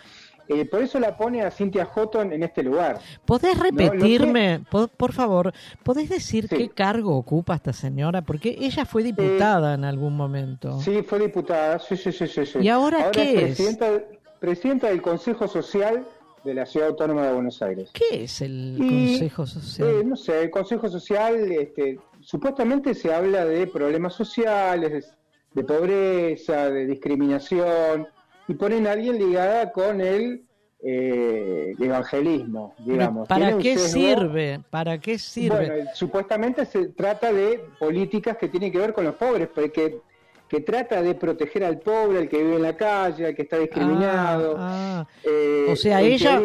Eh, 0.47 0.65
por 0.65 0.81
eso 0.81 0.99
la 0.99 1.15
pone 1.15 1.41
a 1.41 1.51
Cynthia 1.51 1.85
Houghton 1.85 2.33
en 2.33 2.43
este 2.43 2.63
lugar. 2.63 2.99
¿Podés 3.25 3.57
repetirme, 3.57 4.63
por, 4.69 5.13
favor, 5.13 5.53
podés 5.83 6.09
decir 6.09 6.47
qué 6.49 6.69
cargo 6.69 7.15
ocupa 7.15 7.55
esta 7.55 7.73
señora? 7.73 8.21
Porque 8.21 8.57
ella 8.59 8.85
fue 8.85 9.03
diputada 9.03 9.73
en 9.73 9.85
algún 9.85 10.15
momento. 10.15 10.79
Sí, 10.81 11.03
fue 11.03 11.19
diputada, 11.19 11.79
sí, 11.79 11.95
sí, 11.95 12.11
sí. 12.11 12.27
sí, 12.27 12.45
¿Y 12.59 12.69
ahora, 12.69 13.11
qué 13.11 13.33
es? 13.33 13.55
Presidenta, 13.55 14.03
presidenta 14.39 14.87
del 14.87 15.01
Consejo 15.01 15.47
Social 15.47 16.05
de 16.43 16.53
la 16.53 16.65
Ciudad 16.65 16.89
Autónoma 16.89 17.27
de 17.27 17.33
Buenos 17.33 17.61
Aires. 17.61 17.91
¿Qué 17.93 18.23
es 18.23 18.41
el 18.41 18.75
Consejo 18.77 19.45
Social? 19.45 19.87
Eh, 19.87 20.03
no 20.03 20.15
sé, 20.15 20.43
el 20.43 20.49
Consejo 20.49 20.89
Social, 20.89 21.51
este, 21.51 21.99
supuestamente 22.19 22.95
se 22.95 23.13
habla 23.13 23.45
de 23.45 23.67
problemas 23.67 24.13
sociales, 24.13 25.13
de, 25.53 25.63
pobreza, 25.63 26.69
de 26.69 26.87
discriminación, 26.87 28.07
y 28.51 28.53
ponen 28.53 28.85
a 28.85 28.91
alguien 28.91 29.17
ligada 29.17 29.71
con 29.71 30.01
el 30.01 30.43
eh, 30.83 31.73
evangelismo, 31.79 32.75
digamos. 32.79 33.27
¿Para 33.27 33.57
qué 33.57 33.77
sirve? 33.77 34.59
¿Para 34.69 34.97
qué 34.99 35.17
sirve? 35.17 35.67
Bueno, 35.67 35.89
supuestamente 35.93 36.65
se 36.65 36.89
trata 36.89 37.31
de 37.31 37.63
políticas 37.79 38.35
que 38.35 38.49
tienen 38.49 38.71
que 38.71 38.77
ver 38.77 38.93
con 38.93 39.05
los 39.05 39.15
pobres, 39.15 39.47
porque 39.53 40.01
que 40.49 40.59
trata 40.59 41.01
de 41.01 41.15
proteger 41.15 41.63
al 41.63 41.79
pobre, 41.79 42.19
al 42.19 42.27
que 42.27 42.43
vive 42.43 42.57
en 42.57 42.63
la 42.63 42.75
calle, 42.75 43.27
al 43.27 43.35
que 43.35 43.43
está 43.43 43.57
discriminado. 43.57 44.57
Ah, 44.59 45.05
ah. 45.05 45.07
Eh, 45.23 45.67
o 45.69 45.75
sea, 45.77 46.01
ella, 46.01 46.41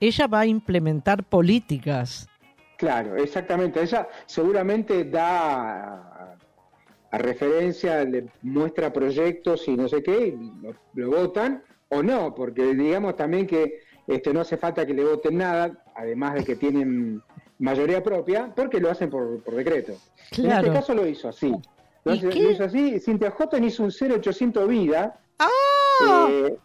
ella 0.00 0.26
va 0.26 0.40
a 0.40 0.46
implementar 0.46 1.22
políticas. 1.24 2.26
Claro, 2.78 3.16
exactamente. 3.16 3.82
Ella 3.82 4.08
seguramente 4.24 5.04
da 5.04 6.09
a, 7.10 7.18
referencia, 7.18 8.04
le 8.04 8.26
muestra 8.42 8.92
proyectos 8.92 9.66
y 9.68 9.76
no 9.76 9.88
sé 9.88 10.02
qué, 10.02 10.36
lo, 10.94 11.10
votan 11.10 11.62
o 11.88 12.02
no, 12.02 12.34
porque 12.34 12.74
digamos 12.74 13.16
también 13.16 13.46
que 13.46 13.80
este, 14.06 14.32
no 14.32 14.40
hace 14.40 14.56
falta 14.56 14.86
que 14.86 14.94
le 14.94 15.04
voten 15.04 15.38
nada, 15.38 15.82
además 15.94 16.34
de 16.34 16.44
que 16.44 16.56
tienen 16.56 17.22
mayoría 17.58 18.02
propia, 18.02 18.52
porque 18.54 18.80
lo 18.80 18.90
hacen 18.90 19.10
por, 19.10 19.42
decreto. 19.54 19.94
En 20.36 20.50
este 20.50 20.72
caso 20.72 20.94
lo 20.94 21.06
hizo 21.06 21.28
así. 21.28 21.54
Lo, 22.04 22.14
hizo 22.14 22.64
así, 22.64 22.98
Cintia 22.98 23.30
Houghton 23.30 23.62
hizo 23.62 23.84
un 23.84 23.90
0800 23.90 24.68
vida. 24.68 25.20
¡Ah! 25.38 26.28
Eh, 26.30 26.56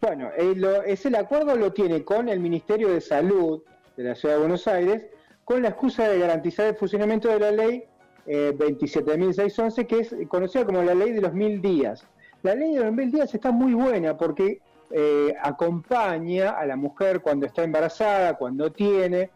bueno, 0.00 0.30
eh, 0.36 0.82
ese 0.86 1.08
el 1.08 1.16
acuerdo 1.16 1.56
lo 1.56 1.72
tiene 1.72 2.04
con 2.04 2.28
el 2.28 2.40
Ministerio 2.40 2.88
de 2.88 3.00
Salud 3.00 3.62
de 3.96 4.04
la 4.04 4.14
Ciudad 4.14 4.36
de 4.36 4.40
Buenos 4.40 4.66
Aires, 4.68 5.06
con 5.44 5.62
la 5.62 5.70
excusa 5.70 6.08
de 6.08 6.18
garantizar 6.18 6.66
el 6.66 6.76
funcionamiento 6.76 7.28
de 7.28 7.40
la 7.40 7.50
ley 7.50 7.84
eh, 8.28 8.54
27.611, 8.56 9.86
que 9.86 10.00
es 10.00 10.14
conocida 10.28 10.66
como 10.66 10.82
la 10.82 10.94
ley 10.94 11.12
de 11.12 11.22
los 11.22 11.32
mil 11.32 11.62
días. 11.62 12.06
La 12.42 12.54
ley 12.54 12.74
de 12.74 12.84
los 12.84 12.92
mil 12.92 13.10
días 13.10 13.34
está 13.34 13.50
muy 13.50 13.72
buena 13.72 14.16
porque 14.16 14.60
eh, 14.90 15.34
acompaña 15.42 16.50
a 16.50 16.66
la 16.66 16.76
mujer 16.76 17.20
cuando 17.20 17.46
está 17.46 17.64
embarazada, 17.64 18.34
cuando 18.34 18.70
tiene, 18.70 19.30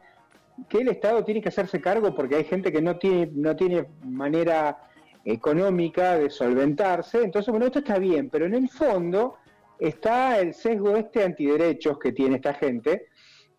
que 0.68 0.78
el 0.78 0.88
Estado 0.88 1.24
tiene 1.24 1.40
que 1.40 1.48
hacerse 1.48 1.80
cargo 1.80 2.14
porque 2.14 2.36
hay 2.36 2.44
gente 2.44 2.70
que 2.70 2.82
no 2.82 2.98
tiene, 2.98 3.30
no 3.32 3.56
tiene 3.56 3.86
manera 4.04 4.78
económica 5.24 6.18
de 6.18 6.28
solventarse. 6.28 7.22
Entonces, 7.22 7.50
bueno, 7.50 7.66
esto 7.66 7.78
está 7.78 7.98
bien, 7.98 8.28
pero 8.28 8.44
en 8.46 8.54
el 8.54 8.68
fondo 8.68 9.36
está 9.78 10.38
el 10.38 10.54
sesgo 10.54 10.96
este 10.96 11.24
antiderechos 11.24 11.98
que 11.98 12.12
tiene 12.12 12.36
esta 12.36 12.54
gente. 12.54 13.06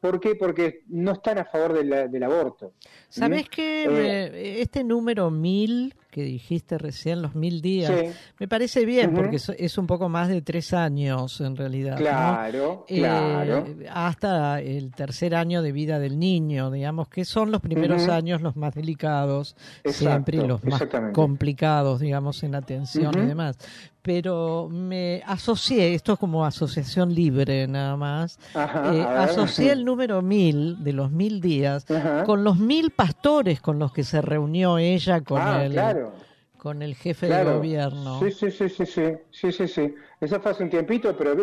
¿Por 0.03 0.19
qué? 0.19 0.35
Porque 0.35 0.83
no 0.89 1.13
están 1.13 1.37
a 1.37 1.45
favor 1.45 1.81
del 1.81 2.23
aborto. 2.23 2.73
¿Sabes 3.07 3.47
que 3.47 3.85
eh, 3.85 4.61
este 4.61 4.83
número 4.83 5.31
mil 5.31 5.95
que 6.11 6.23
dijiste 6.23 6.77
recién, 6.77 7.21
los 7.21 7.35
mil 7.35 7.61
días, 7.61 7.91
me 8.37 8.47
parece 8.47 8.85
bien, 8.85 9.13
porque 9.15 9.37
es, 9.37 9.77
un 9.77 9.87
poco 9.87 10.09
más 10.09 10.27
de 10.27 10.41
tres 10.41 10.73
años 10.73 11.41
en 11.41 11.55
realidad. 11.55 11.97
Claro, 11.97 12.85
eh, 12.87 12.99
claro. 12.99 13.65
Hasta 13.91 14.61
el 14.61 14.91
tercer 14.91 15.33
año 15.33 15.63
de 15.63 15.71
vida 15.71 15.97
del 15.99 16.19
niño, 16.19 16.69
digamos, 16.69 17.07
que 17.07 17.25
son 17.25 17.49
los 17.49 17.61
primeros 17.61 18.09
años 18.09 18.41
los 18.41 18.55
más 18.57 18.75
delicados, 18.75 19.55
siempre 19.85 20.37
y 20.37 20.45
los 20.45 20.63
más 20.65 20.83
complicados, 21.13 22.01
digamos, 22.01 22.43
en 22.43 22.55
atención 22.55 23.11
y 23.17 23.25
demás. 23.25 23.57
Pero 24.03 24.67
me 24.69 25.23
asocié, 25.25 25.93
esto 25.95 26.13
es 26.13 26.19
como 26.19 26.45
asociación 26.45 27.15
libre 27.15 27.67
nada 27.67 27.95
más, 27.95 28.37
eh, 28.53 29.01
asocié 29.01 29.71
el 29.71 29.85
número 29.85 30.21
mil 30.21 30.83
de 30.83 30.91
los 30.91 31.09
mil 31.09 31.39
días 31.39 31.85
con 32.25 32.43
los 32.43 32.59
mil 32.59 32.91
pastores 32.91 33.61
con 33.61 33.79
los 33.79 33.93
que 33.93 34.03
se 34.03 34.21
reunió 34.21 34.77
ella 34.77 35.21
con 35.21 35.41
ah, 35.41 35.63
el 35.63 35.73
con 36.63 36.81
el 36.81 36.95
jefe 36.95 37.27
de 37.27 37.43
gobierno. 37.43 38.19
Sí, 38.21 38.31
sí, 38.31 38.49
sí, 38.49 38.69
sí, 38.69 38.85
sí, 38.85 39.01
sí, 39.31 39.51
sí, 39.51 39.67
sí. 39.67 39.95
Eso 40.21 40.39
fue 40.39 40.51
hace 40.51 40.63
un 40.63 40.69
tiempito, 40.69 41.13
pero 41.17 41.35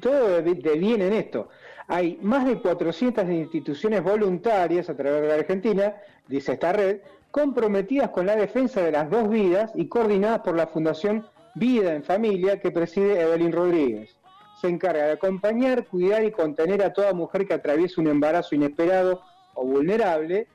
todo 0.00 0.42
viene 0.42 1.06
en 1.06 1.12
esto. 1.12 1.48
Hay 1.86 2.18
más 2.20 2.44
de 2.44 2.60
400 2.60 3.28
instituciones 3.30 4.02
voluntarias 4.02 4.90
a 4.90 4.96
través 4.96 5.22
de 5.22 5.28
la 5.28 5.34
Argentina, 5.34 5.94
dice 6.26 6.54
esta 6.54 6.72
red, 6.72 6.98
comprometidas 7.30 8.10
con 8.10 8.26
la 8.26 8.34
defensa 8.34 8.82
de 8.82 8.90
las 8.90 9.08
dos 9.08 9.28
vidas 9.28 9.70
y 9.76 9.86
coordinadas 9.86 10.40
por 10.40 10.56
la 10.56 10.66
Fundación 10.66 11.24
Vida 11.56 11.94
en 11.94 12.04
Familia 12.04 12.60
que 12.60 12.70
preside 12.70 13.20
Evelyn 13.20 13.50
Rodríguez. 13.50 14.16
Se 14.60 14.68
encarga 14.68 15.06
de 15.06 15.12
acompañar, 15.12 15.86
cuidar 15.86 16.24
y 16.24 16.30
contener 16.30 16.82
a 16.82 16.92
toda 16.92 17.12
mujer 17.12 17.46
que 17.46 17.54
atraviese 17.54 18.00
un 18.00 18.06
embarazo 18.06 18.54
inesperado 18.54 19.22
o 19.54 19.64
vulnerable 19.64 20.46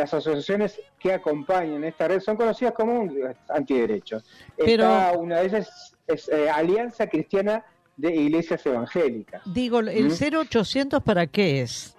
las 0.00 0.14
asociaciones 0.14 0.80
que 0.98 1.12
acompañan 1.12 1.84
esta 1.84 2.08
red 2.08 2.20
son 2.20 2.36
conocidas 2.36 2.72
como 2.72 3.06
antiderechos. 3.48 4.24
Pero, 4.56 5.18
una 5.18 5.40
de 5.40 5.46
ellas 5.46 5.96
es, 6.06 6.28
eh, 6.28 6.48
Alianza 6.48 7.06
Cristiana 7.06 7.64
de 7.96 8.14
Iglesias 8.14 8.64
Evangélicas. 8.64 9.42
Digo, 9.44 9.80
¿el 9.80 10.10
0800 10.10 11.00
¿Mm? 11.00 11.04
para 11.04 11.26
qué 11.26 11.60
es? 11.60 11.96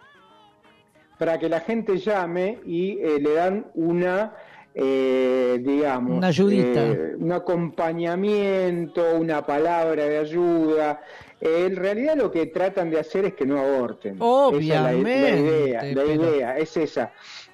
Para 1.19 1.37
que 1.37 1.47
la 1.47 1.59
gente 1.59 1.97
llame 1.97 2.59
y 2.65 2.97
eh, 2.99 3.19
le 3.19 3.33
dan 3.33 3.67
una, 3.75 4.33
eh, 4.73 5.59
digamos, 5.61 6.17
una 6.17 6.27
ayudita. 6.27 6.81
un 7.17 7.31
acompañamiento, 7.31 9.15
una 9.15 9.45
palabra 9.45 10.05
de 10.05 10.17
ayuda. 10.17 11.01
en 11.39 11.75
realidad 11.75 12.15
lo 12.15 12.31
que 12.31 12.47
tratan 12.47 12.89
de 12.89 12.99
hacer 12.99 13.25
es 13.25 13.33
que 13.33 13.45
no 13.45 13.59
aborten. 13.59 14.15
Obviamente. 14.19 15.31
la, 15.31 15.37
idea, 15.37 15.83
la 15.83 16.05
idea 16.05 16.57
es 16.57 16.77
esa. 16.77 17.11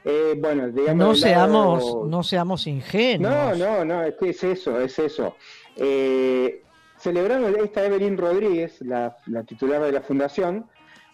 Eh, 0.10 0.36
bueno, 0.40 0.68
no 0.96 1.16
seamos, 1.16 2.08
no 2.08 2.24
seamos 2.24 2.66
ingenuos. 2.66 3.30
No, 3.30 3.56
no, 3.56 3.84
no, 3.84 4.04
es 4.04 4.16
que 4.16 4.30
es 4.30 4.42
eso, 4.42 4.80
es 4.80 4.98
eso. 5.00 5.36
Eh, 5.76 6.62
celebramos 6.98 7.54
esta 7.58 7.86
Evelyn 7.86 8.18
Rodríguez, 8.18 8.80
la, 8.82 9.18
titular 9.46 9.82
de 9.82 9.92
la 9.92 10.02
fundación, 10.02 10.66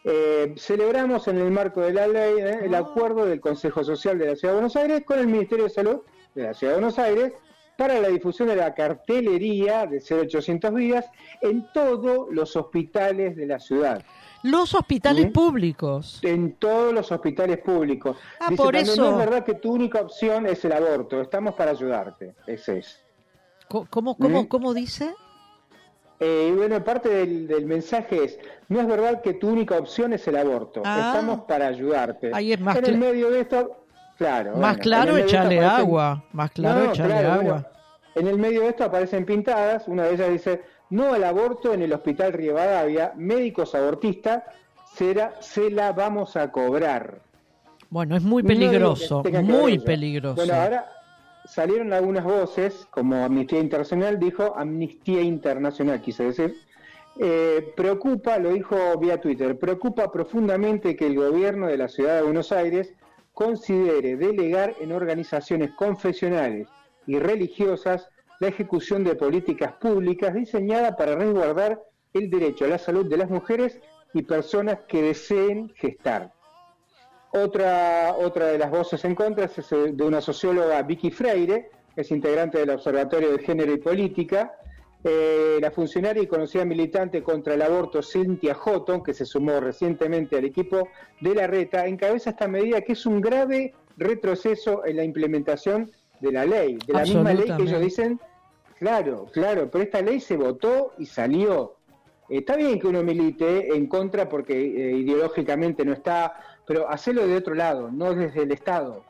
eh, 0.03 0.53
celebramos 0.57 1.27
en 1.27 1.37
el 1.37 1.51
marco 1.51 1.81
de 1.81 1.93
la 1.93 2.07
ley 2.07 2.35
el 2.39 2.75
ah. 2.75 2.79
acuerdo 2.79 3.25
del 3.25 3.39
Consejo 3.39 3.83
Social 3.83 4.17
de 4.17 4.27
la 4.27 4.35
Ciudad 4.35 4.53
de 4.53 4.59
Buenos 4.59 4.75
Aires 4.75 5.03
con 5.05 5.19
el 5.19 5.27
Ministerio 5.27 5.65
de 5.65 5.69
Salud 5.69 6.01
de 6.35 6.43
la 6.43 6.53
Ciudad 6.53 6.73
de 6.73 6.79
Buenos 6.79 6.99
Aires 6.99 7.33
para 7.77 7.99
la 7.99 8.09
difusión 8.09 8.49
de 8.49 8.55
la 8.55 8.73
cartelería 8.73 9.87
de 9.87 9.99
0800 9.99 10.73
vidas 10.73 11.05
en 11.41 11.65
todos 11.73 12.27
los 12.31 12.55
hospitales 12.55 13.35
de 13.35 13.47
la 13.47 13.59
ciudad. 13.59 14.03
Los 14.43 14.73
hospitales 14.73 15.31
públicos. 15.31 16.19
En 16.21 16.55
todos 16.55 16.93
los 16.93 17.11
hospitales 17.11 17.59
públicos. 17.59 18.17
Ah, 18.39 18.49
por 18.55 18.75
eso. 18.75 19.01
No 19.01 19.11
es 19.11 19.17
verdad 19.17 19.45
que 19.45 19.53
tu 19.55 19.71
única 19.71 20.01
opción 20.01 20.45
es 20.45 20.63
el 20.65 20.73
aborto. 20.73 21.21
Estamos 21.21 21.55
para 21.55 21.71
ayudarte. 21.71 22.35
Ese 22.45 22.79
es. 22.79 22.99
¿Cómo, 23.69 24.17
cómo, 24.17 24.49
cómo 24.49 24.73
dice? 24.73 25.13
Eh, 26.19 26.53
bueno, 26.55 26.83
parte 26.83 27.09
del, 27.09 27.65
mensaje 27.65 28.23
es, 28.23 28.39
no 28.69 28.79
es 28.79 28.87
verdad 28.87 29.21
que 29.21 29.33
tu 29.33 29.49
única 29.49 29.77
opción 29.77 30.13
es 30.13 30.27
el 30.27 30.37
aborto, 30.37 30.81
ah. 30.85 31.13
estamos 31.13 31.41
para 31.41 31.67
ayudarte. 31.67 32.31
Ahí 32.33 32.53
es 32.53 32.59
más 32.59 32.77
en 32.77 32.85
el 32.85 32.97
medio 32.97 33.29
de 33.29 33.41
esto, 33.41 33.85
claro. 34.17 34.55
Más 34.55 34.77
claro, 34.77 35.17
echarle 35.17 35.59
agua, 35.59 36.23
más 36.31 36.51
claro, 36.51 36.91
echarle 36.91 37.25
agua. 37.25 37.69
en 38.15 38.27
el 38.27 38.37
medio 38.37 38.61
de 38.61 38.69
esto 38.69 38.85
aparecen 38.85 39.25
pintadas, 39.25 39.87
una 39.87 40.03
de 40.03 40.13
ellas 40.13 40.29
dice, 40.29 40.61
no 40.89 41.13
al 41.13 41.23
aborto 41.23 41.73
en 41.73 41.81
el 41.81 41.91
Hospital 41.91 42.31
Rivadavia, 42.33 43.13
médicos 43.15 43.75
abortistas, 43.75 44.43
será, 44.93 45.33
se 45.41 45.71
la 45.71 45.91
vamos 45.91 46.37
a 46.37 46.51
cobrar. 46.51 47.19
Bueno, 47.89 48.15
es 48.15 48.23
muy 48.23 48.43
peligroso, 48.43 49.23
muy 49.43 49.77
peligroso. 49.79 50.35
Bueno, 50.35 50.53
ahora 50.53 51.02
salieron 51.45 51.93
algunas 51.93 52.23
voces, 52.23 52.87
como 52.89 53.23
Amnistía 53.23 53.59
Internacional 53.59 54.19
dijo, 54.19 54.53
Amnistía 54.55 55.21
Internacional 55.21 56.01
quise 56.01 56.25
decir, 56.25 56.55
eh, 57.19 57.73
preocupa, 57.75 58.39
lo 58.39 58.53
dijo 58.53 58.97
vía 58.99 59.21
Twitter, 59.21 59.57
preocupa 59.59 60.11
profundamente 60.11 60.95
que 60.95 61.05
el 61.05 61.15
gobierno 61.15 61.67
de 61.67 61.77
la 61.77 61.87
ciudad 61.87 62.15
de 62.15 62.23
Buenos 62.23 62.51
Aires 62.51 62.93
considere 63.33 64.15
delegar 64.15 64.75
en 64.79 64.91
organizaciones 64.91 65.71
confesionales 65.71 66.67
y 67.05 67.19
religiosas 67.19 68.09
la 68.39 68.47
ejecución 68.47 69.03
de 69.03 69.15
políticas 69.15 69.73
públicas 69.73 70.33
diseñadas 70.33 70.95
para 70.95 71.15
resguardar 71.15 71.81
el 72.13 72.29
derecho 72.29 72.65
a 72.65 72.69
la 72.69 72.77
salud 72.77 73.07
de 73.07 73.17
las 73.17 73.29
mujeres 73.29 73.79
y 74.13 74.23
personas 74.23 74.79
que 74.87 75.01
deseen 75.01 75.69
gestar. 75.75 76.32
Otra, 77.35 78.15
otra 78.15 78.47
de 78.47 78.59
las 78.59 78.69
voces 78.69 79.03
en 79.05 79.15
contra 79.15 79.45
es 79.45 79.69
de 79.69 80.03
una 80.03 80.21
socióloga, 80.21 80.81
Vicky 80.83 81.09
Freire, 81.09 81.71
que 81.95 82.01
es 82.01 82.11
integrante 82.11 82.59
del 82.59 82.69
Observatorio 82.69 83.31
de 83.31 83.39
Género 83.39 83.73
y 83.73 83.77
Política, 83.77 84.53
eh, 85.03 85.57
la 85.59 85.71
funcionaria 85.71 86.23
y 86.23 86.27
conocida 86.27 86.63
militante 86.63 87.23
contra 87.23 87.55
el 87.55 87.61
aborto 87.61 88.01
Cynthia 88.01 88.53
Houghton, 88.53 89.03
que 89.03 89.13
se 89.13 89.25
sumó 89.25 89.59
recientemente 89.59 90.37
al 90.37 90.45
equipo 90.45 90.87
de 91.19 91.35
la 91.35 91.47
RETA, 91.47 91.87
encabeza 91.87 92.29
esta 92.29 92.47
medida 92.47 92.81
que 92.81 92.93
es 92.93 93.05
un 93.05 93.19
grave 93.19 93.73
retroceso 93.97 94.85
en 94.85 94.97
la 94.97 95.03
implementación 95.03 95.91
de 96.21 96.31
la 96.31 96.45
ley, 96.45 96.77
de 96.87 96.93
la 96.93 97.01
misma 97.01 97.33
ley 97.33 97.49
que 97.57 97.63
ellos 97.63 97.81
dicen, 97.81 98.19
claro, 98.79 99.27
claro, 99.33 99.69
pero 99.71 99.83
esta 99.83 100.01
ley 100.01 100.19
se 100.19 100.37
votó 100.37 100.93
y 100.97 101.05
salió. 101.05 101.75
está 102.29 102.55
bien 102.55 102.79
que 102.79 102.87
uno 102.87 103.03
milite 103.03 103.75
en 103.75 103.87
contra 103.87 104.29
porque 104.29 104.53
eh, 104.53 104.97
ideológicamente 104.97 105.83
no 105.83 105.91
está, 105.91 106.33
pero 106.65 106.89
hacerlo 106.89 107.27
de 107.27 107.37
otro 107.37 107.55
lado, 107.55 107.91
no 107.91 108.13
desde 108.13 108.43
el 108.43 108.51
Estado 108.51 109.03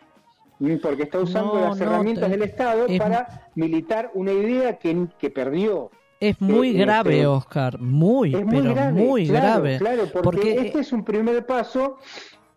porque 0.82 1.04
está 1.04 1.20
usando 1.20 1.60
las 1.60 1.80
herramientas 1.80 2.30
del 2.30 2.44
Estado 2.44 2.86
para 2.98 3.50
militar 3.56 4.12
una 4.14 4.32
idea 4.32 4.78
que, 4.78 5.08
que 5.18 5.30
perdió. 5.30 5.92
Es 6.20 6.40
muy 6.40 6.70
eh, 6.70 6.80
grave, 6.80 7.16
este, 7.16 7.28
Oscar, 7.28 7.80
muy, 7.80 8.34
es 8.34 8.46
muy 8.46 8.62
pero 8.62 8.74
grave, 8.74 8.92
muy 8.94 9.26
grave. 9.26 9.78
Claro, 9.78 10.04
porque, 10.24 10.54
este 10.54 10.80
es 10.80 10.94
un 10.94 11.04
primer 11.04 11.46
paso. 11.46 11.98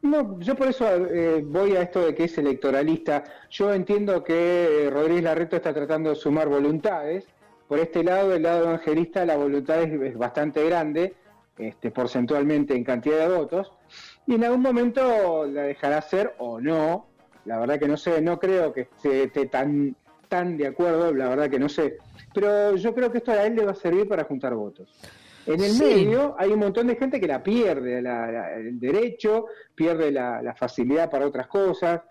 No, 0.02 0.38
yo 0.38 0.54
por 0.54 0.68
eso 0.68 0.86
eh, 0.88 1.42
voy 1.44 1.74
a 1.74 1.82
esto 1.82 2.00
de 2.00 2.14
que 2.14 2.24
es 2.24 2.38
electoralista. 2.38 3.24
Yo 3.50 3.72
entiendo 3.72 4.22
que 4.22 4.86
eh, 4.86 4.90
Rodríguez 4.90 5.24
Larreto 5.24 5.56
está 5.56 5.74
tratando 5.74 6.10
de 6.10 6.16
sumar 6.16 6.48
voluntades. 6.48 7.26
Por 7.66 7.80
este 7.80 8.04
lado, 8.04 8.32
el 8.32 8.42
lado 8.44 8.66
evangelista, 8.66 9.24
la 9.24 9.36
voluntad 9.36 9.82
es, 9.82 10.16
bastante 10.16 10.64
grande, 10.64 11.16
este, 11.58 11.90
porcentualmente 11.90 12.76
en 12.76 12.84
cantidad 12.84 13.28
de 13.28 13.36
votos, 13.36 13.72
y 14.26 14.34
en 14.34 14.44
algún 14.44 14.62
momento 14.62 15.46
la 15.46 15.62
dejará 15.62 15.98
hacer 15.98 16.34
o 16.38 16.60
no, 16.60 17.06
la 17.44 17.58
verdad 17.58 17.78
que 17.78 17.88
no 17.88 17.96
sé, 17.96 18.20
no 18.20 18.38
creo 18.38 18.72
que 18.72 18.88
esté 19.02 19.46
tan, 19.46 19.94
tan 20.28 20.56
de 20.56 20.66
acuerdo, 20.66 21.12
la 21.14 21.28
verdad 21.28 21.48
que 21.48 21.58
no 21.58 21.68
sé. 21.68 21.98
Pero 22.34 22.76
yo 22.76 22.94
creo 22.94 23.10
que 23.10 23.18
esto 23.18 23.32
a 23.32 23.46
él 23.46 23.54
le 23.54 23.64
va 23.64 23.72
a 23.72 23.76
servir 23.76 24.08
para 24.08 24.24
juntar 24.24 24.54
votos. 24.54 24.92
En 25.46 25.62
el 25.62 25.78
medio 25.78 26.34
hay 26.38 26.50
un 26.50 26.58
montón 26.58 26.88
de 26.88 26.96
gente 26.96 27.20
que 27.20 27.28
la 27.28 27.40
pierde, 27.40 27.98
el 27.98 28.80
derecho, 28.80 29.46
pierde 29.76 30.10
la, 30.10 30.54
facilidad 30.58 31.08
para 31.08 31.26
otras 31.26 31.46
cosas. 31.46 32.02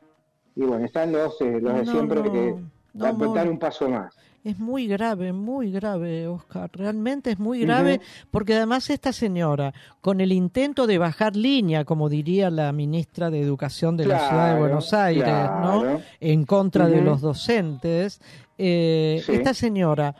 Y 0.55 0.61
bueno, 0.61 0.85
están 0.85 1.11
los, 1.11 1.39
eh, 1.41 1.59
los 1.59 1.75
de 1.75 1.85
siempre 1.85 2.23
que 2.23 2.55
van 2.93 3.21
a 3.21 3.33
dar 3.33 3.49
un 3.49 3.59
paso 3.59 3.89
más. 3.89 4.15
Es 4.45 4.59
muy 4.59 4.85
grave, 4.85 5.33
muy 5.33 5.71
grave, 5.71 6.27
Oscar. 6.27 6.69
Realmente 6.71 7.31
es 7.31 7.39
muy 7.39 7.61
grave 7.61 7.99
porque 8.29 8.53
además 8.53 8.87
esta 8.91 9.11
señora, 9.11 9.73
con 10.01 10.21
el 10.21 10.31
intento 10.31 10.85
de 10.85 10.99
bajar 10.99 11.35
línea, 11.35 11.83
como 11.83 12.09
diría 12.09 12.51
la 12.51 12.71
ministra 12.71 13.31
de 13.31 13.41
Educación 13.41 13.97
de 13.97 14.05
la 14.05 14.19
Ciudad 14.19 14.53
de 14.53 14.59
Buenos 14.59 14.93
Aires, 14.93 15.25
¿no? 15.25 15.99
En 16.19 16.45
contra 16.45 16.87
de 16.87 17.01
los 17.01 17.21
docentes, 17.21 18.21
eh, 18.59 19.23
esta 19.27 19.55
señora 19.55 20.15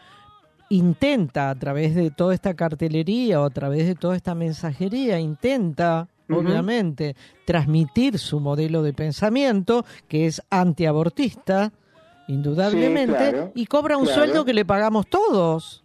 intenta 0.69 1.51
a 1.51 1.55
través 1.55 1.93
de 1.93 2.09
toda 2.09 2.33
esta 2.33 2.55
cartelería 2.55 3.39
o 3.39 3.45
a 3.45 3.51
través 3.51 3.85
de 3.85 3.93
toda 3.93 4.15
esta 4.15 4.33
mensajería, 4.33 5.19
intenta 5.19 6.07
obviamente 6.27 7.15
transmitir 7.45 8.17
su 8.17 8.39
modelo 8.39 8.81
de 8.81 8.93
pensamiento 8.93 9.85
que 10.07 10.25
es 10.25 10.41
antiabortista, 10.49 11.71
indudablemente, 12.27 13.51
y 13.55 13.65
cobra 13.65 13.97
un 13.97 14.07
sueldo 14.07 14.45
que 14.45 14.53
le 14.53 14.65
pagamos 14.65 15.07
todos. 15.07 15.83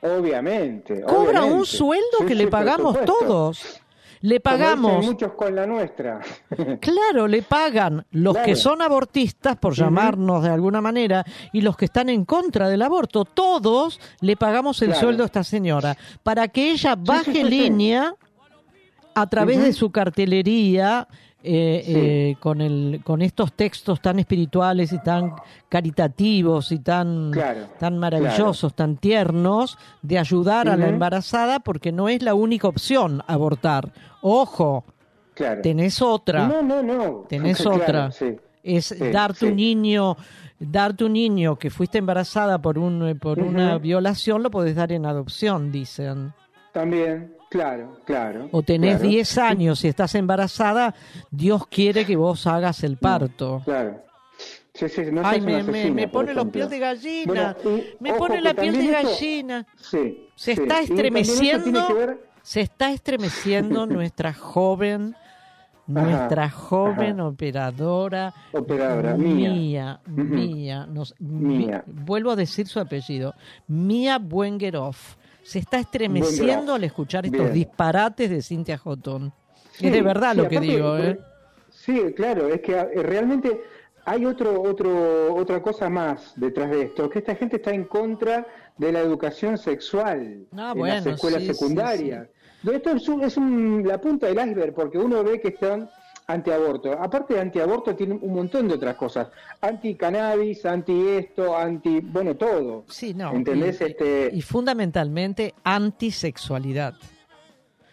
Obviamente. 0.00 1.02
Cobra 1.02 1.44
un 1.44 1.66
sueldo 1.66 2.26
que 2.26 2.34
le 2.34 2.46
pagamos 2.46 3.04
todos. 3.04 3.80
Le 4.20 4.40
pagamos. 4.40 5.04
muchos 5.04 5.32
con 5.34 5.54
la 5.54 5.66
nuestra. 5.66 6.20
claro, 6.80 7.28
le 7.28 7.42
pagan 7.42 8.04
los 8.10 8.36
que 8.38 8.56
son 8.56 8.82
abortistas, 8.82 9.56
por 9.56 9.74
llamarnos 9.74 10.42
de 10.42 10.50
alguna 10.50 10.80
manera, 10.80 11.24
y 11.52 11.60
los 11.60 11.76
que 11.76 11.84
están 11.84 12.08
en 12.08 12.24
contra 12.24 12.68
del 12.68 12.82
aborto. 12.82 13.24
Todos 13.24 14.00
le 14.20 14.36
pagamos 14.36 14.82
el 14.82 14.94
sueldo 14.94 15.22
a 15.22 15.26
esta 15.26 15.44
señora 15.44 15.96
para 16.22 16.48
que 16.48 16.72
ella 16.72 16.96
baje 16.96 17.44
línea 17.44 18.14
a 19.14 19.26
través 19.26 19.62
de 19.62 19.72
su 19.72 19.90
cartelería 19.90 21.08
eh, 21.40 21.84
eh, 21.86 22.36
con, 22.40 22.60
el, 22.60 23.00
con 23.04 23.22
estos 23.22 23.52
textos 23.52 24.02
tan 24.02 24.18
espirituales 24.18 24.92
y 24.92 24.98
tan 24.98 25.34
caritativos 25.68 26.72
y 26.72 26.80
tan, 26.80 27.30
tan 27.78 27.96
maravillosos, 27.96 28.74
tan 28.74 28.96
tiernos, 28.96 29.78
de 30.02 30.18
ayudar 30.18 30.68
a 30.68 30.76
la 30.76 30.88
embarazada, 30.88 31.60
porque 31.60 31.92
no 31.92 32.08
es 32.08 32.22
la 32.22 32.34
única 32.34 32.66
opción 32.66 33.22
abortar. 33.28 33.92
Ojo, 34.20 34.84
tenés 35.62 36.02
otra. 36.02 36.48
No, 36.48 36.60
no, 36.60 36.82
no. 36.82 37.24
Tenés 37.28 37.64
otra. 37.66 38.10
Es 38.64 38.94
dar 39.12 39.32
tu 39.32 39.50
niño 39.50 40.16
dar 40.58 40.94
tu 40.94 41.08
niño 41.08 41.56
que 41.56 41.70
fuiste 41.70 41.98
embarazada 41.98 42.60
por 42.60 42.78
un 42.80 43.16
por 43.20 43.38
una 43.38 43.78
violación 43.78 44.42
lo 44.42 44.50
podés 44.50 44.74
dar 44.74 44.90
en 44.90 45.06
adopción 45.06 45.70
dicen. 45.70 46.32
También 46.72 47.37
Claro, 47.48 47.98
claro. 48.04 48.48
O 48.52 48.62
tenés 48.62 49.00
10 49.00 49.38
años 49.38 49.84
y 49.84 49.88
estás 49.88 50.14
embarazada, 50.14 50.94
Dios 51.30 51.66
quiere 51.66 52.04
que 52.04 52.16
vos 52.16 52.46
hagas 52.46 52.84
el 52.84 52.96
parto. 52.98 53.62
Claro. 53.64 54.02
Sí, 54.74 54.88
sí, 54.88 55.02
no 55.10 55.22
Ay, 55.24 55.40
me, 55.40 55.62
me, 55.90 56.08
pone 56.08 56.32
los 56.34 56.46
pies 56.48 56.70
de 56.70 56.78
gallina. 56.78 57.56
me 57.98 58.14
pone 58.14 58.40
la 58.40 58.54
piel 58.54 58.76
de 58.76 58.86
gallina. 58.86 59.66
Sí, 59.76 60.28
se 60.36 60.52
está 60.52 60.80
estremeciendo. 60.80 62.16
Se 62.42 62.60
está 62.60 62.92
estremeciendo 62.92 63.86
nuestra 63.86 64.32
joven 64.32 65.16
nuestra 65.88 66.50
joven 66.50 67.18
operadora, 67.20 68.34
operadora 68.52 69.16
mía, 69.16 70.00
mía, 70.06 70.86
nos, 70.86 71.14
mía. 71.18 71.82
vuelvo 71.86 72.30
a 72.32 72.36
decir 72.36 72.68
su 72.68 72.78
apellido, 72.78 73.34
Mía 73.66 74.18
Buengeroff 74.18 75.16
se 75.48 75.60
está 75.60 75.78
estremeciendo 75.78 76.74
al 76.74 76.84
escuchar 76.84 77.24
estos 77.24 77.50
disparates 77.54 78.28
de 78.28 78.42
Cintia 78.42 78.76
Jotón. 78.76 79.32
es 79.80 79.90
de 79.90 80.02
verdad 80.02 80.36
lo 80.36 80.46
que 80.46 80.60
digo, 80.60 80.98
¿eh? 80.98 81.18
Sí, 81.70 82.12
claro, 82.14 82.48
es 82.48 82.60
que 82.60 82.72
eh, 82.72 83.02
realmente 83.02 83.62
hay 84.04 84.26
otro, 84.26 84.60
otro, 84.60 85.34
otra 85.34 85.62
cosa 85.62 85.88
más 85.88 86.34
detrás 86.36 86.70
de 86.70 86.82
esto, 86.82 87.08
que 87.08 87.20
esta 87.20 87.34
gente 87.34 87.56
está 87.56 87.70
en 87.70 87.84
contra 87.84 88.46
de 88.76 88.92
la 88.92 89.00
educación 89.00 89.56
sexual 89.56 90.46
ah, 90.54 90.74
en 90.76 90.86
las 90.86 91.06
escuelas 91.06 91.42
secundarias. 91.44 92.28
Esto 92.70 92.90
es, 92.90 93.08
es 93.08 93.38
la 93.38 93.98
punta 93.98 94.26
del 94.26 94.50
iceberg, 94.50 94.74
porque 94.74 94.98
uno 94.98 95.24
ve 95.24 95.40
que 95.40 95.48
están 95.48 95.88
antiaborto. 96.28 96.92
Aparte 96.92 97.34
de 97.34 97.40
antiaborto, 97.40 97.96
tienen 97.96 98.18
un 98.22 98.34
montón 98.34 98.68
de 98.68 98.74
otras 98.74 98.94
cosas. 98.96 99.28
Anti-cannabis, 99.60 100.64
anti-esto, 100.64 101.56
anti... 101.56 102.00
bueno, 102.00 102.36
todo. 102.36 102.84
Sí, 102.88 103.14
no. 103.14 103.32
¿Entendés? 103.32 103.80
Y, 103.80 103.84
este... 103.84 104.30
y 104.32 104.42
fundamentalmente 104.42 105.54
antisexualidad. 105.64 106.94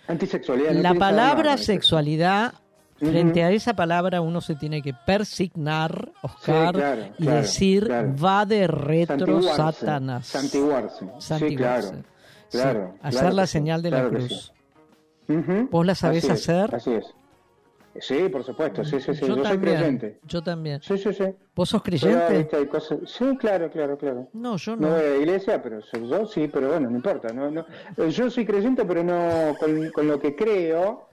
Antisexualidad. 0.08 0.74
La 0.74 0.94
palabra 0.94 1.58
sexualidad, 1.58 2.54
frente 2.98 3.42
a 3.42 3.52
esa 3.52 3.74
palabra 3.74 4.22
uno 4.22 4.42
se 4.42 4.56
tiene 4.56 4.82
que 4.82 4.94
persignar, 4.94 6.12
Oscar, 6.22 7.14
y 7.18 7.26
decir 7.26 7.90
va 7.90 8.46
de 8.46 8.68
retro 8.68 9.42
Satanás. 9.42 10.28
Santiguarse. 10.28 11.06
Santiguarse. 11.20 11.96
Sí, 12.50 12.60
claro, 12.60 12.94
Hacer 13.02 13.34
la 13.34 13.48
señal 13.48 13.82
de 13.82 13.92
la 13.92 14.10
cruz. 14.10 14.54
¿Vos 15.72 15.86
la 15.86 15.96
sabés 15.96 16.30
hacer? 16.30 16.76
así 16.76 16.92
es. 16.92 17.06
Sí, 18.00 18.30
por 18.30 18.44
supuesto, 18.44 18.84
sí, 18.84 19.00
sí, 19.00 19.14
sí. 19.14 19.26
Yo, 19.26 19.44
soy 19.44 19.58
creyente. 19.58 20.20
Yo 20.24 20.42
también. 20.42 20.82
Sí, 20.82 20.98
sí, 20.98 21.14
sí. 21.14 21.26
¿Vos 21.56 21.70
sos 21.70 21.82
creyente? 21.82 22.48
Sí, 23.06 23.38
claro, 23.38 23.70
claro, 23.70 23.98
claro. 23.98 24.28
No, 24.34 24.58
yo 24.58 24.76
no. 24.76 24.90
No 24.90 24.96
voy 24.96 25.06
a 25.06 25.10
la 25.10 25.18
iglesia, 25.18 25.62
pero 25.62 25.80
yo 25.80 26.26
sí, 26.26 26.50
pero 26.52 26.70
bueno, 26.70 26.90
no 26.90 26.96
importa. 26.98 27.32
No, 27.34 27.50
no. 27.50 27.66
Yo 28.10 28.30
soy 28.30 28.46
creyente, 28.46 28.84
pero 28.86 29.04
no 29.04 29.56
con, 29.94 30.08
lo 30.08 30.20
que 30.20 30.36
creo, 30.36 31.08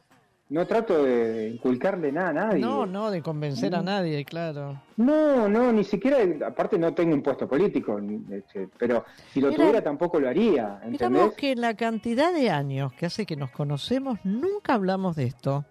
no 0.49 0.67
trato 0.67 1.05
de 1.05 1.51
inculcarle 1.51 2.11
nada 2.11 2.29
a 2.31 2.33
nadie. 2.33 2.61
No, 2.61 2.85
no, 2.85 3.11
de 3.13 3.23
convencer 3.23 3.75
a 3.77 3.83
nadie, 3.83 4.25
claro. 4.25 4.83
No, 4.97 5.49
no, 5.49 5.73
ni 5.73 5.85
siquiera, 5.85 6.19
aparte 6.47 6.79
no 6.79 6.93
tengo 6.95 7.15
un 7.15 7.23
puesto 7.23 7.47
político, 7.47 8.01
este, 8.31 8.69
pero 8.77 9.05
si 9.33 9.41
lo 9.41 9.53
tuviera 9.53 9.83
tampoco 9.83 10.19
lo 10.19 10.29
haría. 10.29 10.81
Miramos 10.89 11.35
que 11.35 11.53
en 11.53 11.61
la 11.61 11.75
cantidad 11.75 12.33
de 12.33 12.51
años 12.51 12.93
que 12.95 13.07
hace 13.07 13.25
que 13.25 13.37
nos 13.37 13.51
conocemos, 13.51 14.19
nunca 14.25 14.75
hablamos 14.75 15.15
de 15.15 15.25
esto. 15.25 15.65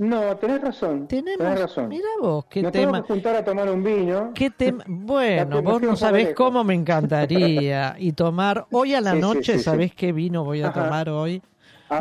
No, 0.00 0.34
tenés 0.38 0.62
razón. 0.62 1.06
Tenemos, 1.06 1.58
razón. 1.58 1.88
Mira 1.88 2.08
vos, 2.22 2.46
qué 2.48 2.62
Nos 2.62 2.72
tema. 2.72 3.02
que 3.02 3.08
juntar 3.08 3.36
a 3.36 3.44
tomar 3.44 3.68
un 3.68 3.84
vino. 3.84 4.30
¿Qué 4.34 4.48
tema? 4.48 4.82
Bueno, 4.88 5.60
vos 5.60 5.82
no 5.82 5.94
sabés 5.94 6.34
cómo 6.34 6.64
me 6.64 6.72
encantaría. 6.74 7.94
Y 7.98 8.12
tomar, 8.12 8.66
hoy 8.70 8.94
a 8.94 9.02
la 9.02 9.14
noche, 9.14 9.58
¿sabés 9.58 9.94
qué 9.94 10.12
vino 10.12 10.42
voy 10.42 10.62
a 10.62 10.72
tomar 10.72 11.10
hoy? 11.10 11.42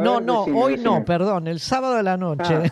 no, 0.02 0.22
no, 0.22 0.44
hoy 0.44 0.78
no, 0.78 1.04
perdón, 1.04 1.48
el 1.48 1.60
sábado 1.60 1.96
a 1.96 2.04
la 2.04 2.16
noche. 2.16 2.72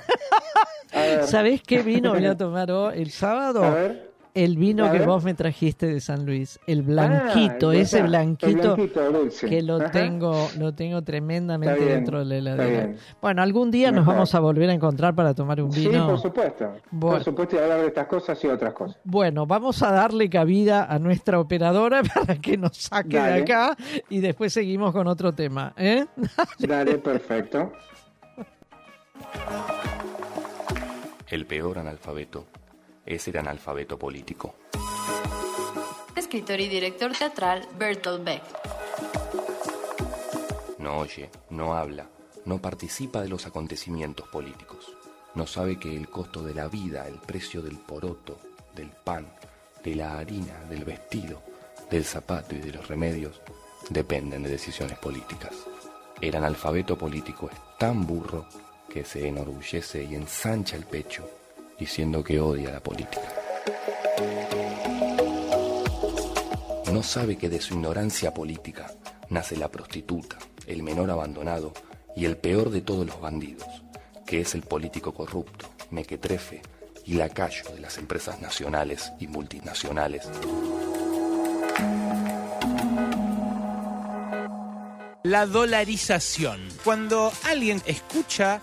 Ah. 0.94 1.24
¿Sabés 1.24 1.62
qué 1.62 1.82
vino 1.82 2.14
voy 2.14 2.26
a 2.26 2.38
tomar 2.38 2.72
hoy? 2.72 3.02
El 3.02 3.12
sábado. 3.12 3.64
El 4.38 4.56
vino 4.56 4.92
que 4.92 5.00
vos 5.00 5.24
me 5.24 5.34
trajiste 5.34 5.88
de 5.88 6.00
San 6.00 6.24
Luis, 6.24 6.60
el 6.68 6.84
blanquito, 6.84 7.72
ah, 7.72 7.76
ese 7.76 8.04
blanquito, 8.04 8.78
que 9.50 9.64
lo 9.64 9.90
tengo, 9.90 10.48
lo 10.60 10.76
tengo 10.76 11.02
tremendamente 11.02 11.84
dentro 11.84 12.20
de 12.20 12.26
la 12.26 12.36
heladera. 12.38 12.94
Bueno, 13.20 13.42
algún 13.42 13.72
día 13.72 13.92
nos 13.92 14.06
vamos 14.06 14.36
a 14.36 14.40
volver 14.40 14.70
a 14.70 14.74
encontrar 14.74 15.16
para 15.16 15.34
tomar 15.34 15.60
un 15.60 15.72
vino. 15.72 15.92
Sí, 15.92 15.98
por 15.98 16.20
supuesto. 16.20 16.72
Por 17.00 17.24
supuesto, 17.24 17.56
y 17.56 17.60
hablar 17.60 17.82
de 17.82 17.88
estas 17.88 18.06
cosas 18.06 18.44
y 18.44 18.48
otras 18.48 18.74
cosas. 18.74 19.00
Bueno, 19.04 19.48
vamos 19.48 19.82
a 19.82 19.92
darle 19.92 20.30
cabida 20.30 20.86
a 20.86 21.00
nuestra 21.00 21.40
operadora 21.40 22.04
para 22.16 22.36
que 22.36 22.58
nos 22.58 22.78
saque 22.78 23.20
de 23.20 23.42
acá 23.42 23.76
y 24.08 24.20
después 24.20 24.54
seguimos 24.54 24.94
con 24.94 25.08
otro 25.08 25.34
tema. 25.34 25.74
¿eh? 25.78 26.06
Dale, 26.60 27.00
perfecto. 27.00 27.72
El 31.28 31.48
peor 31.48 31.80
analfabeto 31.80 32.46
es 33.08 33.28
el 33.28 33.38
analfabeto 33.38 33.98
político. 33.98 34.56
Escritor 36.16 36.60
y 36.60 36.68
director 36.68 37.12
teatral 37.14 37.68
Bertolt 37.78 38.24
Beck. 38.24 38.44
No 40.80 41.00
oye, 41.00 41.30
no 41.50 41.76
habla, 41.76 42.10
no 42.46 42.60
participa 42.60 43.22
de 43.22 43.30
los 43.30 43.46
acontecimientos 43.46 44.28
políticos. 44.28 44.92
No 45.36 45.48
sabe 45.48 45.80
que 45.80 45.96
el 45.96 46.10
costo 46.10 46.44
de 46.44 46.54
la 46.54 46.68
vida, 46.68 47.08
el 47.08 47.20
precio 47.20 47.62
del 47.62 47.78
poroto, 47.78 48.40
del 48.76 48.90
pan, 48.90 49.28
de 49.84 49.96
la 49.96 50.18
harina, 50.18 50.64
del 50.70 50.84
vestido, 50.84 51.42
del 51.90 52.04
zapato 52.04 52.56
y 52.56 52.60
de 52.60 52.74
los 52.74 52.88
remedios 52.88 53.42
dependen 53.90 54.44
de 54.44 54.50
decisiones 54.50 54.98
políticas. 54.98 55.54
El 56.20 56.36
analfabeto 56.36 56.98
político 56.98 57.50
es 57.52 57.78
tan 57.78 58.06
burro 58.06 58.46
que 58.90 59.06
se 59.06 59.28
enorgullece 59.28 60.04
y 60.04 60.16
ensancha 60.16 60.76
el 60.76 60.86
pecho 60.86 61.30
diciendo 61.80 62.24
que 62.24 62.40
odia 62.40 62.72
la 62.72 62.80
política. 62.82 63.34
No 66.92 67.04
sabe 67.04 67.38
que 67.38 67.50
de 67.50 67.62
su 67.62 67.76
ignorancia 67.76 68.34
política 68.34 68.92
nace 69.30 69.56
la 69.58 69.70
prostituta, 69.70 70.38
el 70.66 70.84
menor 70.84 71.12
abandonado 71.12 71.74
y 72.16 72.26
el 72.26 72.38
peor 72.38 72.70
de 72.70 72.82
todos 72.82 73.06
los 73.06 73.20
bandidos, 73.22 73.68
que 74.26 74.42
es 74.42 74.56
el 74.56 74.62
político 74.62 75.14
corrupto, 75.14 75.70
mequetrefe 75.92 76.62
y 77.06 77.14
lacayo 77.14 77.64
de 77.74 77.80
las 77.80 77.98
empresas 77.98 78.42
nacionales 78.42 79.12
y 79.20 79.28
multinacionales. 79.28 80.28
La 85.24 85.46
dolarización. 85.46 86.68
Cuando 86.84 87.32
alguien 87.44 87.82
escucha 87.86 88.62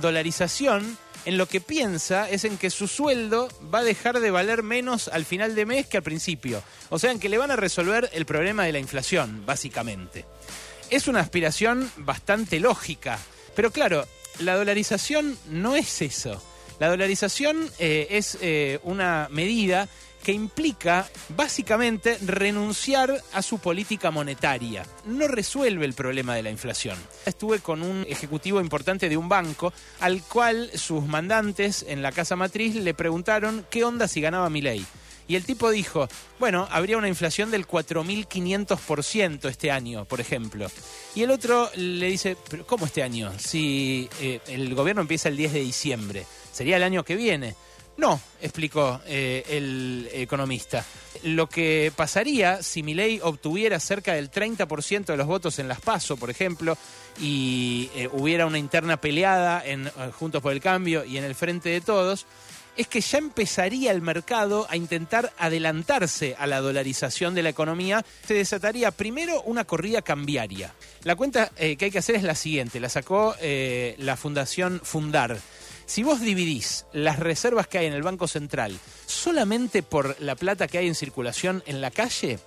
dolarización, 0.00 0.96
en 1.24 1.38
lo 1.38 1.46
que 1.46 1.60
piensa 1.60 2.28
es 2.28 2.44
en 2.44 2.58
que 2.58 2.70
su 2.70 2.86
sueldo 2.86 3.48
va 3.72 3.80
a 3.80 3.84
dejar 3.84 4.20
de 4.20 4.30
valer 4.30 4.62
menos 4.62 5.08
al 5.08 5.24
final 5.24 5.54
de 5.54 5.66
mes 5.66 5.86
que 5.86 5.96
al 5.96 6.02
principio. 6.02 6.62
O 6.90 6.98
sea, 6.98 7.12
en 7.12 7.18
que 7.18 7.28
le 7.28 7.38
van 7.38 7.50
a 7.50 7.56
resolver 7.56 8.10
el 8.12 8.26
problema 8.26 8.64
de 8.64 8.72
la 8.72 8.78
inflación, 8.78 9.44
básicamente. 9.46 10.24
Es 10.90 11.08
una 11.08 11.20
aspiración 11.20 11.90
bastante 11.96 12.60
lógica. 12.60 13.18
Pero 13.56 13.70
claro, 13.70 14.06
la 14.38 14.56
dolarización 14.56 15.38
no 15.48 15.76
es 15.76 16.02
eso. 16.02 16.42
La 16.80 16.88
dolarización 16.88 17.70
eh, 17.78 18.08
es 18.10 18.36
eh, 18.40 18.80
una 18.82 19.28
medida 19.30 19.88
que 20.24 20.32
implica 20.32 21.08
básicamente 21.36 22.18
renunciar 22.18 23.22
a 23.32 23.42
su 23.42 23.58
política 23.58 24.10
monetaria. 24.10 24.84
No 25.04 25.28
resuelve 25.28 25.84
el 25.84 25.92
problema 25.92 26.34
de 26.34 26.42
la 26.42 26.50
inflación. 26.50 26.98
Estuve 27.26 27.60
con 27.60 27.82
un 27.82 28.04
ejecutivo 28.08 28.60
importante 28.60 29.08
de 29.08 29.16
un 29.16 29.28
banco 29.28 29.72
al 30.00 30.22
cual 30.22 30.70
sus 30.74 31.06
mandantes 31.06 31.84
en 31.86 32.02
la 32.02 32.10
casa 32.10 32.34
matriz 32.34 32.74
le 32.74 32.94
preguntaron 32.94 33.66
qué 33.70 33.84
onda 33.84 34.08
si 34.08 34.20
ganaba 34.20 34.50
mi 34.50 34.62
ley. 34.62 34.84
Y 35.26 35.36
el 35.36 35.44
tipo 35.44 35.70
dijo, 35.70 36.08
bueno, 36.38 36.68
habría 36.70 36.98
una 36.98 37.08
inflación 37.08 37.50
del 37.50 37.66
4.500% 37.66 39.48
este 39.48 39.70
año, 39.70 40.04
por 40.04 40.20
ejemplo. 40.20 40.66
Y 41.14 41.22
el 41.22 41.30
otro 41.30 41.70
le 41.76 42.08
dice, 42.08 42.36
¿pero 42.50 42.66
cómo 42.66 42.86
este 42.86 43.02
año? 43.02 43.32
Si 43.38 44.08
eh, 44.20 44.40
el 44.48 44.74
gobierno 44.74 45.00
empieza 45.00 45.28
el 45.28 45.36
10 45.36 45.52
de 45.54 45.60
diciembre, 45.60 46.26
sería 46.52 46.76
el 46.76 46.82
año 46.82 47.04
que 47.04 47.16
viene. 47.16 47.54
No, 47.96 48.20
explicó 48.42 49.00
eh, 49.06 49.44
el 49.48 50.08
economista. 50.12 50.84
Lo 51.22 51.48
que 51.48 51.92
pasaría 51.94 52.62
si 52.62 52.82
Milei 52.82 53.20
obtuviera 53.22 53.78
cerca 53.78 54.14
del 54.14 54.30
30% 54.30 55.04
de 55.04 55.16
los 55.16 55.26
votos 55.26 55.58
en 55.60 55.68
las 55.68 55.80
PASO, 55.80 56.16
por 56.16 56.28
ejemplo, 56.28 56.76
y 57.20 57.90
eh, 57.94 58.08
hubiera 58.12 58.46
una 58.46 58.58
interna 58.58 58.96
peleada 58.96 59.64
en 59.64 59.86
eh, 59.86 59.92
Juntos 60.18 60.42
por 60.42 60.52
el 60.52 60.60
Cambio 60.60 61.04
y 61.04 61.18
en 61.18 61.24
el 61.24 61.36
Frente 61.36 61.68
de 61.68 61.80
Todos, 61.80 62.26
es 62.76 62.88
que 62.88 63.00
ya 63.00 63.18
empezaría 63.18 63.92
el 63.92 64.02
mercado 64.02 64.66
a 64.68 64.76
intentar 64.76 65.32
adelantarse 65.38 66.34
a 66.36 66.48
la 66.48 66.60
dolarización 66.60 67.32
de 67.32 67.44
la 67.44 67.50
economía. 67.50 68.04
Se 68.26 68.34
desataría 68.34 68.90
primero 68.90 69.40
una 69.42 69.64
corrida 69.64 70.02
cambiaria. 70.02 70.74
La 71.04 71.14
cuenta 71.14 71.52
que 71.54 71.78
hay 71.80 71.90
que 71.92 71.98
hacer 71.98 72.16
es 72.16 72.24
la 72.24 72.34
siguiente, 72.34 72.80
la 72.80 72.88
sacó 72.88 73.36
la 73.40 74.16
Fundación 74.16 74.80
Fundar 74.82 75.38
si 75.86 76.02
vos 76.02 76.20
dividís 76.20 76.86
las 76.92 77.18
reservas 77.18 77.66
que 77.66 77.78
hay 77.78 77.86
en 77.86 77.92
el 77.92 78.02
Banco 78.02 78.28
Central 78.28 78.78
solamente 79.06 79.82
por 79.82 80.20
la 80.20 80.36
plata 80.36 80.68
que 80.68 80.78
hay 80.78 80.86
en 80.86 80.94
circulación 80.94 81.62
en 81.66 81.80
la 81.80 81.90
calle, 81.90 82.38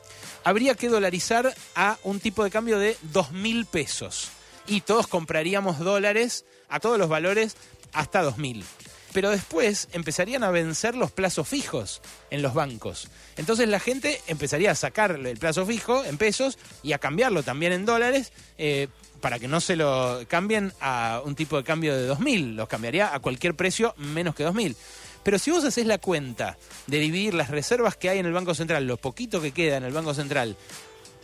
habría 0.44 0.76
que 0.76 0.90
dolarizar 0.90 1.54
a 1.76 1.98
un 2.04 2.20
tipo 2.20 2.44
de 2.44 2.52
cambio 2.52 2.80
de 2.80 2.98
dos 3.02 3.32
mil 3.32 3.66
pesos. 3.66 4.30
Y 4.68 4.82
todos 4.82 5.08
compraríamos 5.08 5.80
dólares 5.80 6.46
a 6.70 6.80
todos 6.80 6.98
los 6.98 7.10
valores 7.10 7.56
hasta 7.94 8.22
dos 8.22 8.38
mil. 8.38 8.66
Pero 9.14 9.30
después 9.30 9.88
empezarían 9.94 10.44
a 10.44 10.52
vencer 10.52 10.96
los 10.96 11.12
plazos 11.12 11.48
fijos 11.48 12.02
en 12.30 12.42
los 12.42 12.54
bancos. 12.54 13.08
Entonces 13.38 13.68
la 13.70 13.80
gente 13.80 14.22
empezaría 14.28 14.72
a 14.72 14.76
sacar 14.76 15.12
el 15.12 15.38
plazo 15.38 15.66
fijo 15.66 16.04
en 16.04 16.18
pesos 16.18 16.58
y 16.84 16.92
a 16.92 17.00
cambiarlo 17.00 17.42
también 17.44 17.72
en 17.72 17.86
dólares 17.86 18.32
eh, 18.58 18.90
para 19.28 19.40
que 19.40 19.50
no 19.50 19.60
se 19.60 19.76
lo 19.76 20.22
cambien 20.30 20.72
a 20.80 21.22
un 21.26 21.36
tipo 21.36 21.58
de 21.58 21.66
cambio 21.66 21.94
de 21.94 22.10
2.000, 22.10 22.56
los 22.56 22.70
cambiaría 22.70 23.14
a 23.14 23.20
cualquier 23.20 23.56
precio 23.56 23.94
menos 23.98 24.34
que 24.34 24.48
2.000. 24.48 24.74
Pero 25.22 25.38
si 25.38 25.52
vos 25.52 25.66
haces 25.66 25.86
la 25.86 25.98
cuenta 25.98 26.58
de 26.86 27.00
dividir 27.00 27.34
las 27.34 27.50
reservas 27.50 27.98
que 27.98 28.08
hay 28.08 28.20
en 28.20 28.26
el 28.26 28.32
Banco 28.32 28.56
Central, 28.56 28.88
lo 28.88 28.96
poquito 28.96 29.42
que 29.42 29.52
queda 29.52 29.76
en 29.76 29.84
el 29.84 29.92
Banco 29.92 30.14
Central, 30.14 30.56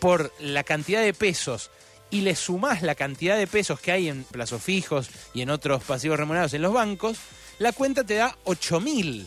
por 0.01 0.33
la 0.41 0.65
cantidad 0.65 1.01
de 1.01 1.13
pesos 1.13 1.71
y 2.09 2.19
le 2.23 2.35
sumás 2.35 2.81
la 2.81 2.95
cantidad 2.95 3.37
de 3.37 3.47
pesos 3.47 3.79
que 3.79 3.93
hay 3.93 4.09
en 4.09 4.25
plazos 4.25 4.61
fijos 4.61 5.09
y 5.33 5.41
en 5.41 5.49
otros 5.49 5.81
pasivos 5.85 6.19
remunerados 6.19 6.53
en 6.55 6.61
los 6.61 6.73
bancos, 6.73 7.19
la 7.57 7.71
cuenta 7.71 8.03
te 8.03 8.15
da 8.15 8.35
8.000. 8.43 9.25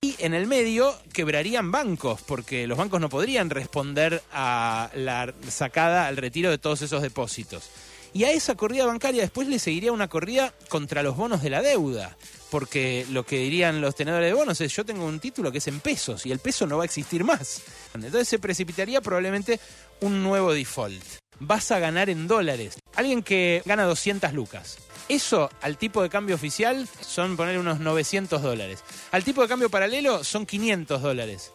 Y 0.00 0.16
en 0.20 0.32
el 0.32 0.46
medio 0.46 0.98
quebrarían 1.12 1.70
bancos, 1.70 2.22
porque 2.22 2.66
los 2.66 2.78
bancos 2.78 2.98
no 2.98 3.10
podrían 3.10 3.50
responder 3.50 4.22
a 4.32 4.90
la 4.94 5.34
sacada, 5.50 6.06
al 6.06 6.16
retiro 6.16 6.48
de 6.48 6.56
todos 6.56 6.80
esos 6.80 7.02
depósitos. 7.02 7.68
Y 8.16 8.24
a 8.24 8.30
esa 8.30 8.54
corrida 8.54 8.86
bancaria 8.86 9.20
después 9.20 9.46
le 9.46 9.58
seguiría 9.58 9.92
una 9.92 10.08
corrida 10.08 10.50
contra 10.70 11.02
los 11.02 11.18
bonos 11.18 11.42
de 11.42 11.50
la 11.50 11.60
deuda. 11.60 12.16
Porque 12.50 13.04
lo 13.10 13.26
que 13.26 13.36
dirían 13.36 13.82
los 13.82 13.94
tenedores 13.94 14.30
de 14.30 14.32
bonos 14.32 14.58
es 14.62 14.74
yo 14.74 14.86
tengo 14.86 15.04
un 15.04 15.20
título 15.20 15.52
que 15.52 15.58
es 15.58 15.68
en 15.68 15.80
pesos 15.80 16.24
y 16.24 16.32
el 16.32 16.38
peso 16.38 16.66
no 16.66 16.78
va 16.78 16.84
a 16.84 16.86
existir 16.86 17.24
más. 17.24 17.60
Entonces 17.92 18.26
se 18.26 18.38
precipitaría 18.38 19.02
probablemente 19.02 19.60
un 20.00 20.22
nuevo 20.22 20.54
default. 20.54 21.02
Vas 21.40 21.70
a 21.72 21.78
ganar 21.78 22.08
en 22.08 22.26
dólares. 22.26 22.78
Alguien 22.94 23.22
que 23.22 23.60
gana 23.66 23.84
200 23.84 24.32
lucas. 24.32 24.78
Eso 25.10 25.50
al 25.60 25.76
tipo 25.76 26.02
de 26.02 26.08
cambio 26.08 26.36
oficial 26.36 26.88
son 27.02 27.36
poner 27.36 27.58
unos 27.58 27.80
900 27.80 28.40
dólares. 28.40 28.82
Al 29.12 29.24
tipo 29.24 29.42
de 29.42 29.48
cambio 29.48 29.68
paralelo 29.68 30.24
son 30.24 30.46
500 30.46 31.02
dólares. 31.02 31.52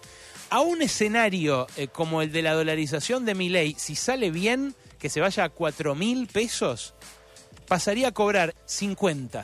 A 0.51 0.59
un 0.59 0.83
escenario 0.83 1.65
eh, 1.75 1.87
como 1.87 2.21
el 2.21 2.31
de 2.31 2.43
la 2.43 2.53
dolarización 2.53 3.25
de 3.25 3.33
mi 3.33 3.49
ley, 3.49 3.75
si 3.79 3.95
sale 3.95 4.29
bien, 4.29 4.75
que 5.01 5.09
se 5.09 5.19
vaya 5.19 5.45
a 5.45 5.49
4 5.49 5.95
mil 5.95 6.27
pesos, 6.27 6.93
pasaría 7.67 8.09
a 8.09 8.11
cobrar 8.11 8.53
50. 8.65 9.43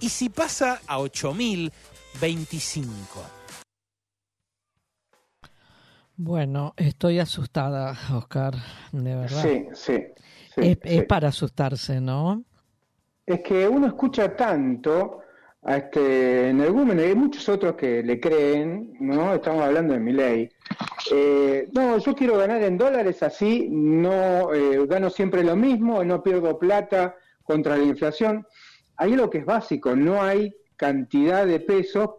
Y 0.00 0.08
si 0.08 0.30
pasa 0.30 0.80
a 0.86 0.98
8 0.98 1.34
mil, 1.34 1.70
25. 2.20 2.98
Bueno, 6.16 6.72
estoy 6.76 7.18
asustada, 7.18 7.96
Oscar, 8.14 8.54
de 8.92 9.14
verdad. 9.14 9.42
Sí, 9.42 9.66
sí. 9.74 10.04
es, 10.56 11.04
para 11.04 11.28
asustarse, 11.28 12.00
¿no? 12.00 12.44
Es 13.26 13.40
que 13.40 13.68
uno 13.68 13.86
escucha 13.86 14.34
tanto 14.34 15.20
a 15.64 15.76
este 15.76 16.48
energúmeno 16.48 17.02
y 17.02 17.06
hay 17.06 17.14
muchos 17.14 17.48
otros 17.48 17.76
que 17.76 18.02
le 18.02 18.18
creen, 18.18 18.94
¿no? 18.98 19.34
Estamos 19.34 19.62
hablando 19.62 19.94
de 19.94 20.00
mi 20.00 20.12
ley. 20.12 20.48
Eh, 21.12 21.68
no, 21.72 21.98
yo 21.98 22.14
quiero 22.14 22.36
ganar 22.36 22.62
en 22.62 22.76
dólares 22.76 23.22
así, 23.22 23.68
no 23.70 24.52
eh, 24.52 24.84
gano 24.86 25.08
siempre 25.08 25.44
lo 25.44 25.54
mismo, 25.54 26.02
no 26.02 26.22
pierdo 26.22 26.58
plata 26.58 27.16
contra 27.44 27.76
la 27.76 27.84
inflación. 27.84 28.44
Hay 28.96 29.14
lo 29.14 29.30
que 29.30 29.38
es 29.38 29.44
básico, 29.44 29.94
no 29.94 30.20
hay 30.20 30.52
cantidad 30.76 31.46
de 31.46 31.60
pesos. 31.60 32.10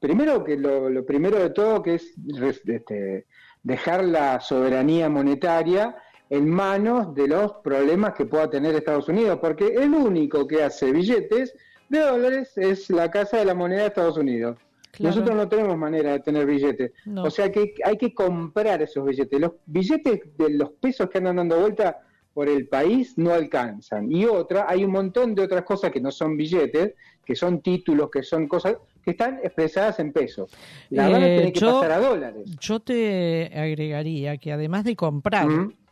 Primero 0.00 0.42
que 0.42 0.56
lo, 0.56 1.04
primero 1.04 1.38
de 1.38 1.50
todo 1.50 1.82
que 1.82 1.94
es 1.94 2.14
este, 2.42 3.26
dejar 3.62 4.04
la 4.04 4.40
soberanía 4.40 5.08
monetaria 5.08 5.94
en 6.28 6.48
manos 6.48 7.14
de 7.14 7.28
los 7.28 7.54
problemas 7.62 8.14
que 8.14 8.24
pueda 8.24 8.50
tener 8.50 8.74
Estados 8.74 9.08
Unidos, 9.08 9.38
porque 9.40 9.66
el 9.74 9.92
único 9.94 10.46
que 10.46 10.62
hace 10.62 10.92
billetes 10.92 11.54
de 11.90 12.00
dólares 12.00 12.56
es 12.56 12.88
la 12.88 13.10
Casa 13.10 13.38
de 13.38 13.44
la 13.44 13.54
Moneda 13.54 13.82
de 13.82 13.86
Estados 13.88 14.16
Unidos. 14.16 14.56
Nosotros 14.98 15.36
no 15.36 15.48
tenemos 15.48 15.76
manera 15.76 16.12
de 16.12 16.20
tener 16.20 16.46
billetes. 16.46 16.92
O 17.16 17.30
sea 17.30 17.50
que 17.50 17.74
hay 17.84 17.96
que 17.96 18.14
comprar 18.14 18.82
esos 18.82 19.04
billetes. 19.04 19.40
Los 19.40 19.52
billetes 19.66 20.20
de 20.36 20.50
los 20.50 20.70
pesos 20.72 21.08
que 21.10 21.18
andan 21.18 21.36
dando 21.36 21.60
vuelta 21.60 22.00
por 22.32 22.48
el 22.48 22.68
país 22.68 23.16
no 23.16 23.32
alcanzan. 23.32 24.10
Y 24.10 24.24
otra, 24.24 24.66
hay 24.68 24.84
un 24.84 24.92
montón 24.92 25.34
de 25.34 25.42
otras 25.42 25.62
cosas 25.64 25.90
que 25.90 26.00
no 26.00 26.10
son 26.10 26.36
billetes, 26.36 26.94
que 27.24 27.34
son 27.34 27.60
títulos, 27.60 28.10
que 28.10 28.22
son 28.22 28.46
cosas 28.46 28.76
que 29.02 29.12
están 29.12 29.40
expresadas 29.42 29.98
en 29.98 30.12
pesos. 30.12 30.50
La 30.90 31.08
van 31.08 31.22
a 31.22 31.28
eh, 31.28 31.36
tener 31.38 31.52
que 31.52 31.60
pasar 31.60 31.92
a 31.92 31.98
dólares. 31.98 32.50
Yo 32.60 32.80
te 32.80 33.50
agregaría 33.54 34.36
que 34.38 34.52
además 34.52 34.84
de 34.84 34.96
comprar, 34.96 35.48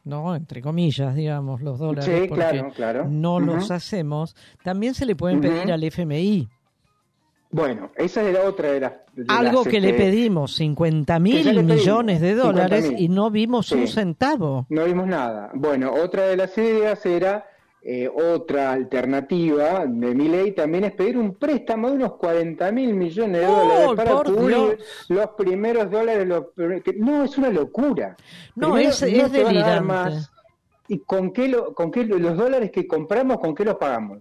¿no? 0.09 0.35
Entre 0.35 0.62
comillas, 0.62 1.14
digamos, 1.14 1.60
los 1.60 1.78
dólares, 1.78 2.28
porque 2.28 2.64
no 3.09 3.39
los 3.39 3.70
hacemos, 3.70 4.35
también 4.64 4.94
se 4.94 5.06
le 5.06 5.14
pueden 5.14 5.40
pedir 5.40 5.70
al 5.70 5.85
FMI. 5.85 6.48
Bueno, 7.51 7.90
esa 7.97 8.22
era 8.22 8.43
otra 8.43 8.72
de 8.72 8.80
las... 8.80 8.93
Algo 9.28 9.64
que 9.64 9.80
le 9.80 9.90
este, 9.90 10.02
pedimos, 10.02 10.55
50 10.56 11.18
mil 11.18 11.64
millones 11.64 12.20
de 12.20 12.35
dólares 12.35 12.93
y 12.97 13.09
no 13.09 13.30
vimos 13.30 13.72
un 13.72 13.86
centavo. 13.86 14.66
No 14.68 14.85
vimos 14.85 15.06
nada. 15.06 15.51
Bueno, 15.55 15.93
otra 15.93 16.24
de 16.24 16.36
las 16.36 16.56
ideas 16.59 17.05
era, 17.06 17.47
eh, 17.90 18.06
otra 18.06 18.73
alternativa 18.73 19.86
de 19.86 20.15
mi 20.15 20.28
ley 20.28 20.52
también 20.52 20.85
es 20.85 20.93
pedir 20.93 21.16
un 21.16 21.36
préstamo 21.36 21.89
de 21.89 21.97
unos 21.97 22.16
40 22.16 22.70
mil 22.70 22.93
millones 22.93 23.40
de 23.40 23.47
dólares 23.47 23.89
para 23.97 24.12
cubrir 24.24 24.78
los 25.09 25.28
primeros 25.39 25.90
dólares. 25.90 26.28
no, 26.98 27.24
es 27.24 27.39
una 27.39 27.48
locura. 27.48 28.15
No, 28.55 28.77
es, 28.77 29.01
es 29.02 29.32
delirante. 29.32 30.19
¿Y 30.86 30.98
con 30.98 31.32
qué, 31.32 31.48
lo, 31.48 31.73
con 31.73 31.90
qué 31.90 32.05
los 32.05 32.36
dólares 32.36 32.70
que 32.70 32.86
compramos, 32.86 33.39
con 33.39 33.55
qué 33.55 33.65
los 33.65 33.77
pagamos? 33.77 34.19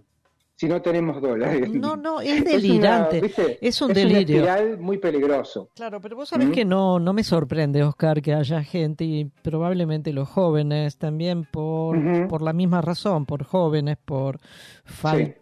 Si 0.58 0.66
no 0.66 0.82
tenemos 0.82 1.22
dólares. 1.22 1.70
No, 1.70 1.96
no, 1.96 2.20
es 2.20 2.44
delirante. 2.44 3.58
Es, 3.60 3.80
un 3.80 3.92
delirio. 3.92 4.52
Es 4.52 4.76
muy 4.76 4.98
peligroso. 4.98 5.70
Claro, 5.76 6.00
pero 6.00 6.16
vos 6.16 6.30
sabés 6.30 6.48
¿Mm? 6.48 6.52
que 6.52 6.64
no, 6.64 6.98
no 6.98 7.12
me 7.12 7.22
sorprende, 7.22 7.84
Oscar, 7.84 8.20
que 8.20 8.34
haya 8.34 8.64
gente 8.64 9.04
y 9.04 9.30
probablemente 9.42 10.12
los 10.12 10.28
jóvenes 10.28 10.98
también 10.98 11.44
por, 11.44 11.96
por 12.26 12.42
la 12.42 12.52
misma 12.52 12.80
razón, 12.80 13.24
por 13.24 13.44
jóvenes, 13.44 13.98
por 14.04 14.40
falta 14.84 15.36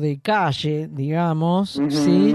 de 0.00 0.20
calle, 0.20 0.88
digamos, 0.88 1.80
¿sí? 1.88 2.34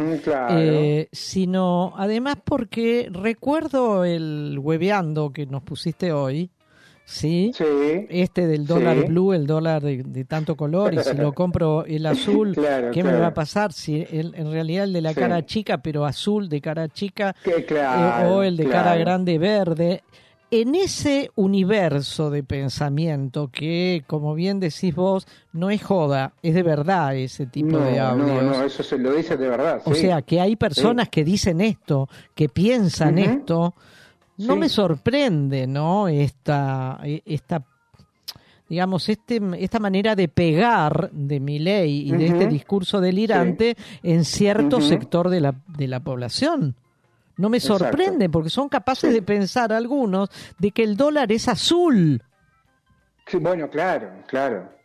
Eh, 0.50 1.08
sino 1.14 1.94
además 1.96 2.38
porque 2.44 3.10
recuerdo 3.10 4.04
el 4.04 4.60
hueveando 4.60 5.32
que 5.32 5.46
nos 5.46 5.64
pusiste 5.64 6.12
hoy, 6.12 6.52
¿sí? 7.08 7.54
Este 8.10 8.48
del 8.48 8.68
dólar 8.68 9.08
blue, 9.08 9.32
el 9.32 9.48
dólar 9.48 9.82
de, 9.82 10.26
tanto 10.26 10.58
color, 10.58 10.94
y 10.94 11.00
si 11.00 11.16
lo 11.16 11.32
compro 11.34 11.86
el 11.86 12.06
azul, 12.06 12.54
¿qué 12.92 13.02
me 13.02 13.14
va 13.14 13.28
a 13.28 13.34
pasar? 13.34 13.72
Si 13.72 14.06
en 14.12 14.52
realidad 14.52 14.84
el 14.84 14.94
de 14.94 15.02
la 15.02 15.14
cara 15.14 15.46
chica, 15.46 15.78
pero 15.78 16.06
azul 16.06 16.50
de 16.50 16.60
cara 16.60 16.90
chica, 16.90 17.34
eh, 17.46 18.28
o 18.28 18.44
el 18.44 18.58
de 18.58 18.68
cara 18.68 18.96
grande 18.98 19.40
verde. 19.40 20.04
En 20.50 20.76
ese 20.76 21.30
universo 21.36 22.30
de 22.30 22.42
pensamiento 22.42 23.50
que, 23.52 24.04
como 24.08 24.34
bien 24.34 24.62
decís 24.62 24.96
vos, 24.96 25.28
no 25.52 25.70
es 25.70 25.84
joda, 25.84 26.34
es 26.42 26.54
de 26.54 26.64
verdad 26.64 27.18
ese 27.18 27.48
tipo 27.48 27.78
de 27.78 28.00
audios. 28.00 28.28
No, 28.28 28.42
no, 28.42 28.64
eso 28.64 28.82
se 28.82 28.98
lo 28.98 29.14
dice 29.14 29.36
de 29.36 29.50
verdad. 29.50 29.82
O 29.84 29.94
sea, 29.94 30.22
que 30.22 30.40
hay 30.40 30.56
personas 30.56 31.10
que 31.10 31.26
dicen 31.26 31.60
esto, 31.60 32.08
que 32.34 32.48
piensan 32.48 33.18
esto, 33.18 33.76
no 34.38 34.56
me 34.56 34.70
sorprende, 34.70 35.68
¿no? 35.68 36.08
Esta, 36.08 37.00
e, 37.04 37.22
esta 37.26 37.64
digamos, 38.70 39.08
este, 39.10 39.42
esta 39.58 39.80
manera 39.80 40.16
de 40.16 40.28
pegar 40.28 41.10
de 41.12 41.40
mi 41.40 41.60
ley 41.60 42.10
y 42.10 42.12
de 42.12 42.28
este 42.28 42.48
discurso 42.48 43.00
delirante 43.00 43.78
en 44.04 44.26
cierto 44.26 44.82
sector 44.82 45.30
de 45.30 45.40
la, 45.40 45.56
de 45.68 45.88
la 45.88 46.00
población. 46.02 46.76
No 47.38 47.50
me 47.50 47.60
sorprende 47.60 48.30
porque 48.30 48.50
son 48.50 48.68
capaces 48.68 49.14
de 49.14 49.22
pensar 49.22 49.72
algunos 49.72 50.30
de 50.58 50.72
que 50.72 50.84
el 50.84 50.98
dólar 50.98 51.32
es 51.32 51.48
azul. 51.48 52.22
Sí, 53.28 53.38
bueno, 53.38 53.70
claro, 53.70 54.12
claro. 54.28 54.77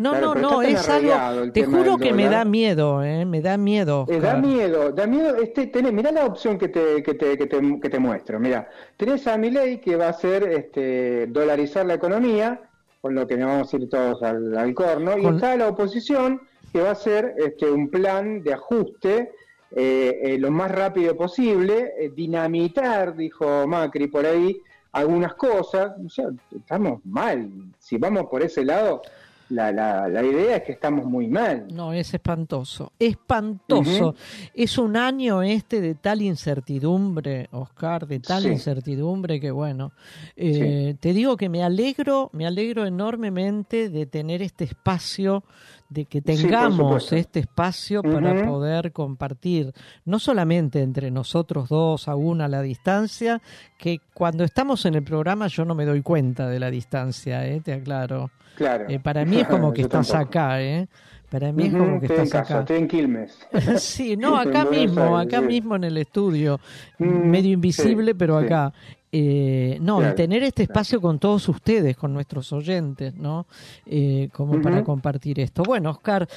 No, 0.00 0.18
no, 0.18 0.34
no, 0.34 0.62
es 0.62 0.88
algo. 0.88 1.52
Te 1.52 1.66
juro 1.66 1.98
que 1.98 2.14
me 2.14 2.28
da 2.30 2.46
miedo, 2.46 3.04
¿eh? 3.04 3.26
Me 3.26 3.42
da 3.42 3.58
miedo. 3.58 4.06
Eh, 4.08 4.18
da 4.18 4.34
miedo, 4.34 4.92
da 4.92 5.06
miedo. 5.06 5.36
Este, 5.36 5.66
tenés, 5.66 5.92
mirá 5.92 6.10
la 6.10 6.24
opción 6.24 6.58
que 6.58 6.68
te, 6.68 7.02
que 7.02 7.12
te, 7.12 7.36
que 7.36 7.46
te, 7.46 7.80
que 7.80 7.90
te 7.90 7.98
muestro. 7.98 8.40
Mira, 8.40 8.66
tenés 8.96 9.26
a 9.26 9.36
ley 9.36 9.76
que 9.78 9.96
va 9.96 10.08
a 10.08 10.12
ser 10.14 10.44
este, 10.44 11.26
dolarizar 11.26 11.84
la 11.84 11.94
economía, 11.94 12.62
con 13.02 13.14
lo 13.14 13.26
que 13.26 13.36
nos 13.36 13.48
vamos 13.48 13.74
a 13.74 13.76
ir 13.76 13.90
todos 13.90 14.22
al, 14.22 14.74
corno, 14.74 15.18
y 15.18 15.26
está 15.26 15.54
la 15.56 15.68
oposición 15.68 16.40
que 16.72 16.80
va 16.80 16.88
a 16.88 16.92
hacer 16.92 17.34
este, 17.36 17.70
un 17.70 17.90
plan 17.90 18.42
de 18.42 18.54
ajuste 18.54 19.32
eh, 19.72 20.20
eh, 20.22 20.38
lo 20.38 20.50
más 20.50 20.70
rápido 20.70 21.14
posible, 21.14 22.10
dinamitar, 22.16 23.14
dijo 23.14 23.66
Macri 23.66 24.06
por 24.06 24.24
ahí, 24.24 24.62
algunas 24.92 25.34
cosas. 25.34 25.92
O 26.04 26.08
sea, 26.08 26.30
estamos 26.56 27.00
mal. 27.04 27.50
Si 27.78 27.98
vamos 27.98 28.24
por 28.30 28.42
ese 28.42 28.64
lado 28.64 29.02
la, 29.50 29.72
la, 29.72 30.08
la, 30.08 30.22
idea 30.24 30.56
es 30.56 30.62
que 30.62 30.72
estamos 30.72 31.04
muy 31.04 31.28
mal. 31.28 31.66
No, 31.72 31.92
es 31.92 32.14
espantoso, 32.14 32.92
espantoso. 32.98 34.14
Es 34.54 34.78
un 34.78 34.96
año 34.96 35.42
este 35.42 35.80
de 35.80 35.94
tal 35.94 36.22
incertidumbre, 36.22 37.48
Oscar, 37.52 38.06
de 38.06 38.20
tal 38.20 38.46
incertidumbre 38.46 39.40
que 39.40 39.50
bueno, 39.50 39.92
eh, 40.36 40.96
te 41.00 41.12
digo 41.12 41.36
que 41.36 41.48
me 41.48 41.62
alegro, 41.62 42.30
me 42.32 42.46
alegro 42.46 42.86
enormemente 42.86 43.90
de 43.90 44.06
tener 44.06 44.42
este 44.42 44.64
espacio 44.64 45.44
de 45.90 46.06
que 46.06 46.22
tengamos 46.22 47.12
este 47.12 47.40
espacio 47.40 48.02
para 48.02 48.46
poder 48.46 48.92
compartir, 48.92 49.72
no 50.04 50.18
solamente 50.18 50.82
entre 50.82 51.10
nosotros 51.10 51.68
dos, 51.68 52.08
aún 52.08 52.40
a 52.40 52.48
la 52.48 52.62
distancia, 52.62 53.42
que 53.76 54.00
cuando 54.14 54.44
estamos 54.44 54.86
en 54.86 54.94
el 54.94 55.02
programa 55.02 55.48
yo 55.48 55.64
no 55.64 55.74
me 55.74 55.84
doy 55.84 56.00
cuenta 56.00 56.48
de 56.48 56.60
la 56.60 56.70
distancia, 56.70 57.46
¿eh? 57.46 57.60
te 57.60 57.72
aclaro. 57.72 58.30
Claro. 58.54 58.86
Eh, 58.88 59.00
para 59.00 59.24
mí 59.24 59.40
es 59.40 59.48
como 59.48 59.72
que 59.74 59.82
estás 59.82 60.14
acá, 60.14 60.62
¿eh? 60.62 60.86
Para 61.28 61.52
mí 61.52 61.66
es 61.66 61.72
como 61.72 62.00
que 62.00 62.06
estás 62.06 62.34
acá. 62.34 62.60
Estoy 62.60 62.78
en 62.78 62.88
Quilmes. 62.88 63.38
sí, 63.78 64.16
no, 64.16 64.36
acá 64.38 64.64
mismo, 64.64 65.18
acá 65.18 65.40
mismo 65.40 65.76
en 65.76 65.84
el 65.84 65.96
estudio, 65.96 66.60
mm, 66.98 67.04
medio 67.04 67.52
invisible, 67.52 68.14
pero 68.14 68.36
acá. 68.36 68.72
Eh, 69.12 69.78
no, 69.80 70.08
y 70.08 70.14
tener 70.14 70.44
este 70.44 70.62
espacio 70.62 71.00
con 71.00 71.18
todos 71.18 71.48
ustedes, 71.48 71.96
con 71.96 72.12
nuestros 72.12 72.52
oyentes, 72.52 73.14
¿no? 73.16 73.46
Eh, 73.86 74.28
como 74.32 74.62
para 74.62 74.84
compartir 74.84 75.40
esto. 75.40 75.64
Bueno, 75.64 75.90
Oscar, 75.90 76.28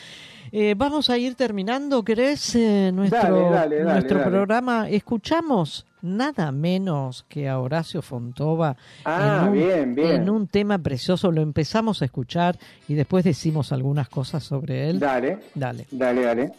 eh, 0.51 0.73
vamos 0.75 1.09
a 1.11 1.17
ir 1.17 1.35
terminando, 1.35 2.03
¿querés? 2.03 2.55
nuestro 2.93 3.51
nuestro 3.83 4.23
programa. 4.23 4.89
Escuchamos 4.89 5.85
nada 6.01 6.51
menos 6.51 7.25
que 7.29 7.47
a 7.47 7.59
Horacio 7.59 8.01
Fontova 8.01 8.75
ah, 9.05 9.49
bien, 9.51 9.93
bien. 9.93 10.23
en 10.23 10.29
un 10.29 10.47
tema 10.47 10.79
precioso. 10.79 11.31
Lo 11.31 11.41
empezamos 11.41 12.01
a 12.01 12.05
escuchar 12.05 12.57
y 12.87 12.95
después 12.95 13.23
decimos 13.23 13.71
algunas 13.71 14.09
cosas 14.09 14.43
sobre 14.43 14.89
él. 14.89 14.99
Dale. 14.99 15.39
Dale. 15.53 15.85
Dale, 15.91 16.21
dale. 16.23 16.51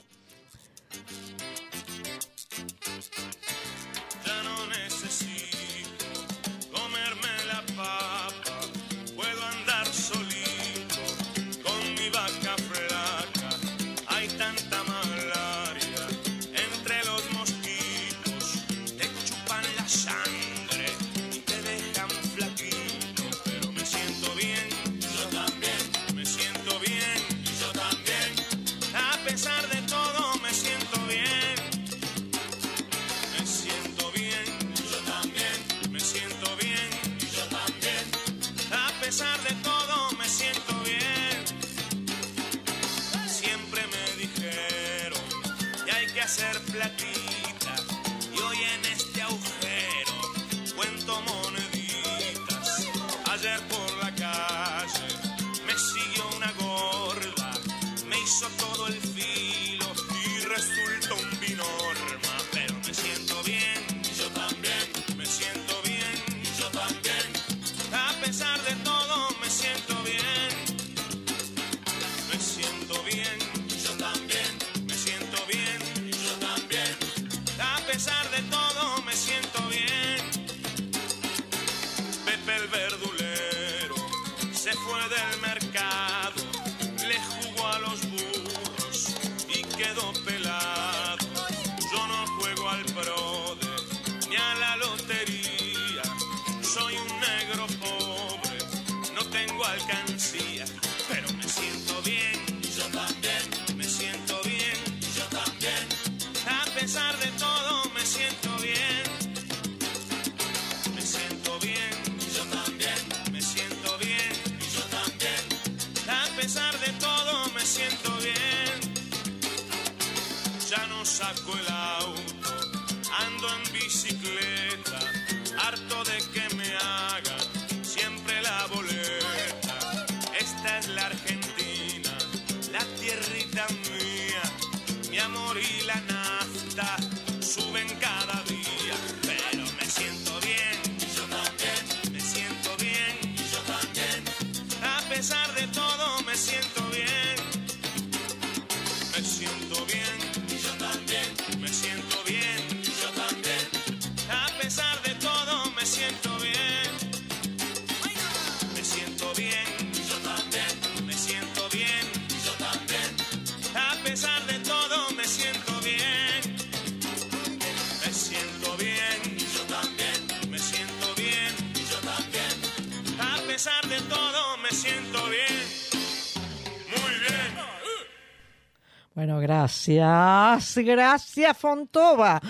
Bueno, 179.35 179.41
gracias, 179.41 180.77
gracias 180.79 181.57
Fontova. 181.59 182.41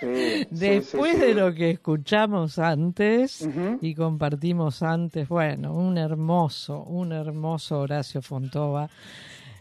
Sí, 0.00 0.46
Después 0.50 1.12
sí, 1.12 1.18
sí, 1.20 1.26
de 1.26 1.34
lo 1.34 1.54
que 1.54 1.70
escuchamos 1.70 2.58
antes 2.58 3.48
y 3.80 3.94
compartimos 3.94 4.82
antes, 4.82 5.28
bueno, 5.28 5.72
un 5.74 5.96
hermoso, 5.96 6.82
un 6.82 7.12
hermoso 7.12 7.80
Horacio 7.80 8.20
Fontova. 8.20 8.88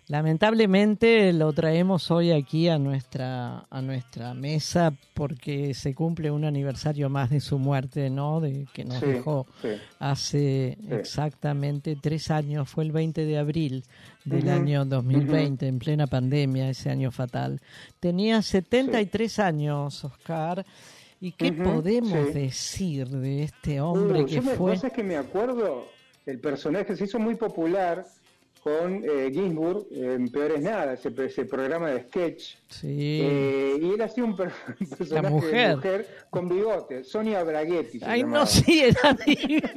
Lamentablemente 0.07 1.31
lo 1.34 1.53
traemos 1.53 2.10
hoy 2.10 2.31
aquí 2.31 2.68
a 2.68 2.80
nuestra 2.80 3.65
a 3.69 3.81
nuestra 3.84 4.34
mesa 4.34 4.91
porque 5.14 5.76
se 5.76 5.94
cumple 5.94 6.31
un 6.31 6.45
aniversario 6.45 7.11
más 7.11 7.30
de 7.30 7.40
su 7.40 7.60
muerte, 7.60 8.10
¿no? 8.10 8.40
De 8.41 8.65
que 8.73 8.86
nos 8.86 8.99
Sí, 9.02 9.06
dejó 9.06 9.45
sí. 9.61 9.68
hace 9.99 10.77
Sí. 10.81 10.88
exactamente 10.95 11.95
tres 12.02 12.31
años, 12.31 12.68
fue 12.69 12.86
el 12.86 12.91
20 12.91 13.23
de 13.23 13.38
abril 13.38 13.84
del 14.25 14.49
año 14.49 14.85
2020, 14.85 15.67
en 15.67 15.79
plena 15.79 16.07
pandemia, 16.07 16.69
ese 16.69 16.89
año 16.89 17.11
fatal. 17.11 17.61
Tenía 17.99 18.41
73 18.41 19.39
años, 19.39 20.03
Oscar. 20.03 20.65
¿Y 21.21 21.33
qué 21.33 21.51
podemos 21.51 22.27
sí. 22.27 22.33
decir 22.33 23.07
de 23.09 23.43
este 23.43 23.81
hombre 23.81 24.21
Uh, 24.21 24.25
que 24.25 24.35
yo 24.35 24.41
fue? 24.41 24.55
vos 24.55 24.79
sabés 24.79 24.93
que 24.93 25.03
me 25.03 25.17
acuerdo, 25.17 25.87
el 26.25 26.39
personaje 26.39 26.95
se 26.95 27.03
hizo 27.05 27.19
muy 27.19 27.35
popular 27.35 28.05
con 28.63 29.03
eh, 29.03 29.29
Ginsburg 29.31 29.87
en 29.91 30.29
Peores 30.29 30.61
Nada, 30.61 30.93
ese, 30.93 31.13
ese 31.17 31.45
programa 31.45 31.89
de 31.89 32.03
sketch. 32.03 32.55
Sí. 32.69 33.19
Eh, 33.23 33.79
y 33.81 33.93
él 33.93 34.01
hacía 34.01 34.23
un, 34.23 34.35
per- 34.35 34.51
un 34.79 34.87
personaje 34.87 35.25
de 35.27 35.31
mujer. 35.33 35.75
mujer 35.75 36.07
con 36.29 36.47
bigote, 36.47 37.03
Sonia 37.03 37.43
Braghetti. 37.43 37.99
Ay, 38.05 38.21
llamaba. 38.21 38.39
no, 38.41 38.45
sí, 38.45 38.81
era 38.83 39.13
divino. 39.25 39.67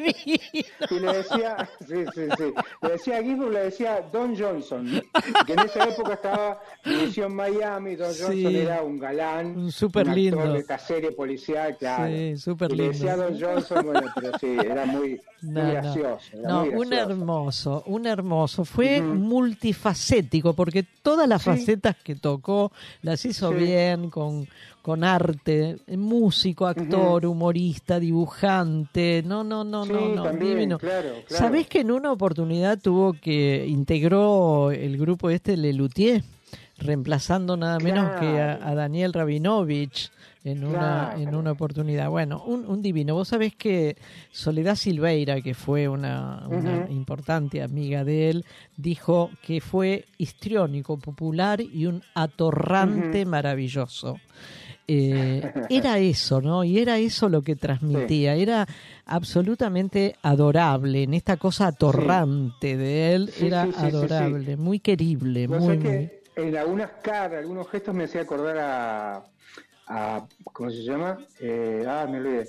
Y 0.91 0.99
le 1.01 1.13
decía, 1.15 1.69
sí, 1.89 2.05
sí, 2.15 2.21
sí, 2.37 2.53
le 2.83 2.89
decía 2.91 3.17
a 3.19 3.23
Ginsburg, 3.23 3.53
le 3.53 3.61
decía 3.61 4.05
Don 4.13 4.37
Johnson, 4.39 5.03
que 5.47 5.53
en 5.55 5.59
esa 5.61 5.85
época 5.85 6.15
estaba 6.15 6.61
División 6.85 7.35
Miami, 7.35 7.97
Don 7.97 8.13
Sí. 8.13 8.23
Johnson 8.23 8.57
era 8.57 8.83
un 8.83 8.99
galán, 8.99 9.57
Un 9.57 9.73
súper 9.73 10.03
un 10.05 10.11
actor 10.11 10.23
lindo. 10.23 10.53
de 10.53 10.59
esta 10.59 10.79
serie 10.79 11.13
policial, 11.13 11.77
claro. 11.79 12.15
Sí, 12.15 12.37
súper 12.37 12.73
y 12.73 12.77
le 12.77 12.89
decía 12.89 13.17
lindo. 13.17 13.31
Don 13.31 13.41
Johnson, 13.41 13.85
bueno, 13.87 14.13
pero 14.15 14.39
sí, 14.39 14.57
era 14.63 14.85
muy, 14.85 15.19
No, 15.41 15.61
gracioso. 15.71 16.21
era 16.35 16.49
No, 16.49 16.67
muy 16.67 16.75
un 16.75 16.93
hermoso, 16.93 17.83
un 17.87 18.07
hermoso. 18.07 18.65
Fue 18.67 19.01
multifacético 19.01 20.55
porque 20.55 20.83
todas 20.83 21.27
las 21.29 21.43
Sí. 21.43 21.51
facetas 21.51 21.97
que 22.03 22.15
tocó 22.17 22.71
las 23.03 23.25
hizo 23.25 23.51
Sí. 23.51 23.57
bien 23.65 24.11
con, 24.11 24.47
con 24.83 25.05
arte, 25.05 25.79
músico, 25.97 26.67
actor, 26.67 27.27
humorista, 27.27 27.99
dibujante. 28.01 29.23
No, 29.27 29.45
no, 29.45 29.65
no, 29.65 29.85
Sí, 29.85 29.93
no, 29.93 30.09
no, 30.17 30.23
también, 30.25 30.55
divino. 30.55 30.79
claro, 30.79 31.11
claro. 31.27 31.45
¿Sabés 31.45 31.67
que 31.69 31.81
en 31.81 31.91
una 31.91 32.13
oportunidad 32.13 32.79
tuvo 32.79 33.13
que 33.15 33.65
integró 33.69 34.71
el 34.73 34.97
grupo 34.99 35.31
este 35.31 35.57
Lelutier, 35.57 36.23
reemplazando 36.79 37.57
nada 37.57 37.79
menos 37.79 38.19
que 38.19 38.41
a, 38.41 38.55
a 38.67 38.75
Daniel 38.75 39.13
Rabinovich 39.13 40.11
en 40.45 40.65
una, 40.65 41.11
Claro. 41.13 41.21
en 41.21 41.35
una 41.35 41.53
oportunidad. 41.53 42.11
Bueno, 42.11 42.43
un, 42.45 42.67
un 42.67 42.83
divino. 42.83 43.15
Vos 43.15 43.29
sabés 43.29 43.55
que 43.55 43.97
Soledad 44.31 44.75
Silveira, 44.77 45.41
que 45.41 45.55
fue 45.55 45.89
una, 45.89 46.47
importante 46.91 47.63
amiga 47.63 48.05
de 48.05 48.31
él, 48.31 48.45
dijo 48.77 49.31
que 49.47 49.61
fue 49.61 50.05
histriónico, 50.19 50.97
popular 50.99 51.61
y 51.61 51.87
un 51.87 52.03
atorrante 52.15 53.25
maravilloso. 53.25 54.19
Eh, 54.89 55.53
era 55.71 55.99
eso, 55.99 56.41
¿no? 56.41 56.65
Y 56.65 56.79
era 56.79 56.99
eso 56.99 57.29
lo 57.29 57.43
que 57.43 57.55
transmitía. 57.55 58.35
Era 58.35 58.67
absolutamente 59.07 60.17
adorable. 60.23 61.05
En 61.05 61.15
esta 61.15 61.37
cosa 61.37 61.69
atorrante 61.69 62.77
de 62.77 63.15
él, 63.15 63.31
Sí, 63.33 63.47
era 63.47 63.63
adorable, 63.63 64.57
muy 64.57 64.81
querible, 64.81 65.47
muy, 65.47 65.59
muy. 65.61 65.79
que 65.79 66.23
en 66.35 66.57
algunas 66.57 66.91
caras, 67.03 67.39
algunos 67.39 67.69
gestos 67.69 67.95
me 67.95 68.05
hacía 68.05 68.23
acordar 68.23 68.59
a, 68.59 69.25
a 69.89 70.27
¿cómo 70.45 70.71
se 70.71 70.83
llama? 70.85 71.19
Eh, 71.41 71.85
ah, 71.89 72.07
me 72.11 72.19
olvidé. 72.19 72.49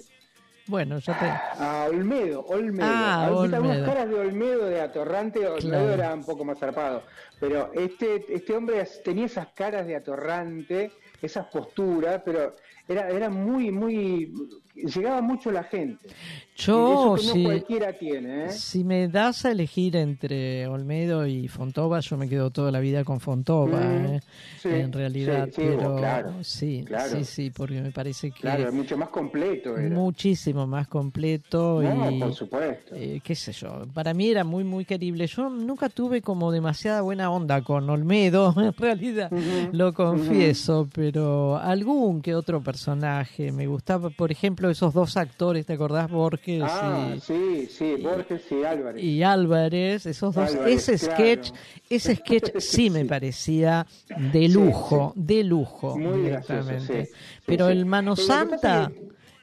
Bueno, 0.65 0.97
ya 0.99 1.19
te. 1.19 1.25
A 1.61 1.87
Olmedo, 1.89 2.41
Olmedo. 2.45 2.87
Ah, 2.89 3.25
Algunas- 3.25 3.53
Algunas 3.53 3.77
Olmedo. 3.77 3.85
caras 3.85 4.09
de 4.09 4.15
Olmedo, 4.15 4.65
de 4.65 4.81
Atorrante, 4.81 5.39
Olmedo 5.47 5.59
Claro. 5.59 5.91
era 5.93 6.13
un 6.13 6.23
poco 6.23 6.45
más 6.45 6.57
zarpado. 6.57 7.03
Pero 7.39 7.71
este, 7.73 8.23
este 8.33 8.53
hombre 8.55 8.87
tenía 9.03 9.25
esas 9.25 9.47
caras 9.47 9.85
de 9.85 9.97
Atorrante, 9.97 10.91
esas 11.21 11.47
posturas, 11.47 12.21
pero 12.23 12.55
era, 12.87 13.09
era 13.09 13.29
muy, 13.29 13.71
muy. 13.71 14.31
Llegaba 14.75 15.21
mucho 15.21 15.51
la 15.51 15.63
gente. 15.63 16.07
Yo, 16.55 17.15
Eso 17.15 17.33
sí. 17.33 17.43
cualquiera 17.43 17.93
tiene, 17.93 18.45
¿eh? 18.45 18.49
Si 18.49 18.83
me 18.83 19.07
das 19.07 19.43
a 19.45 19.51
elegir 19.51 19.95
entre 19.95 20.67
Olmedo 20.67 21.25
y 21.25 21.47
Fontova, 21.47 21.99
yo 21.99 22.15
me 22.15 22.29
quedo 22.29 22.51
toda 22.51 22.71
la 22.71 22.79
vida 22.79 23.03
con 23.03 23.19
Fontova, 23.19 23.79
Mm, 23.79 24.05
¿eh? 24.05 24.19
sí, 24.61 24.69
en 24.69 24.93
realidad. 24.93 25.45
sí, 25.47 25.51
sí, 25.55 25.61
pero 25.67 25.95
claro, 25.95 26.43
sí, 26.43 26.83
claro. 26.85 27.09
sí, 27.09 27.25
sí, 27.25 27.49
porque 27.49 27.81
me 27.81 27.91
parece 27.91 28.29
que 28.29 28.41
Claro, 28.41 28.67
es 28.67 28.73
mucho 28.73 28.95
más 28.97 29.09
completo. 29.09 29.75
Era. 29.77 29.95
muchísimo 29.95 30.67
más 30.67 30.87
completo 30.87 31.81
No, 31.81 32.11
y 32.11 32.19
por 32.19 32.33
supuesto. 32.33 32.93
eh, 32.95 33.19
qué 33.23 33.33
sé 33.33 33.51
yo, 33.51 33.87
para 33.91 34.13
mí 34.13 34.27
era 34.29 34.43
muy 34.43 34.63
muy 34.63 34.85
querible. 34.85 35.25
Yo 35.25 35.49
nunca 35.49 35.89
tuve 35.89 36.21
como 36.21 36.51
demasiada 36.51 37.01
buena 37.01 37.31
onda 37.31 37.61
con 37.63 37.89
Olmedo, 37.89 38.53
en 38.61 38.73
realidad, 38.73 39.31
lo 39.71 39.91
confieso, 39.93 40.87
pero 40.93 41.57
algún 41.57 42.21
que 42.21 42.35
otro 42.35 42.61
personaje 42.61 43.51
me 43.51 43.65
gustaba, 43.65 44.11
por 44.11 44.31
ejemplo, 44.31 44.69
esos 44.69 44.93
dos 44.93 45.17
actores, 45.17 45.65
¿te 45.65 45.73
acordás 45.73 46.11
Borges 46.11 46.42
Ah, 46.61 47.13
y, 47.15 47.19
sí, 47.21 47.67
sí, 47.69 47.95
Borges 48.01 48.41
y 48.51 48.63
Álvarez. 48.63 49.03
y 49.03 49.23
Álvarez, 49.23 50.05
esos 50.05 50.35
dos, 50.35 50.49
Álvarez, 50.55 50.89
ese 50.89 51.07
claro. 51.07 51.15
sketch, 51.15 51.51
ese 51.89 52.15
sketch 52.15 52.49
sí 52.59 52.89
me 52.89 53.05
parecía 53.05 53.85
de 54.09 54.47
lujo, 54.49 55.13
de 55.15 55.43
lujo 55.43 55.97
Muy 55.97 56.23
gracioso, 56.23 56.69
directamente. 56.69 57.05
sí. 57.05 57.11
Sí, 57.13 57.41
Pero 57.45 57.69
el 57.69 57.85
Mano 57.85 58.15
Santa, 58.15 58.91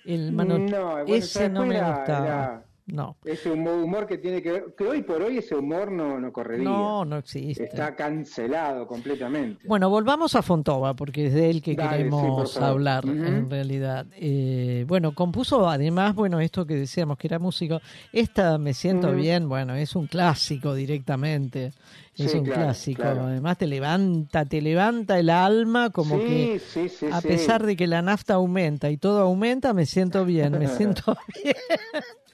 el 0.05 0.32
Mano 0.32 0.59
No, 0.59 0.93
bueno, 0.93 1.14
ese 1.14 1.28
¿sabes 1.28 1.51
no 1.52 1.66
me 1.66 1.77
era? 1.77 1.89
gustaba. 1.98 2.27
Era 2.27 2.64
No. 2.93 3.17
Ese 3.25 3.51
humor, 3.51 3.75
humor 3.75 4.07
que 4.07 4.19
tiene 4.19 4.43
que 4.43 4.53
ver, 4.53 4.75
que 4.77 4.85
hoy 4.85 5.03
por 5.03 5.23
hoy 5.23 5.39
ese 5.39 5.55
humor 5.55 5.91
no, 5.93 6.19
no 6.19 6.33
correría. 6.33 6.65
No, 6.65 7.05
no 7.05 7.17
existe. 7.19 7.65
Está 7.65 7.95
cancelado 7.95 8.87
completamente. 8.87 9.67
Bueno, 9.67 9.89
volvamos 9.91 10.35
a 10.35 10.43
Fontova, 10.43 10.95
porque 10.95 11.27
es 11.27 11.35
de 11.35 11.51
él 11.51 11.62
que 11.62 11.75
Dale, 11.75 11.99
queremos 11.99 12.57
hablar 12.57 13.05
en 13.07 13.51
realidad. 13.51 14.07
Eh, 14.17 14.85
bueno, 14.89 15.12
compuso 15.15 15.69
además, 15.69 16.15
bueno, 16.15 16.41
esto 16.41 16.67
que 16.67 16.75
decíamos 16.77 17.19
que 17.19 17.27
era 17.29 17.39
músico. 17.39 17.81
Esta 18.12 18.59
Me 18.59 18.75
Siento. 18.75 19.12
Bien, 19.12 19.49
bueno, 19.49 19.75
es 19.75 19.95
un 19.95 20.07
clásico 20.07 20.75
directamente. 20.75 21.73
Es 22.17 22.33
Sí, 22.33 22.39
un 22.39 22.45
claro, 22.45 22.62
clásico. 22.65 23.03
claro. 23.03 23.23
Además 23.27 23.57
te 23.57 23.67
levanta, 23.67 24.45
te 24.45 24.61
levanta 24.61 25.19
el 25.19 25.31
alma 25.31 25.91
como 25.91 26.19
Sí, 26.19 26.25
que 26.27 26.59
sí, 26.59 26.89
sí, 26.89 27.07
a 27.11 27.21
pesar 27.21 27.65
de 27.65 27.77
que 27.77 27.87
la 27.87 28.03
nafta 28.03 28.35
aumenta 28.35 28.91
y 28.91 28.97
todo 28.99 29.21
aumenta, 29.21 29.73
me 29.73 29.87
siento 29.87 30.25
bien, 30.25 30.59
me 30.59 30.67
siento 30.77 31.17
bien. 31.43 31.55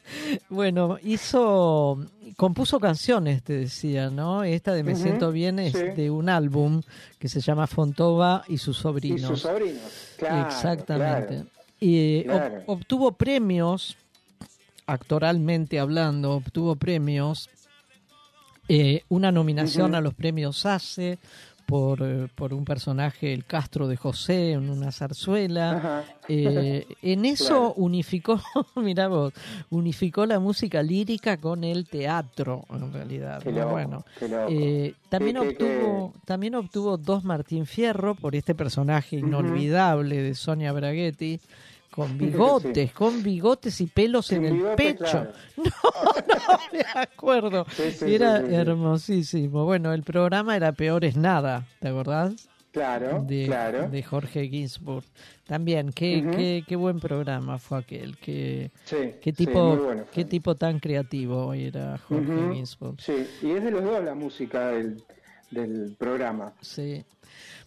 Bueno, 0.48 0.98
hizo, 1.02 1.98
compuso 2.36 2.78
canciones, 2.80 3.42
te 3.42 3.54
decía, 3.54 4.10
¿no? 4.10 4.44
Esta 4.44 4.72
de 4.74 4.82
Me 4.82 4.94
siento 4.96 5.32
bien 5.32 5.58
es 5.58 5.72
sí. 5.72 5.78
de 5.96 6.10
un 6.10 6.28
álbum 6.28 6.82
que 7.18 7.28
se 7.28 7.40
llama 7.40 7.66
Fontova 7.66 8.44
y 8.48 8.58
sus 8.58 8.78
Y 8.78 8.82
sobrinos. 8.82 9.20
sus 9.22 9.40
sobrinos. 9.40 9.80
Claro, 10.16 10.48
Exactamente. 10.48 11.26
claro. 11.36 11.46
Y 11.80 12.22
Claro. 12.24 12.62
obtuvo 12.66 13.12
premios, 13.12 13.96
actoralmente 14.86 15.78
hablando, 15.78 16.32
obtuvo 16.32 16.76
premios, 16.76 17.50
eh, 18.68 19.02
una 19.08 19.30
nominación 19.30 19.94
a 19.94 20.00
los 20.00 20.14
premios 20.14 20.64
ACE 20.66 21.18
por, 21.66 22.00
eh, 22.02 22.28
por 22.34 22.54
un 22.54 22.64
personaje, 22.64 23.32
el 23.32 23.44
Castro 23.44 23.88
de 23.88 23.96
José, 23.96 24.52
en 24.52 24.70
una 24.70 24.92
zarzuela. 24.92 26.04
Eh, 26.28 26.86
en 27.02 27.24
eso 27.24 27.74
unificó, 27.74 28.40
mira 28.76 29.08
vos, 29.08 29.32
unificó 29.70 30.24
la 30.24 30.38
música 30.38 30.82
lírica 30.82 31.36
con 31.36 31.64
el 31.64 31.86
teatro, 31.88 32.64
en 32.70 32.92
realidad. 32.92 33.42
bueno, 33.68 34.04
eh, 34.48 34.94
también, 35.08 35.38
obtuvo, 35.38 36.14
también 36.24 36.54
obtuvo 36.54 36.96
dos 36.96 37.24
Martín 37.24 37.66
Fierro 37.66 38.14
por 38.14 38.36
este 38.36 38.54
personaje 38.54 39.16
inolvidable 39.16 40.22
de 40.22 40.34
Sonia 40.34 40.72
Braghetti 40.72 41.40
con 41.96 42.18
bigotes, 42.18 42.92
con 42.92 43.22
bigotes 43.22 43.80
y 43.80 43.86
pelos 43.86 44.30
en 44.30 44.44
el 44.44 44.62
pecho. 44.76 45.28
No, 45.56 45.64
no 45.64 46.58
me 46.70 46.84
acuerdo. 46.94 47.66
era 48.06 48.36
hermosísimo. 48.40 49.64
Bueno, 49.64 49.94
el 49.94 50.02
programa 50.02 50.54
era 50.54 50.72
Peor 50.72 51.06
es 51.06 51.16
Nada, 51.16 51.66
¿te 51.80 51.88
acordás? 51.88 52.48
Claro, 52.70 53.24
de, 53.26 53.46
claro. 53.46 53.88
De 53.88 54.02
Jorge 54.02 54.48
Ginsburg. 54.48 55.06
También, 55.46 55.92
qué, 55.92 56.22
qué, 56.36 56.62
qué, 56.68 56.76
buen 56.76 57.00
programa 57.00 57.58
fue 57.58 57.78
aquel. 57.78 58.18
Qué, 58.18 58.70
qué 59.22 59.32
tipo, 59.32 59.78
qué 60.12 60.26
tipo 60.26 60.54
tan 60.56 60.78
creativo 60.78 61.54
era 61.54 61.96
Jorge 61.96 62.52
Ginsburg. 62.52 63.00
Sí, 63.00 63.26
y 63.40 63.52
es 63.52 63.64
de 63.64 63.70
los 63.70 63.82
dos 63.82 64.04
la 64.04 64.14
música 64.14 64.68
del, 64.72 65.02
del 65.50 65.96
programa. 65.98 66.52
Sí. 66.60 67.02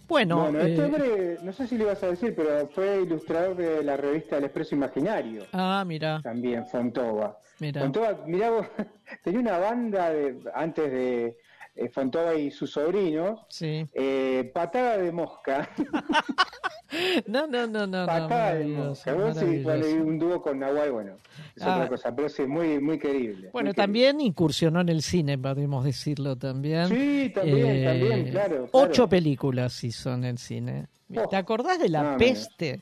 Bueno, 0.10 0.48
este 0.58 0.76
eh, 0.76 0.86
hombre, 0.86 1.38
no 1.44 1.54
sé 1.54 1.68
si 1.68 1.78
le 1.78 1.84
ibas 1.84 2.02
a 2.02 2.08
decir, 2.08 2.34
pero 2.36 2.68
fue 2.70 3.04
ilustrador 3.04 3.56
de 3.56 3.84
la 3.84 3.96
revista 3.96 4.38
El 4.38 4.46
Expreso 4.46 4.74
Imaginario. 4.74 5.46
Ah, 5.54 5.84
mira. 5.86 6.20
También, 6.24 6.66
Fontova. 6.66 7.40
Mira. 7.60 7.82
Fontova, 7.82 8.24
mirá 8.26 8.50
vos, 8.50 8.66
tenía 9.24 9.40
una 9.40 9.60
banda 9.60 10.10
de, 10.10 10.40
antes 10.56 10.92
de 10.92 11.38
eh, 11.80 11.90
Fontova 11.90 12.36
y 12.36 12.52
sus 12.52 12.72
sobrinos. 12.72 13.42
Sí. 13.50 13.86
Eh, 13.94 14.52
patada 14.54 14.98
de 14.98 15.12
mosca. 15.12 15.70
no, 17.28 17.48
no, 17.48 17.68
no, 17.68 17.88
no. 17.88 18.06
Patada 18.06 18.56
de 18.56 18.66
mosca. 18.66 19.14
Vos 19.14 19.38
sí, 19.38 19.64
un 19.96 20.20
dúo 20.20 20.42
con 20.42 20.60
Nahual, 20.60 20.92
bueno 20.92 21.14
es 21.56 21.64
otra 21.64 21.84
ah. 21.84 21.88
cosa, 21.88 22.16
pero 22.16 22.30
sí, 22.30 22.44
muy, 22.44 22.80
muy 22.80 22.98
querible. 22.98 23.50
Bueno, 23.52 23.74
también 23.74 24.22
incursionó 24.22 24.82
en 24.82 24.90
el 24.90 25.02
cine, 25.02 25.38
podemos 25.38 25.84
decirlo 25.84 26.36
también. 26.38 26.88
Sí, 26.88 27.32
también, 27.34 27.68
eh, 27.68 27.86
también, 27.86 28.30
claro, 28.30 28.70
Ocho 28.72 29.08
películas 29.08 29.84
hizo 29.84 30.14
en 30.14 30.24
el 30.24 30.38
cine. 30.38 30.88
Oh. 31.16 31.28
¿Te 31.28 31.36
acordás 31.36 31.80
de 31.80 31.90
La 31.90 32.18
Peste? 32.18 32.82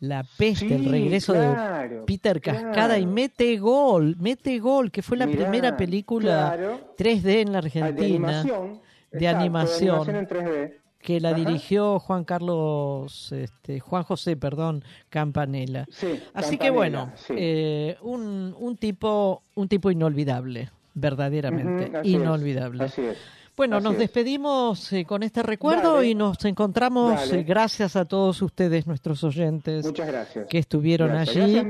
La 0.00 0.24
Peste, 0.36 0.74
el 0.74 0.84
regreso 0.90 1.32
de 1.32 2.02
Peter 2.06 2.40
Cascada 2.40 2.98
y 2.98 3.06
Mete 3.06 3.58
Gol, 3.58 4.16
Mete 4.18 4.58
Gol, 4.58 4.90
que 4.90 5.02
fue 5.02 5.16
la 5.16 5.26
primera 5.26 5.76
película 5.76 6.56
3D 6.98 7.40
en 7.40 7.52
la 7.52 7.58
Argentina. 7.58 7.92
De 7.92 8.06
animación. 8.06 8.80
De 9.10 9.28
animación. 9.28 10.16
en 10.16 10.28
3D 10.28 10.72
que 11.06 11.20
la 11.20 11.32
dirigió 11.34 12.00
Juan 12.00 12.24
Carlos, 12.24 13.30
este, 13.30 13.78
Juan 13.78 14.02
José, 14.02 14.36
perdón, 14.36 14.82
Campanella. 15.08 15.86
Así 16.34 16.58
que 16.58 16.70
bueno, 16.70 17.12
eh, 17.28 17.96
un, 18.02 18.52
un, 18.58 18.76
tipo, 18.76 19.44
un 19.54 19.68
tipo 19.68 19.92
inolvidable, 19.92 20.68
verdaderamente, 20.94 21.92
inolvidable. 22.02 22.90
Bueno, 23.56 23.80
nos 23.80 23.96
despedimos 23.96 24.92
eh, 24.92 25.04
con 25.04 25.22
este 25.22 25.42
recuerdo 25.42 26.02
y 26.02 26.14
nos 26.14 26.44
encontramos 26.44 27.32
eh, 27.32 27.42
gracias 27.42 27.96
a 27.96 28.04
todos 28.04 28.42
ustedes, 28.42 28.86
nuestros 28.86 29.24
oyentes, 29.24 29.86
que 30.48 30.58
estuvieron 30.58 31.12
allí. 31.12 31.62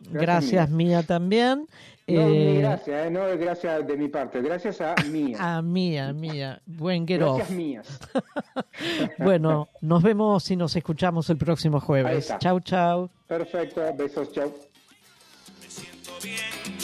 Gracias, 0.00 0.70
mía. 0.70 1.02
también. 1.02 1.66
No, 2.08 2.20
eh, 2.22 2.58
gracias, 2.60 3.06
eh, 3.06 3.10
no 3.10 3.20
gracias 3.36 3.86
de 3.86 3.96
mi 3.96 4.08
parte, 4.08 4.40
gracias 4.40 4.80
a 4.80 4.94
Mía. 5.10 5.36
A 5.38 5.60
Mía, 5.60 6.12
Mía. 6.14 6.62
Buen 6.64 7.06
get 7.06 7.20
Gracias 7.20 7.50
mías. 7.50 8.00
bueno, 9.18 9.68
nos 9.82 10.02
vemos 10.02 10.50
y 10.50 10.56
nos 10.56 10.74
escuchamos 10.74 11.28
el 11.28 11.36
próximo 11.36 11.80
jueves. 11.80 12.34
Chau, 12.38 12.60
chau. 12.60 13.10
Perfecto, 13.26 13.82
besos, 13.94 14.32
chau. 14.32 14.50
Me 15.60 15.68
siento 15.68 16.12
bien 16.22 16.77